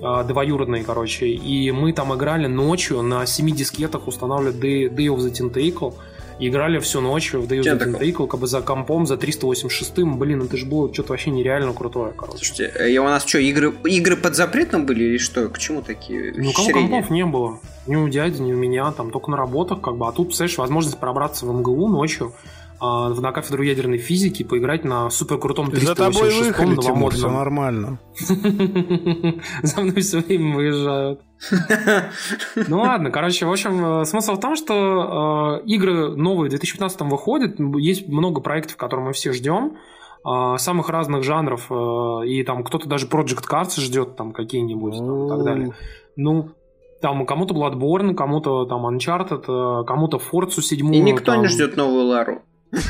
а, 0.03 0.25
двоюродный, 0.25 0.83
короче, 0.83 1.29
и 1.29 1.71
мы 1.71 1.93
там 1.93 2.13
играли 2.17 2.49
ночью 2.49 3.03
на 3.03 3.27
семи 3.27 3.53
дискетах, 3.53 4.09
устанавливали 4.09 4.57
Day, 4.57 4.93
Day 4.93 5.07
of 5.07 5.19
the 5.19 5.31
Tentacle, 5.31 5.95
и 6.41 6.49
играли 6.49 6.79
всю 6.79 7.01
ночь 7.01 7.33
в 7.33 7.37
of 7.37 7.49
the 7.49 7.63
Tentacle. 7.63 8.27
Как 8.27 8.41
бы 8.41 8.47
за 8.47 8.63
компом, 8.63 9.07
за 9.07 9.15
386-м, 9.15 10.19
блин, 10.19 10.43
это 10.43 10.57
же 10.57 10.67
было 10.67 10.93
что-то 10.93 11.11
вообще 11.11 11.31
нереально 11.31 11.75
крутое, 11.75 12.13
короче. 12.17 12.39
Слушайте, 12.39 12.73
э, 12.79 12.99
у 12.99 13.05
нас 13.05 13.27
что, 13.27 13.39
игры, 13.39 13.73
игры 13.85 14.17
под 14.17 14.35
запретом 14.35 14.87
были 14.87 15.05
или 15.05 15.19
что? 15.19 15.49
К 15.49 15.59
чему 15.59 15.83
такие 15.83 16.33
Ну, 16.35 16.53
кого 16.53 16.71
компов 16.71 17.11
не 17.11 17.27
было. 17.27 17.61
Ни 17.87 17.97
у 17.97 18.09
дяди, 18.09 18.41
ни 18.41 18.53
у 18.53 18.57
меня, 18.57 18.91
там 18.93 19.11
только 19.11 19.31
на 19.31 19.37
работах, 19.37 19.81
как 19.83 19.97
бы. 19.97 20.09
А 20.09 20.13
тут, 20.13 20.29
представляешь, 20.29 20.59
возможность 20.59 20.99
пробраться 20.99 21.45
в 21.45 21.53
МГУ 21.53 21.89
ночью, 21.89 22.33
на 22.81 23.33
кафедру 23.33 23.63
ядерной 23.63 23.99
физики 23.99 24.43
поиграть 24.43 24.85
на 24.85 25.11
суперкрутом 25.11 25.71
386 25.71 25.87
За 25.87 25.95
тобой 25.95 26.31
выехали, 26.41 27.11
все 27.11 27.31
нормально. 27.31 27.99
За 29.63 29.81
мной 29.83 30.01
все 30.01 30.21
время 30.21 30.57
выезжают. 30.57 31.21
Ну 32.69 32.81
ладно, 32.81 33.11
короче, 33.11 33.47
в 33.47 33.51
общем, 33.51 34.03
э, 34.03 34.05
смысл 34.05 34.35
в 34.35 34.41
том, 34.41 34.57
что 34.57 35.61
э, 35.63 35.67
игры 35.67 36.15
новые 36.17 36.49
в 36.49 36.51
2015 36.51 37.01
выходят, 37.03 37.57
есть 37.79 38.09
много 38.09 38.41
проектов, 38.41 38.77
которые 38.77 39.07
мы 39.07 39.13
все 39.13 39.33
ждем, 39.33 39.77
э, 40.27 40.57
самых 40.59 40.91
разных 40.91 41.23
жанров, 41.23 41.67
э, 41.71 42.27
и 42.27 42.43
там 42.45 42.63
кто-то 42.65 42.89
даже 42.89 43.07
Project 43.07 43.49
Cars 43.51 43.81
ждет 43.81 44.17
там 44.17 44.33
какие-нибудь 44.33 44.99
там, 44.99 45.27
и 45.27 45.29
так 45.29 45.45
далее. 45.45 45.75
Ну, 46.17 46.51
там 47.01 47.25
кому-то 47.25 47.55
Bloodborne, 47.55 48.15
кому-то 48.15 48.67
там 48.67 48.87
Uncharted, 48.87 49.85
кому-то 49.87 50.19
Forza 50.19 50.61
7. 50.61 50.95
И 50.95 51.01
никто 51.01 51.33
там... 51.33 51.43
не 51.43 51.49
ждет 51.49 51.77
новую 51.77 52.05
Лару. 52.07 52.43
Ты, 52.71 52.81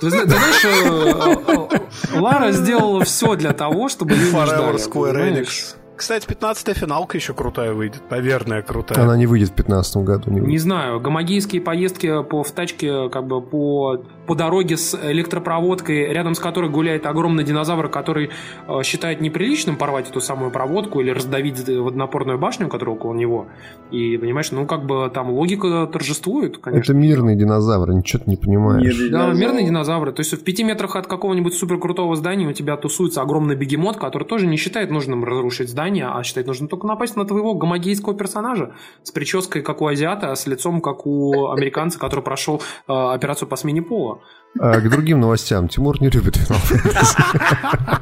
ты 0.00 0.10
знаешь, 0.10 0.64
э, 0.64 2.18
Лара 2.18 2.52
сделала 2.52 3.04
все 3.04 3.34
для 3.34 3.52
того, 3.52 3.88
чтобы 3.88 4.14
Forever 4.14 4.76
Square 4.76 5.12
понимаешь? 5.12 5.38
Enix. 5.38 5.76
Кстати, 6.00 6.26
15-я 6.26 6.72
финалка 6.72 7.18
еще 7.18 7.34
крутая 7.34 7.74
выйдет. 7.74 8.00
Наверное, 8.08 8.62
крутая. 8.62 9.04
Она 9.04 9.18
не 9.18 9.26
выйдет 9.26 9.50
в 9.50 9.54
2015 9.56 9.96
году. 9.98 10.30
Не 10.30 10.40
Не 10.40 10.56
знаю, 10.56 10.98
гомогейские 10.98 11.60
поездки 11.60 12.22
по, 12.22 12.42
в 12.42 12.50
тачке, 12.52 13.10
как 13.10 13.26
бы 13.26 13.42
по, 13.42 14.02
по 14.26 14.34
дороге 14.34 14.78
с 14.78 14.94
электропроводкой, 14.94 16.10
рядом 16.10 16.34
с 16.34 16.38
которой 16.38 16.70
гуляет 16.70 17.04
огромный 17.04 17.44
динозавр, 17.44 17.90
который 17.90 18.30
э, 18.66 18.82
считает 18.82 19.20
неприличным 19.20 19.76
порвать 19.76 20.08
эту 20.08 20.22
самую 20.22 20.50
проводку 20.50 21.00
или 21.00 21.10
раздавить 21.10 21.68
водонапорную 21.68 22.38
башню, 22.38 22.68
которая 22.70 22.96
около 22.96 23.12
него. 23.12 23.48
И, 23.90 24.16
понимаешь, 24.16 24.52
ну 24.52 24.64
как 24.64 24.86
бы 24.86 25.10
там 25.12 25.28
логика 25.30 25.86
торжествует, 25.86 26.56
конечно. 26.56 26.92
Это 26.92 26.98
мирный 26.98 27.36
динозавр, 27.36 27.92
ничего 27.92 28.22
ты 28.24 28.30
не 28.30 28.36
понимаешь. 28.38 28.82
Мирный 28.82 29.10
Да, 29.10 29.18
динозавр. 29.26 29.38
мирные 29.38 29.66
динозавры. 29.66 30.12
То 30.12 30.20
есть 30.20 30.32
в 30.32 30.42
пяти 30.42 30.64
метрах 30.64 30.96
от 30.96 31.06
какого-нибудь 31.06 31.52
суперкрутого 31.52 32.16
здания 32.16 32.46
у 32.46 32.54
тебя 32.54 32.78
тусуется 32.78 33.20
огромный 33.20 33.54
бегемот, 33.54 33.98
который 33.98 34.24
тоже 34.24 34.46
не 34.46 34.56
считает 34.56 34.90
нужным 34.90 35.24
разрушить 35.26 35.68
здание, 35.68 35.89
а 35.98 36.22
считает 36.22 36.46
нужным 36.46 36.68
только 36.68 36.86
напасть 36.86 37.16
на 37.16 37.24
твоего 37.24 37.54
гомогейского 37.54 38.14
персонажа 38.14 38.74
с 39.02 39.10
прической, 39.10 39.62
как 39.62 39.82
у 39.82 39.86
азиата, 39.86 40.30
а 40.30 40.36
с 40.36 40.46
лицом, 40.46 40.80
как 40.80 41.06
у 41.06 41.48
американца, 41.48 41.98
который 41.98 42.22
прошел 42.22 42.62
э, 42.86 42.92
операцию 42.92 43.48
по 43.48 43.56
смене 43.56 43.82
пола. 43.82 44.22
А, 44.58 44.80
к 44.80 44.90
другим 44.90 45.20
новостям. 45.20 45.68
Тимур 45.68 46.00
не 46.00 46.08
любит 46.08 46.36
Final 46.36 46.60
Fantasy. 46.68 48.00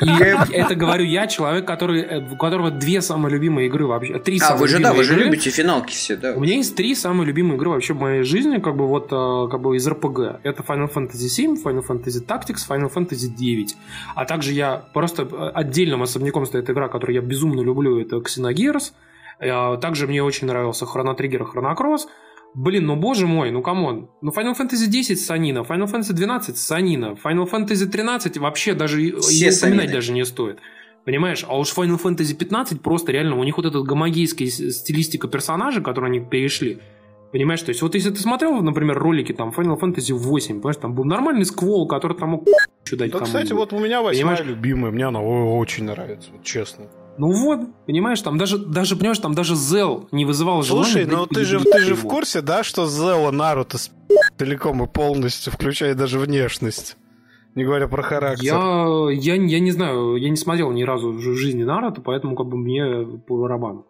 И 0.00 0.54
это 0.54 0.74
говорю 0.76 1.04
я, 1.04 1.26
человек, 1.26 1.66
который, 1.66 2.02
э, 2.02 2.32
у 2.32 2.36
которого 2.36 2.70
две 2.70 3.02
самые 3.02 3.32
любимые 3.32 3.66
игры 3.66 3.86
вообще. 3.86 4.18
Три 4.20 4.38
А, 4.38 4.46
самые 4.46 4.60
вы 4.60 4.68
же, 4.68 4.78
да, 4.78 4.92
вы 4.92 5.02
же 5.02 5.16
любите 5.16 5.50
финалки 5.50 5.92
все, 5.92 6.16
да. 6.16 6.34
У 6.34 6.40
меня 6.40 6.54
есть 6.54 6.76
три 6.76 6.94
самые 6.94 7.26
любимые 7.26 7.56
игры 7.56 7.70
вообще 7.70 7.94
в 7.94 8.00
моей 8.00 8.22
жизни, 8.22 8.58
как 8.58 8.76
бы 8.76 8.86
вот 8.86 9.08
э, 9.10 9.48
как 9.50 9.60
бы 9.60 9.76
из 9.76 9.86
RPG. 9.88 10.40
Это 10.44 10.62
Final 10.62 10.92
Fantasy 10.92 11.26
VII, 11.26 11.62
Final 11.62 11.84
Fantasy 11.84 12.24
Tactics, 12.24 12.68
Final 12.68 12.92
Fantasy 12.92 13.26
9. 13.28 13.76
А 14.14 14.24
также 14.24 14.52
я 14.52 14.84
просто 14.94 15.22
э, 15.22 15.50
отдельным 15.54 16.02
особняком 16.02 16.46
стоит 16.46 16.70
игра, 16.70 16.88
которую 16.88 17.16
я 17.16 17.22
безумно 17.22 17.60
люблю, 17.62 18.00
это 18.00 18.16
Xenogears. 18.18 18.92
Также 19.80 20.08
мне 20.08 20.20
очень 20.20 20.48
нравился 20.48 20.84
Chrono 20.84 21.16
Trigger 21.16 21.44
и 21.44 21.58
Chrono 21.58 21.76
Cross. 21.76 22.08
Блин, 22.54 22.86
ну 22.86 22.96
боже 22.96 23.26
мой, 23.26 23.50
ну 23.50 23.62
come 23.62 23.89
on. 23.89 24.10
Ну 24.22 24.30
Final 24.32 24.56
Fantasy 24.58 24.86
10 24.88 25.20
Сонина, 25.20 25.58
Final 25.60 25.86
Fantasy 25.92 26.12
12 26.12 26.56
Сонина, 26.56 27.16
Final 27.22 27.48
Fantasy 27.50 27.86
13 27.86 28.38
вообще 28.38 28.74
даже 28.74 28.96
Все 29.20 29.48
и 29.48 29.56
упоминать 29.56 29.92
даже 29.92 30.12
не 30.12 30.24
стоит. 30.24 30.58
Понимаешь? 31.04 31.44
А 31.48 31.56
уж 31.58 31.72
Final 31.74 32.00
Fantasy 32.02 32.34
15 32.34 32.82
просто 32.82 33.12
реально, 33.12 33.38
у 33.38 33.44
них 33.44 33.56
вот 33.56 33.66
этот 33.66 33.84
гомогейский 33.84 34.50
с- 34.50 34.78
стилистика 34.80 35.28
персонажа, 35.28 35.80
который 35.80 36.10
они 36.10 36.20
перешли. 36.20 36.80
Понимаешь, 37.32 37.60
то 37.62 37.68
есть 37.68 37.82
вот 37.82 37.94
если 37.94 38.10
ты 38.10 38.18
смотрел, 38.20 38.60
например, 38.62 38.98
ролики 38.98 39.32
там 39.32 39.50
Final 39.50 39.78
Fantasy 39.78 40.12
8, 40.14 40.56
понимаешь, 40.56 40.76
там 40.80 40.94
был 40.94 41.04
нормальный 41.04 41.44
Squall, 41.44 41.86
который 41.86 42.16
там 42.16 42.30
мог 42.30 42.46
еще 42.84 42.96
дать 42.96 43.10
Да, 43.12 43.20
кстати, 43.20 43.52
вот 43.52 43.72
у 43.72 43.78
меня 43.78 44.00
восьмая 44.02 44.36
Понимаешь? 44.36 44.56
любимая. 44.56 44.90
Мне 44.90 45.06
она 45.06 45.20
очень 45.20 45.84
нравится, 45.84 46.30
вот 46.32 46.42
честно. 46.42 46.86
Ну 47.18 47.32
вот, 47.32 47.60
понимаешь, 47.86 48.20
там 48.22 48.38
даже, 48.38 48.58
даже, 48.58 48.94
понимаешь, 48.94 49.18
там 49.18 49.34
даже 49.34 49.56
Зел 49.56 50.08
не 50.12 50.24
вызывал 50.24 50.62
Слушай, 50.62 51.02
желания. 51.02 51.10
ну 51.10 51.26
блядь, 51.26 51.30
ты 51.30 51.44
же, 51.44 51.60
ты 51.60 51.80
же 51.80 51.94
в 51.96 52.02
курсе, 52.04 52.40
да, 52.42 52.62
что 52.62 52.86
Зелла 52.86 53.32
Наруто 53.32 53.76
целиком 54.38 54.82
и 54.84 54.86
полностью, 54.86 55.52
включая 55.52 55.94
даже 55.94 56.18
внешность. 56.20 56.96
Не 57.56 57.64
говоря 57.64 57.88
про 57.88 58.02
характер. 58.02 58.44
Я, 58.44 59.08
я, 59.10 59.34
я 59.34 59.58
не 59.60 59.72
знаю, 59.72 60.14
я 60.14 60.30
не 60.30 60.36
смотрел 60.36 60.70
ни 60.70 60.84
разу 60.84 61.10
в 61.10 61.18
жи- 61.20 61.34
жизни 61.34 61.64
Наруто, 61.64 62.00
поэтому 62.00 62.36
как 62.36 62.46
бы 62.46 62.56
мне 62.56 63.04
по 63.26 63.36
барабану. 63.36 63.86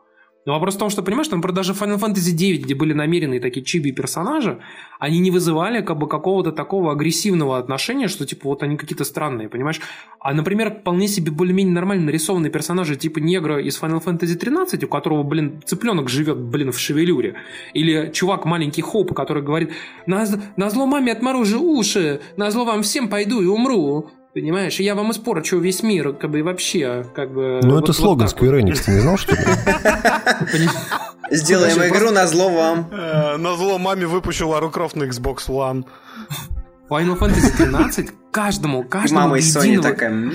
Но 0.49 0.55
вопрос 0.55 0.77
в 0.77 0.79
том, 0.79 0.89
что, 0.89 1.03
понимаешь, 1.03 1.29
там 1.29 1.43
даже 1.43 1.75
Final 1.75 1.99
Fantasy 1.99 2.33
9, 2.33 2.65
где 2.65 2.75
были 2.75 2.95
намеренные 2.95 3.39
такие 3.39 3.63
чиби 3.63 3.93
персонажи, 3.93 4.61
они 4.99 5.19
не 5.19 5.31
вызывали 5.31 5.83
как 5.83 5.99
бы 5.99 6.09
какого-то 6.09 6.53
такого 6.53 6.91
агрессивного 6.91 7.59
отношения, 7.59 8.09
что 8.09 8.25
типа 8.25 8.49
вот 8.49 8.63
они 8.63 8.79
какие-то 8.79 9.05
странные, 9.05 9.51
понимаешь? 9.51 9.79
А, 10.21 10.33
например, 10.33 10.79
вполне 10.81 11.07
себе 11.07 11.33
более-менее 11.33 11.75
нормально 11.75 12.07
нарисованные 12.07 12.51
персонажи 12.51 12.97
типа 12.97 13.19
негра 13.19 13.61
из 13.61 13.79
Final 13.79 14.03
Fantasy 14.03 14.37
13, 14.37 14.85
у 14.85 14.89
которого, 14.89 15.23
блин, 15.23 15.61
цыпленок 15.67 16.09
живет, 16.09 16.39
блин, 16.39 16.73
в 16.73 16.79
шевелюре. 16.79 17.35
Или 17.75 18.11
чувак 18.15 18.47
маленький 18.47 18.81
Хоп, 18.81 19.13
который 19.13 19.43
говорит, 19.43 19.73
на, 20.07 20.25
на 20.57 20.71
зло 20.71 20.87
маме 20.87 21.13
отморожу 21.13 21.63
уши, 21.63 22.23
на 22.39 22.51
зло 22.51 22.65
вам 22.65 22.81
всем 22.81 23.11
пойду 23.11 23.43
и 23.43 23.47
умру. 23.47 24.13
Понимаешь, 24.35 24.79
и 24.79 24.85
я 24.85 24.95
вам 24.95 25.11
испорчу 25.11 25.59
весь 25.59 25.83
мир, 25.83 26.13
как 26.13 26.31
бы 26.31 26.41
и 26.41 26.43
вообще, 26.43 27.05
как 27.15 27.33
бы... 27.33 27.61
Ну, 27.63 27.71
вот- 27.75 27.85
это 27.85 27.87
вот 27.93 27.97
слоган 27.97 28.29
вот. 28.29 28.37
Square 28.37 28.61
Enix, 28.63 28.83
ты 28.85 28.91
не 28.93 29.01
знал, 29.01 29.17
что 29.17 29.35
ли? 29.35 29.41
Сделаем 31.31 31.79
игру 31.89 32.11
на 32.11 32.27
зло 32.27 32.49
вам. 32.51 32.89
Э, 32.93 33.37
На 33.37 33.57
зло 33.57 33.79
маме 33.79 34.07
выпущу 34.07 34.49
Лару 34.49 34.71
Крофт 34.71 34.97
на 34.97 35.05
Xbox 35.05 35.49
One. 35.49 35.85
Final 36.89 37.19
Fantasy 37.19 37.57
13 37.57 38.11
каждому, 38.31 38.83
каждому 38.85 39.21
мама 39.23 39.39
из 39.39 39.55
Sony 39.55 39.81
такая... 39.81 40.33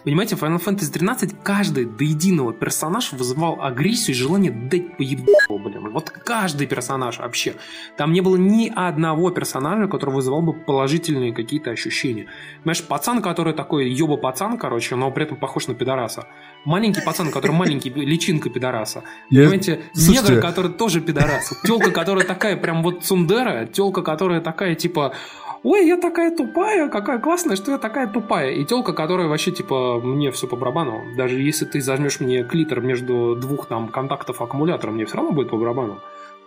«М, 0.00 0.04
Понимаете, 0.04 0.36
в 0.36 0.42
Final 0.42 0.62
Fantasy 0.64 0.90
13 0.92 1.42
каждый 1.42 1.84
до 1.84 2.04
единого 2.04 2.52
персонаж 2.52 3.12
вызывал 3.12 3.60
агрессию 3.62 4.16
и 4.16 4.18
желание 4.18 4.50
дать 4.50 4.96
поебать 4.96 5.28
его, 5.48 5.58
блин. 5.58 5.90
Вот 5.92 6.10
каждый 6.10 6.66
персонаж 6.66 7.18
вообще. 7.18 7.54
Там 7.96 8.12
не 8.12 8.20
было 8.20 8.36
ни 8.36 8.72
одного 8.74 9.30
персонажа, 9.30 9.88
который 9.88 10.14
вызывал 10.14 10.42
бы 10.42 10.52
положительные 10.54 11.32
какие-то 11.34 11.70
ощущения. 11.70 12.26
Понимаешь, 12.62 12.82
пацан, 12.84 13.20
который 13.22 13.52
такой 13.52 13.90
ёба 13.90 14.16
пацан, 14.16 14.56
короче, 14.58 14.96
но 14.96 15.10
при 15.10 15.24
этом 15.24 15.36
похож 15.36 15.68
на 15.68 15.74
пидораса. 15.74 16.26
Маленький 16.64 17.02
пацан, 17.02 17.30
который 17.30 17.52
маленький, 17.52 17.90
личинка 17.94 18.48
пидораса. 18.50 19.02
Я- 19.28 19.42
Понимаете, 19.42 19.82
Слушайте. 19.92 20.32
негр, 20.34 20.40
который 20.40 20.72
тоже 20.72 21.00
пидорас. 21.00 21.52
Телка, 21.64 21.90
которая 21.90 22.24
такая 22.24 22.56
прям 22.56 22.82
вот 22.82 23.04
цундера, 23.04 23.66
телка, 23.66 24.02
которая 24.02 24.40
такая 24.40 24.74
типа 24.74 25.14
Ой, 25.62 25.86
я 25.86 25.98
такая 25.98 26.34
тупая, 26.34 26.88
какая 26.88 27.18
классная, 27.18 27.54
что 27.54 27.72
я 27.72 27.78
такая 27.78 28.06
тупая. 28.06 28.52
И 28.52 28.64
телка, 28.64 28.94
которая 28.94 29.28
вообще, 29.28 29.50
типа, 29.50 30.00
мне 30.00 30.30
все 30.30 30.46
по 30.46 30.56
барабану. 30.56 31.02
Даже 31.16 31.38
если 31.38 31.66
ты 31.66 31.82
зажмешь 31.82 32.18
мне 32.20 32.44
клитор 32.44 32.80
между 32.80 33.36
двух 33.36 33.66
там 33.66 33.88
контактов 33.88 34.40
аккумулятора, 34.40 34.90
мне 34.90 35.04
все 35.04 35.16
равно 35.16 35.32
будет 35.32 35.50
по 35.50 35.58
барабану. 35.58 36.00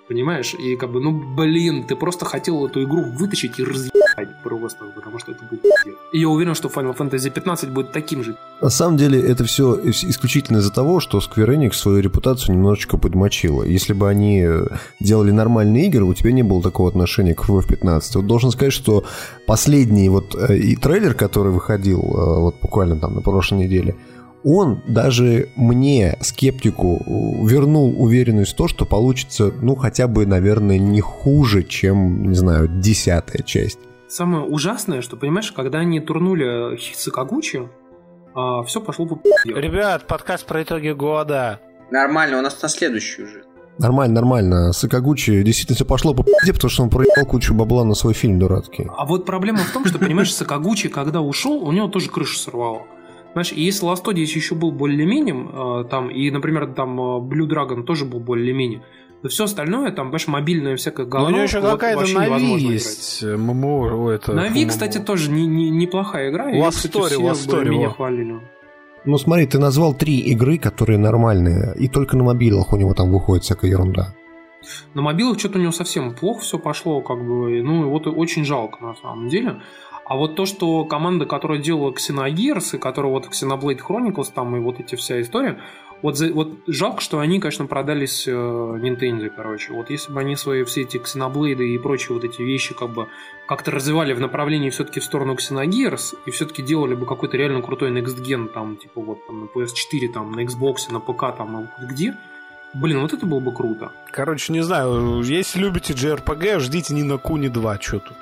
Понимаешь? 0.07 0.53
И 0.53 0.75
как 0.75 0.91
бы, 0.91 0.99
ну, 0.99 1.11
блин, 1.11 1.85
ты 1.85 1.95
просто 1.95 2.25
хотел 2.25 2.65
эту 2.65 2.83
игру 2.83 3.03
вытащить 3.03 3.59
и 3.59 3.63
разъебать 3.63 4.43
просто, 4.43 4.85
потому 4.95 5.17
что 5.19 5.31
это 5.31 5.45
будет. 5.49 5.63
И 6.11 6.19
я 6.19 6.27
уверен, 6.27 6.55
что 6.55 6.67
Final 6.67 6.95
Fantasy 6.95 7.29
15 7.29 7.69
будет 7.69 7.93
таким 7.93 8.23
же. 8.23 8.35
На 8.61 8.69
самом 8.69 8.97
деле 8.97 9.19
это 9.21 9.45
все 9.45 9.79
исключительно 9.83 10.57
из-за 10.57 10.73
того, 10.73 10.99
что 10.99 11.19
Square 11.19 11.55
Enix 11.55 11.73
свою 11.73 11.99
репутацию 11.99 12.55
немножечко 12.55 12.97
подмочила. 12.97 13.63
Если 13.63 13.93
бы 13.93 14.09
они 14.09 14.43
э, 14.45 14.67
делали 14.99 15.31
нормальные 15.31 15.87
игры, 15.87 16.03
у 16.03 16.13
тебя 16.13 16.31
не 16.31 16.43
было 16.43 16.61
такого 16.61 16.89
отношения 16.89 17.33
к 17.33 17.47
FF15. 17.47 18.01
Вот 18.15 18.27
должен 18.27 18.51
сказать, 18.51 18.73
что 18.73 19.05
последний 19.47 20.09
вот 20.09 20.35
э, 20.35 20.57
и 20.57 20.75
трейлер, 20.75 21.13
который 21.13 21.53
выходил 21.53 22.01
э, 22.01 22.39
вот 22.39 22.55
буквально 22.61 22.99
там 22.99 23.15
на 23.15 23.21
прошлой 23.21 23.59
неделе, 23.59 23.95
он 24.43 24.81
даже 24.87 25.49
мне, 25.55 26.17
скептику, 26.21 27.01
вернул 27.45 28.01
уверенность 28.01 28.53
в 28.53 28.55
то, 28.55 28.67
что 28.67 28.85
получится, 28.85 29.51
ну, 29.61 29.75
хотя 29.75 30.07
бы, 30.07 30.25
наверное, 30.25 30.77
не 30.77 31.01
хуже, 31.01 31.63
чем, 31.63 32.29
не 32.29 32.35
знаю, 32.35 32.67
десятая 32.67 33.43
часть. 33.43 33.79
Самое 34.07 34.43
ужасное, 34.43 35.01
что, 35.01 35.17
понимаешь, 35.17 35.51
когда 35.51 35.79
они 35.79 35.99
турнули 35.99 36.77
Сакагучи, 36.93 37.67
все 38.67 38.81
пошло 38.81 39.05
по. 39.05 39.19
Ребят, 39.45 40.07
подкаст 40.07 40.45
про 40.45 40.61
итоги 40.63 40.89
года. 40.89 41.59
Нормально, 41.91 42.39
у 42.39 42.41
нас 42.41 42.61
на 42.61 42.69
следующий 42.69 43.23
уже. 43.23 43.43
Нормально, 43.79 44.15
нормально. 44.15 44.71
Сакагучи 44.71 45.41
действительно 45.41 45.75
все 45.75 45.85
пошло 45.85 46.13
по 46.13 46.23
пи***е, 46.23 46.53
потому 46.53 46.69
что 46.69 46.83
он 46.83 46.89
проебал 46.91 47.25
кучу 47.25 47.55
бабла 47.55 47.83
на 47.85 47.95
свой 47.95 48.13
фильм 48.13 48.37
дурацкий. 48.37 48.87
А 48.95 49.05
вот 49.05 49.25
проблема 49.25 49.59
в 49.59 49.71
том, 49.71 49.85
что, 49.85 49.97
понимаешь, 49.97 50.33
Сакагучи, 50.33 50.89
когда 50.89 51.21
ушел, 51.21 51.63
у 51.63 51.71
него 51.71 51.87
тоже 51.87 52.09
крышу 52.09 52.37
сорвало. 52.37 52.83
Знаешь, 53.33 53.51
и 53.51 53.61
если 53.61 53.87
Last 53.87 54.03
Odyssey 54.05 54.35
еще 54.35 54.55
был 54.55 54.71
более-менее, 54.71 55.83
э, 55.83 55.89
там, 55.89 56.09
и, 56.09 56.29
например, 56.31 56.73
там 56.73 56.99
э, 56.99 57.19
Blue 57.19 57.47
Dragon 57.47 57.83
тоже 57.83 58.05
был 58.05 58.19
более-менее, 58.19 58.83
то 59.23 59.29
все 59.29 59.45
остальное, 59.45 59.91
там, 59.91 60.07
понимаешь, 60.07 60.27
мобильное 60.27 60.75
всякое 60.75 61.05
Но 61.05 61.09
говно, 61.11 61.27
у 61.27 61.31
него 61.31 61.43
еще 61.43 61.59
вот 61.59 61.71
какая-то 61.71 62.01
Нави 62.01 62.25
невозможно 62.25 62.71
есть. 62.71 63.23
ММО, 63.23 63.95
о, 63.95 64.11
это... 64.11 64.33
Нави, 64.33 64.63
фу, 64.65 64.69
кстати, 64.69 64.97
ММО. 64.97 65.05
тоже 65.05 65.31
не, 65.31 65.47
не- 65.47 65.69
неплохая 65.71 66.29
игра. 66.29 66.51
Last 66.51 66.91
Story, 66.91 67.17
Last 67.19 67.47
Story, 67.47 67.75
во. 67.75 67.89
хвалили. 67.89 68.39
Ну 69.05 69.17
смотри, 69.17 69.47
ты 69.47 69.59
назвал 69.59 69.93
три 69.93 70.19
игры, 70.19 70.57
которые 70.57 70.97
нормальные, 70.97 71.75
и 71.77 71.87
только 71.87 72.15
на 72.15 72.23
мобилах 72.23 72.71
у 72.71 72.77
него 72.77 72.93
там 72.93 73.11
выходит 73.11 73.43
всякая 73.43 73.71
ерунда. 73.71 74.13
На 74.93 75.01
мобилах 75.01 75.39
что-то 75.39 75.57
у 75.57 75.61
него 75.61 75.71
совсем 75.71 76.13
плохо 76.13 76.41
все 76.41 76.57
пошло, 76.57 77.01
как 77.01 77.17
бы, 77.17 77.61
ну, 77.63 77.89
вот 77.89 78.07
очень 78.07 78.45
жалко 78.45 78.83
на 78.83 78.95
самом 78.95 79.27
деле. 79.27 79.61
А 80.05 80.15
вот 80.15 80.35
то, 80.35 80.45
что 80.45 80.85
команда, 80.85 81.25
которая 81.25 81.59
делала 81.59 81.91
Xenogears, 81.91 82.75
и 82.75 82.77
которая 82.77 83.11
вот 83.11 83.27
Xenoblade 83.27 83.79
Chronicles, 83.79 84.31
там 84.33 84.55
и 84.55 84.59
вот 84.59 84.79
эти 84.79 84.95
вся 84.95 85.21
история, 85.21 85.59
вот, 86.01 86.17
за, 86.17 86.33
вот 86.33 86.59
жалко, 86.67 86.99
что 86.99 87.19
они, 87.19 87.39
конечно, 87.39 87.65
продались 87.65 88.27
э, 88.27 88.31
Nintendo, 88.31 89.29
короче. 89.33 89.71
Вот 89.71 89.89
если 89.89 90.11
бы 90.11 90.19
они 90.19 90.35
свои 90.35 90.65
все 90.65 90.81
эти 90.81 90.97
Xenoblade 90.97 91.63
и 91.63 91.77
прочие 91.77 92.13
вот 92.13 92.25
эти 92.25 92.41
вещи 92.41 92.73
как 92.73 92.89
бы 92.89 93.07
как-то 93.47 93.71
развивали 93.71 94.11
в 94.13 94.19
направлении 94.19 94.69
все-таки 94.69 94.99
в 94.99 95.05
сторону 95.05 95.35
Xenogears 95.35 96.15
и 96.25 96.31
все-таки 96.31 96.61
делали 96.61 96.95
бы 96.95 97.05
какой-то 97.05 97.37
реально 97.37 97.61
крутой 97.61 97.91
Next 97.91 98.21
Gen, 98.21 98.49
там, 98.49 98.75
типа 98.75 98.99
вот 98.99 99.25
там 99.25 99.41
на 99.41 99.45
PS4, 99.45 100.11
там, 100.13 100.33
на 100.33 100.43
Xbox, 100.43 100.91
на 100.91 100.99
ПК, 100.99 101.37
там, 101.37 101.69
где, 101.81 102.17
Блин, 102.73 103.01
вот 103.01 103.13
это 103.13 103.25
было 103.27 103.39
бы 103.39 103.53
круто. 103.53 103.91
Короче, 104.11 104.51
не 104.51 104.61
знаю, 104.61 105.21
если 105.21 105.59
любите 105.59 105.93
JRPG, 105.93 106.59
ждите 106.59 106.95
ни 106.95 107.03
на 107.03 107.19
Куни 107.19 107.47
2, 107.47 107.79
что 107.79 107.99
тут. 107.99 108.17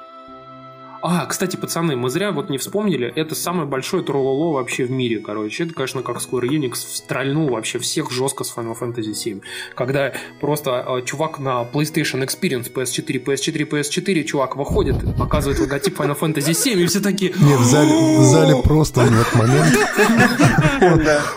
А, 1.03 1.25
кстати, 1.25 1.55
пацаны, 1.55 1.95
мы 1.95 2.09
зря 2.09 2.31
вот 2.31 2.49
не 2.49 2.57
вспомнили, 2.57 3.11
это 3.15 3.33
самое 3.33 3.67
большое 3.67 4.03
троллоло 4.03 4.53
вообще 4.53 4.85
в 4.85 4.91
мире, 4.91 5.19
короче. 5.19 5.63
Это, 5.63 5.73
конечно, 5.73 6.03
как 6.03 6.17
Square 6.17 6.47
Enix 6.47 6.75
строльнул 6.75 7.49
вообще 7.49 7.79
всех 7.79 8.11
жестко 8.11 8.43
с 8.43 8.55
Final 8.55 8.77
Fantasy 8.79 9.11
VII. 9.11 9.41
Когда 9.75 10.13
просто 10.39 10.85
э, 10.87 11.01
чувак 11.05 11.39
на 11.39 11.63
PlayStation 11.63 12.23
Experience 12.23 12.71
PS4, 12.71 13.23
PS4, 13.23 13.69
PS4, 13.69 14.23
чувак 14.23 14.55
выходит, 14.55 14.95
показывает 15.17 15.59
логотип 15.59 15.99
Final 15.99 16.19
Fantasy 16.19 16.51
VII, 16.51 16.83
и 16.83 16.85
все 16.85 16.99
такие... 16.99 17.31
Нет, 17.31 17.59
в 17.59 17.63
зале, 17.63 18.17
в 18.19 18.23
зале 18.23 18.61
просто 18.63 19.01
в 19.01 19.21
этот 19.21 19.35
момент... 19.35 19.77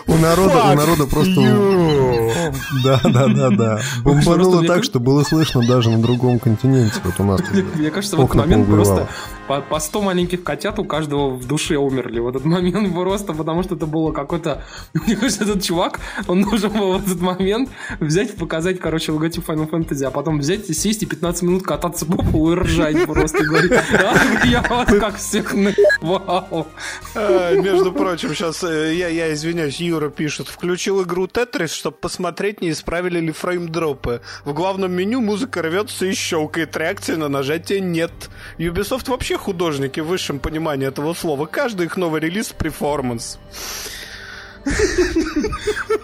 У 0.07 0.17
народа, 0.17 0.71
у 0.71 0.75
народа 0.75 1.05
просто... 1.07 1.41
Да, 2.83 2.99
да, 3.03 3.27
да, 3.27 3.49
да. 3.49 3.79
Бомбануло 4.03 4.65
так, 4.65 4.83
что 4.83 4.99
было 4.99 5.23
слышно 5.23 5.65
даже 5.65 5.89
на 5.89 6.01
другом 6.01 6.39
континенте. 6.39 6.99
Вот 7.03 7.19
у 7.19 7.23
нас 7.23 7.41
Мне 7.75 7.89
кажется, 7.89 8.17
в 8.17 8.21
этот 8.21 8.35
момент 8.35 8.67
просто 8.67 9.07
по, 9.47 9.61
по 9.61 9.79
100 9.79 10.01
маленьких 10.01 10.43
котят 10.43 10.79
у 10.79 10.85
каждого 10.85 11.29
в 11.29 11.47
душе 11.47 11.77
умерли 11.77 12.19
в 12.19 12.27
этот 12.27 12.45
момент 12.45 12.93
просто, 12.93 13.33
потому 13.33 13.63
что 13.63 13.75
это 13.75 13.85
было 13.85 14.11
какой-то... 14.11 14.63
Мне 14.93 15.15
кажется, 15.15 15.43
этот 15.43 15.63
чувак, 15.63 15.99
он 16.27 16.43
должен 16.43 16.71
был 16.71 16.93
в 16.93 17.05
этот 17.05 17.21
момент 17.21 17.69
взять 17.99 18.33
и 18.33 18.37
показать, 18.37 18.79
короче, 18.79 19.11
логотип 19.11 19.47
Final 19.47 19.69
Fantasy, 19.69 20.05
а 20.05 20.11
потом 20.11 20.39
взять 20.39 20.69
и 20.69 20.73
сесть 20.73 21.03
и 21.03 21.05
15 21.05 21.43
минут 21.43 21.63
кататься 21.63 22.05
по 22.05 22.17
полу 22.17 22.53
и 22.53 22.55
ржать 22.55 23.05
просто. 23.05 23.43
И 23.43 23.45
говорить, 23.45 23.71
а, 23.71 24.45
я 24.45 24.61
вас 24.61 24.87
как 24.87 25.17
всех 25.17 25.53
Вау. 26.01 26.67
Между 27.13 27.91
прочим, 27.91 28.33
сейчас 28.33 28.63
э, 28.63 28.95
я, 28.95 29.09
я 29.09 29.33
извиняюсь, 29.33 29.79
Юра 29.79 30.09
пишет, 30.09 30.47
включил 30.47 31.03
игру 31.03 31.25
Tetris, 31.27 31.67
чтобы 31.67 31.97
посмотреть, 31.97 32.61
не 32.61 32.71
исправили 32.71 33.19
ли 33.19 33.31
фреймдропы. 33.31 34.21
В 34.43 34.53
главном 34.53 34.91
меню 34.91 35.21
музыка 35.21 35.61
рвется 35.61 36.05
и 36.05 36.13
щелкает, 36.13 36.75
реакции 36.77 37.15
на 37.15 37.29
нажатие 37.29 37.79
нет. 37.79 38.11
Ubisoft 38.57 39.09
вообще 39.09 39.35
вообще 39.35 39.37
художники 39.37 39.99
в 39.99 40.07
высшем 40.07 40.39
понимании 40.39 40.87
этого 40.87 41.13
слова. 41.13 41.45
Каждый 41.45 41.87
их 41.87 41.97
новый 41.97 42.21
релиз— 42.21 42.53
перформанс. 42.57 43.39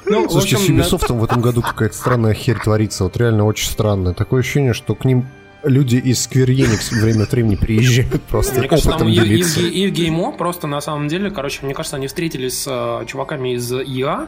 Ну, 0.06 0.30
Слушайте, 0.30 0.58
общем, 0.58 0.84
с 0.84 0.94
Ubisoft 0.94 1.06
да. 1.08 1.14
в 1.14 1.24
этом 1.24 1.42
году 1.42 1.62
какая-то 1.62 1.96
странная 1.96 2.34
херь 2.34 2.60
творится. 2.60 3.04
Вот 3.04 3.18
реально 3.18 3.46
очень 3.46 3.70
странная. 3.70 4.14
Такое 4.14 4.42
ощущение, 4.42 4.74
что 4.74 4.96
к 4.96 5.06
ним 5.06 5.28
люди 5.64 5.98
из 5.98 6.28
Square 6.28 6.48
Enix 6.48 6.94
время 7.00 7.24
от 7.24 7.32
времени 7.32 7.56
приезжают 7.56 8.22
просто 8.24 8.60
мне 8.60 8.68
кажется, 8.68 8.90
опытом 8.90 9.14
там 9.14 9.26
делиться. 9.26 9.62
И, 9.62 9.68
и, 9.68 9.88
в 9.88 9.94
Геймо 9.94 10.32
просто 10.32 10.68
на 10.68 10.82
самом 10.82 11.08
деле, 11.08 11.30
короче, 11.32 11.60
мне 11.64 11.74
кажется, 11.74 11.98
они 11.98 12.08
встретились 12.08 12.64
с 12.64 12.68
э, 12.68 13.06
чуваками 13.06 13.56
из 13.56 13.72
ИА, 13.72 14.28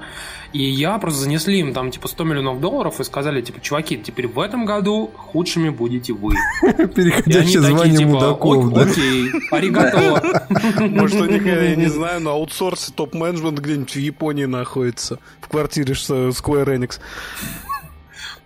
и 0.54 0.64
я 0.64 0.98
просто 1.00 1.22
занесли 1.22 1.60
им 1.60 1.74
там 1.74 1.92
типа 1.92 2.08
100 2.08 2.24
миллионов 2.24 2.62
долларов 2.62 3.00
и 3.00 3.04
сказали, 3.04 3.42
типа, 3.42 3.60
чуваки, 3.62 3.98
теперь 3.98 4.28
в 4.28 4.40
этом 4.40 4.66
году 4.66 5.12
худшими 5.16 5.70
будете 5.70 6.14
вы. 6.14 6.36
Переходящее 6.62 7.62
звание 7.62 7.98
типа, 7.98 8.10
мудаков, 8.10 8.74
да? 8.74 8.82
Окей, 8.84 9.32
аригато. 9.52 10.48
Может, 10.80 11.22
у 11.22 11.26
них, 11.26 11.46
я 11.46 11.76
не 11.76 11.88
знаю, 11.90 12.22
на 12.22 12.32
аутсорсе 12.32 12.92
топ-менеджмент 12.94 13.60
где-нибудь 13.60 13.96
в 13.96 14.00
Японии 14.00 14.46
находится, 14.46 15.20
в 15.42 15.48
квартире 15.48 15.94
Square 15.94 16.78
Enix. 16.78 17.00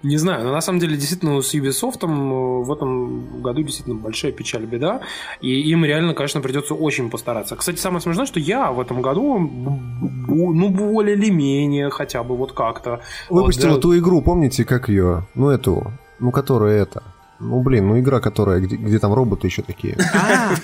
Не 0.03 0.18
знаю, 0.18 0.44
но 0.44 0.52
на 0.52 0.61
самом 0.61 0.80
деле 0.80 0.95
действительно 0.95 1.41
с 1.41 1.56
Ubisoft 1.56 2.03
э, 2.03 2.07
в 2.07 2.72
этом 2.72 3.41
году 3.41 3.64
действительно 3.64 3.95
большая 3.95 4.32
печаль, 4.32 4.65
беда. 4.65 5.02
И 5.41 5.72
им 5.72 5.84
реально, 5.84 6.14
конечно, 6.14 6.40
придется 6.40 6.76
очень 6.76 7.10
постараться. 7.10 7.56
Кстати, 7.56 7.78
самое 7.78 8.02
смешное, 8.02 8.28
что 8.28 8.40
я 8.40 8.72
в 8.72 8.80
этом 8.80 9.02
году, 9.02 9.40
ну, 9.40 10.69
более 10.69 11.15
или 11.15 11.32
менее, 11.32 11.90
хотя 11.90 12.24
бы 12.24 12.38
вот 12.38 12.53
как-то... 12.53 13.02
Выпустил 13.30 13.69
вот, 13.69 13.76
да... 13.76 13.82
ту 13.82 13.98
игру, 13.98 14.22
помните, 14.22 14.65
как 14.65 14.88
ее? 14.88 15.28
Ну, 15.34 15.49
эту, 15.49 15.91
ну, 16.19 16.32
которая 16.32 16.84
это... 16.84 17.03
Ну, 17.40 17.61
блин, 17.61 17.88
ну 17.88 17.99
игра, 17.99 18.19
которая, 18.19 18.60
где, 18.60 18.76
где 18.76 18.98
там 18.98 19.14
роботы 19.14 19.48
еще 19.48 19.61
такие. 19.61 19.98
А, 20.14 20.56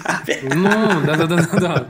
ну, 0.56 0.70
да-да-да-да. 1.06 1.88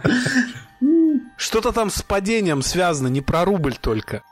Что-то 1.38 1.72
там 1.72 1.90
с 1.90 2.02
падением 2.02 2.62
связано, 2.62 3.08
не 3.08 3.22
про 3.22 3.46
рубль 3.46 3.76
только. 3.80 4.24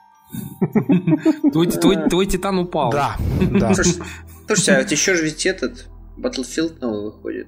Твой, 1.51 1.67
твой, 1.67 2.09
твой 2.09 2.25
титан 2.25 2.59
упал. 2.59 2.91
Да, 2.91 3.17
да. 3.39 3.73
Слушайте, 4.47 4.73
а 4.73 4.81
вот 4.81 4.91
еще 4.91 5.15
же 5.15 5.23
ведь 5.23 5.45
этот 5.45 5.87
Battlefield 6.17 6.79
новый 6.79 7.05
выходит. 7.05 7.47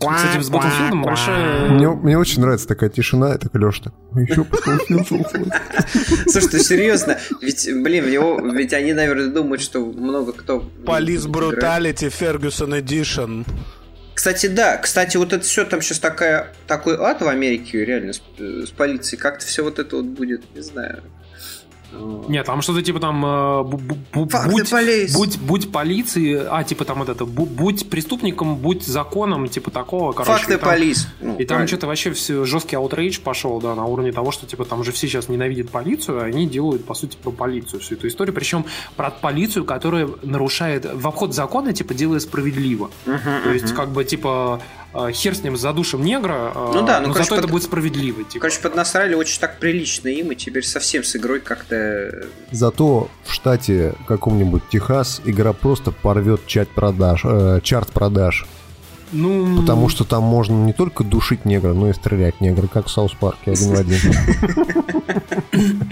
Кстати, 0.00 0.42
с 0.42 0.50
Battlefield 0.50 1.02
большая... 1.02 1.70
Мне, 1.70 1.88
мне 1.88 2.18
очень 2.18 2.42
нравится 2.42 2.66
такая 2.66 2.90
тишина, 2.90 3.34
это 3.34 3.48
Леш 3.54 3.80
так. 3.80 3.94
Еще 4.14 4.42
Battlefield 4.42 5.52
Слушай, 6.28 6.48
ты 6.48 6.58
серьезно? 6.60 7.18
Ведь, 7.40 7.68
блин, 7.82 8.04
в 8.04 8.10
него, 8.10 8.40
ведь 8.40 8.72
они, 8.72 8.92
наверное, 8.92 9.28
думают, 9.28 9.62
что 9.62 9.84
много 9.84 10.32
кто... 10.32 10.70
Police 10.84 11.26
Brutality 11.26 12.10
Ferguson 12.10 12.82
Edition. 12.82 13.46
Кстати, 14.14 14.46
да. 14.46 14.76
Кстати, 14.76 15.16
вот 15.16 15.32
это 15.32 15.44
все 15.44 15.64
там 15.64 15.80
сейчас 15.80 15.98
такая, 15.98 16.52
такой 16.66 16.96
ад 16.96 17.20
в 17.20 17.28
Америке, 17.28 17.84
реально, 17.84 18.12
с, 18.12 18.22
с 18.38 18.70
полицией. 18.70 19.20
Как-то 19.20 19.44
все 19.44 19.62
вот 19.62 19.78
это 19.78 19.96
вот 19.96 20.06
будет, 20.06 20.42
не 20.54 20.62
знаю. 20.62 21.02
Нет, 22.28 22.46
там 22.46 22.62
что-то 22.62 22.82
типа 22.82 23.00
там 23.00 23.24
э, 23.24 23.62
будь, 23.64 23.82
будь, 25.14 25.38
будь 25.38 25.72
полиции, 25.72 26.42
а 26.50 26.64
типа 26.64 26.84
там 26.84 26.98
вот 26.98 27.08
это, 27.08 27.24
будь 27.24 27.88
преступником, 27.90 28.56
будь 28.56 28.84
законом, 28.84 29.48
типа 29.48 29.70
такого, 29.70 30.12
короче. 30.12 30.32
Fuck 30.32 30.47
the 30.47 30.58
police. 30.58 31.08
Ну, 31.20 31.36
и 31.36 31.44
там 31.44 31.66
что-то 31.66 31.86
вообще 31.86 32.12
все 32.12 32.44
жесткий 32.44 32.76
outrage 32.76 33.20
пошел, 33.20 33.60
да, 33.60 33.74
на 33.74 33.84
уровне 33.84 34.12
того, 34.12 34.32
что 34.32 34.46
типа 34.46 34.64
там 34.64 34.80
уже 34.80 34.92
все 34.92 35.06
сейчас 35.06 35.28
ненавидят 35.28 35.70
полицию, 35.70 36.20
а 36.20 36.24
они 36.24 36.46
делают, 36.46 36.84
по 36.84 36.94
сути, 36.94 37.16
про 37.22 37.30
полицию 37.30 37.80
всю 37.80 37.94
эту 37.94 38.08
историю, 38.08 38.34
причем 38.34 38.64
про 38.96 39.10
полицию, 39.10 39.64
которая 39.64 40.08
нарушает 40.22 40.86
в 40.92 41.06
обход 41.06 41.34
закона, 41.34 41.72
типа 41.72 41.94
делая 41.94 42.20
справедливо. 42.20 42.90
Uh-huh, 43.06 43.42
То 43.44 43.50
есть, 43.52 43.66
uh-huh. 43.66 43.74
как 43.74 43.90
бы, 43.90 44.04
типа, 44.04 44.60
хер 45.12 45.34
с 45.34 45.42
ним 45.42 45.56
задушим 45.56 46.04
негра, 46.04 46.52
э, 46.54 46.70
ну 46.74 46.86
да, 46.86 47.00
ну, 47.00 47.08
но 47.08 47.12
короче, 47.12 47.30
зато 47.30 47.36
под... 47.36 47.44
это 47.44 47.52
будет 47.52 47.62
справедливо. 47.64 48.24
Типа. 48.24 48.40
Короче, 48.40 48.60
поднасрали 48.60 49.14
очень 49.14 49.40
так 49.40 49.58
прилично 49.58 50.08
им, 50.08 50.32
и 50.32 50.34
теперь 50.34 50.64
совсем 50.64 51.04
с 51.04 51.16
игрой 51.16 51.40
как-то... 51.40 52.26
Зато 52.50 53.08
в 53.24 53.32
штате 53.32 53.94
каком-нибудь 54.06 54.62
Техас 54.70 55.20
игра 55.24 55.52
просто 55.52 55.90
порвет 55.90 56.46
чат 56.46 56.68
продаж, 56.68 57.22
э, 57.24 57.60
чарт 57.62 57.92
продаж. 57.92 58.46
Ну... 59.14 59.60
Потому 59.60 59.88
что 59.88 60.04
там 60.04 60.24
можно 60.24 60.54
не 60.54 60.72
только 60.72 61.04
душить 61.04 61.44
негра, 61.44 61.72
но 61.72 61.88
и 61.88 61.92
стрелять 61.92 62.40
негра, 62.40 62.66
как 62.66 62.86
в 62.86 62.90
Саус 62.90 63.12
Парке 63.12 63.52
один 63.52 63.74
в 63.74 63.78
один. 63.78 63.98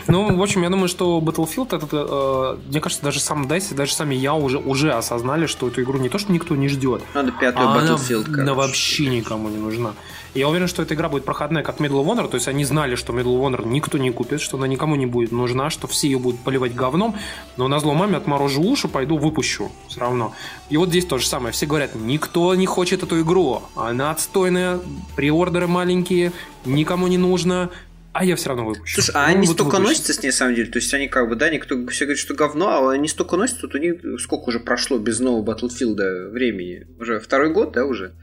Ну, 0.09 0.37
в 0.37 0.43
общем, 0.43 0.63
я 0.63 0.69
думаю, 0.69 0.89
что 0.89 1.21
Battlefield, 1.21 1.75
этот, 1.77 1.91
э, 1.93 2.57
мне 2.69 2.81
кажется, 2.81 3.05
даже 3.05 3.21
сам 3.21 3.47
DICE, 3.47 3.75
даже 3.75 3.95
сами 3.95 4.15
я 4.15 4.35
уже, 4.35 4.59
уже 4.59 4.93
осознали, 4.93 5.47
что 5.47 5.69
эту 5.69 5.83
игру 5.83 5.99
не 5.99 6.09
то, 6.09 6.19
что 6.19 6.33
никто 6.33 6.57
не 6.57 6.69
ждет. 6.69 7.03
Надо 7.15 7.33
пятую 7.33 7.69
а 7.69 7.79
Battlefield, 7.79 8.41
она 8.41 8.55
вообще 8.55 9.07
никому 9.07 9.49
не 9.49 9.57
нужна. 9.57 9.93
Я 10.35 10.49
уверен, 10.49 10.67
что 10.67 10.83
эта 10.83 10.95
игра 10.95 11.11
будет 11.11 11.27
проходная, 11.27 11.63
как 11.63 11.79
Medal 11.79 12.03
of 12.03 12.07
Honor, 12.07 12.27
то 12.27 12.37
есть 12.37 12.49
они 12.49 12.65
знали, 12.65 12.95
что 12.95 13.13
Medal 13.13 13.39
of 13.39 13.43
Honor 13.43 13.69
никто 13.69 13.99
не 13.99 14.11
купит, 14.11 14.41
что 14.41 14.57
она 14.57 14.67
никому 14.67 14.97
не 14.97 15.05
будет 15.05 15.31
нужна, 15.31 15.69
что 15.69 15.87
все 15.87 16.09
ее 16.09 16.19
будут 16.19 16.41
поливать 16.41 16.75
говном, 16.75 17.17
но 17.59 17.69
на 17.69 17.81
зло 17.81 17.93
маме 17.93 18.17
отморожу 18.17 18.63
уши, 18.63 18.89
пойду 18.89 19.19
выпущу 19.19 19.71
все 19.89 20.01
равно. 20.01 20.33
И 20.71 20.79
вот 20.79 20.89
здесь 20.89 21.05
то 21.05 21.19
же 21.19 21.27
самое. 21.27 21.53
Все 21.53 21.67
говорят, 21.67 21.95
никто 21.95 22.55
не 22.55 22.65
хочет 22.65 23.03
эту 23.03 23.21
игру, 23.21 23.63
она 23.77 24.11
отстойная, 24.11 24.81
приордеры 25.17 25.67
маленькие, 25.67 26.33
никому 26.65 27.09
не 27.09 27.19
нужно, 27.19 27.69
а 28.13 28.25
я 28.25 28.37
все 28.37 28.51
равно 28.51 28.67
выпущу. 28.67 29.01
Слушай, 29.01 29.15
а 29.17 29.29
ну, 29.29 29.37
они 29.37 29.47
столько 29.47 29.77
выпущу. 29.77 29.83
носятся 29.83 30.13
с 30.13 30.23
ней, 30.23 30.29
на 30.29 30.35
самом 30.35 30.55
деле? 30.55 30.71
То 30.71 30.79
есть 30.79 30.93
они 30.93 31.09
как 31.09 31.29
бы, 31.29 31.37
да, 31.37 31.49
никто 31.49 31.87
все 31.87 32.05
говорит, 32.05 32.21
что 32.21 32.35
говно, 32.35 32.69
а 32.69 32.93
они 32.93 33.09
столько 33.09 33.37
носятся, 33.37 33.63
тут 33.63 33.75
у 33.75 33.79
них 33.79 34.01
сколько 34.21 34.49
уже 34.49 34.61
прошло 34.61 34.99
без 34.99 35.21
нового 35.21 35.55
Battlefield 35.55 36.31
времени? 36.31 36.87
Уже 37.01 37.21
второй 37.21 37.53
год, 37.53 37.73
да, 37.73 37.87
уже? 37.87 38.15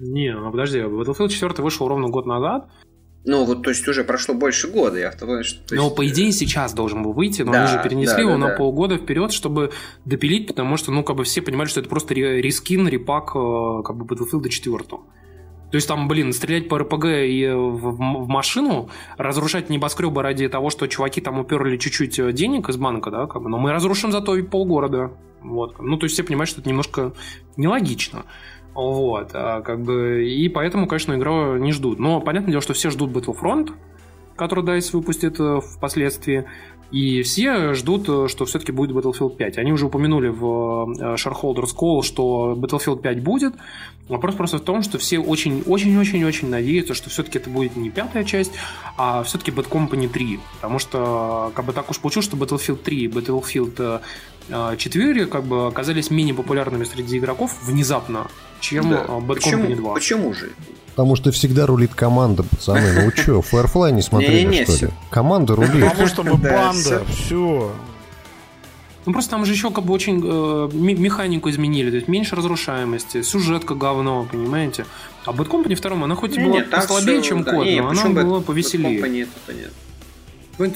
Не, 0.00 0.34
ну 0.34 0.50
подожди, 0.50 0.78
Battlefield 0.78 1.28
4 1.28 1.54
вышел 1.58 1.86
ровно 1.88 2.08
год 2.08 2.26
назад. 2.26 2.68
Ну, 3.26 3.44
вот, 3.44 3.62
то 3.62 3.70
есть 3.70 3.88
уже 3.88 4.04
прошло 4.04 4.34
больше 4.34 4.68
года, 4.68 4.98
я 4.98 5.10
что, 5.10 5.26
то 5.66 5.74
Ну, 5.74 5.90
по 5.90 6.06
идее, 6.06 6.30
сейчас 6.30 6.74
должен 6.74 7.02
был 7.02 7.14
выйти, 7.14 7.40
но 7.40 7.52
да, 7.52 7.64
они 7.64 7.72
же 7.72 7.82
перенесли 7.82 8.16
да, 8.16 8.20
его 8.20 8.32
да, 8.32 8.38
на 8.38 8.48
да. 8.48 8.56
полгода 8.56 8.98
вперед, 8.98 9.32
чтобы 9.32 9.72
допилить, 10.04 10.46
потому 10.46 10.76
что, 10.76 10.92
ну, 10.92 11.02
как 11.02 11.16
бы 11.16 11.24
все 11.24 11.40
понимали, 11.40 11.68
что 11.68 11.80
это 11.80 11.88
просто 11.88 12.12
рескин, 12.12 12.86
репак, 12.86 13.30
э, 13.34 13.82
как 13.82 13.96
бы 13.96 14.04
Battlefield 14.04 14.46
4. 14.46 14.78
То 15.74 15.76
есть 15.78 15.88
там, 15.88 16.06
блин, 16.06 16.32
стрелять 16.32 16.68
по 16.68 16.78
РПГ 16.78 17.04
и 17.04 17.48
в, 17.48 17.96
в 17.96 18.28
машину, 18.28 18.90
разрушать 19.16 19.70
небоскребы 19.70 20.22
ради 20.22 20.48
того, 20.48 20.70
что 20.70 20.86
чуваки 20.86 21.20
там 21.20 21.40
уперли 21.40 21.76
чуть-чуть 21.78 22.16
э, 22.20 22.32
денег 22.32 22.68
из 22.68 22.76
банка, 22.76 23.10
да, 23.10 23.26
как 23.26 23.42
бы, 23.42 23.48
но 23.48 23.58
мы 23.58 23.72
разрушим 23.72 24.12
зато 24.12 24.36
и 24.36 24.42
полгорода. 24.42 25.10
Вот. 25.42 25.80
Ну, 25.80 25.96
то 25.96 26.04
есть 26.04 26.14
все 26.14 26.22
понимают, 26.22 26.48
что 26.48 26.60
это 26.60 26.70
немножко 26.70 27.12
нелогично. 27.56 28.24
Вот, 28.72 29.30
а 29.34 29.62
как 29.62 29.82
бы, 29.82 30.24
и 30.24 30.48
поэтому, 30.48 30.86
конечно, 30.86 31.14
игру 31.14 31.56
не 31.56 31.72
ждут. 31.72 31.98
Но 31.98 32.20
понятное 32.20 32.52
дело, 32.52 32.62
что 32.62 32.72
все 32.72 32.90
ждут 32.90 33.10
Battlefront, 33.10 33.72
который 34.36 34.64
DICE 34.64 34.90
выпустит 34.92 35.40
э, 35.40 35.58
впоследствии. 35.60 36.44
И 36.94 37.22
все 37.22 37.74
ждут, 37.74 38.08
э, 38.08 38.28
что 38.28 38.44
все-таки 38.44 38.70
будет 38.70 38.92
Battlefield 38.92 39.34
5. 39.34 39.58
Они 39.58 39.72
уже 39.72 39.86
упомянули 39.86 40.28
в 40.28 40.94
э, 40.96 41.16
Shareholders 41.16 41.74
Call, 41.76 42.02
что 42.02 42.54
Battlefield 42.56 43.00
5 43.00 43.20
будет. 43.20 43.52
Вопрос 44.08 44.36
просто 44.36 44.58
в 44.58 44.60
том, 44.60 44.80
что 44.82 44.98
все 44.98 45.18
очень-очень-очень-очень 45.18 46.48
надеются, 46.48 46.94
что 46.94 47.10
все-таки 47.10 47.38
это 47.38 47.50
будет 47.50 47.74
не 47.74 47.90
пятая 47.90 48.22
часть, 48.22 48.52
а 48.96 49.24
все-таки 49.24 49.50
Bad 49.50 49.68
Company 49.68 50.08
3. 50.08 50.38
Потому 50.54 50.78
что 50.78 51.50
как 51.56 51.64
бы 51.64 51.72
так 51.72 51.90
уж 51.90 51.98
получилось, 51.98 52.26
что 52.26 52.36
Battlefield 52.36 52.76
3 52.76 52.96
и 52.96 53.08
Battlefield 53.08 54.00
4 54.48 55.26
как 55.26 55.44
бы 55.44 55.66
оказались 55.66 56.10
менее 56.10 56.34
популярными 56.34 56.84
среди 56.84 57.18
игроков 57.18 57.56
внезапно, 57.62 58.26
чем 58.60 58.90
да. 58.90 59.04
Bad 59.04 59.34
почему, 59.34 59.64
Company 59.64 59.76
2. 59.76 59.94
Почему 59.94 60.34
же? 60.34 60.50
Потому 60.90 61.16
что 61.16 61.32
всегда 61.32 61.66
рулит 61.66 61.94
команда, 61.94 62.44
пацаны. 62.44 63.04
Ну 63.04 63.10
что, 63.10 63.40
Firefly 63.52 63.92
не 63.92 64.02
смотрели, 64.02 64.42
не, 64.42 64.58
не, 64.60 64.64
что 64.64 64.86
ли? 64.86 64.92
Команда 65.10 65.56
рулит. 65.56 65.88
Потому 65.88 66.06
что 66.06 66.22
мы 66.22 66.34
банда, 66.36 67.04
все. 67.08 67.72
Ну 69.06 69.12
просто 69.12 69.32
там 69.32 69.44
же 69.44 69.52
еще 69.52 69.70
как 69.70 69.84
бы 69.84 69.92
очень 69.92 70.22
э, 70.24 70.70
механику 70.72 71.50
изменили, 71.50 71.90
то 71.90 71.96
есть 71.96 72.08
меньше 72.08 72.36
разрушаемости, 72.36 73.22
сюжетка 73.22 73.74
говно, 73.74 74.26
понимаете? 74.30 74.86
А 75.26 75.32
Bad 75.32 75.48
Company 75.48 75.80
2, 75.80 76.04
она 76.04 76.14
хоть 76.14 76.36
и 76.36 76.40
была 76.40 76.60
послабее, 76.62 77.22
чем 77.22 77.42
да, 77.42 77.52
код, 77.52 77.66
но 77.66 77.88
она 77.88 78.08
была 78.08 78.40
повеселее. 78.40 78.98
Bad 78.98 79.04
Company, 79.04 79.22
это 79.22 79.32
понятно. 79.46 79.76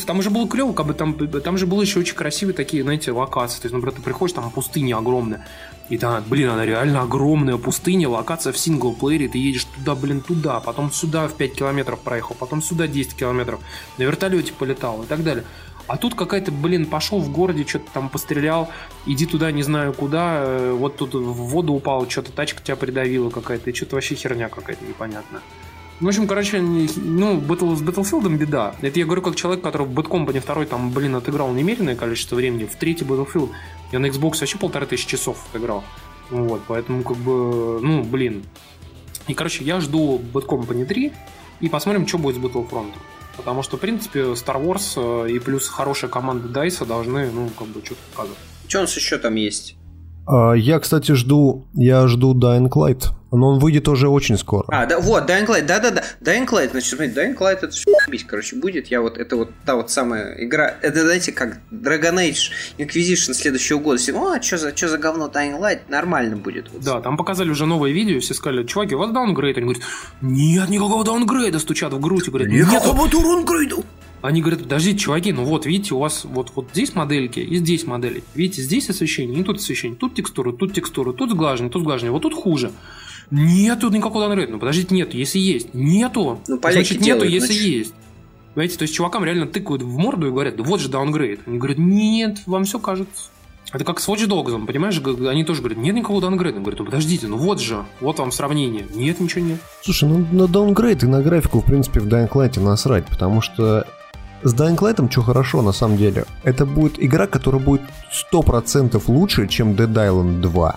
Там 0.07 0.23
же 0.23 0.31
было 0.31 0.49
клево, 0.49 0.73
как 0.73 0.87
бы 0.87 0.95
там, 0.95 1.15
там 1.15 1.57
же 1.57 1.67
было 1.67 1.83
еще 1.83 2.01
очень 2.01 2.15
красивые 2.15 2.55
такие, 2.55 2.83
знаете, 2.83 3.13
локации. 3.13 3.61
То 3.61 3.67
есть, 3.67 3.75
например, 3.75 3.95
ты 3.95 4.03
приходишь, 4.03 4.35
там 4.35 4.51
пустыня 4.51 4.97
огромная. 4.97 5.47
И 5.89 5.97
да, 5.97 6.23
блин, 6.27 6.51
она 6.51 6.67
реально 6.67 7.03
огромная 7.03 7.57
пустыня, 7.57 8.09
локация 8.09 8.53
в 8.53 8.59
синглплеере, 8.59 9.29
ты 9.29 9.39
едешь 9.39 9.65
туда, 9.65 9.95
блин, 9.95 10.21
туда, 10.21 10.61
потом 10.61 10.93
сюда 10.93 11.29
в 11.29 11.35
5 11.35 11.55
километров 11.55 12.01
проехал, 12.01 12.37
потом 12.39 12.61
сюда 12.61 12.87
10 12.87 13.15
километров, 13.15 13.61
на 13.97 14.03
вертолете 14.03 14.53
полетал 14.53 15.03
и 15.03 15.07
так 15.07 15.23
далее. 15.25 15.45
А 15.87 15.97
тут 15.97 16.15
какая-то, 16.15 16.53
блин, 16.53 16.85
пошел 16.85 17.19
в 17.21 17.33
городе, 17.33 17.65
что-то 17.67 17.91
там 17.95 18.11
пострелял, 18.11 18.69
иди 19.07 19.25
туда 19.25 19.51
не 19.51 19.63
знаю 19.63 19.95
куда, 19.95 20.43
э, 20.45 20.73
вот 20.73 20.99
тут 20.99 21.15
в 21.15 21.33
воду 21.33 21.73
упал, 21.73 22.09
что-то 22.11 22.33
тачка 22.33 22.63
тебя 22.63 22.77
придавила 22.77 23.31
какая-то, 23.31 23.71
и 23.71 23.75
что-то 23.75 23.95
вообще 23.95 24.15
херня 24.15 24.51
какая-то 24.51 24.85
непонятная. 24.85 25.41
В 26.01 26.07
общем, 26.07 26.29
короче, 26.29 26.61
ну, 26.61 27.41
Battle, 27.41 27.75
с 27.75 27.83
Battlefield 27.83 28.29
беда. 28.37 28.75
Это 28.83 29.01
я 29.01 29.05
говорю 29.05 29.21
как 29.21 29.35
человек, 29.35 29.65
который 29.65 29.87
в 29.87 29.91
Bad 29.91 30.07
Company 30.07 30.45
2 30.45 30.67
там, 30.67 30.93
блин, 30.93 31.17
отыграл 31.17 31.53
немеренное 31.53 31.97
количество 31.97 32.37
времени. 32.37 32.67
В 32.67 32.77
третий 32.77 33.05
Battlefield 33.05 33.51
я 33.91 33.99
на 33.99 34.07
Xbox 34.07 34.39
вообще 34.39 34.59
полторы 34.59 34.87
тысячи 34.87 35.09
часов 35.09 35.45
отыграл. 35.51 35.83
Вот, 36.31 36.63
поэтому, 36.69 37.03
как 37.03 37.17
бы, 37.17 37.81
ну, 37.83 38.05
блин. 38.05 38.45
И, 39.27 39.35
короче, 39.35 39.65
я 39.65 39.81
жду 39.81 40.21
Bad 40.33 40.47
Company 40.47 40.85
3 40.85 41.13
и 41.61 41.69
посмотрим, 41.69 42.07
что 42.07 42.19
будет 42.19 42.37
с 42.37 42.39
Battlefront. 42.39 42.93
Потому 43.37 43.65
что, 43.65 43.77
в 43.77 43.81
принципе, 43.81 44.21
Star 44.35 44.65
Wars 44.65 44.95
э, 44.97 45.33
и 45.33 45.39
плюс 45.41 45.67
хорошая 45.69 46.11
команда 46.11 46.49
DICE 46.49 46.87
должны, 46.87 47.31
ну, 47.33 47.49
как 47.59 47.67
бы, 47.69 47.81
что-то 47.85 48.01
показывать. 48.13 48.39
Что 48.69 48.79
у 48.79 48.81
нас 48.83 48.97
еще 48.97 49.19
там 49.19 49.35
есть? 49.35 49.77
А, 50.27 50.53
я, 50.53 50.79
кстати, 50.79 51.13
жду, 51.13 51.67
я 51.75 52.07
жду 52.07 52.39
Dying 52.39 52.69
Light, 52.69 53.07
но 53.31 53.49
он 53.49 53.59
выйдет 53.59 53.89
уже 53.89 54.09
очень 54.09 54.39
скоро. 54.39 54.65
А, 54.69 54.87
да, 54.87 54.99
вот, 54.99 55.29
Dying 55.29 55.47
Light, 55.47 55.67
да-да-да, 55.67 56.03
Dying 56.21 56.47
Light, 56.49 56.71
значит, 56.71 56.89
смотрите, 56.89 57.21
Dying 57.21 57.37
Light 57.37 57.59
это 57.63 57.71
все 57.71 57.91
короче, 58.27 58.57
будет, 58.57 58.89
я 58.89 59.01
вот, 59.01 59.19
это 59.19 59.37
вот 59.37 59.51
та 59.65 59.77
вот 59.77 59.91
самая 59.91 60.35
игра, 60.43 60.75
это, 60.81 61.03
знаете, 61.03 61.33
как 61.33 61.59
Dragon 61.71 62.15
Age 62.15 62.51
Inquisition 62.79 63.35
следующего 63.35 63.79
года, 63.79 63.99
все, 63.99 64.19
о, 64.19 64.41
что 64.41 64.59
за, 64.59 64.77
что 64.77 64.89
за 64.89 64.99
говно 64.99 65.31
Dying 65.33 65.61
Light, 65.61 65.81
нормально 65.89 66.37
будет. 66.37 66.71
Вот. 66.73 66.83
Да, 66.83 67.01
там 67.01 67.17
показали 67.17 67.51
уже 67.51 67.67
новое 67.67 67.91
видео, 67.91 68.21
все 68.21 68.35
сказали, 68.35 68.65
чуваки, 68.65 68.95
у 68.95 68.99
вас 68.99 69.11
даунгрейд, 69.11 69.59
они 69.59 69.67
говорят, 69.67 69.85
нет 70.23 70.69
никакого 70.69 71.05
даунгрейда, 71.05 71.59
стучат 71.59 71.93
в 71.93 72.01
грудь 72.01 72.29
и 72.29 72.31
говорят, 72.31 72.49
нет 72.49 72.67
никакого 72.67 73.09
даунгрейда. 73.09 73.77
Они 74.21 74.41
говорят, 74.41 74.63
подождите, 74.63 74.99
чуваки, 74.99 75.33
ну 75.33 75.45
вот, 75.45 75.65
видите, 75.65 75.95
у 75.95 76.01
вас 76.01 76.25
вот, 76.25 76.51
вот 76.57 76.71
здесь 76.73 76.95
модельки 76.95 77.39
и 77.39 77.57
здесь 77.57 77.87
модели. 77.87 78.25
Видите, 78.35 78.63
здесь 78.63 78.91
освещение, 78.91 79.39
и 79.39 79.45
тут 79.45 79.59
освещение, 79.59 79.97
тут 79.97 80.15
текстура, 80.15 80.53
тут 80.53 80.75
текстура, 80.75 81.13
тут 81.13 81.31
сглаживание, 81.31 81.71
тут 81.71 81.83
сглаживание, 81.83 82.13
вот 82.13 82.23
тут 82.23 82.35
хуже. 82.35 82.73
Нету 83.31 83.91
никакого 83.91 84.27
даунгрейда. 84.27 84.53
Ну 84.53 84.59
подождите, 84.59 84.95
нет, 84.95 85.13
если 85.15 85.39
есть. 85.39 85.75
Нету. 85.75 86.41
Ну, 86.49 86.59
значит, 86.61 87.01
нету, 87.01 87.25
если 87.25 87.47
значит... 87.47 87.63
есть. 87.63 87.95
Понимаете, 88.55 88.79
то 88.79 88.83
есть 88.83 88.95
чувакам 88.95 89.25
реально 89.25 89.47
тыкают 89.47 89.83
в 89.83 89.97
морду 89.97 90.29
и 90.29 90.31
говорят, 90.31 90.57
да 90.57 90.63
вот 90.65 90.81
же 90.81 90.89
даунгрейд. 90.89 91.41
Они 91.47 91.59
говорят, 91.59 91.79
нет, 91.79 92.39
вам 92.47 92.65
все 92.65 92.79
кажется. 92.79 93.31
Это 93.73 93.85
как 93.85 94.01
с 94.01 94.09
Watch 94.09 94.27
Dogs, 94.27 94.67
понимаешь? 94.67 95.01
Они 95.29 95.45
тоже 95.45 95.61
говорят, 95.61 95.79
нет 95.79 95.95
никакого 95.95 96.23
даунгрейда. 96.23 96.59
Говорят, 96.59 96.81
ну 96.81 96.87
подождите, 96.87 97.27
ну 97.27 97.37
вот 97.37 97.61
же, 97.61 97.85
вот 98.01 98.19
вам 98.19 98.33
сравнение. 98.33 98.87
Нет, 98.95 99.21
ничего 99.21 99.45
нет. 99.45 99.61
Слушай, 99.83 100.09
ну 100.09 100.27
на 100.33 100.49
даунгрейд 100.49 101.03
и 101.05 101.07
на 101.07 101.23
графику, 101.23 101.61
в 101.61 101.67
принципе, 101.67 102.01
в 102.01 102.09
Dying 102.09 102.31
Light 102.31 102.59
насрать, 102.61 103.07
потому 103.07 103.43
что 103.43 103.87
с 104.43 104.55
Dying 104.55 104.79
Light 104.79 105.11
что 105.11 105.23
хорошо, 105.23 105.63
на 105.63 105.73
самом 105.73 105.99
деле, 105.99 106.25
это 106.45 106.65
будет 106.65 106.95
игра, 107.03 107.27
которая 107.27 107.61
будет 107.61 107.83
100% 108.33 109.03
лучше, 109.09 109.49
чем 109.49 109.73
Dead 109.73 109.93
Island 109.93 110.41
2. 110.41 110.77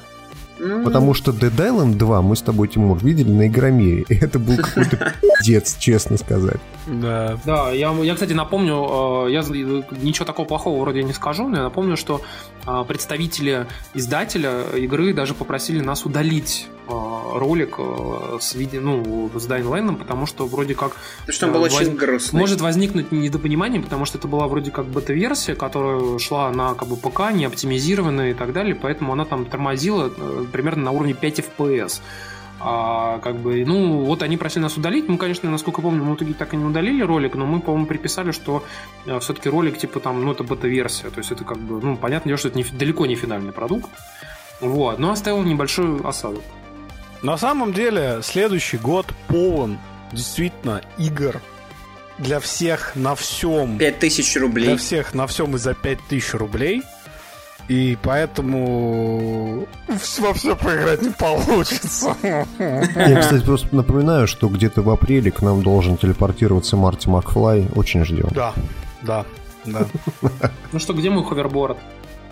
Mm-hmm. 0.62 0.84
Потому 0.84 1.14
что 1.14 1.32
Dead 1.32 1.56
Island 1.56 1.96
2 1.96 2.22
мы 2.22 2.36
с 2.36 2.42
тобой, 2.42 2.68
Тимур, 2.68 3.04
видели 3.04 3.32
на 3.32 3.48
Игромире. 3.48 4.06
И 4.10 4.16
это 4.16 4.38
был 4.38 4.58
какой-то 4.58 5.16
пиздец, 5.22 5.78
честно 5.78 6.18
сказать. 6.18 6.60
Да. 6.88 7.40
Да, 7.46 7.72
я, 7.72 7.92
я, 7.92 8.14
кстати, 8.14 8.34
напомню, 8.34 9.28
э, 9.28 9.32
я 9.32 9.42
ничего 9.42 10.26
такого 10.26 10.48
плохого 10.48 10.82
вроде 10.82 11.04
не 11.04 11.14
скажу, 11.14 11.48
но 11.48 11.58
я 11.58 11.64
напомню, 11.64 11.98
что 11.98 12.22
э, 12.68 12.84
представители 12.88 13.66
издателя 13.96 14.62
игры 14.76 15.14
даже 15.14 15.34
попросили 15.34 15.80
нас 15.80 16.06
удалить 16.06 16.68
ролик 16.88 17.78
с, 18.40 18.56
виде, 18.56 18.80
ну, 18.80 19.30
с 19.34 19.48
Dying 19.48 19.96
потому 19.96 20.26
что 20.26 20.48
вроде 20.48 20.76
как... 20.76 20.92
Потому 21.20 21.34
что 21.34 21.48
он 21.48 21.54
был 21.54 21.60
воз... 21.62 21.80
очень 21.80 21.96
грустный. 21.96 22.40
Может 22.40 22.62
возникнуть 22.62 23.12
недопонимание, 23.12 23.82
потому 23.82 24.06
что 24.06 24.18
это 24.18 24.28
была 24.28 24.48
вроде 24.48 24.72
как 24.72 24.86
бета-версия, 24.86 25.56
которая 25.56 26.18
шла 26.20 26.52
на 26.52 26.74
как 26.74 26.88
бы 26.88 26.98
ПК, 26.98 27.32
не 27.32 27.46
оптимизированная 27.46 28.32
и 28.32 28.34
так 28.34 28.54
далее, 28.54 28.76
поэтому 28.76 29.14
она 29.14 29.26
там 29.26 29.46
тормозила 29.46 30.10
примерно 30.52 30.84
на 30.86 30.92
уровне 30.92 31.14
5 31.14 31.40
FPS. 31.40 32.02
А, 32.64 33.18
как 33.20 33.38
бы, 33.38 33.66
ну, 33.66 34.04
вот 34.04 34.22
они 34.22 34.38
просили 34.38 34.62
нас 34.62 34.78
удалить. 34.78 35.08
Мы, 35.08 35.18
конечно, 35.18 35.50
насколько 35.50 35.82
помню, 35.82 36.04
мы 36.04 36.14
в 36.14 36.18
итоге 36.18 36.36
так 36.36 36.54
и 36.54 36.58
не 36.58 36.64
удалили 36.64 37.02
ролик, 37.02 37.34
но 37.34 37.48
мы, 37.48 37.60
по-моему, 37.60 37.88
приписали, 37.88 38.32
что 38.32 38.64
э, 39.08 39.20
все-таки 39.20 39.50
ролик, 39.50 39.80
типа, 39.80 40.00
там, 40.00 40.24
ну, 40.24 40.32
это 40.32 40.44
бета-версия. 40.44 41.10
То 41.10 41.18
есть 41.18 41.32
это 41.32 41.44
как 41.44 41.58
бы, 41.58 41.82
ну, 41.82 41.98
понятно 41.98 42.38
что 42.38 42.50
это 42.50 42.58
не, 42.58 42.64
далеко 42.64 43.08
не 43.08 43.16
финальный 43.16 43.52
продукт. 43.52 43.90
Вот, 44.60 45.00
но 45.00 45.12
оставил 45.12 45.42
небольшой 45.42 46.02
осадок. 46.02 46.44
На 47.22 47.38
самом 47.38 47.74
деле, 47.74 48.20
следующий 48.24 48.78
год 48.78 49.08
полон 49.28 49.78
действительно 50.12 50.82
игр 50.98 51.40
для 52.18 52.40
всех 52.40 52.96
на 52.96 53.16
всем. 53.16 53.78
5000 53.78 54.38
рублей. 54.38 54.66
Для 54.66 54.78
всех 54.78 55.14
на 55.14 55.28
всем 55.28 55.56
и 55.56 55.60
за 55.60 55.74
5000 55.74 56.34
рублей. 56.34 56.84
И 57.68 57.98
поэтому 58.02 59.68
во 59.88 60.34
все 60.34 60.56
поиграть 60.56 61.04
не 61.04 61.12
получится. 61.12 62.16
Я, 62.24 63.22
кстати, 63.22 63.44
просто 63.46 63.74
напоминаю, 63.76 64.28
что 64.28 64.50
где-то 64.50 64.82
в 64.82 64.90
апреле 64.90 65.32
к 65.32 65.42
нам 65.42 65.62
должен 65.62 65.98
телепортироваться 65.98 66.76
Марти 66.76 67.08
Макфлай. 67.08 67.68
Очень 67.76 68.04
ждем. 68.04 68.30
Да, 68.32 68.54
да, 69.04 69.26
да. 69.66 69.86
Ну 70.72 70.80
что, 70.80 70.94
где 70.94 71.10
мой 71.10 71.24
ховерборд? 71.24 71.78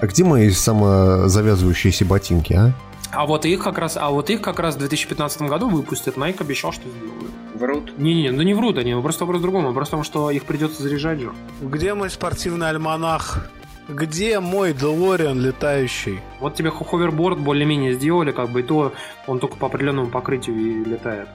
А 0.01 0.07
где 0.07 0.23
мои 0.23 0.49
самозавязывающиеся 0.49 2.05
ботинки, 2.05 2.53
а? 2.53 2.73
А 3.11 3.25
вот 3.25 3.45
их 3.45 3.63
как 3.63 3.77
раз, 3.77 3.97
а 3.97 4.09
вот 4.09 4.29
их 4.29 4.41
как 4.41 4.59
раз 4.59 4.75
в 4.75 4.79
2015 4.79 5.41
году 5.43 5.67
выпустят. 5.69 6.15
Nike 6.15 6.41
обещал, 6.41 6.71
что 6.71 6.87
сделают. 6.89 7.31
Врут? 7.55 7.97
Не-не-не, 7.97 8.31
ну 8.31 8.41
не 8.43 8.53
врут 8.53 8.77
они, 8.77 8.93
просто 9.01 9.25
вопрос 9.25 9.39
в 9.39 9.41
другом. 9.41 9.65
Вопрос 9.65 9.87
в 9.87 9.91
том, 9.91 10.03
что 10.03 10.29
их 10.31 10.45
придется 10.45 10.83
заряжать 10.83 11.19
же. 11.19 11.33
Где 11.61 11.93
мой 11.93 12.09
спортивный 12.09 12.69
альманах? 12.69 13.49
Где 13.89 14.39
мой 14.39 14.73
Делориан 14.73 15.41
летающий? 15.41 16.19
Вот 16.39 16.53
тебе 16.53 16.69
ховерборд 16.69 17.39
более-менее 17.39 17.93
сделали, 17.93 18.31
как 18.31 18.49
бы, 18.49 18.59
и 18.59 18.63
то 18.63 18.93
он 19.25 19.39
только 19.39 19.57
по 19.57 19.65
определенному 19.65 20.11
покрытию 20.11 20.55
и 20.55 20.83
летает. 20.85 21.27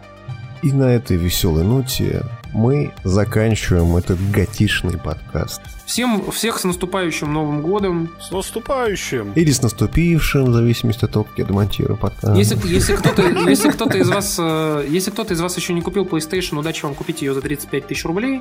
И 0.65 0.73
на 0.73 0.85
этой 0.85 1.19
веселой 1.19 1.62
ноте 1.62 2.24
мы 2.55 2.95
заканчиваем 3.05 3.95
этот 3.99 4.19
готишный 4.31 4.97
подкаст. 4.97 5.61
Всем, 5.85 6.32
всех 6.32 6.59
с 6.59 6.65
наступающим 6.65 7.31
Новым 7.31 7.61
Годом. 7.61 8.09
С 8.19 8.31
наступающим. 8.31 9.32
Или 9.32 9.51
с 9.51 9.61
наступившим, 9.61 10.47
в 10.47 10.55
зависимости 10.55 11.05
от 11.05 11.11
того, 11.11 11.24
как 11.24 11.36
я 11.36 11.45
демонтирую 11.45 11.99
подкаст. 11.99 12.39
Если, 12.39 12.57
если 12.66 12.97
кто-то 12.97 13.23
если 13.47 13.69
кто 13.69 13.91
из 13.91 14.09
вас 14.09 14.36
э, 14.39 14.86
если 14.89 15.11
кто-то 15.11 15.35
из 15.35 15.41
вас 15.43 15.55
еще 15.55 15.74
не 15.74 15.82
купил 15.82 16.07
PlayStation, 16.07 16.59
удачи 16.59 16.82
вам 16.82 16.95
купить 16.95 17.20
ее 17.20 17.35
за 17.35 17.43
35 17.43 17.86
тысяч 17.89 18.03
рублей. 18.07 18.41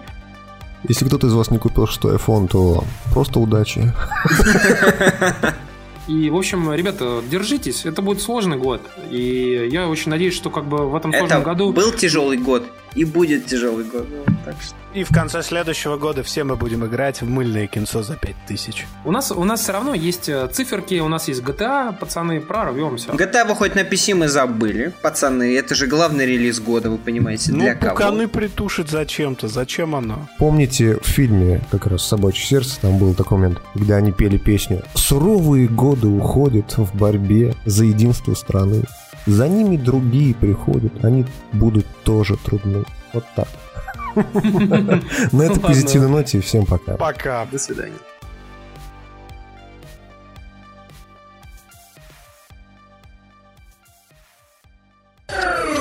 Если 0.88 1.04
кто-то 1.04 1.28
из 1.28 1.34
вас 1.34 1.52
не 1.52 1.58
купил 1.58 1.88
шестой 1.88 2.16
iPhone, 2.16 2.48
то 2.48 2.86
просто 3.12 3.42
удачи. 3.42 3.92
И, 6.08 6.30
в 6.30 6.36
общем, 6.36 6.74
ребята, 6.74 7.22
держитесь, 7.30 7.86
это 7.86 8.02
будет 8.02 8.22
сложный 8.22 8.58
год. 8.58 8.82
И 9.10 9.70
я 9.72 9.88
очень 9.88 10.12
надеюсь, 10.12 10.34
что 10.34 10.50
как 10.50 10.66
бы 10.66 10.90
в 10.90 10.96
этом 10.96 11.12
сложном 11.12 11.40
это 11.40 11.46
году... 11.46 11.72
был 11.72 11.92
тяжелый 11.92 12.38
год, 12.38 12.64
и 12.96 13.06
будет 13.06 13.46
тяжелый 13.46 13.86
год. 13.86 14.08
Так 14.46 14.56
что... 14.62 14.76
И 14.94 15.04
в 15.04 15.10
конце 15.10 15.42
следующего 15.42 15.98
года 15.98 16.22
все 16.22 16.44
мы 16.44 16.56
будем 16.56 16.86
играть 16.86 17.22
в 17.22 17.28
мыльное 17.28 17.66
кинцо 17.66 18.04
за 18.04 18.16
5000. 18.16 18.86
У 19.06 19.12
нас, 19.12 19.32
у 19.32 19.44
нас 19.44 19.62
все 19.62 19.72
равно 19.72 19.96
есть 19.96 20.30
э, 20.30 20.48
циферки, 20.52 21.00
у 21.00 21.08
нас 21.08 21.28
есть 21.28 21.42
GTA, 21.42 21.98
пацаны, 21.98 22.40
прорвемся. 22.40 23.10
GTA 23.10 23.48
выходит 23.48 23.76
на 23.76 23.80
PC, 23.80 24.14
мы 24.14 24.28
забыли. 24.28 24.94
Пацаны, 25.02 25.56
это 25.58 25.74
же 25.74 25.88
главный 25.88 26.28
релиз 26.28 26.60
года, 26.60 26.92
вы 26.92 26.98
понимаете, 27.00 27.52
для 27.52 27.74
ну, 27.74 27.80
кого? 27.80 27.96
пуканы 27.96 28.28
притушит 28.28 28.90
зачем-то, 28.90 29.48
зачем 29.48 29.96
оно? 29.96 30.28
Помните 30.38 31.00
в 31.02 31.08
фильме 31.08 31.62
как 31.72 31.88
раз 31.88 32.06
«Собачье 32.06 32.46
сердце» 32.46 32.80
там 32.82 33.00
был 33.00 33.16
такой 33.16 33.40
момент, 33.40 33.62
когда 33.74 33.96
они 33.96 34.12
пели 34.12 34.38
песню 34.38 34.84
«Суровые 34.94 35.68
годы 35.68 36.08
уходят 36.08 36.78
в 36.78 36.96
борьбе 36.96 37.56
за 37.66 37.86
единство 37.86 38.36
страны. 38.36 38.84
За 39.26 39.48
ними 39.48 39.78
другие 39.78 40.36
приходят, 40.36 41.04
они 41.04 41.26
будут 41.54 41.86
тоже 42.04 42.36
трудны. 42.38 42.84
Вот 43.14 43.26
так. 43.36 43.48
На 45.32 45.44
этой 45.44 45.60
позитивной 45.60 46.10
ноте 46.10 46.42
всем 46.42 46.66
пока. 46.66 46.98
Пока. 46.98 47.46
До 47.46 47.58
свидания. 47.58 47.94
Oh! 55.30 55.73